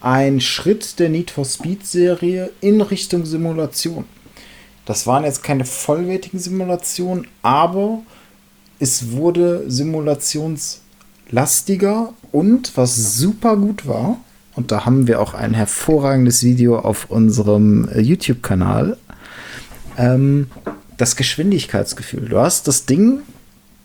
ein 0.00 0.40
Schritt 0.40 0.98
der 0.98 1.08
Need 1.08 1.30
for 1.30 1.44
Speed-Serie 1.44 2.50
in 2.60 2.80
Richtung 2.80 3.24
Simulation. 3.26 4.04
Das 4.84 5.06
waren 5.06 5.24
jetzt 5.24 5.42
keine 5.42 5.64
vollwertigen 5.64 6.38
Simulationen, 6.38 7.26
aber 7.42 8.02
es 8.78 9.12
wurde 9.12 9.64
simulationslastiger 9.68 12.12
und 12.32 12.76
was 12.76 13.16
super 13.16 13.56
gut 13.56 13.86
war, 13.86 14.18
und 14.54 14.70
da 14.72 14.86
haben 14.86 15.06
wir 15.06 15.20
auch 15.20 15.34
ein 15.34 15.52
hervorragendes 15.54 16.42
Video 16.42 16.78
auf 16.78 17.10
unserem 17.10 17.88
äh, 17.88 18.00
YouTube-Kanal, 18.00 18.96
ähm, 19.98 20.48
das 20.96 21.16
Geschwindigkeitsgefühl. 21.16 22.28
Du 22.28 22.38
hast 22.38 22.68
das 22.68 22.86
Ding 22.86 23.22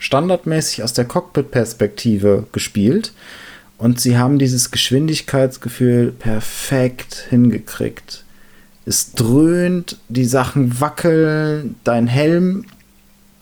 standardmäßig 0.02 0.84
aus 0.84 0.94
der 0.94 1.06
Cockpit-Perspektive 1.06 2.48
gespielt 2.52 3.14
und 3.78 4.00
sie 4.00 4.18
haben 4.18 4.40
dieses 4.40 4.72
Geschwindigkeitsgefühl 4.72 6.12
perfekt 6.12 7.28
hingekriegt. 7.30 8.26
Es 8.86 9.14
dröhnt, 9.14 9.98
die 10.10 10.26
Sachen 10.26 10.82
wackeln, 10.82 11.76
dein 11.84 12.08
Helm 12.08 12.66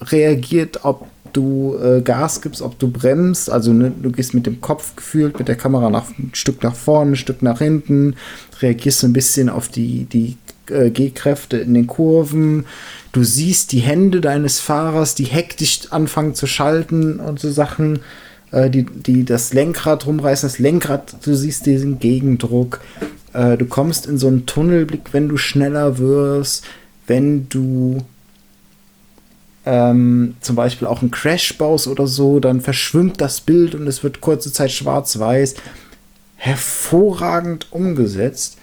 reagiert, 0.02 0.84
ob 0.84 1.08
du 1.32 1.78
äh, 1.82 2.02
Gas 2.02 2.42
gibst, 2.42 2.62
ob 2.62 2.78
du 2.78 2.92
bremst. 2.92 3.50
Also 3.50 3.72
ne, 3.72 3.92
du 3.92 4.12
gehst 4.12 4.34
mit 4.34 4.46
dem 4.46 4.60
Kopf 4.60 4.98
gefühlt, 4.98 5.40
mit 5.40 5.48
der 5.48 5.56
Kamera 5.56 5.90
nach, 5.90 6.10
ein 6.10 6.32
Stück 6.34 6.62
nach 6.62 6.76
vorne, 6.76 7.12
ein 7.12 7.16
Stück 7.16 7.42
nach 7.42 7.60
hinten, 7.60 8.16
reagierst 8.62 9.00
so 9.00 9.08
ein 9.08 9.14
bisschen 9.14 9.48
auf 9.48 9.70
die, 9.70 10.06
die 10.06 10.36
äh, 10.72 10.90
G-Kräfte 10.90 11.58
in 11.58 11.74
den 11.74 11.88
Kurven. 11.88 12.66
Du 13.12 13.24
siehst 13.24 13.72
die 13.72 13.80
Hände 13.80 14.22
deines 14.22 14.60
Fahrers, 14.60 15.16
die 15.16 15.26
hektisch 15.26 15.92
anfangen 15.92 16.36
zu 16.36 16.48
schalten 16.48 17.20
und 17.20 17.40
so 17.40 17.52
Sachen 17.52 18.00
äh, 18.52 18.70
die, 18.70 18.86
die 18.86 19.26
das 19.26 19.54
Lenkrad 19.54 20.06
rumreißen. 20.06 20.48
Das 20.48 20.60
Lenkrad, 20.60 21.16
du 21.26 21.36
siehst 21.36 21.66
diesen 21.66 22.00
Gegendruck. 22.00 22.82
Äh, 23.34 23.58
du 23.58 23.66
kommst 23.66 24.06
in 24.06 24.18
so 24.18 24.28
einen 24.28 24.46
Tunnelblick, 24.46 25.14
wenn 25.14 25.30
du 25.30 25.38
schneller 25.38 25.98
wirst, 25.98 26.64
wenn 27.08 27.50
du 27.50 28.04
ähm, 29.66 30.36
zum 30.42 30.56
Beispiel 30.56 30.88
auch 30.88 31.02
einen 31.02 31.12
Crash 31.12 31.58
baust 31.58 31.88
oder 31.88 32.08
so, 32.08 32.40
dann 32.40 32.62
verschwimmt 32.62 33.22
das 33.22 33.42
Bild 33.42 33.76
und 33.76 33.88
es 33.88 34.04
wird 34.04 34.22
kurze 34.22 34.52
Zeit 34.52 34.72
schwarz-weiß. 34.72 35.56
Hervorragend 36.38 37.68
umgesetzt. 37.72 38.58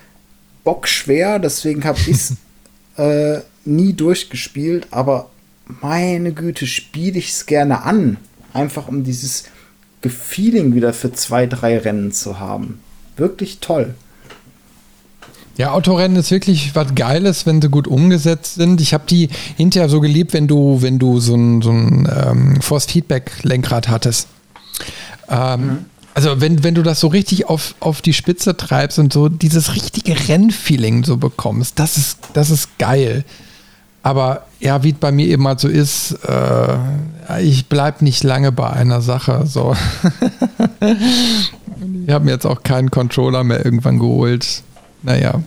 Bock 0.67 0.89
schwer, 0.89 1.39
deswegen 1.39 1.85
habe 1.85 1.99
ich 2.01 2.09
es 2.09 2.35
äh, 2.99 3.41
nie 3.65 3.93
durchgespielt, 3.93 4.89
aber 4.91 5.31
meine 5.81 6.33
Güte, 6.33 6.67
spiele 6.67 7.19
ich 7.19 7.31
es 7.31 7.47
gerne 7.47 7.85
an. 7.85 8.17
Einfach 8.53 8.89
um 8.89 9.05
dieses 9.05 9.45
Feeling 10.03 10.75
wieder 10.75 10.93
für 10.93 11.13
zwei, 11.13 11.47
drei 11.47 11.79
Rennen 11.79 12.11
zu 12.11 12.41
haben. 12.41 12.81
Wirklich 13.17 13.61
toll. 13.61 13.95
Ja, 15.57 15.71
Autorennen 15.71 16.19
ist 16.19 16.33
wirklich 16.33 16.75
was 16.75 16.95
Geiles, 16.97 17.47
wenn 17.47 17.63
sie 17.63 17.71
gut 17.71 17.87
umgesetzt 17.87 18.57
sind. 18.57 18.81
Ich 18.81 18.93
habe 18.93 19.05
die 19.09 19.29
hinterher 19.57 19.89
so 19.89 20.01
geliebt, 20.01 20.33
wenn 20.33 20.49
du, 20.49 20.83
wenn 20.83 20.99
du 20.99 21.21
so 21.21 21.35
ein, 21.35 21.63
so 21.63 21.71
ein 21.71 22.09
ähm, 22.13 22.61
Force-Feedback-Lenkrad 22.61 23.89
hattest. 23.89 24.29
Ähm, 25.29 25.67
mhm. 25.67 25.85
Also 26.17 26.41
wenn, 26.41 26.65
wenn 26.65 26.75
du 26.75 26.83
das 26.83 27.01
so 27.01 27.09
richtig 27.09 27.47
auf, 27.51 27.75
auf 27.79 28.01
die 28.01 28.15
Spitze 28.15 28.57
treibst 28.57 28.99
und 28.99 29.13
so 29.13 29.29
dieses 29.29 29.75
richtige 29.75 30.17
Rennfeeling 30.31 31.05
so 31.05 31.19
bekommst, 31.19 31.79
das 31.79 31.99
ist, 31.99 32.19
das 32.33 32.49
ist 32.49 32.79
geil. 32.79 33.23
Aber 34.03 34.47
ja, 34.59 34.83
wie 34.83 34.93
es 34.93 34.97
bei 34.97 35.13
mir 35.13 35.27
eben 35.27 35.47
halt 35.47 35.61
so 35.61 35.69
ist, 35.69 36.13
äh, 36.27 37.43
ich 37.43 37.69
bleibe 37.69 38.03
nicht 38.03 38.25
lange 38.25 38.51
bei 38.51 38.71
einer 38.71 39.03
Sache. 39.03 39.47
So. 39.47 39.77
ich 40.81 42.11
habe 42.11 42.25
mir 42.25 42.31
jetzt 42.31 42.47
auch 42.47 42.63
keinen 42.63 42.91
Controller 42.91 43.45
mehr 43.45 43.63
irgendwann 43.63 43.99
geholt. 43.99 44.63
Naja. 45.03 45.43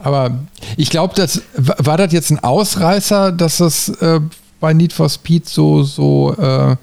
Aber 0.00 0.40
ich 0.76 0.90
glaube, 0.90 1.14
das 1.14 1.42
war 1.54 1.98
das 1.98 2.12
jetzt 2.12 2.32
ein 2.32 2.40
Ausreißer, 2.40 3.30
dass 3.30 3.60
es 3.60 3.90
äh, 3.90 4.18
bei 4.60 4.72
Need 4.72 4.92
for 4.92 5.08
Speed 5.08 5.48
so, 5.48 5.82
so 5.82 6.34
äh, 6.34 6.76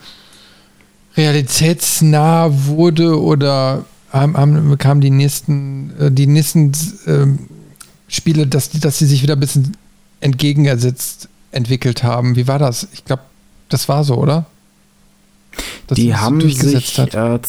realitätsnah 1.16 2.49
wurde 2.66 3.22
oder 3.22 3.86
haben, 4.12 4.36
haben, 4.38 4.78
kamen 4.78 5.02
die 5.02 5.10
nächsten, 5.10 5.94
äh, 5.99 6.12
die 6.12 6.28
nächsten 6.28 6.72
ähm, 7.06 7.40
Spiele, 8.08 8.48
dass 8.48 8.72
dass 8.72 8.98
die 8.98 9.06
sich 9.06 9.22
wieder 9.22 9.36
ein 9.36 9.40
bisschen 9.40 9.78
entgegengesetzt 10.20 11.30
entwickelt 11.52 12.04
haben. 12.04 12.36
Wie 12.36 12.48
war 12.48 12.60
das? 12.60 12.88
Ich 12.94 13.06
glaube, 13.06 13.24
das 13.70 13.88
war 13.90 14.04
so, 14.04 14.16
oder? 14.16 14.45
Dass 15.88 15.95
die 15.95 16.16
haben 16.16 16.41
sich, 16.41 16.99
äh, 16.99 17.40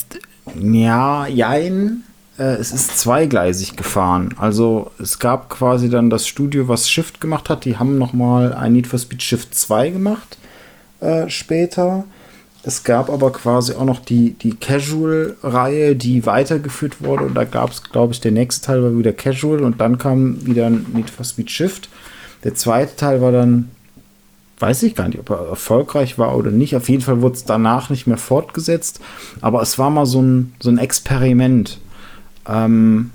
ja, 0.60 1.26
jein, 1.26 2.02
äh, 2.38 2.54
es 2.54 2.72
ist 2.72 2.98
zweigleisig 2.98 3.76
gefahren. 3.76 4.34
Also 4.38 4.90
es 4.98 5.18
gab 5.18 5.50
quasi 5.50 5.88
dann 5.90 6.10
das 6.10 6.26
Studio, 6.26 6.68
was 6.68 6.88
Shift 6.90 7.20
gemacht 7.20 7.48
hat. 7.50 7.64
Die 7.64 7.76
haben 7.78 7.98
nochmal 7.98 8.52
ein 8.54 8.72
Need 8.72 8.86
for 8.86 8.98
Speed 8.98 9.22
Shift 9.22 9.54
2 9.54 9.90
gemacht. 9.90 10.38
äh, 11.00 11.28
später. 11.28 12.04
Es 12.64 12.82
gab 12.82 13.08
aber 13.08 13.32
quasi 13.32 13.72
auch 13.74 13.84
noch 13.84 14.00
die, 14.00 14.32
die 14.32 14.54
Casual-Reihe, 14.54 15.94
die 15.96 16.26
weitergeführt 16.26 17.02
wurde. 17.02 17.24
Und 17.24 17.34
da 17.34 17.44
gab 17.44 17.70
es, 17.70 17.82
glaube 17.84 18.12
ich, 18.12 18.20
der 18.20 18.32
nächste 18.32 18.66
Teil 18.66 18.82
war 18.82 18.96
wieder 18.98 19.12
Casual 19.12 19.62
und 19.62 19.80
dann 19.80 19.96
kam 19.98 20.44
wieder 20.44 20.66
ein 20.66 20.86
Need 20.92 21.08
for 21.08 21.24
Speed 21.24 21.50
Shift. 21.50 21.88
Der 22.44 22.54
zweite 22.54 22.96
Teil 22.96 23.20
war 23.20 23.32
dann, 23.32 23.70
weiß 24.58 24.82
ich 24.82 24.96
gar 24.96 25.08
nicht, 25.08 25.20
ob 25.20 25.30
er 25.30 25.48
erfolgreich 25.48 26.18
war 26.18 26.36
oder 26.36 26.50
nicht. 26.50 26.74
Auf 26.76 26.88
jeden 26.88 27.02
Fall 27.02 27.22
wurde 27.22 27.36
es 27.36 27.44
danach 27.44 27.90
nicht 27.90 28.06
mehr 28.06 28.18
fortgesetzt. 28.18 29.00
Aber 29.40 29.62
es 29.62 29.78
war 29.78 29.90
mal 29.90 30.06
so 30.06 30.20
ein, 30.20 30.52
so 30.60 30.68
ein 30.68 30.78
Experiment. 30.78 31.78
Ähm, 32.48 33.10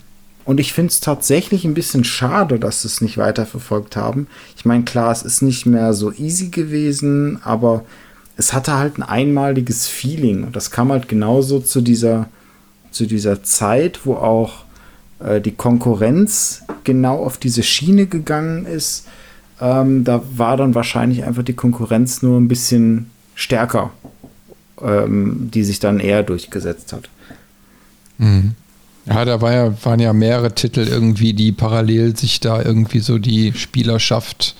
und 0.45 0.59
ich 0.59 0.73
finde 0.73 0.91
es 0.91 0.99
tatsächlich 0.99 1.63
ein 1.63 1.73
bisschen 1.73 2.03
schade, 2.03 2.59
dass 2.59 2.81
sie 2.81 2.87
es 2.87 3.01
nicht 3.01 3.17
weiterverfolgt 3.17 3.95
haben. 3.95 4.27
Ich 4.57 4.65
meine, 4.65 4.83
klar, 4.83 5.11
es 5.11 5.23
ist 5.23 5.41
nicht 5.41 5.65
mehr 5.65 5.93
so 5.93 6.11
easy 6.11 6.49
gewesen, 6.49 7.39
aber 7.43 7.85
es 8.35 8.51
hatte 8.51 8.77
halt 8.77 8.97
ein 8.97 9.03
einmaliges 9.03 9.87
Feeling. 9.87 10.43
Und 10.43 10.55
das 10.55 10.71
kam 10.71 10.91
halt 10.91 11.07
genauso 11.07 11.59
zu 11.59 11.81
dieser, 11.81 12.27
zu 12.91 13.05
dieser 13.05 13.43
Zeit, 13.43 14.01
wo 14.05 14.15
auch 14.15 14.65
äh, 15.19 15.39
die 15.39 15.53
Konkurrenz 15.53 16.63
genau 16.83 17.23
auf 17.23 17.37
diese 17.37 17.63
Schiene 17.63 18.07
gegangen 18.07 18.65
ist. 18.65 19.07
Ähm, 19.61 20.03
da 20.03 20.21
war 20.35 20.57
dann 20.57 20.75
wahrscheinlich 20.75 21.23
einfach 21.23 21.43
die 21.43 21.53
Konkurrenz 21.53 22.21
nur 22.21 22.37
ein 22.37 22.49
bisschen 22.49 23.09
stärker, 23.33 23.91
ähm, 24.81 25.49
die 25.53 25.63
sich 25.63 25.79
dann 25.79 26.01
eher 26.01 26.23
durchgesetzt 26.23 26.91
hat. 26.91 27.09
Mhm. 28.17 28.55
Ja, 29.05 29.25
da 29.25 29.41
war 29.41 29.51
ja, 29.51 29.73
waren 29.83 29.99
ja 29.99 30.13
mehrere 30.13 30.55
Titel 30.55 30.87
irgendwie, 30.87 31.33
die 31.33 31.51
parallel 31.51 32.15
sich 32.15 32.39
da 32.39 32.61
irgendwie 32.61 32.99
so 32.99 33.17
die 33.17 33.53
Spielerschaft 33.53 34.55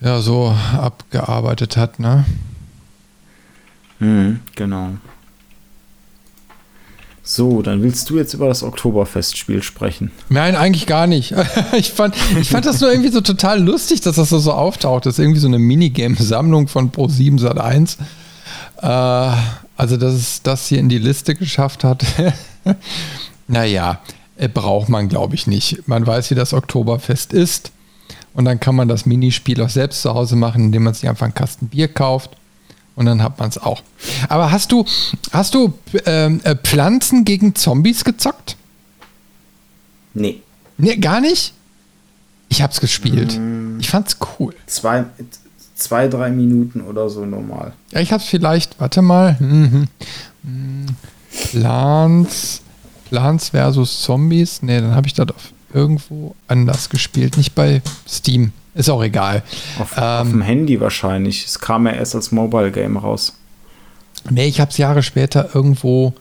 ja 0.00 0.20
so 0.20 0.54
abgearbeitet 0.76 1.76
hat, 1.76 2.00
ne? 2.00 2.24
Mhm, 4.00 4.40
genau. 4.56 4.90
So, 7.26 7.62
dann 7.62 7.82
willst 7.82 8.10
du 8.10 8.18
jetzt 8.18 8.34
über 8.34 8.48
das 8.48 8.62
Oktoberfestspiel 8.62 9.62
sprechen. 9.62 10.10
Nein, 10.28 10.56
eigentlich 10.56 10.86
gar 10.86 11.06
nicht. 11.06 11.34
Ich 11.72 11.90
fand, 11.92 12.14
ich 12.38 12.50
fand 12.50 12.66
das 12.66 12.80
nur 12.80 12.90
irgendwie 12.90 13.10
so 13.10 13.22
total 13.22 13.62
lustig, 13.62 14.02
dass 14.02 14.16
das 14.16 14.28
so 14.28 14.52
auftaucht. 14.52 15.06
Das 15.06 15.14
ist 15.14 15.18
irgendwie 15.20 15.40
so 15.40 15.48
eine 15.48 15.58
Minigame-Sammlung 15.58 16.68
von 16.68 16.92
Pro7 16.92 17.40
Sat 17.40 17.58
1. 17.58 17.96
Äh, 18.82 18.86
also, 18.86 19.96
dass 19.96 20.14
es 20.14 20.42
das 20.42 20.68
hier 20.68 20.78
in 20.78 20.88
die 20.90 20.98
Liste 20.98 21.34
geschafft 21.34 21.82
hat. 21.82 22.04
naja, 23.48 24.00
äh, 24.36 24.48
braucht 24.48 24.88
man, 24.88 25.08
glaube 25.08 25.34
ich, 25.34 25.46
nicht. 25.46 25.86
Man 25.86 26.06
weiß, 26.06 26.30
wie 26.30 26.34
das 26.34 26.52
Oktoberfest 26.52 27.32
ist. 27.32 27.70
Und 28.34 28.46
dann 28.46 28.58
kann 28.58 28.74
man 28.74 28.88
das 28.88 29.06
Minispiel 29.06 29.62
auch 29.62 29.68
selbst 29.68 30.02
zu 30.02 30.12
Hause 30.12 30.34
machen, 30.36 30.64
indem 30.64 30.84
man 30.84 30.94
sich 30.94 31.08
einfach 31.08 31.24
einen 31.24 31.34
Kasten 31.34 31.68
Bier 31.68 31.88
kauft. 31.88 32.30
Und 32.96 33.06
dann 33.06 33.22
hat 33.22 33.38
man 33.38 33.48
es 33.48 33.58
auch. 33.58 33.82
Aber 34.28 34.50
hast 34.50 34.72
du, 34.72 34.84
hast 35.32 35.54
du 35.54 35.74
ähm, 36.06 36.40
äh, 36.44 36.56
Pflanzen 36.56 37.24
gegen 37.24 37.54
Zombies 37.54 38.04
gezockt? 38.04 38.56
Nee. 40.14 40.40
Nee, 40.78 40.96
gar 40.96 41.20
nicht? 41.20 41.54
Ich 42.48 42.62
hab's 42.62 42.80
gespielt. 42.80 43.38
Mm, 43.38 43.78
ich 43.80 43.90
fand's 43.90 44.16
cool. 44.38 44.54
Zwei, 44.66 45.04
zwei, 45.74 46.08
drei 46.08 46.30
Minuten 46.30 46.82
oder 46.82 47.08
so 47.08 47.24
normal. 47.24 47.72
Ja, 47.90 48.00
ich 48.00 48.12
hab's 48.12 48.26
vielleicht, 48.26 48.80
warte 48.80 49.02
mal. 49.02 49.36
Mhm. 49.40 49.88
Plants, 51.42 52.62
Plants 53.10 53.50
versus 53.50 54.02
Zombies. 54.02 54.62
Nee, 54.62 54.80
dann 54.80 54.94
habe 54.94 55.06
ich 55.06 55.14
das 55.14 55.28
auf 55.28 55.52
irgendwo 55.72 56.34
anders 56.46 56.88
gespielt. 56.88 57.36
Nicht 57.36 57.54
bei 57.54 57.82
Steam. 58.08 58.52
Ist 58.74 58.90
auch 58.90 59.02
egal. 59.02 59.42
Auf, 59.78 59.96
ähm, 59.96 60.02
auf 60.02 60.28
dem 60.30 60.42
Handy 60.42 60.80
wahrscheinlich. 60.80 61.44
Es 61.44 61.58
kam 61.58 61.86
ja 61.86 61.92
erst 61.92 62.14
als 62.14 62.32
Mobile 62.32 62.70
Game 62.70 62.96
raus. 62.96 63.34
Nee, 64.30 64.46
ich 64.46 64.60
habe 64.60 64.70
es 64.70 64.78
Jahre 64.78 65.02
später 65.02 65.50
irgendwo, 65.54 66.14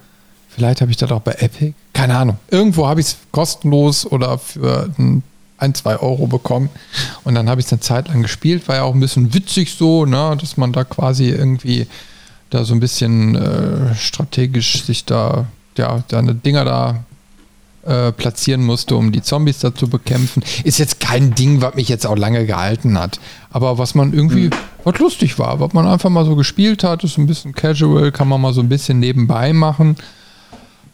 vielleicht 0.49 0.81
habe 0.81 0.91
ich 0.91 0.97
das 0.97 1.11
auch 1.11 1.21
bei 1.21 1.33
Epic, 1.33 1.73
keine 1.93 2.17
Ahnung. 2.17 2.37
Irgendwo 2.49 2.87
habe 2.87 2.99
ich 2.99 3.07
es 3.07 3.17
kostenlos 3.31 4.05
oder 4.05 4.37
für 4.37 4.89
ein, 4.97 5.23
ein, 5.57 5.73
zwei 5.73 5.97
Euro 5.97 6.27
bekommen. 6.27 6.69
Und 7.23 7.35
dann 7.35 7.49
habe 7.49 7.61
ich 7.61 7.67
es 7.67 7.71
eine 7.71 7.79
Zeit 7.79 8.09
lang 8.09 8.21
gespielt. 8.21 8.67
War 8.67 8.75
ja 8.75 8.83
auch 8.83 8.93
ein 8.93 8.99
bisschen 8.99 9.33
witzig 9.33 9.73
so, 9.73 10.05
ne, 10.05 10.37
dass 10.39 10.57
man 10.57 10.73
da 10.73 10.83
quasi 10.83 11.29
irgendwie 11.29 11.87
da 12.53 12.63
so 12.63 12.73
ein 12.73 12.79
bisschen 12.79 13.35
äh, 13.35 13.95
strategisch 13.95 14.83
sich 14.83 15.05
da, 15.05 15.45
ja, 15.77 16.03
seine 16.09 16.35
Dinger 16.35 16.65
da 16.65 17.03
äh, 17.85 18.11
platzieren 18.11 18.63
musste, 18.63 18.95
um 18.95 19.11
die 19.11 19.21
Zombies 19.21 19.59
da 19.59 19.73
zu 19.73 19.87
bekämpfen. 19.87 20.43
Ist 20.63 20.77
jetzt 20.77 20.99
kein 20.99 21.35
Ding, 21.35 21.61
was 21.61 21.75
mich 21.75 21.89
jetzt 21.89 22.05
auch 22.05 22.15
lange 22.15 22.45
gehalten 22.45 22.97
hat. 22.97 23.19
Aber 23.51 23.77
was 23.77 23.95
man 23.95 24.13
irgendwie, 24.13 24.45
mhm. 24.45 24.51
was 24.83 24.99
lustig 24.99 25.37
war, 25.39 25.59
was 25.59 25.73
man 25.73 25.87
einfach 25.87 26.09
mal 26.09 26.25
so 26.25 26.35
gespielt 26.35 26.83
hat, 26.83 27.03
ist 27.03 27.17
ein 27.17 27.27
bisschen 27.27 27.53
casual, 27.53 28.11
kann 28.11 28.27
man 28.27 28.39
mal 28.39 28.53
so 28.53 28.61
ein 28.61 28.69
bisschen 28.69 28.99
nebenbei 28.99 29.51
machen. 29.51 29.97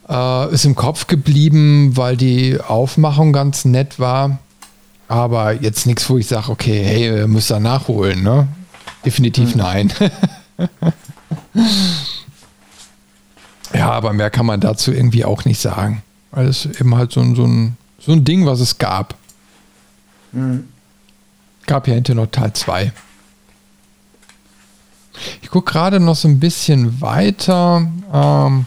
Äh, 0.09 0.53
ist 0.53 0.65
im 0.65 0.75
Kopf 0.75 1.07
geblieben, 1.07 1.91
weil 1.95 2.17
die 2.17 2.59
Aufmachung 2.59 3.33
ganz 3.33 3.65
nett 3.65 3.99
war. 3.99 4.39
Aber 5.07 5.53
jetzt 5.53 5.85
nichts, 5.85 6.09
wo 6.09 6.17
ich 6.17 6.27
sage, 6.27 6.49
okay, 6.49 6.83
hey, 6.83 7.27
müsst 7.27 7.51
ihr 7.51 7.59
nachholen, 7.59 8.23
ne? 8.23 8.47
Definitiv 9.05 9.55
mhm. 9.55 9.61
nein. 9.61 9.93
ja, 13.73 13.91
aber 13.91 14.13
mehr 14.13 14.29
kann 14.29 14.45
man 14.45 14.59
dazu 14.59 14.91
irgendwie 14.91 15.25
auch 15.25 15.45
nicht 15.45 15.59
sagen. 15.59 16.03
Weil 16.31 16.47
es 16.47 16.65
eben 16.65 16.95
halt 16.95 17.11
so, 17.11 17.23
so, 17.35 17.45
ein, 17.45 17.77
so 17.99 18.11
ein 18.11 18.23
Ding, 18.23 18.45
was 18.45 18.59
es 18.59 18.77
gab. 18.77 19.15
Mhm. 20.31 20.67
Gab 21.65 21.87
ja 21.87 21.93
hinterher 21.93 22.23
noch 22.23 22.31
Teil 22.31 22.53
2. 22.53 22.91
Ich 25.41 25.49
gucke 25.49 25.71
gerade 25.71 25.99
noch 25.99 26.15
so 26.15 26.27
ein 26.27 26.39
bisschen 26.39 27.01
weiter. 27.01 27.87
Ähm, 28.13 28.65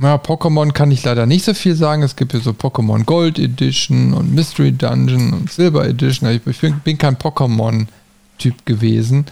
ja, 0.00 0.16
Pokémon 0.16 0.72
kann 0.72 0.90
ich 0.90 1.04
leider 1.04 1.26
nicht 1.26 1.44
so 1.44 1.54
viel 1.54 1.74
sagen. 1.74 2.02
Es 2.02 2.16
gibt 2.16 2.32
hier 2.32 2.40
so 2.40 2.50
Pokémon 2.50 3.04
Gold 3.04 3.38
Edition 3.38 4.14
und 4.14 4.34
Mystery 4.34 4.72
Dungeon 4.72 5.32
und 5.32 5.50
Silver 5.50 5.86
Edition. 5.86 6.30
Ich 6.30 6.42
bin, 6.42 6.80
bin 6.80 6.98
kein 6.98 7.16
Pokémon-Typ 7.16 8.64
gewesen. 8.64 9.26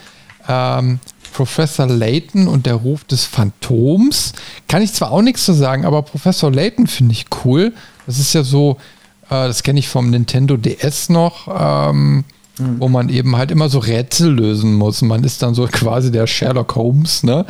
Ähm, 0.49 1.01
Professor 1.33 1.87
Layton 1.87 2.49
und 2.49 2.67
der 2.67 2.75
Ruf 2.75 3.05
des 3.05 3.25
Phantoms. 3.25 4.33
Kann 4.69 4.83
ich 4.83 4.93
zwar 4.93 5.11
auch 5.11 5.23
nichts 5.23 5.45
zu 5.45 5.53
sagen, 5.53 5.85
aber 5.85 6.03
Professor 6.03 6.51
Layton 6.51 6.87
finde 6.87 7.13
ich 7.13 7.27
cool. 7.45 7.73
Das 8.07 8.19
ist 8.19 8.33
ja 8.33 8.43
so, 8.43 8.77
äh, 9.27 9.47
das 9.47 9.63
kenne 9.63 9.79
ich 9.79 9.89
vom 9.89 10.11
Nintendo 10.11 10.57
DS 10.57 11.09
noch, 11.09 11.49
ähm, 11.49 12.25
mhm. 12.59 12.81
wo 12.81 12.89
man 12.89 13.09
eben 13.09 13.37
halt 13.37 13.51
immer 13.51 13.69
so 13.69 13.79
Rätsel 13.79 14.33
lösen 14.33 14.75
muss. 14.75 15.03
Man 15.03 15.25
ist 15.25 15.43
dann 15.43 15.55
so 15.55 15.67
quasi 15.73 16.11
der 16.11 16.27
Sherlock 16.27 16.75
Holmes, 16.75 17.23
ne? 17.23 17.47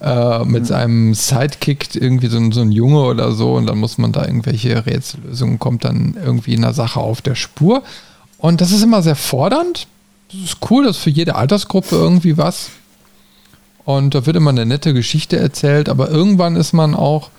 Äh, 0.00 0.44
mit 0.44 0.62
mhm. 0.62 0.66
seinem 0.66 1.14
Sidekick, 1.14 1.94
irgendwie 1.94 2.28
so, 2.28 2.50
so 2.50 2.62
ein 2.62 2.72
Junge 2.72 3.02
oder 3.02 3.32
so, 3.32 3.54
und 3.54 3.66
dann 3.66 3.78
muss 3.78 3.98
man 3.98 4.12
da 4.12 4.24
irgendwelche 4.24 4.86
Rätsellösungen, 4.86 5.58
kommt 5.58 5.84
dann 5.84 6.16
irgendwie 6.22 6.54
in 6.54 6.62
der 6.62 6.72
Sache 6.72 7.00
auf 7.00 7.20
der 7.20 7.34
Spur. 7.34 7.82
Und 8.38 8.60
das 8.60 8.72
ist 8.72 8.82
immer 8.82 9.02
sehr 9.02 9.16
fordernd. 9.16 9.86
Das 10.32 10.40
ist 10.40 10.58
cool, 10.70 10.84
das 10.84 10.96
ist 10.96 11.02
für 11.02 11.10
jede 11.10 11.34
Altersgruppe 11.34 11.96
irgendwie 11.96 12.38
was. 12.38 12.70
Und 13.84 14.14
da 14.14 14.26
wird 14.26 14.36
immer 14.36 14.50
eine 14.50 14.66
nette 14.66 14.94
Geschichte 14.94 15.38
erzählt, 15.38 15.88
aber 15.88 16.10
irgendwann 16.10 16.56
ist 16.56 16.72
man 16.72 16.94
auch, 16.94 17.30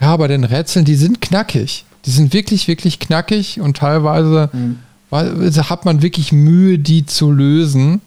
ja, 0.00 0.16
bei 0.16 0.28
den 0.28 0.44
Rätseln, 0.44 0.84
die 0.84 0.96
sind 0.96 1.20
knackig. 1.20 1.84
Die 2.04 2.10
sind 2.10 2.32
wirklich, 2.32 2.68
wirklich 2.68 3.00
knackig 3.00 3.60
und 3.60 3.76
teilweise 3.76 4.50
mhm. 4.52 4.78
hat 5.10 5.84
man 5.84 6.02
wirklich 6.02 6.32
Mühe, 6.32 6.78
die 6.78 7.06
zu 7.06 7.30
lösen. 7.30 8.00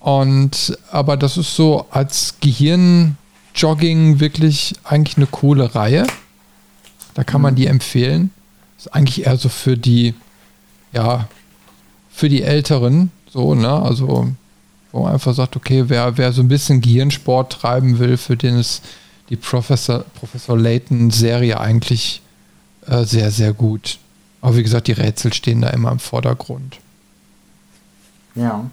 Und 0.00 0.78
aber 0.90 1.16
das 1.16 1.36
ist 1.36 1.56
so 1.56 1.86
als 1.90 2.36
Gehirnjogging 2.40 4.20
wirklich 4.20 4.74
eigentlich 4.84 5.16
eine 5.16 5.26
coole 5.26 5.74
Reihe. 5.74 6.06
Da 7.14 7.24
kann 7.24 7.40
man 7.40 7.54
mhm. 7.54 7.56
die 7.56 7.66
empfehlen. 7.66 8.30
Ist 8.78 8.94
eigentlich 8.94 9.26
eher 9.26 9.36
so 9.38 9.48
für 9.48 9.76
die, 9.76 10.14
ja, 10.92 11.28
für 12.10 12.28
die 12.28 12.42
Älteren, 12.42 13.10
so, 13.28 13.54
ne? 13.54 13.72
Also 13.72 14.28
wo 14.96 15.02
man 15.02 15.12
einfach 15.12 15.34
sagt, 15.34 15.56
okay, 15.56 15.84
wer, 15.88 16.16
wer 16.16 16.32
so 16.32 16.40
ein 16.40 16.48
bisschen 16.48 16.80
Gehirnsport 16.80 17.52
treiben 17.52 17.98
will, 17.98 18.16
für 18.16 18.34
den 18.34 18.58
ist 18.58 18.82
die 19.28 19.36
Professor, 19.36 20.04
Professor 20.14 20.58
Layton-Serie 20.58 21.60
eigentlich 21.60 22.22
äh, 22.86 23.04
sehr, 23.04 23.30
sehr 23.30 23.52
gut. 23.52 23.98
Aber 24.40 24.56
wie 24.56 24.62
gesagt, 24.62 24.86
die 24.86 24.92
Rätsel 24.92 25.34
stehen 25.34 25.60
da 25.60 25.68
immer 25.68 25.92
im 25.92 25.98
Vordergrund. 25.98 26.78
Ja. 28.34 28.70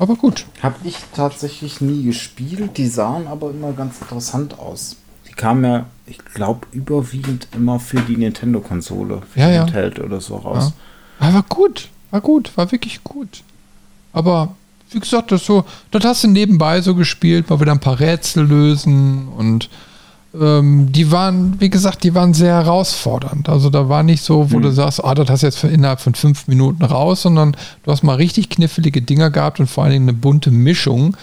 Aber 0.00 0.16
gut. 0.16 0.46
Habe 0.62 0.76
ich 0.82 0.96
tatsächlich 1.14 1.80
nie 1.80 2.02
gespielt. 2.02 2.78
Die 2.78 2.88
sahen 2.88 3.28
aber 3.28 3.50
immer 3.50 3.72
ganz 3.72 4.00
interessant 4.00 4.58
aus. 4.58 4.96
Die 5.28 5.32
kamen 5.32 5.64
ja, 5.64 5.86
ich 6.06 6.18
glaube, 6.18 6.66
überwiegend 6.72 7.46
immer 7.54 7.78
für 7.78 8.00
die 8.00 8.16
Nintendo-Konsole, 8.16 9.22
für 9.32 9.38
ja, 9.38 9.50
ja. 9.50 9.60
Handheld 9.60 10.00
oder 10.00 10.20
so 10.20 10.36
raus. 10.38 10.72
Ja. 11.20 11.28
Aber 11.28 11.44
gut, 11.44 11.88
war 12.10 12.20
gut, 12.20 12.56
war 12.56 12.72
wirklich 12.72 13.04
gut. 13.04 13.44
Aber 14.12 14.54
wie 14.90 15.00
gesagt, 15.00 15.32
das 15.32 15.44
so, 15.44 15.64
das 15.90 16.04
hast 16.04 16.24
du 16.24 16.28
nebenbei 16.28 16.80
so 16.80 16.94
gespielt, 16.94 17.50
mal 17.50 17.60
wieder 17.60 17.72
ein 17.72 17.80
paar 17.80 18.00
Rätsel 18.00 18.46
lösen 18.46 19.28
und 19.28 19.68
ähm, 20.38 20.90
die 20.92 21.10
waren, 21.10 21.60
wie 21.60 21.70
gesagt, 21.70 22.04
die 22.04 22.14
waren 22.14 22.32
sehr 22.32 22.54
herausfordernd. 22.54 23.48
Also 23.48 23.68
da 23.68 23.88
war 23.88 24.02
nicht 24.02 24.22
so, 24.22 24.50
wo 24.50 24.58
mhm. 24.58 24.62
du 24.62 24.70
sagst, 24.70 25.04
ah, 25.04 25.14
das 25.14 25.28
hast 25.28 25.42
du 25.42 25.46
jetzt 25.46 25.64
innerhalb 25.64 26.00
von 26.00 26.14
fünf 26.14 26.48
Minuten 26.48 26.84
raus, 26.84 27.22
sondern 27.22 27.56
du 27.82 27.92
hast 27.92 28.02
mal 28.02 28.16
richtig 28.16 28.48
knifflige 28.48 29.02
Dinger 29.02 29.30
gehabt 29.30 29.60
und 29.60 29.68
vor 29.68 29.84
allen 29.84 29.92
Dingen 29.92 30.08
eine 30.08 30.16
bunte 30.16 30.50
Mischung, 30.50 31.16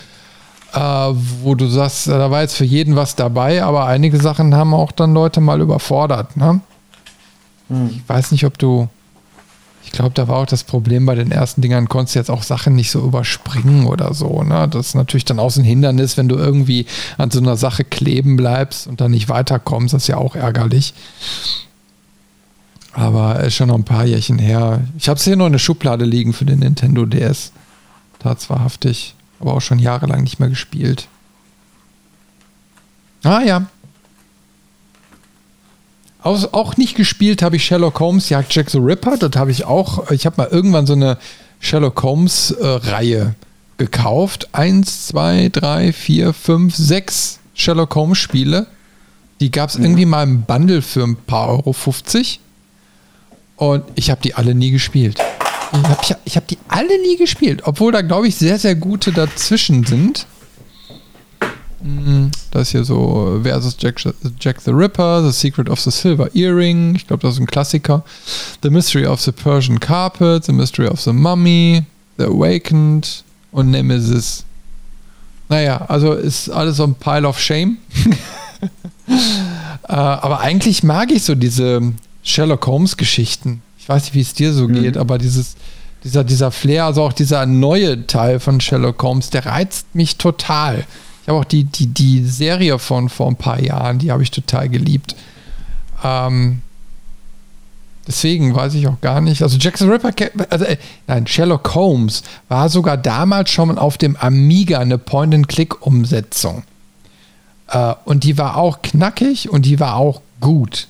äh, 0.74 0.80
wo 0.80 1.56
du 1.56 1.68
sagst, 1.68 2.08
da 2.08 2.30
war 2.30 2.42
jetzt 2.42 2.56
für 2.56 2.66
jeden 2.66 2.96
was 2.96 3.16
dabei, 3.16 3.64
aber 3.64 3.86
einige 3.86 4.20
Sachen 4.20 4.54
haben 4.54 4.74
auch 4.74 4.92
dann 4.92 5.14
Leute 5.14 5.42
mal 5.42 5.60
überfordert. 5.60 6.38
Ne? 6.38 6.62
Mhm. 7.70 7.90
Ich 7.92 8.08
weiß 8.08 8.32
nicht, 8.32 8.46
ob 8.46 8.60
du 8.60 8.90
ich 9.90 9.94
glaube, 9.94 10.12
da 10.14 10.28
war 10.28 10.38
auch 10.38 10.46
das 10.46 10.64
Problem 10.64 11.08
bei 11.08 11.16
den 11.16 11.32
ersten 11.32 11.62
Dingern, 11.62 11.90
konntest 11.90 12.14
du 12.14 12.20
jetzt 12.20 12.30
auch 12.30 12.44
Sachen 12.44 12.76
nicht 12.76 12.92
so 12.92 13.04
überspringen 13.04 13.88
oder 13.88 14.14
so. 14.14 14.44
Ne? 14.44 14.68
Das 14.70 14.90
ist 14.90 14.94
natürlich 14.94 15.26
dann 15.26 15.40
auch 15.40 15.50
so 15.50 15.62
ein 15.62 15.64
Hindernis, 15.64 16.16
wenn 16.16 16.30
du 16.30 16.36
irgendwie 16.36 16.86
an 17.18 17.32
so 17.32 17.40
einer 17.40 17.58
Sache 17.58 17.84
kleben 17.84 18.38
bleibst 18.38 18.86
und 18.86 19.02
dann 19.02 19.10
nicht 19.10 19.30
weiterkommst. 19.30 19.96
Das 19.96 20.04
ist 20.04 20.08
ja 20.08 20.18
auch 20.18 20.36
ärgerlich. 20.36 20.94
Aber 22.94 23.40
ist 23.40 23.56
schon 23.56 23.70
noch 23.70 23.78
ein 23.78 23.84
paar 23.84 24.06
Jährchen 24.06 24.38
her. 24.38 24.82
Ich 25.00 25.10
habe 25.10 25.18
es 25.18 25.24
hier 25.24 25.36
noch 25.36 25.48
in 25.48 25.54
der 25.54 25.60
Schublade 25.60 26.06
liegen 26.06 26.34
für 26.34 26.46
den 26.46 26.60
Nintendo 26.60 27.08
DS. 27.08 27.52
Tatsächlich. 28.20 29.16
Aber 29.40 29.56
auch 29.56 29.62
schon 29.62 29.80
jahrelang 29.80 30.22
nicht 30.22 30.40
mehr 30.40 30.50
gespielt. 30.50 31.08
Ah 33.24 33.42
ja, 33.42 33.66
auch, 36.22 36.54
auch 36.54 36.78
nicht 36.78 36.96
gespielt 36.96 37.42
habe 37.42 37.56
ich 37.56 37.66
Sherlock 37.66 38.00
Holmes 38.00 38.30
Jagd 38.30 38.54
Jack 38.54 38.70
the 38.70 38.78
Ripper. 38.78 39.18
Das 39.18 39.32
habe 39.36 39.52
ich 39.52 39.66
auch. 39.66 40.12
Ich 40.12 40.26
habe 40.26 40.36
mal 40.38 40.48
irgendwann 40.48 40.86
so 40.86 40.94
eine 40.94 41.18
Sherlock 41.60 42.02
Holmes 42.04 42.52
äh, 42.52 42.66
Reihe 42.66 43.36
gekauft. 43.78 44.50
Eins, 44.52 45.08
zwei, 45.08 45.50
drei, 45.50 45.94
vier, 45.94 46.34
fünf, 46.34 46.76
sechs 46.76 47.40
Sherlock 47.54 47.96
Holmes 47.96 48.18
Spiele. 48.18 48.68
Die 49.40 49.52
gab 49.52 49.70
es 49.70 49.76
ja. 49.76 49.82
irgendwie 49.82 50.06
mal 50.06 50.24
im 50.24 50.44
Bundle 50.44 50.82
für 50.82 51.04
ein 51.04 51.16
paar 51.16 51.50
Euro 51.50 51.74
50. 51.74 52.40
Und 53.56 53.84
ich 53.96 54.10
habe 54.10 54.22
die 54.22 54.36
alle 54.36 54.56
nie 54.56 54.72
gespielt. 54.72 55.20
Ich 55.72 55.90
habe 55.90 56.20
ich 56.26 56.36
hab 56.36 56.48
die 56.48 56.58
alle 56.68 57.02
nie 57.02 57.18
gespielt, 57.18 57.62
obwohl 57.66 57.92
da, 57.92 58.02
glaube 58.02 58.28
ich, 58.28 58.36
sehr, 58.36 58.58
sehr 58.58 58.76
gute 58.76 59.12
dazwischen 59.12 59.86
sind. 59.86 60.26
Mhm. 61.82 62.32
Das 62.52 62.64
ist 62.64 62.72
hier 62.72 62.84
so 62.84 63.40
versus 63.44 63.76
Jack, 63.80 64.02
Jack 64.40 64.62
the 64.62 64.72
Ripper, 64.72 65.24
The 65.24 65.32
Secret 65.32 65.70
of 65.70 65.80
the 65.80 65.92
Silver 65.92 66.34
Earring. 66.36 66.96
Ich 66.96 67.08
glaube, 67.08 67.22
das 67.22 67.36
ist 67.36 67.40
ein 67.40 67.46
Klassiker. 67.46 68.04
The 68.64 68.70
Mystery 68.70 69.06
of 69.06 69.22
the 69.22 69.32
Persian 69.32 69.80
Carpet, 69.80 70.46
The 70.46 70.52
Mystery 70.52 70.88
of 70.88 71.00
the 71.02 71.14
Mummy, 71.14 71.84
The 72.18 72.26
Awakened 72.26 73.24
und 73.52 73.72
Nemesis. 73.72 74.44
Naja, 75.48 75.86
also 75.88 76.14
ist 76.14 76.50
alles 76.50 76.78
so 76.78 76.84
ein 76.84 76.96
Pile 76.96 77.28
of 77.28 77.40
Shame. 77.40 77.78
äh, 79.88 79.94
aber 79.94 80.42
eigentlich 80.42 80.84
mag 80.84 81.12
ich 81.12 81.24
so 81.24 81.34
diese 81.36 81.82
Sherlock 82.24 82.68
Holmes-Geschichten. 82.68 83.62
Ich 83.80 83.90
weiß 83.90 84.04
nicht, 84.04 84.14
wie 84.14 84.22
es 84.22 84.34
dir 84.34 84.54
so 84.54 84.68
mhm. 84.68 84.74
geht, 84.74 84.98
aber 84.98 85.18
dieses, 85.18 85.56
dieser, 86.04 86.24
dieser 86.24 86.52
Flair, 86.52 86.86
also 86.86 87.02
auch 87.04 87.14
dieser 87.14 87.46
neue 87.48 88.06
Teil 88.06 88.40
von 88.40 88.62
Sherlock 88.62 89.02
Holmes, 89.02 89.32
der 89.32 89.48
reizt 89.48 89.96
mich 89.96 90.18
total 90.18 90.86
habe 91.28 91.40
auch 91.40 91.46
die, 91.46 91.64
die, 91.64 91.88
die 91.88 92.24
Serie 92.24 92.80
von 92.80 93.10
vor 93.10 93.28
ein 93.28 93.36
paar 93.36 93.62
Jahren, 93.62 94.00
die 94.00 94.12
habe 94.12 94.24
ich 94.24 94.32
total 94.32 94.70
geliebt. 94.70 95.16
Ähm, 96.04 96.62
deswegen 98.08 98.56
weiß 98.56 98.74
ich 98.76 98.88
auch 98.88 99.02
gar 99.02 99.22
nicht. 99.22 99.44
Also 99.44 99.58
Jackson 99.58 99.90
Ripper, 99.90 100.12
also, 100.50 100.66
äh, 100.66 100.78
nein, 101.08 101.28
Sherlock 101.28 101.76
Holmes 101.76 102.24
war 102.48 102.70
sogar 102.70 102.98
damals 102.98 103.52
schon 103.52 103.78
auf 103.78 103.98
dem 103.98 104.16
Amiga 104.16 104.80
eine 104.80 104.98
Point-and-Click-Umsetzung. 104.98 106.64
Äh, 107.68 107.94
und 108.06 108.24
die 108.24 108.38
war 108.38 108.58
auch 108.58 108.82
knackig 108.82 109.50
und 109.50 109.66
die 109.66 109.80
war 109.80 109.96
auch 109.96 110.22
gut. 110.40 110.88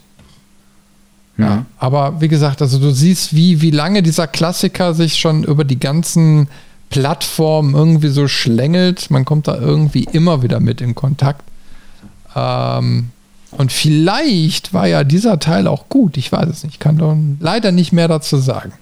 Ja, 1.40 1.66
aber 1.78 2.20
wie 2.20 2.28
gesagt, 2.28 2.62
also 2.62 2.80
du 2.80 2.92
siehst, 2.92 3.34
wie, 3.34 3.62
wie 3.62 3.72
lange 3.72 4.04
dieser 4.04 4.28
Klassiker 4.28 4.94
sich 4.94 5.18
schon 5.18 5.46
über 5.46 5.64
die 5.64 5.80
ganzen 5.80 6.50
Plattform 6.90 7.76
irgendwie 7.76 8.10
so 8.10 8.28
schlängelt. 8.28 9.12
Man 9.12 9.26
kommt 9.26 9.48
da 9.48 9.58
irgendwie 9.58 10.06
immer 10.06 10.42
wieder 10.42 10.60
mit 10.60 10.82
in 10.82 10.96
Kontakt. 10.96 11.44
Ähm, 12.36 13.10
und 13.52 13.72
vielleicht 13.72 14.74
war 14.74 14.88
ja 14.88 15.04
dieser 15.04 15.40
Teil 15.40 15.68
auch 15.68 15.90
gut. 15.90 16.18
Ich 16.18 16.32
weiß 16.32 16.48
es 16.50 16.64
nicht. 16.64 16.74
Ich 16.76 16.80
kann 16.80 17.38
leider 17.40 17.72
nicht 17.72 17.92
mehr 17.92 18.08
dazu 18.08 18.38
sagen. 18.38 18.74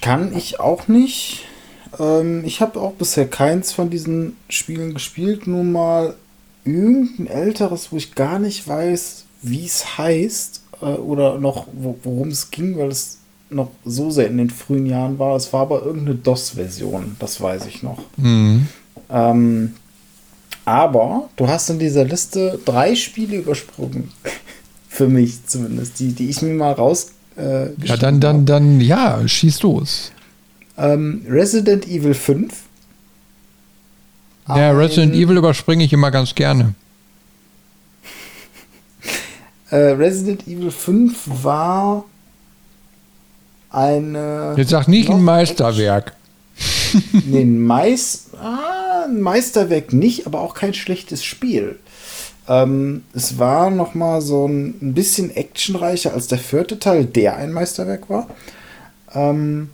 Kann 0.00 0.34
ich 0.36 0.60
auch 0.60 0.88
nicht. 0.88 1.44
Ähm, 1.98 2.44
ich 2.44 2.60
habe 2.60 2.80
auch 2.80 2.92
bisher 2.92 3.28
keins 3.28 3.72
von 3.72 3.90
diesen 3.90 4.36
Spielen 4.48 4.94
gespielt. 4.94 5.46
Nur 5.46 5.64
mal 5.64 6.14
irgendein 6.64 7.26
älteres, 7.26 7.92
wo 7.92 7.96
ich 7.96 8.14
gar 8.14 8.38
nicht 8.38 8.66
weiß, 8.66 9.24
wie 9.42 9.64
es 9.64 9.98
heißt 9.98 10.62
äh, 10.80 10.84
oder 10.84 11.38
noch 11.38 11.66
worum 11.72 12.28
es 12.28 12.50
ging, 12.50 12.78
weil 12.78 12.88
es 12.88 13.19
noch 13.50 13.70
so 13.84 14.10
sehr 14.10 14.28
in 14.28 14.38
den 14.38 14.50
frühen 14.50 14.86
Jahren 14.86 15.18
war. 15.18 15.36
Es 15.36 15.52
war 15.52 15.62
aber 15.62 15.82
irgendeine 15.82 16.16
DOS-Version, 16.16 17.16
das 17.18 17.40
weiß 17.40 17.66
ich 17.66 17.82
noch. 17.82 17.98
Mhm. 18.16 18.68
Ähm, 19.10 19.74
aber 20.64 21.28
du 21.36 21.48
hast 21.48 21.70
in 21.70 21.78
dieser 21.78 22.04
Liste 22.04 22.58
drei 22.64 22.94
Spiele 22.94 23.36
übersprungen. 23.36 24.10
Für 24.88 25.08
mich 25.08 25.46
zumindest, 25.46 25.98
die, 26.00 26.12
die 26.12 26.28
ich 26.28 26.42
mir 26.42 26.52
mal 26.52 26.72
raus. 26.72 27.12
Äh, 27.36 27.72
ja, 27.84 27.96
dann, 27.96 28.20
dann, 28.20 28.44
dann, 28.44 28.80
ja, 28.80 29.26
schieß 29.26 29.62
los. 29.62 30.12
Ähm, 30.76 31.24
Resident 31.28 31.86
Evil 31.86 32.14
5. 32.14 32.52
Ja, 34.48 34.72
Resident 34.72 35.14
Evil 35.14 35.36
überspringe 35.36 35.84
ich 35.84 35.92
immer 35.92 36.10
ganz 36.10 36.34
gerne. 36.34 36.74
äh, 39.70 39.76
Resident 39.76 40.48
Evil 40.48 40.72
5 40.72 41.44
war 41.44 42.04
eine. 43.70 44.54
Jetzt 44.56 44.70
sag 44.70 44.88
nicht 44.88 45.10
ein 45.10 45.22
Meisterwerk. 45.22 46.14
nee, 47.24 47.42
ein, 47.42 47.60
Meis 47.62 48.26
ah, 48.40 49.04
ein 49.04 49.20
Meisterwerk 49.20 49.92
nicht, 49.92 50.26
aber 50.26 50.40
auch 50.40 50.54
kein 50.54 50.74
schlechtes 50.74 51.24
Spiel. 51.24 51.78
Ähm, 52.48 53.04
es 53.14 53.38
war 53.38 53.70
noch 53.70 53.94
mal 53.94 54.20
so 54.20 54.46
ein, 54.46 54.74
ein, 54.82 54.94
bisschen 54.94 55.34
actionreicher 55.34 56.12
als 56.12 56.26
der 56.26 56.38
vierte 56.38 56.78
Teil, 56.78 57.04
der 57.04 57.36
ein 57.36 57.52
Meisterwerk 57.52 58.10
war. 58.10 58.28
Ähm, 59.14 59.70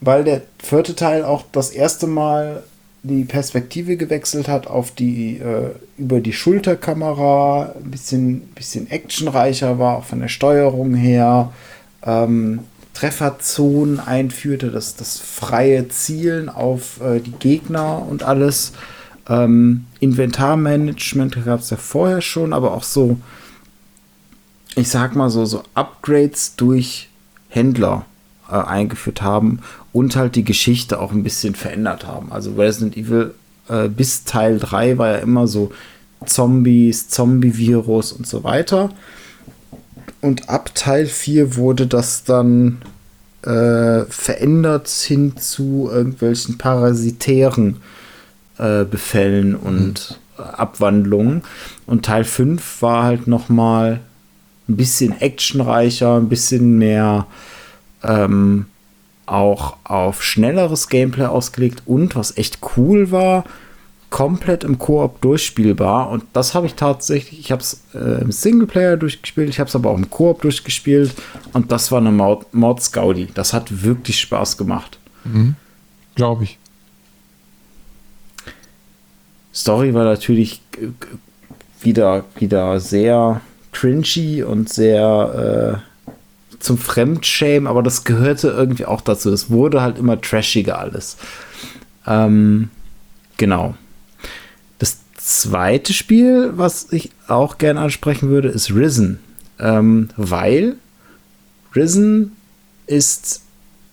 weil 0.00 0.24
der 0.24 0.42
vierte 0.58 0.94
Teil 0.94 1.24
auch 1.24 1.44
das 1.52 1.70
erste 1.70 2.06
Mal 2.06 2.62
die 3.02 3.24
Perspektive 3.24 3.96
gewechselt 3.96 4.48
hat 4.48 4.66
auf 4.66 4.90
die 4.90 5.38
äh, 5.38 5.70
über 5.96 6.20
die 6.20 6.32
Schulterkamera, 6.32 7.74
ein 7.76 7.90
bisschen, 7.90 8.40
bisschen 8.48 8.90
actionreicher 8.90 9.78
war, 9.78 9.98
auch 9.98 10.04
von 10.04 10.20
der 10.20 10.28
Steuerung 10.28 10.94
her. 10.94 11.52
Ähm, 12.04 12.60
Trefferzonen 12.96 14.00
einführte, 14.00 14.70
das, 14.70 14.96
das 14.96 15.20
freie 15.20 15.86
Zielen 15.88 16.48
auf 16.48 16.98
äh, 17.02 17.20
die 17.20 17.32
Gegner 17.32 18.06
und 18.08 18.22
alles. 18.22 18.72
Ähm, 19.28 19.84
Inventarmanagement 20.00 21.44
gab 21.44 21.60
es 21.60 21.68
ja 21.68 21.76
vorher 21.76 22.22
schon, 22.22 22.54
aber 22.54 22.72
auch 22.72 22.84
so, 22.84 23.18
ich 24.76 24.88
sag 24.88 25.14
mal 25.14 25.28
so, 25.28 25.44
so 25.44 25.62
Upgrades 25.74 26.56
durch 26.56 27.10
Händler 27.50 28.06
äh, 28.48 28.54
eingeführt 28.54 29.20
haben 29.20 29.60
und 29.92 30.16
halt 30.16 30.34
die 30.34 30.44
Geschichte 30.44 30.98
auch 30.98 31.12
ein 31.12 31.22
bisschen 31.22 31.54
verändert 31.54 32.06
haben. 32.06 32.32
Also 32.32 32.54
Resident 32.54 32.96
Evil 32.96 33.34
äh, 33.68 33.88
bis 33.88 34.24
Teil 34.24 34.58
3 34.58 34.96
war 34.96 35.08
ja 35.08 35.16
immer 35.16 35.46
so 35.46 35.70
Zombies, 36.24 37.08
Zombie-Virus 37.10 38.12
und 38.12 38.26
so 38.26 38.42
weiter. 38.42 38.88
Und 40.26 40.48
ab 40.48 40.74
Teil 40.74 41.06
4 41.06 41.54
wurde 41.54 41.86
das 41.86 42.24
dann 42.24 42.82
äh, 43.42 44.04
verändert 44.08 44.88
hin 44.88 45.36
zu 45.36 45.88
irgendwelchen 45.88 46.58
parasitären 46.58 47.76
äh, 48.58 48.84
Befällen 48.84 49.54
und 49.54 50.18
mhm. 50.36 50.42
Abwandlungen. 50.42 51.42
Und 51.86 52.06
Teil 52.06 52.24
5 52.24 52.82
war 52.82 53.04
halt 53.04 53.28
noch 53.28 53.48
mal 53.48 54.00
ein 54.68 54.76
bisschen 54.76 55.20
actionreicher, 55.20 56.16
ein 56.16 56.28
bisschen 56.28 56.76
mehr 56.76 57.28
ähm, 58.02 58.66
auch 59.26 59.76
auf 59.84 60.24
schnelleres 60.24 60.88
Gameplay 60.88 61.26
ausgelegt 61.26 61.84
und 61.86 62.16
was 62.16 62.36
echt 62.36 62.58
cool 62.76 63.12
war, 63.12 63.44
komplett 64.10 64.64
im 64.64 64.78
Koop 64.78 65.20
durchspielbar. 65.20 66.10
Und 66.10 66.24
das 66.32 66.54
habe 66.54 66.66
ich 66.66 66.74
tatsächlich, 66.74 67.40
ich 67.40 67.52
habe 67.52 67.62
es 67.62 67.82
äh, 67.94 68.20
im 68.20 68.32
Singleplayer 68.32 68.96
durchgespielt, 68.96 69.48
ich 69.48 69.58
habe 69.58 69.68
es 69.68 69.76
aber 69.76 69.90
auch 69.90 69.96
im 69.96 70.10
Koop 70.10 70.42
durchgespielt. 70.42 71.12
Und 71.52 71.72
das 71.72 71.90
war 71.90 71.98
eine 71.98 72.12
Mord, 72.12 72.52
Mordsgaudi. 72.54 73.28
Das 73.34 73.52
hat 73.52 73.82
wirklich 73.82 74.20
Spaß 74.20 74.56
gemacht. 74.56 74.98
Mhm. 75.24 75.56
Glaube 76.14 76.44
ich. 76.44 76.58
Story 79.52 79.94
war 79.94 80.04
natürlich 80.04 80.62
äh, 80.80 80.88
wieder, 81.82 82.24
wieder 82.38 82.80
sehr 82.80 83.40
cringy 83.72 84.42
und 84.42 84.68
sehr 84.68 85.82
äh, 86.08 86.12
zum 86.58 86.78
Fremdschämen, 86.78 87.66
aber 87.66 87.82
das 87.82 88.04
gehörte 88.04 88.48
irgendwie 88.48 88.86
auch 88.86 89.02
dazu. 89.02 89.30
Es 89.30 89.50
wurde 89.50 89.82
halt 89.82 89.98
immer 89.98 90.20
trashiger 90.20 90.78
alles. 90.78 91.18
Ähm, 92.06 92.70
genau 93.36 93.74
zweite 95.26 95.92
Spiel, 95.92 96.52
was 96.54 96.92
ich 96.92 97.10
auch 97.26 97.58
gerne 97.58 97.80
ansprechen 97.80 98.28
würde, 98.28 98.48
ist 98.48 98.72
Risen. 98.72 99.18
Ähm, 99.58 100.08
weil 100.16 100.76
Risen 101.74 102.36
ist 102.86 103.42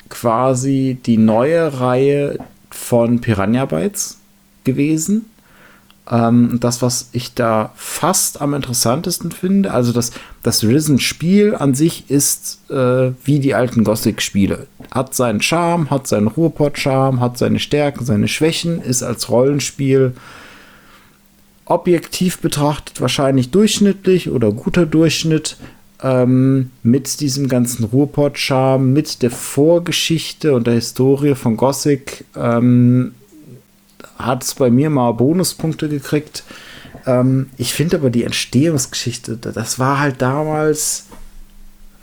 quasi 0.09 0.97
die 1.03 1.17
neue 1.17 1.79
Reihe 1.79 2.37
von 2.69 3.19
Piranha 3.19 3.65
Bytes 3.65 4.19
gewesen. 4.63 5.25
Ähm, 6.07 6.59
das, 6.59 6.83
was 6.83 7.09
ich 7.13 7.33
da 7.33 7.71
fast 7.75 8.39
am 8.39 8.53
interessantesten 8.53 9.31
finde, 9.31 9.71
also 9.71 9.91
das, 9.91 10.11
das 10.43 10.63
Risen-Spiel 10.63 11.55
an 11.55 11.73
sich 11.73 12.11
ist 12.11 12.59
äh, 12.69 13.11
wie 13.23 13.39
die 13.39 13.55
alten 13.55 13.83
Gothic-Spiele. 13.83 14.67
Hat 14.91 15.15
seinen 15.15 15.41
Charme, 15.41 15.89
hat 15.89 16.05
seinen 16.05 16.27
Ruhrpott-Charme, 16.27 17.21
hat 17.21 17.39
seine 17.39 17.59
Stärken, 17.59 18.05
seine 18.05 18.27
Schwächen, 18.27 18.81
ist 18.83 19.01
als 19.01 19.29
Rollenspiel 19.29 20.13
objektiv 21.65 22.39
betrachtet 22.39 22.99
wahrscheinlich 23.01 23.51
durchschnittlich 23.51 24.29
oder 24.29 24.51
guter 24.51 24.85
Durchschnitt, 24.85 25.57
ähm, 26.03 26.71
mit 26.83 27.21
diesem 27.21 27.47
ganzen 27.47 27.85
Ruhrpott-Charme, 27.85 28.91
mit 28.91 29.21
der 29.21 29.31
Vorgeschichte 29.31 30.53
und 30.53 30.67
der 30.67 30.75
Historie 30.75 31.33
von 31.33 31.55
Gothic, 31.55 32.25
ähm, 32.35 33.15
hat 34.17 34.43
es 34.43 34.53
bei 34.55 34.69
mir 34.69 34.89
mal 34.89 35.13
Bonuspunkte 35.13 35.87
gekriegt. 35.87 36.43
Ähm, 37.05 37.49
ich 37.57 37.73
finde 37.73 37.97
aber 37.97 38.09
die 38.09 38.25
Entstehungsgeschichte, 38.25 39.37
das 39.37 39.79
war 39.79 39.99
halt 39.99 40.21
damals 40.21 41.05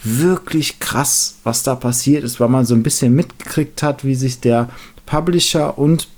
wirklich 0.03 0.81
krass, 0.81 1.37
was 1.45 1.63
da 1.63 1.75
passiert 1.75 2.25
ist, 2.25 2.41
weil 2.41 2.49
man 2.49 2.65
so 2.65 2.75
ein 2.75 2.83
bisschen 2.83 3.15
mitgekriegt 3.15 3.83
hat, 3.83 4.03
wie 4.03 4.15
sich 4.15 4.41
der 4.41 4.71
Publisher 5.05 5.77
und 5.79 6.09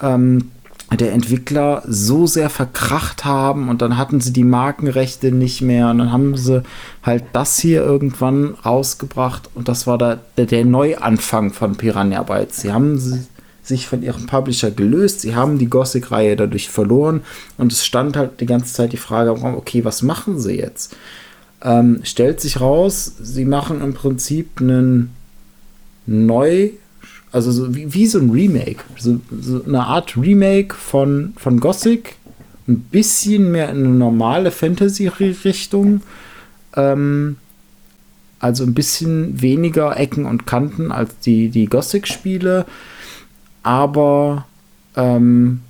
ähm, 0.00 0.50
der 0.96 1.12
Entwickler 1.12 1.82
so 1.86 2.26
sehr 2.26 2.50
verkracht 2.50 3.24
haben 3.24 3.68
und 3.68 3.82
dann 3.82 3.96
hatten 3.96 4.20
sie 4.20 4.32
die 4.32 4.44
Markenrechte 4.44 5.32
nicht 5.32 5.62
mehr 5.62 5.90
und 5.90 5.98
dann 5.98 6.12
haben 6.12 6.36
sie 6.36 6.62
halt 7.02 7.24
das 7.32 7.58
hier 7.58 7.82
irgendwann 7.82 8.54
rausgebracht 8.64 9.50
und 9.54 9.68
das 9.68 9.86
war 9.86 9.98
da 9.98 10.18
der, 10.36 10.46
der 10.46 10.64
Neuanfang 10.64 11.52
von 11.52 11.76
Piranha 11.76 12.22
Bytes. 12.22 12.62
Sie 12.62 12.72
haben 12.72 13.26
sich 13.62 13.86
von 13.86 14.02
ihrem 14.02 14.26
Publisher 14.26 14.70
gelöst, 14.70 15.20
sie 15.20 15.34
haben 15.34 15.58
die 15.58 15.70
Gothic-Reihe 15.70 16.36
dadurch 16.36 16.68
verloren 16.68 17.22
und 17.58 17.72
es 17.72 17.84
stand 17.84 18.16
halt 18.16 18.40
die 18.40 18.46
ganze 18.46 18.74
Zeit 18.74 18.92
die 18.92 18.96
Frage, 18.96 19.30
okay, 19.30 19.84
was 19.84 20.02
machen 20.02 20.38
sie 20.38 20.58
jetzt? 20.58 20.96
Ähm, 21.62 22.00
stellt 22.02 22.40
sich 22.40 22.60
raus, 22.60 23.14
sie 23.20 23.44
machen 23.44 23.80
im 23.80 23.94
Prinzip 23.94 24.60
einen 24.60 25.14
neu 26.06 26.70
also 27.32 27.50
so 27.50 27.74
wie, 27.74 27.92
wie 27.92 28.06
so 28.06 28.18
ein 28.18 28.30
Remake. 28.30 28.84
So, 28.98 29.18
so, 29.40 29.64
eine 29.64 29.86
Art 29.86 30.16
Remake 30.16 30.74
von, 30.74 31.32
von 31.36 31.58
Gothic. 31.60 32.16
Ein 32.68 32.80
bisschen 32.80 33.50
mehr 33.50 33.70
in 33.70 33.78
eine 33.78 33.88
normale 33.88 34.50
Fantasy-Richtung. 34.50 36.02
Ähm, 36.76 37.36
also 38.38 38.64
ein 38.64 38.74
bisschen 38.74 39.40
weniger 39.40 39.98
Ecken 39.98 40.26
und 40.26 40.46
Kanten 40.46 40.92
als 40.92 41.18
die, 41.20 41.48
die 41.48 41.66
Gothic-Spiele. 41.66 42.66
Aber 43.62 44.46
ähm, 44.96 45.60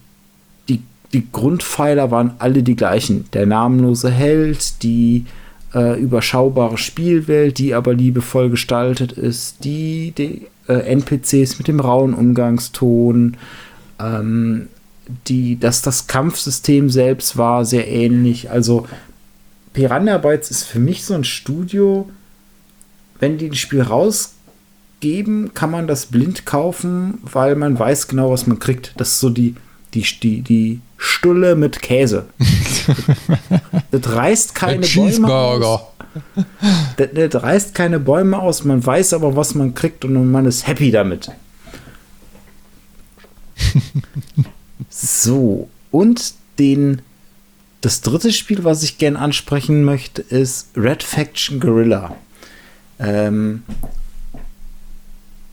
die, 0.68 0.82
die 1.12 1.26
Grundpfeiler 1.30 2.10
waren 2.10 2.32
alle 2.38 2.62
die 2.62 2.76
gleichen. 2.76 3.26
Der 3.32 3.46
namenlose 3.46 4.10
Held, 4.10 4.82
die 4.82 5.26
äh, 5.74 6.00
überschaubare 6.00 6.78
Spielwelt, 6.78 7.58
die 7.58 7.74
aber 7.74 7.94
liebevoll 7.94 8.50
gestaltet 8.50 9.12
ist, 9.12 9.64
die, 9.64 10.12
die 10.16 10.46
äh, 10.68 10.92
NPCs 10.92 11.58
mit 11.58 11.68
dem 11.68 11.80
rauen 11.80 12.14
Umgangston, 12.14 13.36
ähm, 13.98 14.68
die, 15.28 15.58
dass 15.58 15.82
das 15.82 16.06
Kampfsystem 16.06 16.90
selbst 16.90 17.36
war 17.36 17.64
sehr 17.64 17.88
ähnlich. 17.88 18.50
Also 18.50 18.86
Piranha 19.72 20.18
Bytes 20.18 20.50
ist 20.50 20.64
für 20.64 20.78
mich 20.78 21.04
so 21.04 21.14
ein 21.14 21.24
Studio, 21.24 22.08
wenn 23.18 23.38
die 23.38 23.46
ein 23.46 23.54
Spiel 23.54 23.82
rausgeben, 23.82 25.54
kann 25.54 25.70
man 25.70 25.86
das 25.86 26.06
blind 26.06 26.46
kaufen, 26.46 27.18
weil 27.22 27.56
man 27.56 27.78
weiß 27.78 28.08
genau, 28.08 28.30
was 28.30 28.46
man 28.46 28.58
kriegt. 28.58 28.92
Das 28.96 29.08
ist 29.08 29.20
so 29.20 29.30
die, 29.30 29.54
die, 29.94 30.02
die, 30.02 30.42
die 30.42 30.80
Stulle 31.02 31.56
mit 31.56 31.82
Käse. 31.82 32.26
das 33.90 34.14
reißt 34.14 34.54
keine 34.54 34.86
Bäume 34.86 35.28
aus. 35.28 35.80
Das, 36.96 37.08
das 37.12 37.42
reißt 37.42 37.74
keine 37.74 37.98
Bäume 37.98 38.38
aus, 38.38 38.62
man 38.62 38.84
weiß 38.86 39.14
aber, 39.14 39.34
was 39.34 39.56
man 39.56 39.74
kriegt 39.74 40.04
und 40.04 40.30
man 40.30 40.46
ist 40.46 40.66
happy 40.66 40.92
damit. 40.92 41.32
so, 44.90 45.68
und 45.90 46.34
den 46.60 47.02
das 47.80 48.00
dritte 48.00 48.32
Spiel, 48.32 48.62
was 48.62 48.84
ich 48.84 48.98
gerne 48.98 49.18
ansprechen 49.18 49.82
möchte, 49.82 50.22
ist 50.22 50.68
Red 50.76 51.02
Faction 51.02 51.58
Guerrilla. 51.58 52.14
Ähm, 53.00 53.64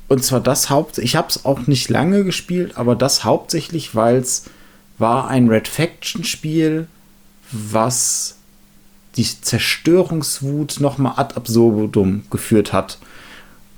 und 0.10 0.24
zwar 0.24 0.42
das 0.42 0.70
Haupt, 0.70 1.00
ich 1.00 1.16
habe 1.16 1.30
es 1.30 1.44
auch 1.44 1.66
nicht 1.66 1.90
lange 1.90 2.24
gespielt, 2.24 2.78
aber 2.78 2.96
das 2.96 3.24
hauptsächlich, 3.24 3.96
weil 3.96 4.18
es 4.18 4.46
war 5.00 5.28
ein 5.28 5.50
Red 5.50 5.68
Faction 5.68 6.24
Spiel, 6.24 6.88
was 7.52 8.36
die 9.16 9.26
Zerstörungswut 9.26 10.80
nochmal 10.80 11.14
ad 11.16 11.36
absurdum 11.36 12.24
geführt 12.30 12.74
hat. 12.74 13.00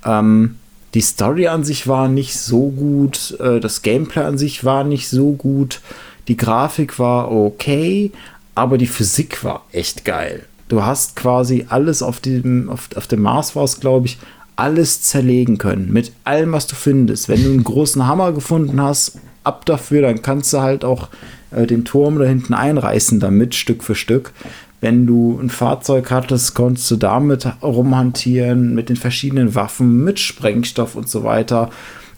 Ähm, 0.04 0.56
die 0.94 1.00
Story 1.00 1.48
an 1.48 1.64
sich 1.64 1.88
war 1.88 2.08
nicht 2.08 2.38
so 2.38 2.68
gut, 2.68 3.38
äh, 3.40 3.60
das 3.60 3.82
Gameplay 3.82 4.24
an 4.24 4.36
sich 4.36 4.64
war 4.64 4.84
nicht 4.84 5.08
so 5.08 5.32
gut, 5.32 5.80
die 6.28 6.36
Grafik 6.36 6.98
war 6.98 7.32
okay, 7.32 8.12
aber 8.54 8.76
die 8.76 8.86
Physik 8.86 9.42
war 9.42 9.64
echt 9.72 10.04
geil. 10.04 10.44
Du 10.68 10.84
hast 10.84 11.16
quasi 11.16 11.66
alles 11.68 12.02
auf 12.02 12.20
dem, 12.20 12.68
auf, 12.68 12.88
auf 12.94 13.06
dem 13.06 13.22
Mars 13.22 13.56
war 13.56 13.64
es, 13.64 13.80
glaube 13.80 14.06
ich, 14.06 14.18
alles 14.56 15.02
zerlegen 15.02 15.58
können. 15.58 15.92
Mit 15.92 16.12
allem, 16.24 16.52
was 16.52 16.66
du 16.66 16.74
findest. 16.74 17.28
Wenn 17.28 17.42
du 17.42 17.50
einen 17.50 17.64
großen 17.64 18.06
Hammer 18.06 18.32
gefunden 18.32 18.80
hast, 18.80 19.18
ab 19.44 19.66
dafür, 19.66 20.02
dann 20.02 20.22
kannst 20.22 20.52
du 20.52 20.60
halt 20.60 20.84
auch 20.84 21.08
äh, 21.50 21.66
den 21.66 21.84
Turm 21.84 22.18
da 22.18 22.24
hinten 22.24 22.54
einreißen 22.54 23.20
damit, 23.20 23.54
Stück 23.54 23.82
für 23.82 23.94
Stück. 23.94 24.32
Wenn 24.80 25.06
du 25.06 25.38
ein 25.40 25.50
Fahrzeug 25.50 26.10
hattest, 26.10 26.54
konntest 26.54 26.90
du 26.90 26.96
damit 26.96 27.46
rumhantieren, 27.62 28.74
mit 28.74 28.88
den 28.88 28.96
verschiedenen 28.96 29.54
Waffen, 29.54 30.02
mit 30.02 30.18
Sprengstoff 30.18 30.96
und 30.96 31.08
so 31.08 31.22
weiter. 31.22 31.70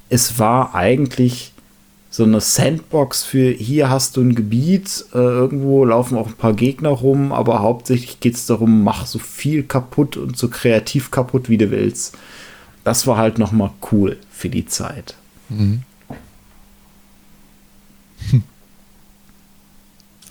Es 0.08 0.38
war 0.38 0.74
eigentlich 0.74 1.52
so 2.14 2.22
eine 2.22 2.40
Sandbox 2.40 3.24
für 3.24 3.50
hier 3.50 3.90
hast 3.90 4.16
du 4.16 4.20
ein 4.20 4.36
Gebiet, 4.36 5.04
äh, 5.12 5.18
irgendwo 5.18 5.84
laufen 5.84 6.16
auch 6.16 6.28
ein 6.28 6.34
paar 6.34 6.52
Gegner 6.52 6.90
rum, 6.90 7.32
aber 7.32 7.60
hauptsächlich 7.60 8.20
geht 8.20 8.36
es 8.36 8.46
darum, 8.46 8.84
mach 8.84 9.04
so 9.04 9.18
viel 9.18 9.64
kaputt 9.64 10.16
und 10.16 10.36
so 10.36 10.48
kreativ 10.48 11.10
kaputt, 11.10 11.48
wie 11.48 11.58
du 11.58 11.72
willst. 11.72 12.16
Das 12.84 13.08
war 13.08 13.16
halt 13.16 13.38
nochmal 13.38 13.70
cool 13.90 14.16
für 14.30 14.48
die 14.48 14.64
Zeit. 14.64 15.16
Mhm. 15.48 15.82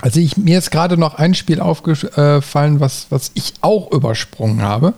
Also 0.03 0.19
ich, 0.19 0.35
mir 0.35 0.57
ist 0.57 0.69
gerade 0.69 0.97
noch 0.97 1.15
ein 1.15 1.33
Spiel 1.33 1.61
aufgefallen, 1.61 2.81
was, 2.81 3.07
was 3.09 3.31
ich 3.35 3.53
auch 3.61 3.89
übersprungen 3.89 4.61
habe. 4.61 4.93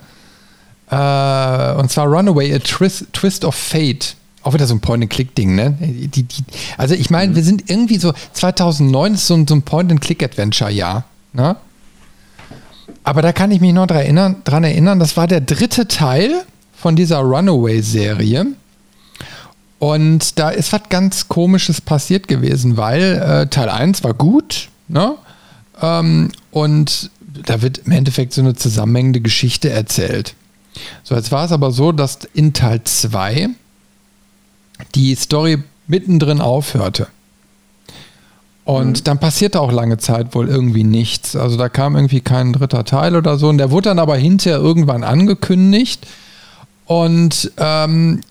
Äh, 0.90 1.80
und 1.80 1.92
zwar 1.92 2.08
Runaway, 2.08 2.52
a 2.52 2.58
Twist, 2.58 3.12
Twist 3.12 3.44
of 3.44 3.54
Fate. 3.54 4.16
Auch 4.42 4.52
wieder 4.52 4.66
so 4.66 4.74
ein 4.74 4.80
Point-and-Click-Ding, 4.80 5.54
ne? 5.54 5.76
Die, 5.80 6.24
die, 6.24 6.44
also 6.76 6.96
ich 6.96 7.08
meine, 7.08 7.30
mhm. 7.30 7.36
wir 7.36 7.44
sind 7.44 7.70
irgendwie 7.70 7.98
so, 7.98 8.14
2009 8.32 9.14
ist 9.14 9.28
so 9.28 9.34
ein, 9.34 9.46
so 9.46 9.54
ein 9.54 9.62
Point-and-Click-Adventure-Jahr, 9.62 11.04
ne? 11.34 11.54
Aber 13.04 13.22
da 13.22 13.32
kann 13.32 13.52
ich 13.52 13.60
mich 13.60 13.72
noch 13.72 13.86
dran 13.86 13.98
erinnern, 13.98 14.36
dran 14.42 14.64
erinnern, 14.64 14.98
das 14.98 15.16
war 15.16 15.28
der 15.28 15.40
dritte 15.40 15.86
Teil 15.86 16.32
von 16.76 16.96
dieser 16.96 17.18
Runaway-Serie. 17.18 18.46
Und 19.78 20.36
da 20.40 20.50
ist 20.50 20.72
was 20.72 20.82
ganz 20.88 21.28
Komisches 21.28 21.80
passiert 21.80 22.26
gewesen, 22.26 22.76
weil 22.76 23.22
äh, 23.22 23.46
Teil 23.46 23.68
1 23.68 24.02
war 24.02 24.12
gut, 24.12 24.68
Ne? 24.88 25.14
Ähm, 25.80 26.30
und 26.50 27.10
da 27.44 27.62
wird 27.62 27.78
im 27.78 27.92
Endeffekt 27.92 28.32
so 28.32 28.40
eine 28.40 28.54
zusammenhängende 28.54 29.20
Geschichte 29.20 29.70
erzählt. 29.70 30.34
So, 31.02 31.14
jetzt 31.14 31.32
war 31.32 31.44
es 31.44 31.52
aber 31.52 31.70
so, 31.70 31.92
dass 31.92 32.18
in 32.34 32.52
Teil 32.52 32.82
2 32.84 33.48
die 34.94 35.14
Story 35.14 35.62
mittendrin 35.86 36.40
aufhörte. 36.40 37.08
Und 38.64 38.98
mhm. 38.98 39.04
dann 39.04 39.18
passierte 39.20 39.60
auch 39.60 39.70
lange 39.70 39.96
Zeit 39.98 40.34
wohl 40.34 40.48
irgendwie 40.48 40.84
nichts. 40.84 41.36
Also 41.36 41.56
da 41.56 41.68
kam 41.68 41.94
irgendwie 41.94 42.20
kein 42.20 42.52
dritter 42.52 42.84
Teil 42.84 43.16
oder 43.16 43.38
so. 43.38 43.48
Und 43.48 43.58
der 43.58 43.70
wurde 43.70 43.90
dann 43.90 44.00
aber 44.00 44.16
hinterher 44.16 44.58
irgendwann 44.58 45.04
angekündigt. 45.04 46.06
Und 46.84 47.52
ähm, 47.58 48.22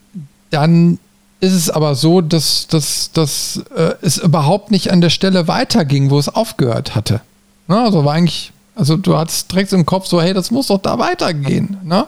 dann 0.50 0.98
ist 1.40 1.52
es 1.52 1.70
aber 1.70 1.94
so, 1.94 2.20
dass, 2.20 2.66
dass, 2.66 3.10
dass 3.12 3.62
äh, 3.76 3.94
es 4.00 4.18
überhaupt 4.18 4.70
nicht 4.70 4.90
an 4.90 5.00
der 5.00 5.10
Stelle 5.10 5.48
weiterging, 5.48 6.10
wo 6.10 6.18
es 6.18 6.28
aufgehört 6.28 6.94
hatte. 6.94 7.20
Ne? 7.68 7.78
Also 7.78 8.04
war 8.04 8.14
eigentlich, 8.14 8.52
also 8.74 8.96
du 8.96 9.16
hattest 9.16 9.52
direkt 9.52 9.72
im 9.72 9.86
Kopf 9.86 10.06
so, 10.06 10.20
hey, 10.20 10.32
das 10.32 10.50
muss 10.50 10.68
doch 10.68 10.80
da 10.80 10.98
weitergehen. 10.98 11.76
Ne? 11.84 12.06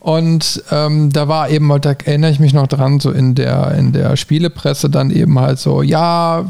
Und 0.00 0.62
ähm, 0.70 1.12
da 1.12 1.28
war 1.28 1.50
eben, 1.50 1.68
da 1.80 1.94
erinnere 2.04 2.30
ich 2.30 2.38
mich 2.38 2.54
noch 2.54 2.68
dran, 2.68 3.00
so 3.00 3.10
in 3.10 3.34
der, 3.34 3.72
in 3.72 3.92
der 3.92 4.16
Spielepresse 4.16 4.88
dann 4.88 5.10
eben 5.10 5.38
halt 5.38 5.58
so, 5.58 5.82
ja, 5.82 6.44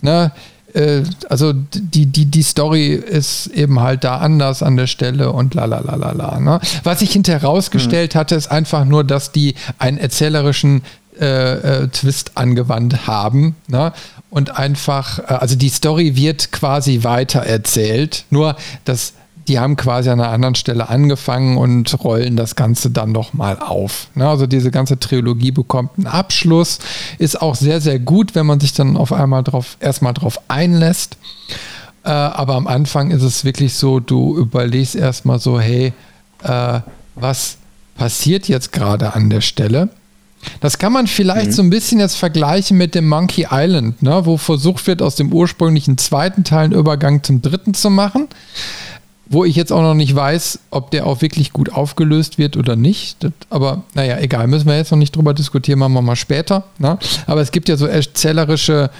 ne, 0.00 0.32
äh, 0.74 1.02
also 1.28 1.52
die, 1.52 2.06
die, 2.06 2.26
die 2.26 2.42
Story 2.42 2.88
ist 2.94 3.48
eben 3.48 3.80
halt 3.80 4.04
da 4.04 4.18
anders 4.18 4.62
an 4.62 4.76
der 4.76 4.86
Stelle 4.86 5.32
und 5.32 5.54
la 5.54 5.64
la 5.64 5.80
la 5.80 5.94
la 5.94 6.12
la. 6.12 6.40
Ne? 6.40 6.60
Was 6.84 7.00
sich 7.00 7.12
hinterher 7.12 7.42
rausgestellt 7.42 8.14
mhm. 8.14 8.18
hatte, 8.18 8.34
ist 8.34 8.50
einfach 8.50 8.84
nur, 8.84 9.04
dass 9.04 9.32
die 9.32 9.54
einen 9.78 9.98
erzählerischen 9.98 10.82
äh, 11.20 11.82
äh, 11.82 11.88
Twist 11.88 12.32
angewandt 12.36 13.06
haben. 13.06 13.54
Ne? 13.68 13.92
Und 14.30 14.56
einfach, 14.56 15.18
äh, 15.18 15.34
also 15.34 15.56
die 15.56 15.68
Story 15.68 16.16
wird 16.16 16.52
quasi 16.52 17.04
weiter 17.04 17.40
erzählt, 17.40 18.24
nur 18.30 18.56
das 18.84 19.12
die 19.48 19.58
haben 19.58 19.76
quasi 19.76 20.08
an 20.10 20.20
einer 20.20 20.30
anderen 20.30 20.54
Stelle 20.54 20.88
angefangen 20.88 21.56
und 21.56 22.02
rollen 22.04 22.36
das 22.36 22.54
Ganze 22.54 22.90
dann 22.90 23.12
nochmal 23.12 23.58
auf. 23.58 24.08
Ne? 24.14 24.28
Also 24.28 24.46
diese 24.46 24.70
ganze 24.70 24.98
Trilogie 24.98 25.50
bekommt 25.50 25.90
einen 25.96 26.06
Abschluss, 26.06 26.78
ist 27.18 27.40
auch 27.40 27.54
sehr, 27.54 27.80
sehr 27.80 27.98
gut, 27.98 28.34
wenn 28.34 28.46
man 28.46 28.60
sich 28.60 28.72
dann 28.72 28.96
auf 28.96 29.12
einmal 29.12 29.42
drauf, 29.42 29.76
erstmal 29.80 30.14
drauf 30.14 30.40
einlässt. 30.48 31.16
Äh, 32.04 32.10
aber 32.10 32.54
am 32.54 32.66
Anfang 32.66 33.10
ist 33.10 33.22
es 33.22 33.44
wirklich 33.44 33.74
so, 33.74 34.00
du 34.00 34.36
überlegst 34.36 34.94
erstmal 34.94 35.38
so, 35.38 35.60
hey, 35.60 35.92
äh, 36.42 36.80
was 37.14 37.56
passiert 37.96 38.48
jetzt 38.48 38.72
gerade 38.72 39.14
an 39.14 39.28
der 39.28 39.40
Stelle? 39.40 39.88
Das 40.60 40.78
kann 40.78 40.92
man 40.92 41.06
vielleicht 41.06 41.48
mhm. 41.48 41.52
so 41.52 41.62
ein 41.62 41.70
bisschen 41.70 42.00
jetzt 42.00 42.16
vergleichen 42.16 42.76
mit 42.76 42.96
dem 42.96 43.08
Monkey 43.08 43.46
Island, 43.50 44.02
ne, 44.02 44.26
wo 44.26 44.36
versucht 44.36 44.86
wird, 44.88 45.00
aus 45.00 45.14
dem 45.14 45.32
ursprünglichen 45.32 45.98
zweiten 45.98 46.42
Teil 46.42 46.64
einen 46.64 46.72
Übergang 46.72 47.22
zum 47.22 47.42
dritten 47.42 47.74
zu 47.74 47.90
machen 47.90 48.28
wo 49.32 49.44
ich 49.44 49.56
jetzt 49.56 49.72
auch 49.72 49.80
noch 49.80 49.94
nicht 49.94 50.14
weiß, 50.14 50.58
ob 50.70 50.90
der 50.90 51.06
auch 51.06 51.22
wirklich 51.22 51.52
gut 51.52 51.72
aufgelöst 51.72 52.36
wird 52.36 52.56
oder 52.56 52.76
nicht. 52.76 53.24
Das, 53.24 53.32
aber 53.48 53.82
naja, 53.94 54.18
egal, 54.18 54.46
müssen 54.46 54.66
wir 54.66 54.76
jetzt 54.76 54.90
noch 54.90 54.98
nicht 54.98 55.16
drüber 55.16 55.32
diskutieren, 55.32 55.78
machen 55.78 55.94
wir 55.94 56.02
mal 56.02 56.16
später. 56.16 56.64
Ne? 56.78 56.98
Aber 57.26 57.40
es 57.40 57.50
gibt 57.50 57.68
ja 57.70 57.76
so 57.76 57.86
erzählerische 57.86 58.90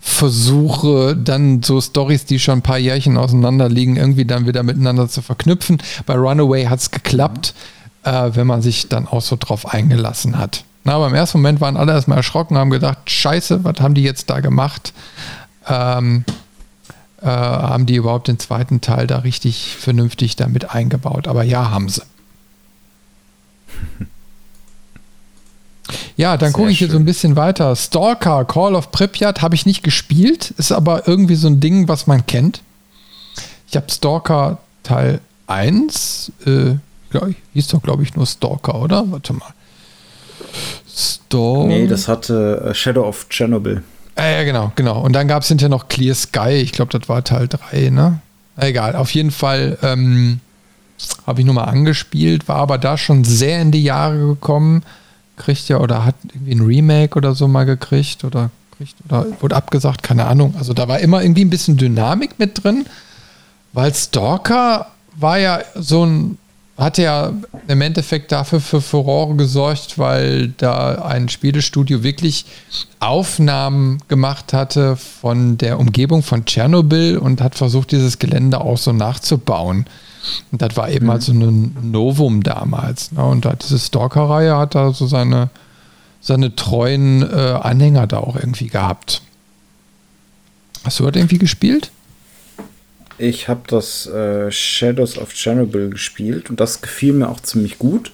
Versuche, 0.00 1.14
dann 1.14 1.62
so 1.62 1.80
Stories, 1.80 2.24
die 2.24 2.38
schon 2.38 2.58
ein 2.58 2.62
paar 2.62 2.78
Jährchen 2.78 3.18
auseinander 3.18 3.68
liegen, 3.68 3.96
irgendwie 3.96 4.24
dann 4.24 4.46
wieder 4.46 4.62
miteinander 4.62 5.08
zu 5.08 5.20
verknüpfen. 5.20 5.80
Bei 6.06 6.14
Runaway 6.14 6.64
hat 6.64 6.80
es 6.80 6.90
geklappt, 6.90 7.54
äh, 8.04 8.30
wenn 8.32 8.46
man 8.46 8.62
sich 8.62 8.88
dann 8.88 9.06
auch 9.06 9.22
so 9.22 9.36
drauf 9.38 9.72
eingelassen 9.72 10.38
hat. 10.38 10.64
Na, 10.84 10.94
aber 10.94 11.06
im 11.06 11.14
ersten 11.14 11.38
Moment 11.38 11.60
waren 11.60 11.76
alle 11.76 11.92
erstmal 11.92 12.16
erschrocken, 12.16 12.56
haben 12.56 12.70
gedacht, 12.70 12.98
scheiße, 13.08 13.62
was 13.62 13.80
haben 13.80 13.94
die 13.94 14.02
jetzt 14.02 14.30
da 14.30 14.40
gemacht? 14.40 14.92
Ähm, 15.68 16.24
äh, 17.22 17.26
haben 17.26 17.86
die 17.86 17.96
überhaupt 17.96 18.28
den 18.28 18.38
zweiten 18.38 18.80
Teil 18.80 19.06
da 19.06 19.18
richtig 19.18 19.76
vernünftig 19.76 20.36
damit 20.36 20.70
eingebaut. 20.70 21.28
Aber 21.28 21.42
ja, 21.42 21.70
haben 21.70 21.88
sie. 21.88 22.02
Ja, 26.16 26.36
dann 26.36 26.52
gucke 26.52 26.70
ich 26.70 26.78
hier 26.78 26.90
so 26.90 26.96
ein 26.96 27.04
bisschen 27.04 27.36
weiter. 27.36 27.74
Stalker, 27.74 28.44
Call 28.44 28.74
of 28.74 28.92
Pripyat 28.92 29.42
habe 29.42 29.54
ich 29.54 29.66
nicht 29.66 29.82
gespielt, 29.82 30.52
ist 30.56 30.72
aber 30.72 31.08
irgendwie 31.08 31.34
so 31.34 31.48
ein 31.48 31.60
Ding, 31.60 31.88
was 31.88 32.06
man 32.06 32.26
kennt. 32.26 32.62
Ich 33.68 33.76
habe 33.76 33.90
Stalker 33.90 34.58
Teil 34.82 35.20
1, 35.46 36.32
äh, 36.46 36.74
glaub, 37.10 37.28
hieß 37.54 37.68
doch, 37.68 37.82
glaube 37.82 38.02
ich, 38.02 38.14
nur 38.14 38.26
Stalker, 38.26 38.80
oder? 38.80 39.10
Warte 39.10 39.32
mal. 39.32 39.54
Stalker. 40.94 41.66
Nee, 41.66 41.86
das 41.86 42.08
hatte 42.08 42.68
äh, 42.68 42.74
Shadow 42.74 43.06
of 43.06 43.26
Chernobyl. 43.28 43.82
Ja, 44.16 44.30
ja, 44.30 44.44
genau, 44.44 44.72
genau. 44.76 45.00
Und 45.00 45.14
dann 45.14 45.28
gab 45.28 45.42
es 45.42 45.48
hinterher 45.48 45.70
noch 45.70 45.88
Clear 45.88 46.14
Sky. 46.14 46.50
Ich 46.50 46.72
glaube, 46.72 46.96
das 46.96 47.08
war 47.08 47.24
Teil 47.24 47.48
3, 47.48 47.90
ne? 47.90 48.20
Egal, 48.56 48.96
auf 48.96 49.12
jeden 49.14 49.30
Fall 49.30 49.78
ähm, 49.82 50.40
habe 51.26 51.40
ich 51.40 51.46
nur 51.46 51.54
mal 51.54 51.64
angespielt, 51.64 52.48
war 52.48 52.56
aber 52.56 52.78
da 52.78 52.98
schon 52.98 53.24
sehr 53.24 53.60
in 53.60 53.72
die 53.72 53.82
Jahre 53.82 54.18
gekommen. 54.18 54.82
Kriegt 55.36 55.68
ja 55.68 55.78
oder 55.78 56.04
hat 56.04 56.14
irgendwie 56.32 56.52
ein 56.52 56.60
Remake 56.60 57.16
oder 57.16 57.34
so 57.34 57.48
mal 57.48 57.64
gekriegt 57.64 58.24
oder 58.24 58.50
kriegt 58.76 58.94
oder 59.08 59.26
wurde 59.40 59.56
abgesagt, 59.56 60.02
keine 60.02 60.26
Ahnung. 60.26 60.54
Also 60.58 60.74
da 60.74 60.88
war 60.88 60.98
immer 60.98 61.22
irgendwie 61.22 61.44
ein 61.44 61.50
bisschen 61.50 61.78
Dynamik 61.78 62.38
mit 62.38 62.62
drin, 62.62 62.84
weil 63.72 63.94
Stalker 63.94 64.88
war 65.16 65.38
ja 65.38 65.60
so 65.74 66.04
ein 66.04 66.38
hat 66.82 66.98
ja 66.98 67.32
im 67.68 67.80
Endeffekt 67.80 68.32
dafür 68.32 68.60
für 68.60 68.80
Furore 68.80 69.36
gesorgt, 69.36 69.98
weil 69.98 70.48
da 70.56 70.96
ein 71.04 71.28
Spielestudio 71.28 72.02
wirklich 72.02 72.46
Aufnahmen 73.00 74.00
gemacht 74.08 74.52
hatte 74.52 74.96
von 74.96 75.58
der 75.58 75.78
Umgebung 75.78 76.22
von 76.22 76.44
Tschernobyl 76.44 77.18
und 77.18 77.40
hat 77.40 77.54
versucht, 77.54 77.92
dieses 77.92 78.18
Gelände 78.18 78.60
auch 78.60 78.78
so 78.78 78.92
nachzubauen. 78.92 79.86
Und 80.50 80.62
das 80.62 80.76
war 80.76 80.90
eben 80.90 81.06
mhm. 81.06 81.10
also 81.10 81.32
ein 81.32 81.76
Novum 81.82 82.42
damals. 82.42 83.12
Ne? 83.12 83.24
Und 83.24 83.44
da 83.44 83.54
diese 83.54 83.78
Stalker-Reihe 83.78 84.56
hat 84.56 84.74
da 84.74 84.92
so 84.92 85.06
seine, 85.06 85.50
seine 86.20 86.54
treuen 86.54 87.22
äh, 87.22 87.58
Anhänger 87.60 88.06
da 88.06 88.18
auch 88.18 88.36
irgendwie 88.36 88.68
gehabt. 88.68 89.22
Hast 90.84 91.00
du 91.00 91.04
das 91.06 91.16
irgendwie 91.16 91.38
gespielt? 91.38 91.90
Ich 93.22 93.46
habe 93.46 93.60
das 93.68 94.08
äh, 94.08 94.50
Shadows 94.50 95.16
of 95.16 95.32
Chernobyl 95.32 95.90
gespielt 95.90 96.50
und 96.50 96.58
das 96.58 96.82
gefiel 96.82 97.12
mir 97.12 97.28
auch 97.28 97.38
ziemlich 97.38 97.78
gut. 97.78 98.10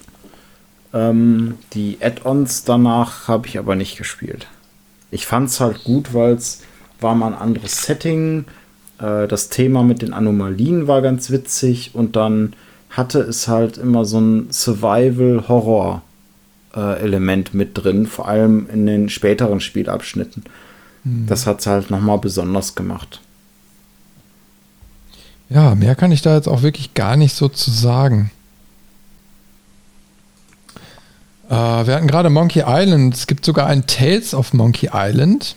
Ähm, 0.93 1.55
die 1.73 1.97
Add-ons 1.99 2.63
danach 2.63 3.27
habe 3.27 3.47
ich 3.47 3.57
aber 3.57 3.75
nicht 3.75 3.97
gespielt. 3.97 4.45
Ich 5.09 5.25
fand 5.25 5.49
es 5.49 5.59
halt 5.59 5.83
gut, 5.83 6.13
weil 6.13 6.33
es 6.33 6.61
war 7.01 7.15
mal 7.15 7.33
ein 7.33 7.39
anderes 7.39 7.85
Setting. 7.85 8.45
Äh, 8.99 9.27
das 9.27 9.49
Thema 9.49 9.81
mit 9.81 10.03
den 10.03 10.13
Anomalien 10.13 10.85
war 10.85 11.01
ganz 11.01 11.31
witzig 11.31 11.95
und 11.95 12.15
dann 12.15 12.53
hatte 12.91 13.21
es 13.21 13.47
halt 13.47 13.79
immer 13.79 14.05
so 14.05 14.21
ein 14.21 14.51
Survival-Horror-Element 14.51 17.49
äh, 17.51 17.57
mit 17.57 17.71
drin, 17.73 18.05
vor 18.05 18.27
allem 18.27 18.69
in 18.71 18.85
den 18.85 19.09
späteren 19.09 19.59
Spielabschnitten. 19.59 20.43
Mhm. 21.03 21.25
Das 21.25 21.47
hat 21.47 21.61
es 21.61 21.65
halt 21.65 21.89
nochmal 21.89 22.19
besonders 22.19 22.75
gemacht. 22.75 23.21
Ja, 25.49 25.73
mehr 25.73 25.95
kann 25.95 26.11
ich 26.11 26.21
da 26.21 26.35
jetzt 26.35 26.47
auch 26.47 26.61
wirklich 26.61 26.93
gar 26.93 27.15
nicht 27.15 27.35
so 27.35 27.49
zu 27.49 27.71
sagen. 27.71 28.31
Äh, 31.49 31.53
wir 31.53 31.95
hatten 31.95 32.07
gerade 32.07 32.29
Monkey 32.29 32.63
Island. 32.65 33.15
Es 33.15 33.25
gibt 33.25 33.43
sogar 33.43 33.65
ein 33.65 33.87
Tales 33.87 34.35
of 34.35 34.53
Monkey 34.53 34.91
Island. 34.93 35.55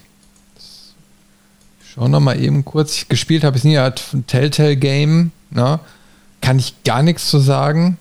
Schauen 1.84 2.10
wir 2.10 2.20
mal 2.20 2.40
eben 2.40 2.64
kurz. 2.64 3.06
Gespielt 3.08 3.44
habe 3.44 3.58
ich 3.58 3.64
nie, 3.64 3.76
hat 3.76 4.02
ein 4.14 4.26
Telltale 4.26 4.76
Game. 4.76 5.30
Ne? 5.50 5.78
Kann 6.40 6.58
ich 6.58 6.82
gar 6.84 7.02
nichts 7.02 7.28
zu 7.28 7.38
sagen. 7.38 7.98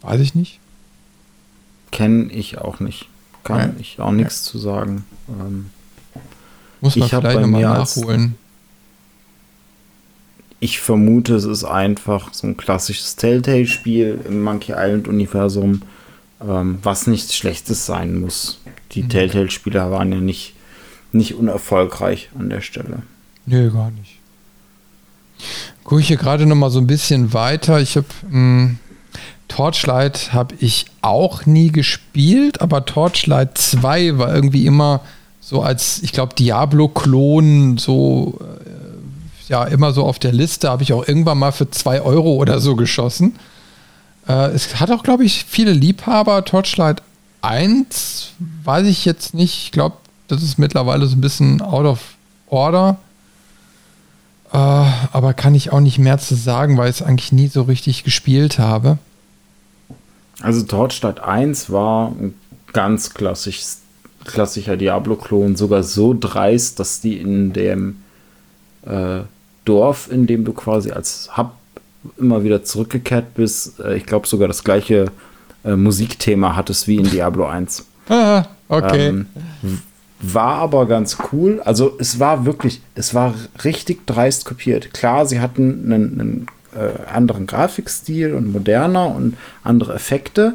Weiß 0.00 0.20
ich 0.20 0.34
nicht. 0.34 0.58
Kenne 1.92 2.32
ich 2.32 2.58
auch 2.58 2.80
nicht. 2.80 3.06
Kann 3.44 3.58
ja. 3.58 3.74
ich 3.78 4.00
auch 4.00 4.10
nichts 4.10 4.42
zu 4.42 4.58
sagen. 4.58 5.04
Ähm, 5.28 5.70
Muss 6.80 6.96
man 6.96 7.08
vielleicht 7.08 7.40
nochmal 7.40 7.62
nachholen 7.62 8.36
ich 10.62 10.78
vermute, 10.78 11.34
es 11.34 11.44
ist 11.44 11.64
einfach 11.64 12.32
so 12.32 12.46
ein 12.46 12.56
klassisches 12.56 13.16
Telltale-Spiel 13.16 14.20
im 14.28 14.44
Monkey 14.44 14.70
Island-Universum, 14.70 15.82
ähm, 16.40 16.78
was 16.84 17.08
nichts 17.08 17.34
Schlechtes 17.34 17.84
sein 17.84 18.20
muss. 18.20 18.60
Die 18.92 19.02
mhm. 19.02 19.08
Telltale-Spieler 19.08 19.90
waren 19.90 20.12
ja 20.12 20.20
nicht, 20.20 20.54
nicht 21.10 21.34
unerfolgreich 21.34 22.30
an 22.38 22.48
der 22.48 22.60
Stelle. 22.60 23.02
Nö, 23.44 23.72
gar 23.72 23.90
nicht. 23.90 24.20
Gucke 25.82 26.00
ich 26.00 26.06
hier 26.06 26.16
gerade 26.16 26.46
noch 26.46 26.54
mal 26.54 26.70
so 26.70 26.78
ein 26.78 26.86
bisschen 26.86 27.32
weiter. 27.32 27.80
Ich 27.80 27.96
habe 27.96 28.06
hm, 28.30 28.78
Torchlight 29.48 30.32
habe 30.32 30.54
ich 30.60 30.86
auch 31.02 31.44
nie 31.44 31.72
gespielt, 31.72 32.60
aber 32.60 32.84
Torchlight 32.84 33.58
2 33.58 34.16
war 34.16 34.32
irgendwie 34.32 34.66
immer 34.66 35.00
so 35.40 35.60
als, 35.60 36.04
ich 36.04 36.12
glaube, 36.12 36.36
Diablo-Klon 36.36 37.78
so 37.78 38.38
äh, 38.40 38.81
ja 39.52 39.64
immer 39.64 39.92
so 39.92 40.04
auf 40.04 40.18
der 40.18 40.32
Liste, 40.32 40.68
habe 40.68 40.82
ich 40.82 40.92
auch 40.92 41.06
irgendwann 41.06 41.38
mal 41.38 41.52
für 41.52 41.70
2 41.70 42.02
Euro 42.02 42.34
oder 42.34 42.58
so 42.60 42.74
geschossen. 42.74 43.36
Äh, 44.26 44.48
es 44.48 44.80
hat 44.80 44.90
auch, 44.90 45.02
glaube 45.02 45.24
ich, 45.24 45.44
viele 45.44 45.72
Liebhaber. 45.72 46.44
Torchlight 46.44 47.02
1 47.42 48.32
weiß 48.64 48.86
ich 48.86 49.04
jetzt 49.04 49.34
nicht. 49.34 49.64
Ich 49.64 49.72
glaube, 49.72 49.96
das 50.28 50.42
ist 50.42 50.58
mittlerweile 50.58 51.06
so 51.06 51.16
ein 51.16 51.20
bisschen 51.20 51.60
out 51.60 51.84
of 51.84 52.00
order. 52.48 52.96
Äh, 54.52 54.56
aber 54.56 55.34
kann 55.34 55.54
ich 55.54 55.72
auch 55.72 55.80
nicht 55.80 55.98
mehr 55.98 56.18
zu 56.18 56.34
sagen, 56.34 56.76
weil 56.76 56.90
ich 56.90 57.00
es 57.00 57.02
eigentlich 57.02 57.32
nie 57.32 57.48
so 57.48 57.62
richtig 57.62 58.04
gespielt 58.04 58.58
habe. 58.58 58.98
Also 60.40 60.62
Torchlight 60.62 61.20
1 61.20 61.70
war 61.70 62.08
ein 62.08 62.34
ganz 62.72 63.14
klassisch, 63.14 63.60
klassischer 64.24 64.76
Diablo-Klon, 64.76 65.56
sogar 65.56 65.82
so 65.82 66.16
dreist, 66.18 66.80
dass 66.80 67.00
die 67.00 67.18
in 67.18 67.52
dem 67.52 68.02
äh, 68.86 69.20
Dorf, 69.64 70.10
in 70.10 70.26
dem 70.26 70.44
du 70.44 70.52
quasi 70.52 70.90
als 70.90 71.30
Hub 71.36 71.52
immer 72.18 72.42
wieder 72.44 72.64
zurückgekehrt 72.64 73.34
bist. 73.34 73.80
Äh, 73.80 73.96
ich 73.96 74.06
glaube 74.06 74.26
sogar 74.26 74.48
das 74.48 74.64
gleiche 74.64 75.06
äh, 75.64 75.76
Musikthema 75.76 76.56
hattest 76.56 76.88
wie 76.88 76.96
in 76.96 77.10
Diablo 77.10 77.46
1. 77.46 77.86
Ah, 78.08 78.44
okay. 78.68 79.08
Ähm, 79.08 79.26
war 80.20 80.56
aber 80.56 80.86
ganz 80.86 81.18
cool. 81.32 81.60
Also 81.64 81.96
es 81.98 82.20
war 82.20 82.44
wirklich, 82.44 82.80
es 82.94 83.14
war 83.14 83.34
richtig 83.64 84.06
dreist 84.06 84.44
kopiert. 84.44 84.94
Klar, 84.94 85.26
sie 85.26 85.40
hatten 85.40 85.92
einen, 85.92 86.20
einen 86.20 86.46
äh, 86.74 87.10
anderen 87.12 87.46
Grafikstil 87.46 88.34
und 88.34 88.52
moderner 88.52 89.14
und 89.14 89.36
andere 89.64 89.94
Effekte, 89.94 90.54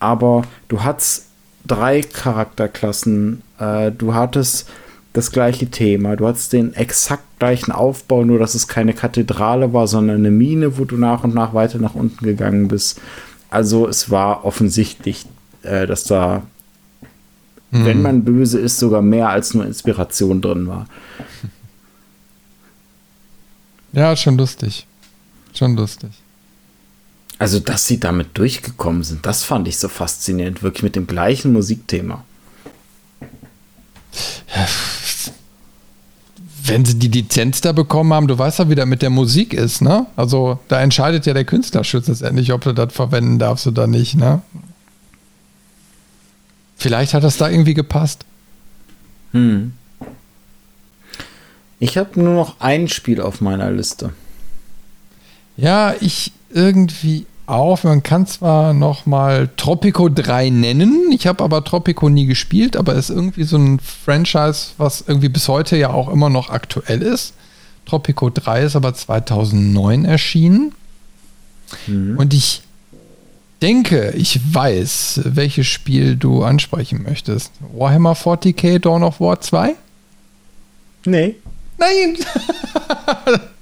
aber 0.00 0.42
du 0.68 0.82
hattest 0.82 1.26
drei 1.66 2.02
Charakterklassen. 2.02 3.42
Äh, 3.58 3.92
du 3.92 4.14
hattest 4.14 4.68
das 5.14 5.30
gleiche 5.30 5.70
Thema. 5.70 6.16
Du 6.16 6.26
hattest 6.26 6.52
den 6.52 6.74
exakt 6.74 7.38
gleichen 7.38 7.72
Aufbau, 7.72 8.24
nur 8.24 8.38
dass 8.38 8.54
es 8.54 8.68
keine 8.68 8.92
Kathedrale 8.92 9.72
war, 9.72 9.86
sondern 9.86 10.16
eine 10.16 10.30
Mine, 10.30 10.76
wo 10.76 10.84
du 10.84 10.96
nach 10.96 11.24
und 11.24 11.34
nach 11.34 11.54
weiter 11.54 11.78
nach 11.78 11.94
unten 11.94 12.24
gegangen 12.24 12.68
bist. 12.68 13.00
Also 13.48 13.88
es 13.88 14.10
war 14.10 14.44
offensichtlich, 14.44 15.24
äh, 15.62 15.86
dass 15.86 16.04
da, 16.04 16.42
mhm. 17.70 17.84
wenn 17.84 18.02
man 18.02 18.24
böse 18.24 18.58
ist, 18.58 18.78
sogar 18.78 19.02
mehr 19.02 19.28
als 19.28 19.54
nur 19.54 19.64
Inspiration 19.64 20.42
drin 20.42 20.66
war. 20.66 20.86
Ja, 23.92 24.16
schon 24.16 24.36
lustig. 24.36 24.88
Schon 25.54 25.76
lustig. 25.76 26.10
Also, 27.38 27.60
dass 27.60 27.86
sie 27.86 28.00
damit 28.00 28.36
durchgekommen 28.36 29.04
sind, 29.04 29.24
das 29.24 29.44
fand 29.44 29.68
ich 29.68 29.78
so 29.78 29.88
faszinierend, 29.88 30.64
wirklich 30.64 30.82
mit 30.82 30.96
dem 30.96 31.06
gleichen 31.06 31.52
Musikthema. 31.52 32.24
Wenn 36.66 36.84
sie 36.84 36.98
die 36.98 37.08
Lizenz 37.08 37.60
da 37.60 37.72
bekommen 37.72 38.14
haben, 38.14 38.26
du 38.26 38.38
weißt 38.38 38.60
ja, 38.60 38.70
wie 38.70 38.74
das 38.74 38.86
mit 38.86 39.02
der 39.02 39.10
Musik 39.10 39.52
ist, 39.52 39.82
ne? 39.82 40.06
Also 40.16 40.58
da 40.68 40.80
entscheidet 40.80 41.26
ja 41.26 41.34
der 41.34 41.44
Künstlerschutz 41.44 42.08
letztendlich, 42.08 42.52
ob 42.52 42.62
du 42.62 42.72
das 42.72 42.92
verwenden 42.92 43.38
darfst 43.38 43.66
oder 43.66 43.86
nicht, 43.86 44.14
ne? 44.14 44.40
Vielleicht 46.76 47.12
hat 47.12 47.22
das 47.22 47.36
da 47.36 47.50
irgendwie 47.50 47.74
gepasst. 47.74 48.24
Hm. 49.32 49.74
Ich 51.78 51.98
habe 51.98 52.18
nur 52.18 52.34
noch 52.34 52.60
ein 52.60 52.88
Spiel 52.88 53.20
auf 53.20 53.42
meiner 53.42 53.70
Liste. 53.70 54.14
Ja, 55.56 55.94
ich 56.00 56.32
irgendwie 56.50 57.26
auf. 57.46 57.84
Man 57.84 58.02
kann 58.02 58.26
zwar 58.26 58.72
noch 58.72 59.06
mal 59.06 59.48
Tropico 59.56 60.08
3 60.08 60.50
nennen, 60.50 61.10
ich 61.12 61.26
habe 61.26 61.44
aber 61.44 61.64
Tropico 61.64 62.08
nie 62.08 62.26
gespielt, 62.26 62.76
aber 62.76 62.94
es 62.94 63.10
ist 63.10 63.16
irgendwie 63.16 63.44
so 63.44 63.56
ein 63.56 63.78
Franchise, 63.80 64.68
was 64.78 65.04
irgendwie 65.06 65.28
bis 65.28 65.48
heute 65.48 65.76
ja 65.76 65.90
auch 65.90 66.08
immer 66.08 66.30
noch 66.30 66.50
aktuell 66.50 67.02
ist. 67.02 67.34
Tropico 67.86 68.30
3 68.30 68.62
ist 68.62 68.76
aber 68.76 68.94
2009 68.94 70.04
erschienen. 70.04 70.74
Mhm. 71.86 72.16
Und 72.18 72.32
ich 72.34 72.62
denke, 73.62 74.12
ich 74.16 74.40
weiß, 74.54 75.20
welches 75.24 75.66
Spiel 75.66 76.16
du 76.16 76.44
ansprechen 76.44 77.02
möchtest. 77.02 77.52
Warhammer 77.72 78.14
40k 78.14 78.78
Dawn 78.78 79.02
of 79.02 79.20
War 79.20 79.40
2? 79.40 79.74
Nee. 81.06 81.36
Nein! 81.78 82.16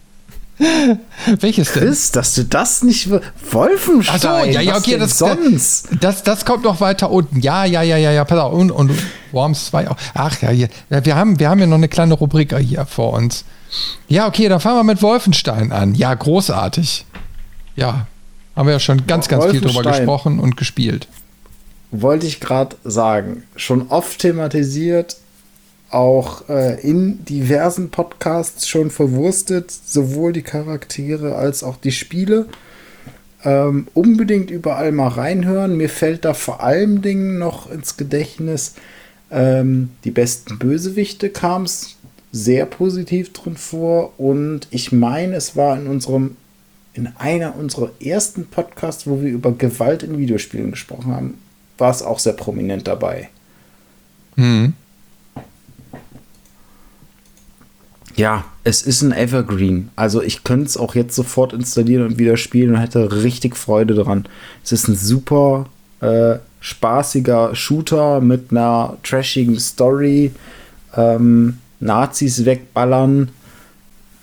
Welches 1.41 1.73
denn? 1.73 1.83
Chris, 1.83 2.13
dass 2.13 2.35
du 2.35 2.45
das 2.45 2.83
nicht. 2.83 3.09
Wolfenstein. 3.51 4.17
Ach 4.17 4.21
so, 4.21 4.51
ja, 4.51 4.61
ja, 4.61 4.77
okay, 4.77 4.99
das, 4.99 5.19
sonst? 5.19 5.89
Das, 6.01 6.23
das 6.23 6.45
kommt 6.45 6.65
noch 6.65 6.81
weiter 6.81 7.11
unten. 7.11 7.41
Ja, 7.41 7.65
ja, 7.65 7.83
ja, 7.83 7.97
ja, 7.97 8.13
ja, 8.13 8.25
pass 8.25 8.39
auf. 8.39 8.53
Und, 8.53 8.71
und 8.71 8.93
Worms 9.33 9.67
2 9.67 9.91
auch. 9.91 9.97
Ach 10.15 10.41
ja, 10.43 10.51
hier. 10.51 10.69
Wir 10.89 11.17
haben, 11.17 11.39
wir 11.39 11.49
haben 11.49 11.59
ja 11.59 11.67
noch 11.67 11.77
eine 11.77 11.89
kleine 11.89 12.15
Rubrik 12.15 12.57
hier 12.59 12.87
vor 12.87 13.13
uns. 13.15 13.45
Ja, 14.09 14.27
okay, 14.27 14.49
dann 14.49 14.61
fangen 14.61 14.79
wir 14.79 14.85
mit 14.85 15.03
Wolfenstein 15.03 15.73
an. 15.73 15.95
Ja, 15.95 16.13
großartig. 16.15 17.07
Ja, 17.75 18.07
haben 18.55 18.67
wir 18.67 18.75
ja 18.75 18.81
schon 18.81 19.07
ganz, 19.07 19.29
ganz 19.29 19.47
viel 19.47 19.61
drüber 19.61 19.83
gesprochen 19.83 20.39
und 20.39 20.57
gespielt. 20.57 21.09
Wollte 21.91 22.27
ich 22.27 22.41
gerade 22.41 22.77
sagen. 22.85 23.45
Schon 23.57 23.89
oft 23.89 24.19
thematisiert, 24.19 25.17
auch 25.93 26.49
äh, 26.49 26.81
in 26.81 27.25
diversen 27.25 27.91
Podcasts 27.91 28.69
schon 28.69 28.91
verwurstet, 28.91 29.71
sowohl 29.71 30.33
die 30.33 30.43
Charaktere 30.43 31.35
als 31.37 31.63
auch 31.63 31.77
die 31.77 31.93
Spiele. 31.93 32.47
Ähm, 33.45 33.89
unbedingt 33.95 34.51
überall 34.51 34.93
mal 34.93 35.09
reinhören. 35.09 35.77
Mir 35.77 35.89
fällt 35.89 36.25
da 36.25 36.35
vor 36.35 36.63
allen 36.63 37.03
Dingen 37.03 37.39
noch 37.39 37.71
ins 37.71 37.97
Gedächtnis, 37.97 38.75
ähm, 39.33 39.91
die 40.05 40.11
besten 40.11 40.59
Bösewichte 40.59 41.31
kam 41.31 41.63
es 41.63 41.97
sehr 42.33 42.67
positiv 42.67 43.33
drin 43.33 43.57
vor. 43.57 44.13
Und 44.19 44.69
ich 44.71 44.93
meine, 44.93 45.37
es 45.37 45.57
war 45.57 45.77
in 45.77 45.87
unserem, 45.87 46.37
in 46.93 47.09
einer 47.17 47.57
unserer 47.57 47.91
ersten 48.01 48.47
Podcasts, 48.47 49.07
wo 49.07 49.23
wir 49.23 49.31
über 49.31 49.53
Gewalt 49.53 50.03
in 50.03 50.19
Videospielen 50.19 50.71
gesprochen 50.71 51.13
haben, 51.13 51.39
war 51.79 51.91
es 51.91 52.03
auch 52.03 52.19
sehr 52.19 52.35
prominent 52.35 52.87
dabei. 52.87 53.31
Mhm. 54.37 54.75
Ja, 58.17 58.45
es 58.65 58.83
ist 58.83 59.03
ein 59.03 59.13
Evergreen. 59.13 59.91
Also 59.97 60.23
ich 60.23 60.45
könnte 60.45 60.67
es 60.67 60.77
auch 60.77 60.95
jetzt 60.95 61.15
sofort 61.15 61.53
installieren 61.53 62.05
und 62.05 62.19
wieder 62.19 62.37
spielen 62.37 62.75
und 62.75 62.81
hätte 62.81 63.23
richtig 63.23 63.57
Freude 63.57 63.95
dran. 63.95 64.27
Es 64.63 64.73
ist 64.73 64.89
ein 64.89 64.97
super 64.97 65.67
äh, 66.01 66.37
spaßiger 66.61 67.55
Shooter 67.55 68.21
mit 68.21 68.51
einer 68.51 68.99
trashigen 69.03 69.59
Story. 69.59 70.33
Ähm, 70.95 71.59
Nazis 71.81 72.45
wegballern 72.45 73.31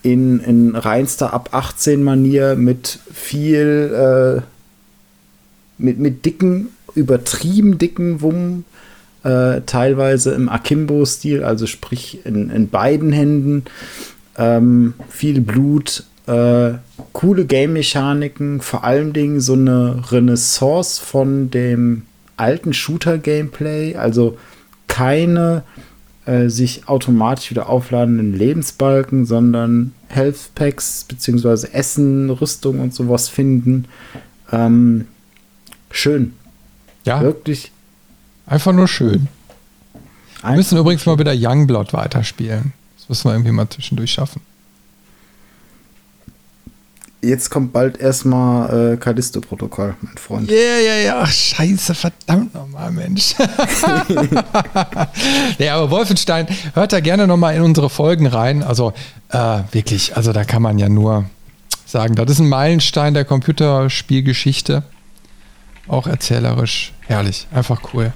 in, 0.03 0.39
in 0.39 0.75
reinster 0.75 1.33
ab 1.33 1.49
18 1.51 2.03
Manier 2.03 2.55
mit 2.55 2.99
viel 3.11 4.39
äh, 4.39 4.41
mit, 5.77 5.97
mit 5.97 6.25
dicken, 6.25 6.69
übertrieben 6.95 7.77
dicken 7.77 8.21
Wummen 8.21 8.65
äh, 9.23 9.61
teilweise 9.65 10.31
im 10.33 10.49
Akimbo-Stil, 10.49 11.43
also 11.43 11.65
sprich 11.65 12.25
in, 12.25 12.49
in 12.49 12.69
beiden 12.69 13.11
Händen. 13.11 13.65
Ähm, 14.37 14.93
viel 15.09 15.41
Blut, 15.41 16.03
äh, 16.27 16.73
coole 17.11 17.45
Game-Mechaniken, 17.45 18.61
vor 18.61 18.83
allen 18.83 19.13
Dingen 19.13 19.41
so 19.41 19.53
eine 19.53 20.03
Renaissance 20.11 21.01
von 21.03 21.49
dem 21.51 22.03
alten 22.37 22.73
Shooter-Gameplay, 22.73 23.95
also 23.95 24.37
keine 24.87 25.63
äh, 26.25 26.49
sich 26.49 26.87
automatisch 26.87 27.49
wieder 27.49 27.69
aufladenden 27.69 28.33
Lebensbalken, 28.33 29.25
sondern 29.25 29.93
Health 30.07 30.51
Packs 30.55 31.03
beziehungsweise 31.07 31.73
Essen, 31.73 32.29
Rüstung 32.29 32.79
und 32.79 32.93
sowas 32.93 33.27
finden. 33.27 33.85
Ähm, 34.51 35.07
schön. 35.91 36.33
Ja. 37.05 37.21
Wirklich 37.21 37.71
Einfach 38.49 38.73
nur 38.73 38.87
schön. 38.87 39.27
Wir 40.41 40.55
müssen 40.55 40.77
übrigens 40.77 41.05
mal 41.05 41.19
wieder 41.19 41.33
Youngblood 41.35 41.93
weiterspielen. 41.93 42.73
Das 42.97 43.09
müssen 43.09 43.25
wir 43.25 43.33
irgendwie 43.33 43.51
mal 43.51 43.69
zwischendurch 43.69 44.11
schaffen. 44.11 44.41
Jetzt 47.21 47.49
kommt 47.49 47.73
bald 47.73 47.97
erstmal 47.97 48.93
äh, 48.93 48.97
Callisto-Protokoll, 48.97 49.95
mein 50.01 50.17
Freund. 50.17 50.49
Ja, 50.49 50.55
ja, 50.55 50.95
ja. 50.95 51.27
Scheiße, 51.27 51.93
verdammt 51.93 52.55
nochmal, 52.55 52.91
Mensch. 52.91 53.35
ja, 55.57 55.75
aber 55.75 55.91
Wolfenstein, 55.91 56.47
hört 56.73 56.93
da 56.93 57.01
gerne 57.01 57.27
nochmal 57.27 57.55
in 57.55 57.61
unsere 57.61 57.89
Folgen 57.89 58.25
rein. 58.25 58.63
Also 58.63 58.93
äh, 59.29 59.63
wirklich, 59.73 60.15
also 60.15 60.31
da 60.31 60.45
kann 60.45 60.61
man 60.61 60.79
ja 60.79 60.87
nur 60.87 61.25
sagen, 61.85 62.15
das 62.15 62.31
ist 62.31 62.39
ein 62.39 62.47
Meilenstein 62.47 63.13
der 63.13 63.25
Computerspielgeschichte. 63.25 64.83
Auch 65.89 66.07
erzählerisch 66.07 66.93
herrlich, 67.05 67.47
einfach 67.51 67.81
cool. 67.93 68.13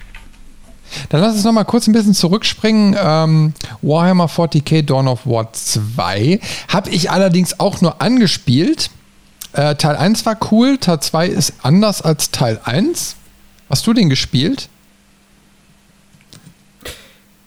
Dann 1.09 1.21
lass 1.21 1.35
uns 1.35 1.43
noch 1.43 1.51
mal 1.51 1.63
kurz 1.63 1.87
ein 1.87 1.93
bisschen 1.93 2.13
zurückspringen. 2.13 2.95
Ähm, 2.99 3.53
Warhammer 3.81 4.27
40k 4.27 4.83
Dawn 4.83 5.07
of 5.07 5.25
War 5.25 5.51
2 5.51 6.39
habe 6.67 6.89
ich 6.89 7.11
allerdings 7.11 7.59
auch 7.59 7.81
nur 7.81 8.01
angespielt. 8.01 8.89
Äh, 9.53 9.75
Teil 9.75 9.95
1 9.95 10.25
war 10.25 10.37
cool, 10.51 10.77
Teil 10.77 10.99
2 10.99 11.27
ist 11.27 11.53
anders 11.61 12.01
als 12.01 12.31
Teil 12.31 12.59
1. 12.63 13.15
Hast 13.69 13.85
du 13.87 13.93
den 13.93 14.09
gespielt? 14.09 14.69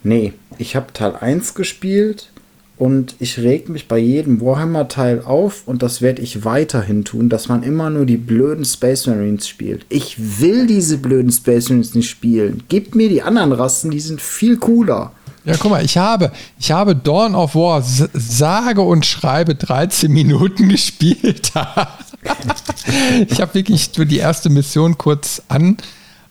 Nee, 0.02 0.32
ich 0.58 0.76
habe 0.76 0.92
Teil 0.92 1.16
1 1.16 1.54
gespielt 1.54 2.30
und 2.78 3.16
ich 3.20 3.38
reg 3.38 3.68
mich 3.68 3.88
bei 3.88 3.98
jedem 3.98 4.40
Warhammer-Teil 4.40 5.22
auf 5.22 5.62
und 5.66 5.82
das 5.82 6.02
werde 6.02 6.20
ich 6.20 6.44
weiterhin 6.44 7.04
tun, 7.04 7.28
dass 7.28 7.48
man 7.48 7.62
immer 7.62 7.88
nur 7.88 8.04
die 8.04 8.18
blöden 8.18 8.64
Space 8.64 9.06
Marines 9.06 9.48
spielt. 9.48 9.86
Ich 9.88 10.40
will 10.40 10.66
diese 10.66 10.98
blöden 10.98 11.32
Space 11.32 11.70
Marines 11.70 11.94
nicht 11.94 12.10
spielen. 12.10 12.62
Gebt 12.68 12.94
mir 12.94 13.08
die 13.08 13.22
anderen 13.22 13.52
Rassen, 13.52 13.90
die 13.90 14.00
sind 14.00 14.20
viel 14.20 14.58
cooler. 14.58 15.12
Ja, 15.46 15.54
guck 15.58 15.70
mal, 15.70 15.84
ich 15.84 15.96
habe, 15.96 16.32
ich 16.58 16.72
habe 16.72 16.94
Dawn 16.94 17.34
of 17.34 17.54
War 17.54 17.82
sage 17.82 18.80
und 18.82 19.06
schreibe 19.06 19.54
13 19.54 20.12
Minuten 20.12 20.68
gespielt. 20.68 21.52
ich 23.28 23.40
habe 23.40 23.54
wirklich 23.54 23.96
nur 23.96 24.06
die 24.06 24.18
erste 24.18 24.50
Mission 24.50 24.98
kurz 24.98 25.40
an 25.48 25.78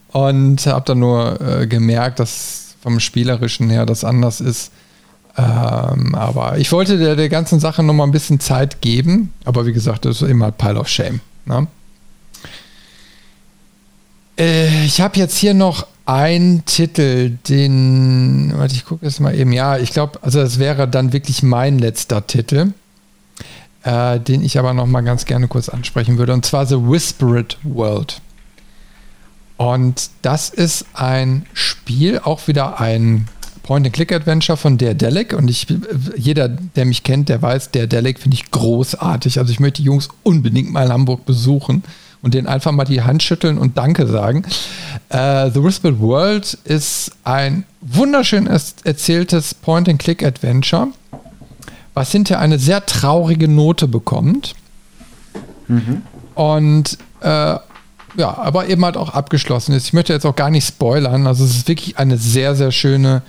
und 0.09 0.67
habe 0.67 0.85
dann 0.85 0.99
nur 0.99 1.39
äh, 1.41 1.65
gemerkt, 1.65 2.19
dass 2.19 2.75
vom 2.81 2.99
Spielerischen 2.99 3.69
her 3.69 3.85
das 3.85 4.03
anders 4.03 4.41
ist. 4.41 4.71
Ähm, 5.37 6.15
aber 6.15 6.57
ich 6.57 6.71
wollte 6.71 6.97
der, 6.97 7.15
der 7.15 7.29
ganzen 7.29 7.59
Sache 7.59 7.83
noch 7.83 7.93
mal 7.93 8.05
ein 8.05 8.11
bisschen 8.11 8.39
Zeit 8.39 8.81
geben. 8.81 9.33
Aber 9.43 9.65
wie 9.65 9.73
gesagt, 9.73 10.05
das 10.05 10.21
ist 10.21 10.29
immer 10.29 10.51
Pile 10.51 10.79
of 10.79 10.87
Shame. 10.87 11.19
Ne? 11.45 11.67
Äh, 14.37 14.85
ich 14.85 15.01
habe 15.01 15.17
jetzt 15.17 15.37
hier 15.37 15.53
noch 15.53 15.87
einen 16.05 16.63
Titel, 16.65 17.31
den, 17.49 18.53
warte, 18.55 18.75
ich 18.75 18.85
gucke 18.85 19.05
es 19.05 19.19
mal 19.19 19.35
eben. 19.35 19.51
Ja, 19.51 19.77
ich 19.77 19.91
glaube, 19.91 20.19
also 20.21 20.39
das 20.39 20.59
wäre 20.59 20.87
dann 20.87 21.13
wirklich 21.13 21.43
mein 21.43 21.79
letzter 21.79 22.25
Titel, 22.27 22.73
äh, 23.83 24.19
den 24.19 24.43
ich 24.43 24.59
aber 24.59 24.73
noch 24.73 24.85
mal 24.85 25.01
ganz 25.01 25.25
gerne 25.25 25.47
kurz 25.47 25.67
ansprechen 25.67 26.17
würde. 26.17 26.33
Und 26.33 26.45
zwar 26.45 26.65
The 26.65 26.77
Whispered 26.77 27.57
World. 27.63 28.21
Und 29.57 30.09
das 30.21 30.49
ist 30.49 30.85
ein 30.93 31.45
Spiel, 31.53 32.19
auch 32.19 32.47
wieder 32.47 32.79
ein 32.79 33.27
Point-and-Click-Adventure 33.65 34.57
von 34.57 34.77
Daredelic 34.77 35.33
und 35.33 35.49
ich, 35.49 35.65
jeder, 36.15 36.49
der 36.49 36.85
mich 36.85 37.01
kennt, 37.01 37.29
der 37.29 37.41
weiß, 37.41 37.71
Daredelic 37.71 38.19
finde 38.19 38.35
ich 38.35 38.51
großartig. 38.51 39.39
Also 39.39 39.51
ich 39.51 39.59
möchte 39.59 39.81
die 39.81 39.87
Jungs 39.87 40.09
unbedingt 40.21 40.71
mal 40.71 40.85
in 40.85 40.93
Hamburg 40.93 41.25
besuchen 41.25 41.83
und 42.21 42.35
denen 42.35 42.45
einfach 42.45 42.71
mal 42.71 42.85
die 42.85 43.01
Hand 43.01 43.23
schütteln 43.23 43.57
und 43.57 43.75
Danke 43.75 44.05
sagen. 44.05 44.43
Uh, 45.11 45.49
The 45.51 45.63
Whispered 45.63 45.99
World 45.99 46.59
ist 46.63 47.11
ein 47.23 47.65
wunderschön 47.81 48.45
erzähltes 48.45 49.55
Point-and-Click-Adventure, 49.55 50.89
was 51.95 52.11
hinterher 52.11 52.41
eine 52.41 52.59
sehr 52.59 52.85
traurige 52.85 53.47
Note 53.47 53.87
bekommt. 53.87 54.53
Mhm. 55.67 56.03
Und 56.35 56.99
äh, 57.21 57.57
ja, 58.17 58.37
aber 58.37 58.67
eben 58.67 58.85
halt 58.85 58.95
auch 58.95 59.09
abgeschlossen 59.09 59.73
ist. 59.73 59.87
Ich 59.87 59.93
möchte 59.93 60.13
jetzt 60.13 60.25
auch 60.25 60.35
gar 60.35 60.51
nicht 60.51 60.67
spoilern. 60.67 61.25
Also 61.25 61.43
es 61.43 61.55
ist 61.57 61.67
wirklich 61.67 61.97
eine 61.97 62.17
sehr, 62.17 62.55
sehr 62.55 62.71
schöne 62.71 63.23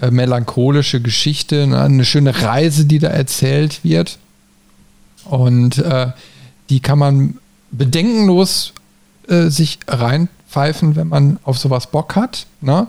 äh, 0.00 0.10
melancholische 0.10 1.00
Geschichte, 1.00 1.66
ne? 1.66 1.82
eine 1.82 2.04
schöne 2.04 2.42
Reise, 2.42 2.84
die 2.84 2.98
da 2.98 3.08
erzählt 3.08 3.84
wird. 3.84 4.18
Und 5.24 5.78
äh, 5.78 6.08
die 6.70 6.80
kann 6.80 6.98
man 6.98 7.38
bedenkenlos 7.70 8.72
äh, 9.28 9.48
sich 9.48 9.78
reinpfeifen, 9.86 10.96
wenn 10.96 11.08
man 11.08 11.38
auf 11.44 11.58
sowas 11.58 11.86
Bock 11.86 12.16
hat. 12.16 12.46
Ne? 12.60 12.86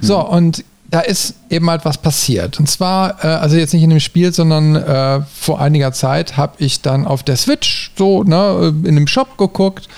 So, 0.00 0.18
mhm. 0.18 0.28
und 0.28 0.64
da 0.90 1.00
ist 1.00 1.34
eben 1.50 1.68
halt 1.68 1.84
was 1.84 1.98
passiert. 1.98 2.60
Und 2.60 2.68
zwar, 2.68 3.24
äh, 3.24 3.26
also 3.26 3.56
jetzt 3.56 3.74
nicht 3.74 3.82
in 3.82 3.90
dem 3.90 4.00
Spiel, 4.00 4.32
sondern 4.32 4.76
äh, 4.76 5.22
vor 5.34 5.60
einiger 5.60 5.92
Zeit 5.92 6.36
habe 6.36 6.54
ich 6.58 6.82
dann 6.82 7.06
auf 7.06 7.22
der 7.22 7.36
Switch 7.36 7.92
so 7.96 8.22
ne, 8.22 8.72
in 8.84 8.94
dem 8.94 9.08
Shop 9.08 9.36
geguckt 9.36 9.88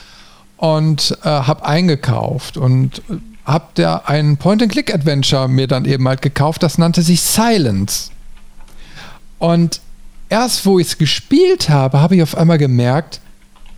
und 0.57 1.19
äh, 1.23 1.29
habe 1.29 1.67
eingekauft 1.67 2.57
und 2.57 3.03
habe 3.47 3.67
da 3.75 4.03
ein 4.07 4.37
Point-and-Click-Adventure 4.37 5.49
mir 5.49 5.69
dann 5.69 5.85
eben 5.85 6.07
halt 6.07 6.21
gekauft, 6.21 6.63
das 6.63 6.79
nannte 6.79 7.03
sich 7.03 7.21
Silence. 7.21 8.11
Und 9.39 9.81
erst 10.29 10.67
wo 10.67 10.79
ich 10.79 10.89
es 10.89 10.99
gespielt 10.99 11.69
habe, 11.69 12.01
habe 12.01 12.17
ich 12.17 12.23
auf 12.23 12.37
einmal 12.37 12.59
gemerkt, 12.59 13.21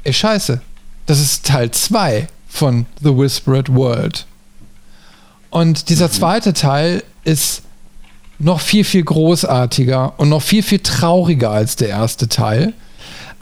ey 0.05 0.13
scheiße, 0.13 0.63
das 1.07 1.21
ist 1.21 1.47
Teil 1.47 1.71
2 1.71 2.29
von 2.49 2.87
The 3.03 3.17
Whispered 3.17 3.75
World. 3.75 4.27
Und 5.51 5.91
dieser 5.91 6.09
mhm. 6.09 6.13
zweite 6.13 6.53
Teil 6.55 7.03
ist 7.25 7.63
noch 8.39 8.61
viel, 8.61 8.85
viel 8.85 9.03
großartiger 9.03 10.15
und 10.19 10.29
noch 10.29 10.43
viel, 10.43 10.63
viel 10.63 10.79
trauriger 10.79 11.51
als 11.51 11.77
der 11.77 11.89
erste 11.89 12.29
Teil. 12.29 12.73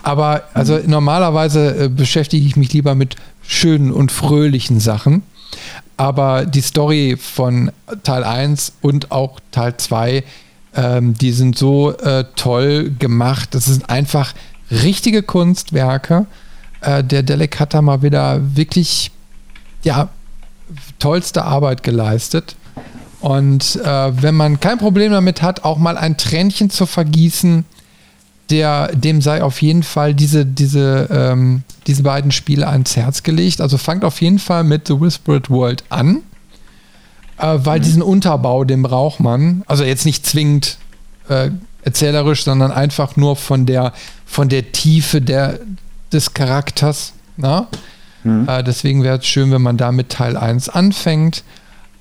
Aber 0.03 0.45
also 0.55 0.75
mhm. 0.75 0.91
normalerweise 0.91 1.85
äh, 1.85 1.89
beschäftige 1.89 2.47
ich 2.47 2.57
mich 2.57 2.73
lieber 2.73 2.95
mit 2.95 3.17
schönen 3.43 3.93
und 3.93 4.11
fröhlichen 4.11 4.81
Sachen. 4.81 5.23
Aber 5.97 6.45
die 6.45 6.61
Story 6.61 7.17
von 7.19 7.73
Teil 8.03 8.25
1 8.25 8.73
und 8.83 9.11
auch 9.11 9.41
Teil 9.51 9.77
2, 9.77 10.25
ähm, 10.75 11.15
die 11.15 11.33
sind 11.33 11.57
so 11.57 11.97
äh, 11.97 12.25
toll 12.37 12.95
gemacht. 12.99 13.55
Das 13.55 13.65
sind 13.65 13.89
einfach 13.89 14.35
richtige 14.71 15.23
Kunstwerke. 15.23 16.27
Äh, 16.83 17.03
der 17.03 17.23
Delic 17.23 17.59
hat 17.59 17.73
da 17.73 17.81
mal 17.81 18.03
wieder 18.03 18.41
wirklich, 18.57 19.11
ja, 19.83 20.09
tollste 20.99 21.45
Arbeit 21.45 21.83
geleistet. 21.83 22.57
Und 23.21 23.77
äh, 23.77 24.23
wenn 24.23 24.35
man 24.35 24.61
kein 24.61 24.79
Problem 24.79 25.13
damit 25.13 25.41
hat, 25.41 25.65
auch 25.65 25.79
mal 25.79 25.97
ein 25.97 26.19
Tränchen 26.19 26.69
zu 26.69 26.85
vergießen, 26.85 27.65
der, 28.51 28.89
dem 28.95 29.21
sei 29.21 29.43
auf 29.43 29.61
jeden 29.61 29.83
Fall 29.83 30.15
diese, 30.15 30.47
diese, 30.47 31.09
ähm, 31.11 31.63
diese 31.87 32.03
beiden 32.03 32.31
Spiele 32.31 32.67
ans 32.69 32.97
Herz 32.97 33.23
gelegt. 33.23 33.61
Also 33.61 33.79
fangt 33.79 34.05
auf 34.05 34.21
jeden 34.21 34.39
Fall 34.39 34.65
mit 34.65 34.87
The 34.87 35.01
Whispered 35.01 35.51
World 35.51 35.85
an, 35.89 36.23
äh, 37.39 37.59
weil 37.59 37.81
mhm. 37.81 37.85
diesen 37.85 38.03
Unterbau, 38.03 38.65
den 38.65 38.83
braucht 38.83 39.21
man. 39.21 39.63
Also 39.67 39.85
jetzt 39.85 40.07
nicht 40.07 40.27
zwingend 40.27 40.79
äh, 41.29 41.51
erzählerisch, 41.83 42.45
sondern 42.45 42.73
einfach 42.73 43.17
nur 43.17 43.37
von 43.37 43.67
der, 43.67 43.93
von 44.25 44.49
der 44.49 44.73
Tiefe 44.73 45.21
der, 45.21 45.61
des 46.13 46.35
Charakters. 46.35 47.13
Na? 47.37 47.69
Mhm. 48.23 48.49
Äh, 48.49 48.63
deswegen 48.63 49.03
wäre 49.03 49.19
es 49.19 49.27
schön, 49.27 49.51
wenn 49.51 49.63
man 49.63 49.77
da 49.77 49.93
mit 49.93 50.11
Teil 50.11 50.37
1 50.37 50.69
anfängt. 50.69 51.43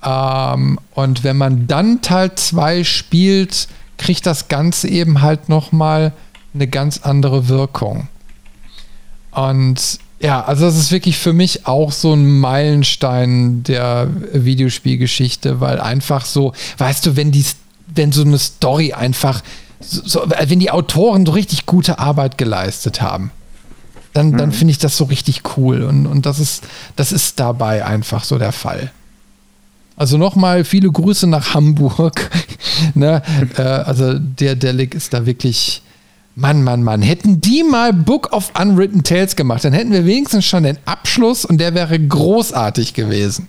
Ähm, 0.04 0.78
und 0.94 1.24
wenn 1.24 1.36
man 1.36 1.66
dann 1.66 2.02
Teil 2.02 2.34
2 2.34 2.84
spielt, 2.84 3.68
kriegt 3.98 4.26
das 4.26 4.48
Ganze 4.48 4.88
eben 4.88 5.22
halt 5.22 5.48
nochmal 5.48 6.12
eine 6.56 6.66
ganz 6.66 6.98
andere 6.98 7.48
Wirkung. 7.48 8.08
Und 9.30 10.00
ja, 10.18 10.42
also 10.44 10.64
das 10.64 10.76
ist 10.76 10.90
wirklich 10.92 11.18
für 11.18 11.32
mich 11.32 11.66
auch 11.66 11.92
so 11.92 12.14
ein 12.14 12.40
Meilenstein 12.40 13.62
der 13.62 14.08
Videospielgeschichte, 14.32 15.60
weil 15.60 15.78
einfach 15.78 16.24
so, 16.24 16.52
weißt 16.78 17.06
du, 17.06 17.16
wenn 17.16 17.32
die, 17.32 17.44
wenn 17.86 18.12
so 18.12 18.22
eine 18.22 18.38
Story 18.38 18.94
einfach, 18.94 19.42
so, 19.80 20.24
wenn 20.26 20.58
die 20.58 20.70
Autoren 20.70 21.26
so 21.26 21.32
richtig 21.32 21.66
gute 21.66 21.98
Arbeit 21.98 22.38
geleistet 22.38 23.02
haben, 23.02 23.30
dann, 24.14 24.30
mhm. 24.30 24.38
dann 24.38 24.52
finde 24.52 24.70
ich 24.70 24.78
das 24.78 24.96
so 24.96 25.04
richtig 25.04 25.42
cool. 25.56 25.82
Und, 25.82 26.06
und 26.06 26.24
das 26.24 26.38
ist, 26.38 26.64
das 26.96 27.12
ist 27.12 27.38
dabei 27.38 27.84
einfach 27.84 28.24
so 28.24 28.38
der 28.38 28.52
Fall. 28.52 28.90
Also 29.96 30.16
nochmal 30.16 30.64
viele 30.64 30.90
Grüße 30.90 31.26
nach 31.26 31.52
Hamburg. 31.52 32.30
ne? 32.94 33.22
äh, 33.56 33.62
also 33.62 34.18
der 34.18 34.56
Delic 34.56 34.94
ist 34.94 35.12
da 35.12 35.26
wirklich 35.26 35.82
Mann, 36.38 36.62
Mann, 36.62 36.82
Mann, 36.82 37.00
hätten 37.00 37.40
die 37.40 37.64
mal 37.64 37.94
Book 37.94 38.30
of 38.32 38.52
Unwritten 38.60 39.02
Tales 39.02 39.36
gemacht, 39.36 39.64
dann 39.64 39.72
hätten 39.72 39.90
wir 39.90 40.04
wenigstens 40.04 40.44
schon 40.44 40.64
den 40.64 40.76
Abschluss 40.84 41.46
und 41.46 41.58
der 41.58 41.74
wäre 41.74 41.98
großartig 41.98 42.92
gewesen. 42.92 43.48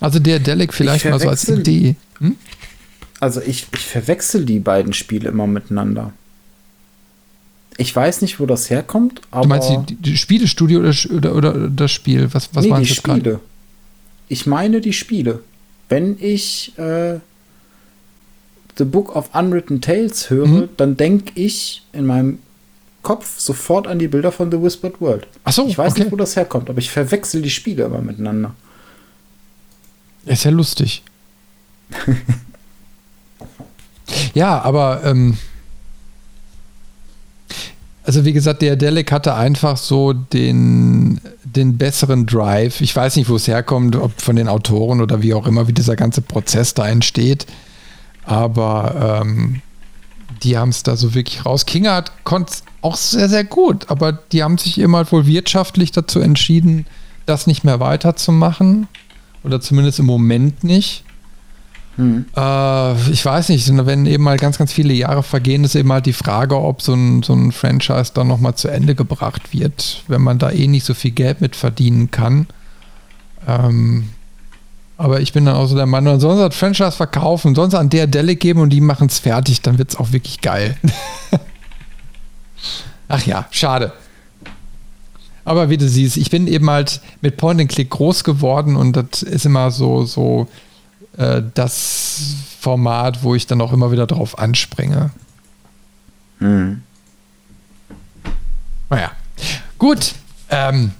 Also 0.00 0.20
der 0.20 0.38
Delic 0.38 0.72
vielleicht 0.72 1.06
mal 1.06 1.18
so 1.18 1.28
als 1.28 1.48
Idee. 1.48 1.96
Hm? 2.18 2.36
Also 3.18 3.40
ich, 3.40 3.66
ich 3.72 3.80
verwechsel 3.80 4.44
die 4.44 4.60
beiden 4.60 4.92
Spiele 4.92 5.28
immer 5.28 5.48
miteinander. 5.48 6.12
Ich 7.76 7.94
weiß 7.94 8.22
nicht, 8.22 8.38
wo 8.38 8.46
das 8.46 8.70
herkommt, 8.70 9.22
aber. 9.32 9.42
Du 9.42 9.48
meinst 9.48 9.90
die, 9.90 9.96
die 9.96 10.16
Spielestudio 10.16 10.80
oder, 10.80 10.94
oder, 11.10 11.34
oder, 11.34 11.68
das 11.68 11.90
Spiel? 11.90 12.28
Was, 12.32 12.50
was 12.52 12.64
nee, 12.64 12.70
waren 12.70 12.82
die 12.82 12.88
Spiele. 12.88 13.20
Grad? 13.22 13.40
Ich 14.28 14.46
meine 14.46 14.80
die 14.80 14.92
Spiele. 14.92 15.42
Wenn 15.88 16.16
ich 16.20 16.78
äh, 16.78 17.18
The 18.76 18.84
Book 18.84 19.14
of 19.14 19.30
Unwritten 19.34 19.80
Tales 19.80 20.30
höre, 20.30 20.46
mhm. 20.46 20.68
dann 20.76 20.96
denke 20.96 21.32
ich 21.34 21.82
in 21.92 22.06
meinem 22.06 22.38
Kopf 23.02 23.38
sofort 23.38 23.86
an 23.86 23.98
die 23.98 24.08
Bilder 24.08 24.32
von 24.32 24.50
The 24.50 24.60
Whispered 24.60 25.00
World. 25.00 25.26
Ach 25.44 25.52
so, 25.52 25.66
ich 25.66 25.76
weiß 25.76 25.92
okay. 25.92 26.02
nicht, 26.02 26.12
wo 26.12 26.16
das 26.16 26.36
herkommt, 26.36 26.70
aber 26.70 26.78
ich 26.78 26.90
verwechsel 26.90 27.42
die 27.42 27.50
Spiele 27.50 27.84
immer 27.84 28.00
miteinander. 28.00 28.54
Ist 30.24 30.44
ja 30.44 30.50
lustig. 30.50 31.02
ja, 34.34 34.60
aber 34.62 35.02
ähm, 35.04 35.36
also 38.04 38.24
wie 38.24 38.32
gesagt, 38.32 38.62
der 38.62 38.76
Delic 38.76 39.12
hatte 39.12 39.34
einfach 39.34 39.76
so 39.76 40.12
den, 40.12 41.20
den 41.44 41.78
besseren 41.78 42.26
Drive. 42.26 42.80
Ich 42.80 42.94
weiß 42.94 43.16
nicht, 43.16 43.30
wo 43.30 43.36
es 43.36 43.48
herkommt, 43.48 43.96
ob 43.96 44.20
von 44.20 44.36
den 44.36 44.48
Autoren 44.48 45.00
oder 45.00 45.22
wie 45.22 45.34
auch 45.34 45.46
immer, 45.46 45.68
wie 45.68 45.72
dieser 45.72 45.96
ganze 45.96 46.20
Prozess 46.20 46.74
da 46.74 46.88
entsteht. 46.88 47.46
Aber 48.26 49.20
ähm, 49.22 49.60
die 50.42 50.56
haben 50.56 50.70
es 50.70 50.82
da 50.82 50.96
so 50.96 51.14
wirklich 51.14 51.44
raus. 51.44 51.66
Kingart 51.66 52.12
konnte 52.24 52.52
es 52.52 52.64
auch 52.82 52.96
sehr, 52.96 53.28
sehr 53.28 53.44
gut, 53.44 53.90
aber 53.90 54.12
die 54.12 54.42
haben 54.42 54.58
sich 54.58 54.78
immer 54.78 54.98
halt 54.98 55.12
wohl 55.12 55.26
wirtschaftlich 55.26 55.92
dazu 55.92 56.20
entschieden, 56.20 56.86
das 57.26 57.46
nicht 57.46 57.64
mehr 57.64 57.80
weiterzumachen. 57.80 58.88
Oder 59.42 59.60
zumindest 59.60 59.98
im 59.98 60.06
Moment 60.06 60.64
nicht. 60.64 61.04
Hm. 61.96 62.24
Äh, 62.36 63.10
ich 63.10 63.24
weiß 63.24 63.50
nicht, 63.50 63.68
wenn 63.86 64.06
eben 64.06 64.24
mal 64.24 64.36
ganz, 64.38 64.58
ganz 64.58 64.72
viele 64.72 64.94
Jahre 64.94 65.22
vergehen, 65.22 65.64
ist 65.64 65.74
eben 65.74 65.92
halt 65.92 66.06
die 66.06 66.12
Frage, 66.12 66.58
ob 66.58 66.82
so 66.82 66.94
ein, 66.94 67.22
so 67.22 67.34
ein 67.34 67.52
Franchise 67.52 68.12
dann 68.14 68.26
nochmal 68.26 68.54
zu 68.54 68.68
Ende 68.68 68.94
gebracht 68.94 69.52
wird, 69.52 70.02
wenn 70.08 70.22
man 70.22 70.38
da 70.38 70.50
eh 70.50 70.66
nicht 70.66 70.84
so 70.84 70.94
viel 70.94 71.12
Geld 71.12 71.40
mit 71.40 71.56
verdienen 71.56 72.10
kann. 72.10 72.46
Ähm, 73.46 74.08
aber 74.96 75.20
ich 75.20 75.32
bin 75.32 75.44
dann 75.44 75.56
auch 75.56 75.66
so 75.66 75.74
der 75.74 75.86
Meinung, 75.86 76.20
sonst 76.20 76.40
hat 76.40 76.54
Franchise 76.54 76.92
verkaufen, 76.92 77.54
sonst 77.54 77.74
an 77.74 77.90
der 77.90 78.06
Delle 78.06 78.36
geben 78.36 78.60
und 78.60 78.70
die 78.70 78.80
machen 78.80 79.08
es 79.08 79.18
fertig, 79.18 79.60
dann 79.62 79.78
wird 79.78 79.90
es 79.90 79.96
auch 79.96 80.12
wirklich 80.12 80.40
geil. 80.40 80.76
Ach 83.08 83.24
ja, 83.26 83.46
schade. 83.50 83.92
Aber 85.44 85.68
wie 85.68 85.76
du 85.76 85.88
siehst, 85.88 86.16
ich 86.16 86.30
bin 86.30 86.46
eben 86.46 86.70
halt 86.70 87.00
mit 87.20 87.36
Point 87.36 87.60
and 87.60 87.70
Click 87.70 87.90
groß 87.90 88.24
geworden 88.24 88.76
und 88.76 88.96
das 88.96 89.22
ist 89.22 89.44
immer 89.44 89.70
so, 89.70 90.04
so 90.04 90.48
äh, 91.18 91.42
das 91.54 92.34
Format, 92.60 93.22
wo 93.22 93.34
ich 93.34 93.46
dann 93.46 93.60
auch 93.60 93.72
immer 93.72 93.92
wieder 93.92 94.06
drauf 94.06 94.38
anspringe. 94.38 95.10
Hm. 96.38 96.82
Naja. 98.88 99.10
Gut. 99.78 100.14
Ähm, 100.50 100.92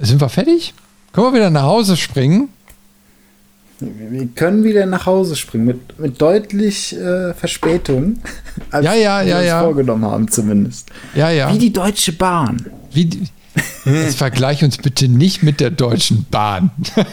sind 0.00 0.20
wir 0.20 0.28
fertig? 0.28 0.74
Können 1.12 1.28
wir 1.28 1.34
wieder 1.34 1.50
nach 1.50 1.62
Hause 1.62 1.96
springen? 1.96 2.48
Wir 3.80 4.26
können 4.34 4.64
wieder 4.64 4.86
nach 4.86 5.06
Hause 5.06 5.36
springen, 5.36 5.64
mit, 5.64 5.98
mit 5.98 6.20
deutlich 6.20 6.96
äh, 6.96 7.32
Verspätung, 7.34 8.18
als 8.70 8.84
ja, 8.84 8.94
ja, 8.94 9.20
wir 9.20 9.28
ja, 9.28 9.38
uns 9.38 9.46
ja. 9.46 9.62
vorgenommen 9.62 10.04
haben 10.04 10.28
zumindest. 10.28 10.90
Ja, 11.14 11.30
ja. 11.30 11.52
Wie 11.52 11.58
die 11.58 11.72
Deutsche 11.72 12.12
Bahn. 12.12 12.66
Wie 12.92 13.08
Jetzt 13.84 14.18
vergleich 14.18 14.62
uns 14.64 14.76
bitte 14.78 15.08
nicht 15.08 15.42
mit 15.42 15.60
der 15.60 15.70
Deutschen 15.70 16.26
Bahn. 16.30 16.70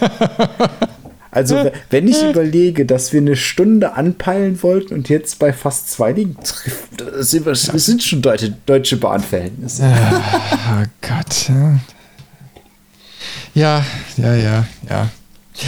Also, 1.31 1.69
wenn 1.89 2.07
ich 2.07 2.23
überlege, 2.23 2.85
dass 2.85 3.11
wir 3.11 3.19
eine 3.19 3.35
Stunde 3.35 3.95
anpeilen 3.95 4.63
wollten 4.63 4.93
und 4.93 5.09
jetzt 5.09 5.37
bei 5.37 5.51
fast 5.51 5.91
zwei 5.91 6.13
liegen, 6.13 6.37
sind 7.19 7.45
wir, 7.45 7.51
wir 7.51 7.79
sind 7.79 8.01
schon 8.01 8.21
deutsche, 8.21 8.55
deutsche 8.65 8.95
Bahnverhältnisse. 8.95 9.83
oh 9.83 10.85
Gott. 11.01 11.51
Ja, 13.53 13.83
ja, 14.15 14.33
ja, 14.33 14.65
ja. 14.89 15.09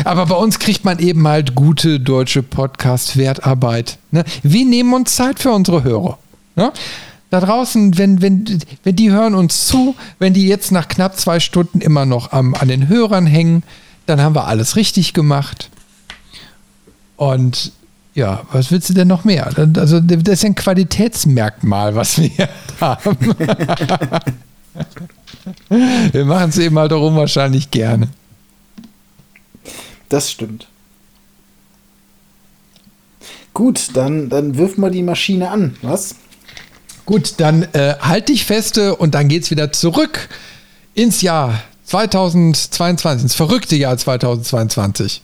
Aber 0.03 0.25
bei 0.25 0.35
uns 0.35 0.59
kriegt 0.59 0.85
man 0.85 0.99
eben 0.99 1.27
halt 1.27 1.55
gute 1.55 1.99
deutsche 1.99 2.43
Podcast-Wertarbeit. 2.43 3.97
Ne? 4.11 4.23
Wir 4.43 4.65
nehmen 4.65 4.93
uns 4.93 5.15
Zeit 5.15 5.39
für 5.39 5.51
unsere 5.51 5.83
Hörer. 5.83 6.17
Ne? 6.55 6.71
Da 7.29 7.41
draußen, 7.41 7.97
wenn, 7.97 8.21
wenn, 8.21 8.59
wenn 8.83 8.95
die 8.95 9.11
hören 9.11 9.35
uns 9.35 9.67
zu, 9.67 9.95
wenn 10.19 10.33
die 10.33 10.47
jetzt 10.47 10.71
nach 10.71 10.87
knapp 10.87 11.17
zwei 11.17 11.39
Stunden 11.39 11.81
immer 11.81 12.05
noch 12.05 12.31
am, 12.31 12.55
an 12.55 12.67
den 12.69 12.87
Hörern 12.87 13.25
hängen, 13.25 13.63
dann 14.05 14.21
haben 14.21 14.35
wir 14.35 14.47
alles 14.47 14.75
richtig 14.75 15.13
gemacht. 15.13 15.69
Und 17.17 17.73
ja, 18.13 18.41
was 18.51 18.71
willst 18.71 18.89
du 18.89 18.93
denn 18.93 19.07
noch 19.07 19.25
mehr? 19.25 19.51
Also, 19.75 19.99
das 19.99 20.39
ist 20.39 20.45
ein 20.45 20.55
Qualitätsmerkmal, 20.55 21.95
was 21.95 22.17
wir 22.17 22.49
haben. 22.81 23.17
wir 26.11 26.25
machen 26.25 26.49
es 26.49 26.57
eben 26.57 26.79
halt 26.79 26.93
auch 26.93 27.05
unwahrscheinlich 27.05 27.69
gerne. 27.71 28.07
Das 30.09 30.31
stimmt. 30.31 30.67
Gut, 33.53 33.89
dann, 33.95 34.29
dann 34.29 34.57
wirf 34.57 34.77
mal 34.77 34.91
die 34.91 35.03
Maschine 35.03 35.49
an, 35.49 35.77
was? 35.81 36.15
Gut, 37.05 37.35
dann 37.37 37.63
äh, 37.73 37.95
halt 37.99 38.29
dich 38.29 38.45
feste 38.45 38.95
und 38.95 39.15
dann 39.15 39.29
geht's 39.29 39.49
wieder 39.49 39.71
zurück 39.71 40.29
ins 40.93 41.21
Jahr 41.21 41.63
2022, 41.85 43.23
ins 43.23 43.35
verrückte 43.35 43.75
Jahr 43.75 43.97
2022. 43.97 45.21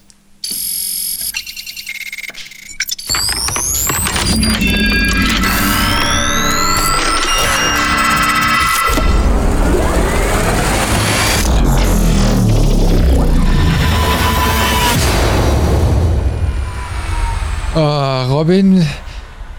Oh, 17.75 18.25
Robin, 18.29 18.85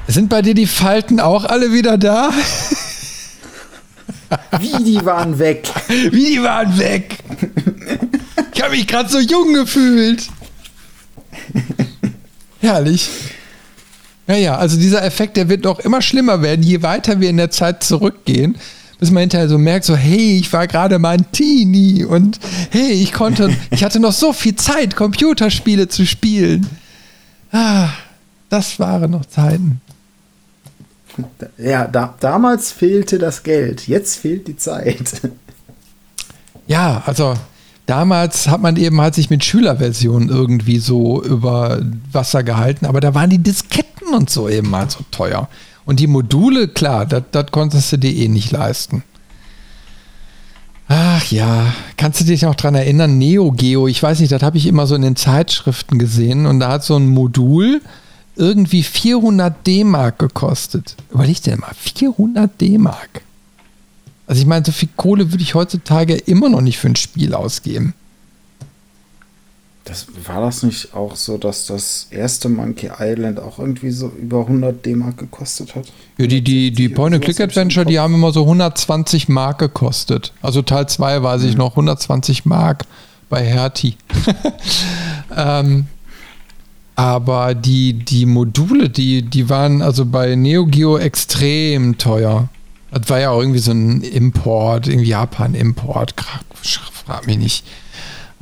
sind 0.07 0.29
bei 0.29 0.41
dir 0.41 0.55
die 0.55 0.69
Falten 0.69 1.19
auch 1.19 1.45
alle 1.45 1.73
wieder 1.73 1.99
da? 1.99 2.31
Wie 4.61 4.85
die 4.85 5.05
waren 5.05 5.41
weg. 5.41 5.69
Wie 5.89 6.35
die 6.35 6.43
waren 6.43 6.79
weg. 6.79 7.19
Ich 8.55 8.63
habe 8.63 8.77
mich 8.77 8.87
gerade 8.87 9.09
so 9.09 9.19
jung 9.19 9.55
gefühlt. 9.55 10.29
Herrlich. 12.61 13.11
Ja, 14.29 14.37
ja, 14.37 14.57
also 14.59 14.77
dieser 14.77 15.03
Effekt, 15.03 15.37
der 15.37 15.49
wird 15.49 15.65
noch 15.65 15.81
immer 15.81 16.01
schlimmer 16.01 16.41
werden, 16.41 16.63
je 16.63 16.83
weiter 16.83 17.21
wir 17.21 17.29
in 17.29 17.37
der 17.37 17.51
Zeit 17.51 17.83
zurückgehen, 17.83 18.57
bis 19.01 19.11
man 19.11 19.23
hinterher 19.23 19.49
so 19.49 19.59
merkt, 19.59 19.87
so, 19.87 19.97
hey, 19.97 20.39
ich 20.39 20.53
war 20.53 20.69
gerade 20.69 21.01
mal 21.01 21.17
ein 21.17 21.33
Teenie 21.33 22.05
und 22.05 22.39
hey, 22.71 22.93
ich 22.93 23.13
konnte, 23.13 23.55
ich 23.73 23.83
hatte 23.83 23.99
noch 23.99 24.13
so 24.13 24.33
viel 24.33 24.55
Zeit, 24.55 24.95
Computerspiele 24.95 25.89
zu 25.89 26.07
spielen. 26.07 26.65
Ah, 27.55 27.91
das 28.49 28.81
waren 28.81 29.13
noch 29.13 29.27
Zeiten. 29.27 29.81
Ja, 31.57 31.87
da, 31.87 32.15
damals 32.19 32.73
fehlte 32.73 33.19
das 33.19 33.45
Geld, 33.45 33.87
jetzt 33.87 34.17
fehlt 34.17 34.49
die 34.49 34.57
Zeit. 34.57 35.21
Ja, 36.67 37.03
also 37.07 37.35
damals 37.87 38.49
hat 38.49 38.61
man 38.61 38.75
eben 38.77 39.01
halt 39.01 39.15
sich 39.15 39.31
mit 39.31 39.45
Schülerversionen 39.45 40.31
irgendwie 40.31 40.79
so 40.79 41.23
über 41.23 41.81
Wasser 42.11 42.43
gehalten, 42.43 42.87
aber 42.87 43.01
da 43.01 43.15
waren 43.15 43.31
die 43.31 43.39
Disketten 43.39 44.15
und 44.15 44.31
so 44.31 44.49
eben 44.49 44.75
halt 44.75 44.91
so 44.91 45.05
teuer. 45.11 45.49
Und 45.85 46.01
die 46.01 46.07
Module, 46.07 46.67
klar, 46.67 47.07
das 47.07 47.51
konntest 47.53 47.93
du 47.93 47.99
dir 47.99 48.13
eh 48.13 48.29
nicht 48.29 48.51
leisten. 48.51 49.05
Ach 50.89 51.25
ja, 51.31 51.73
kannst 51.97 52.21
du 52.21 52.25
dich 52.25 52.43
noch 52.43 52.55
dran 52.55 52.75
erinnern? 52.75 53.17
Neo 53.17 53.53
Geo, 53.53 53.89
ich 53.89 54.03
weiß 54.03 54.21
nicht, 54.21 54.33
das 54.33 54.43
habe 54.43 54.59
ich 54.59 54.67
immer 54.67 54.87
so 54.87 54.95
in 54.95 55.03
den 55.03 55.17
Zeitschriften 55.17 55.99
gesehen 55.99 56.47
und 56.47 56.61
da 56.61 56.73
hat 56.73 56.85
so 56.85 56.97
ein 56.97 57.09
Modul 57.09 57.81
irgendwie 58.37 58.83
400 58.83 59.67
D-Mark 59.67 60.19
gekostet. 60.19 60.97
Überleg 61.11 61.41
dir 61.43 61.57
mal, 61.57 61.73
400 61.75 62.61
D-Mark. 62.61 63.23
Also 64.27 64.41
ich 64.41 64.47
meine, 64.47 64.65
so 64.65 64.73
viel 64.73 64.89
Kohle 64.97 65.33
würde 65.33 65.43
ich 65.43 65.55
heutzutage 65.55 66.15
immer 66.15 66.49
noch 66.49 66.61
nicht 66.61 66.79
für 66.79 66.89
ein 66.89 66.97
Spiel 66.97 67.35
ausgeben. 67.35 67.95
Das, 69.85 70.07
war 70.27 70.41
das 70.41 70.63
nicht 70.63 70.95
auch 70.95 71.15
so, 71.15 71.37
dass 71.37 71.67
das 71.67 72.07
erste 72.11 72.49
Monkey 72.49 72.91
Island 72.99 73.39
auch 73.39 73.59
irgendwie 73.59 73.91
so 73.91 74.09
über 74.09 74.41
100 74.41 74.85
D-Mark 74.85 75.19
gekostet 75.19 75.75
hat? 75.75 75.93
Ja, 76.17 76.27
die, 76.27 76.41
die, 76.41 76.71
die 76.71 76.89
Point-and-Click-Adventure, 76.89 77.85
die 77.85 77.99
haben 77.99 78.15
immer 78.15 78.33
so 78.33 78.43
120 78.43 79.29
Mark 79.29 79.59
gekostet. 79.59 80.33
Also 80.41 80.63
Teil 80.63 80.89
2 80.89 81.23
weiß 81.23 81.43
ich 81.43 81.53
mhm. 81.53 81.59
noch, 81.59 81.73
120 81.73 82.47
Mark 82.47 82.85
bei 83.29 83.45
Hertie. 83.45 83.97
ähm, 85.37 85.87
aber 86.97 87.55
die, 87.55 87.93
die 87.93 88.25
Module, 88.25 88.89
die, 88.89 89.23
die 89.23 89.51
waren 89.51 89.83
also 89.83 90.07
bei 90.07 90.35
Neo 90.35 90.65
Geo 90.65 90.97
extrem 90.97 91.99
teuer. 91.99 92.49
Das 92.91 93.11
war 93.11 93.21
ja 93.21 93.31
auch 93.31 93.41
irgendwie 93.41 93.59
so 93.59 93.73
ein 93.73 94.01
Import, 94.01 94.87
irgendwie 94.87 95.09
Japan-Import, 95.09 96.15
frag 97.05 97.27
mich 97.27 97.37
nicht. 97.37 97.65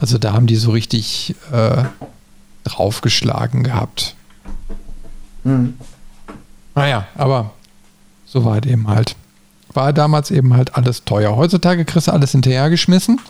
Also 0.02 0.18
da 0.18 0.32
haben 0.32 0.48
die 0.48 0.56
so 0.56 0.72
richtig 0.72 1.36
äh, 1.52 1.84
draufgeschlagen 2.64 3.62
gehabt. 3.62 4.16
Mhm. 5.44 5.74
Naja, 6.74 7.06
aber 7.14 7.52
so 8.26 8.44
war 8.44 8.58
es 8.58 8.68
eben 8.68 8.88
halt. 8.88 9.14
War 9.72 9.92
damals 9.92 10.32
eben 10.32 10.54
halt 10.54 10.74
alles 10.74 11.04
teuer. 11.04 11.36
Heutzutage 11.36 11.84
kriegst 11.84 12.08
du 12.08 12.12
alles 12.12 12.32
hinterhergeschmissen. 12.32 13.20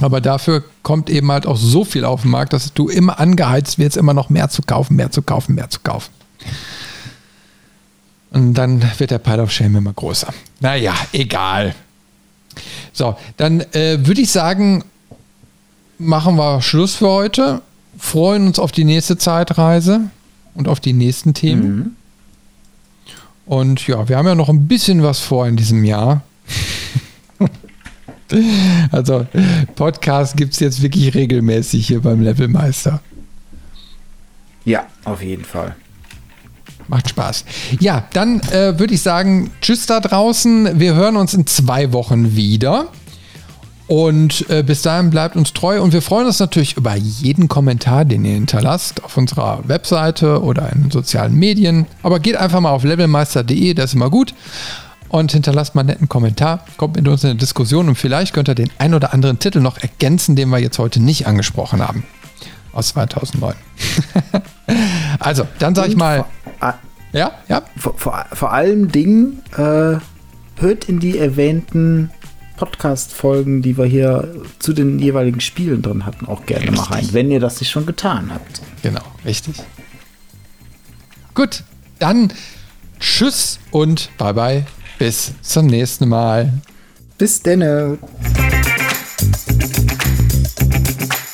Aber 0.00 0.22
dafür 0.22 0.64
kommt 0.82 1.10
eben 1.10 1.30
halt 1.30 1.46
auch 1.46 1.58
so 1.58 1.84
viel 1.84 2.06
auf 2.06 2.22
den 2.22 2.30
Markt, 2.30 2.54
dass 2.54 2.72
du 2.72 2.88
immer 2.88 3.20
angeheizt 3.20 3.78
wirst, 3.78 3.98
immer 3.98 4.14
noch 4.14 4.30
mehr 4.30 4.48
zu 4.48 4.62
kaufen, 4.62 4.96
mehr 4.96 5.10
zu 5.10 5.20
kaufen, 5.20 5.54
mehr 5.54 5.68
zu 5.68 5.80
kaufen. 5.80 6.12
Und 8.30 8.54
dann 8.54 8.82
wird 8.98 9.10
der 9.10 9.18
Pile 9.18 9.42
of 9.42 9.52
Shame 9.52 9.76
immer 9.76 9.92
größer. 9.92 10.32
Naja, 10.60 10.94
egal. 11.12 11.74
So, 12.94 13.18
dann 13.36 13.60
äh, 13.72 13.98
würde 14.06 14.22
ich 14.22 14.32
sagen, 14.32 14.84
machen 16.02 16.36
wir 16.36 16.60
Schluss 16.62 16.96
für 16.96 17.08
heute. 17.08 17.62
Freuen 17.98 18.46
uns 18.46 18.58
auf 18.58 18.72
die 18.72 18.84
nächste 18.84 19.16
Zeitreise 19.16 20.02
und 20.54 20.68
auf 20.68 20.80
die 20.80 20.92
nächsten 20.92 21.34
Themen. 21.34 21.76
Mhm. 21.76 21.96
Und 23.46 23.86
ja, 23.86 24.08
wir 24.08 24.16
haben 24.16 24.26
ja 24.26 24.34
noch 24.34 24.48
ein 24.48 24.66
bisschen 24.66 25.02
was 25.02 25.20
vor 25.20 25.46
in 25.46 25.56
diesem 25.56 25.84
Jahr. 25.84 26.22
Also 28.90 29.26
Podcast 29.74 30.38
gibt 30.38 30.54
es 30.54 30.60
jetzt 30.60 30.80
wirklich 30.80 31.14
regelmäßig 31.14 31.86
hier 31.86 32.00
beim 32.00 32.22
Levelmeister. 32.22 33.00
Ja, 34.64 34.86
auf 35.04 35.22
jeden 35.22 35.44
Fall. 35.44 35.76
Macht 36.88 37.10
Spaß. 37.10 37.44
Ja, 37.78 38.06
dann 38.14 38.40
äh, 38.50 38.78
würde 38.78 38.94
ich 38.94 39.02
sagen, 39.02 39.50
tschüss 39.60 39.84
da 39.84 40.00
draußen. 40.00 40.80
Wir 40.80 40.94
hören 40.94 41.16
uns 41.16 41.34
in 41.34 41.46
zwei 41.46 41.92
Wochen 41.92 42.34
wieder. 42.34 42.88
Und 43.92 44.48
äh, 44.48 44.62
bis 44.62 44.80
dahin 44.80 45.10
bleibt 45.10 45.36
uns 45.36 45.52
treu 45.52 45.82
und 45.82 45.92
wir 45.92 46.00
freuen 46.00 46.26
uns 46.26 46.40
natürlich 46.40 46.78
über 46.78 46.94
jeden 46.94 47.48
Kommentar, 47.48 48.06
den 48.06 48.24
ihr 48.24 48.32
hinterlasst 48.32 49.04
auf 49.04 49.18
unserer 49.18 49.68
Webseite 49.68 50.42
oder 50.42 50.72
in 50.72 50.90
sozialen 50.90 51.34
Medien. 51.34 51.84
Aber 52.02 52.18
geht 52.18 52.36
einfach 52.36 52.60
mal 52.60 52.70
auf 52.70 52.84
levelmeister.de, 52.84 53.74
das 53.74 53.90
ist 53.90 53.94
immer 53.94 54.08
gut 54.08 54.32
und 55.10 55.32
hinterlasst 55.32 55.74
mal 55.74 55.82
einen 55.82 55.90
netten 55.90 56.08
Kommentar. 56.08 56.64
Kommt 56.78 56.96
mit 56.96 57.06
uns 57.06 57.22
in 57.22 57.32
eine 57.32 57.38
Diskussion 57.38 57.86
und 57.90 57.96
vielleicht 57.96 58.32
könnt 58.32 58.48
ihr 58.48 58.54
den 58.54 58.70
ein 58.78 58.94
oder 58.94 59.12
anderen 59.12 59.38
Titel 59.38 59.60
noch 59.60 59.76
ergänzen, 59.76 60.36
den 60.36 60.48
wir 60.48 60.58
jetzt 60.58 60.78
heute 60.78 60.98
nicht 60.98 61.26
angesprochen 61.26 61.86
haben. 61.86 62.02
Aus 62.72 62.88
2009. 62.94 63.52
also, 65.18 65.46
dann 65.58 65.74
sage 65.74 65.90
ich 65.90 65.96
mal. 65.96 66.24
Vor, 66.58 66.78
ja, 67.12 67.32
ja. 67.46 67.60
Vor, 67.76 67.92
vor, 67.98 68.24
vor 68.32 68.54
allem 68.54 68.90
Dingen 68.90 69.42
äh, 69.52 69.98
hört 70.58 70.88
in 70.88 70.98
die 70.98 71.18
erwähnten 71.18 72.10
Podcast-Folgen, 72.62 73.60
die 73.60 73.76
wir 73.76 73.86
hier 73.86 74.32
zu 74.60 74.72
den 74.72 75.00
jeweiligen 75.00 75.40
Spielen 75.40 75.82
drin 75.82 76.06
hatten, 76.06 76.26
auch 76.26 76.46
gerne 76.46 76.70
richtig. 76.70 76.78
mal 76.78 76.94
rein, 76.94 77.08
wenn 77.10 77.28
ihr 77.32 77.40
das 77.40 77.58
nicht 77.58 77.70
schon 77.70 77.86
getan 77.86 78.30
habt. 78.32 78.62
Genau, 78.82 79.02
richtig. 79.24 79.56
Gut, 81.34 81.64
dann 81.98 82.32
tschüss 83.00 83.58
und 83.72 84.16
bye 84.16 84.32
bye. 84.32 84.64
Bis 85.00 85.32
zum 85.42 85.66
nächsten 85.66 86.08
Mal. 86.08 86.52
Bis 87.18 87.42
denne. 87.42 87.98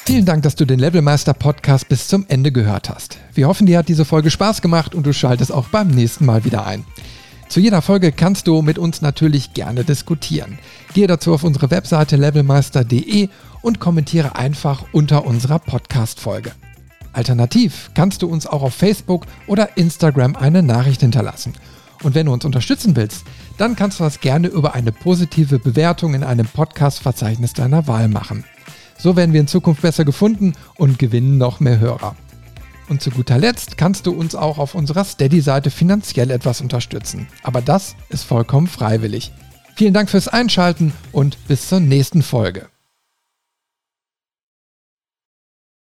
Vielen 0.06 0.24
Dank, 0.24 0.44
dass 0.44 0.54
du 0.54 0.64
den 0.64 0.78
Levelmeister 0.78 1.34
Podcast 1.34 1.90
bis 1.90 2.08
zum 2.08 2.24
Ende 2.28 2.52
gehört 2.52 2.88
hast. 2.88 3.18
Wir 3.34 3.48
hoffen, 3.48 3.66
dir 3.66 3.76
hat 3.76 3.88
diese 3.88 4.06
Folge 4.06 4.30
Spaß 4.30 4.62
gemacht 4.62 4.94
und 4.94 5.04
du 5.04 5.12
schaltest 5.12 5.52
auch 5.52 5.68
beim 5.68 5.88
nächsten 5.88 6.24
Mal 6.24 6.46
wieder 6.46 6.66
ein. 6.66 6.86
Zu 7.48 7.60
jeder 7.60 7.80
Folge 7.80 8.12
kannst 8.12 8.46
du 8.46 8.60
mit 8.60 8.78
uns 8.78 9.00
natürlich 9.00 9.54
gerne 9.54 9.82
diskutieren. 9.82 10.58
Gehe 10.92 11.06
dazu 11.06 11.32
auf 11.32 11.44
unsere 11.44 11.70
Webseite 11.70 12.16
levelmeister.de 12.16 13.30
und 13.62 13.80
kommentiere 13.80 14.36
einfach 14.36 14.84
unter 14.92 15.24
unserer 15.24 15.58
Podcast-Folge. 15.58 16.52
Alternativ 17.14 17.90
kannst 17.94 18.20
du 18.20 18.28
uns 18.28 18.46
auch 18.46 18.62
auf 18.62 18.74
Facebook 18.74 19.24
oder 19.46 19.78
Instagram 19.78 20.36
eine 20.36 20.62
Nachricht 20.62 21.00
hinterlassen. 21.00 21.54
Und 22.02 22.14
wenn 22.14 22.26
du 22.26 22.32
uns 22.32 22.44
unterstützen 22.44 22.94
willst, 22.96 23.24
dann 23.56 23.76
kannst 23.76 23.98
du 23.98 24.04
das 24.04 24.20
gerne 24.20 24.48
über 24.48 24.74
eine 24.74 24.92
positive 24.92 25.58
Bewertung 25.58 26.12
in 26.12 26.24
einem 26.24 26.46
Podcast-Verzeichnis 26.46 27.54
deiner 27.54 27.86
Wahl 27.86 28.08
machen. 28.08 28.44
So 28.98 29.16
werden 29.16 29.32
wir 29.32 29.40
in 29.40 29.48
Zukunft 29.48 29.80
besser 29.80 30.04
gefunden 30.04 30.52
und 30.76 30.98
gewinnen 30.98 31.38
noch 31.38 31.60
mehr 31.60 31.80
Hörer. 31.80 32.14
Und 32.88 33.02
zu 33.02 33.10
guter 33.10 33.38
Letzt 33.38 33.76
kannst 33.76 34.06
du 34.06 34.12
uns 34.12 34.34
auch 34.34 34.58
auf 34.58 34.74
unserer 34.74 35.04
Steady-Seite 35.04 35.70
finanziell 35.70 36.30
etwas 36.30 36.60
unterstützen. 36.60 37.28
Aber 37.42 37.60
das 37.60 37.96
ist 38.08 38.24
vollkommen 38.24 38.66
freiwillig. 38.66 39.32
Vielen 39.76 39.94
Dank 39.94 40.10
fürs 40.10 40.28
Einschalten 40.28 40.92
und 41.12 41.36
bis 41.46 41.68
zur 41.68 41.80
nächsten 41.80 42.22
Folge. 42.22 42.68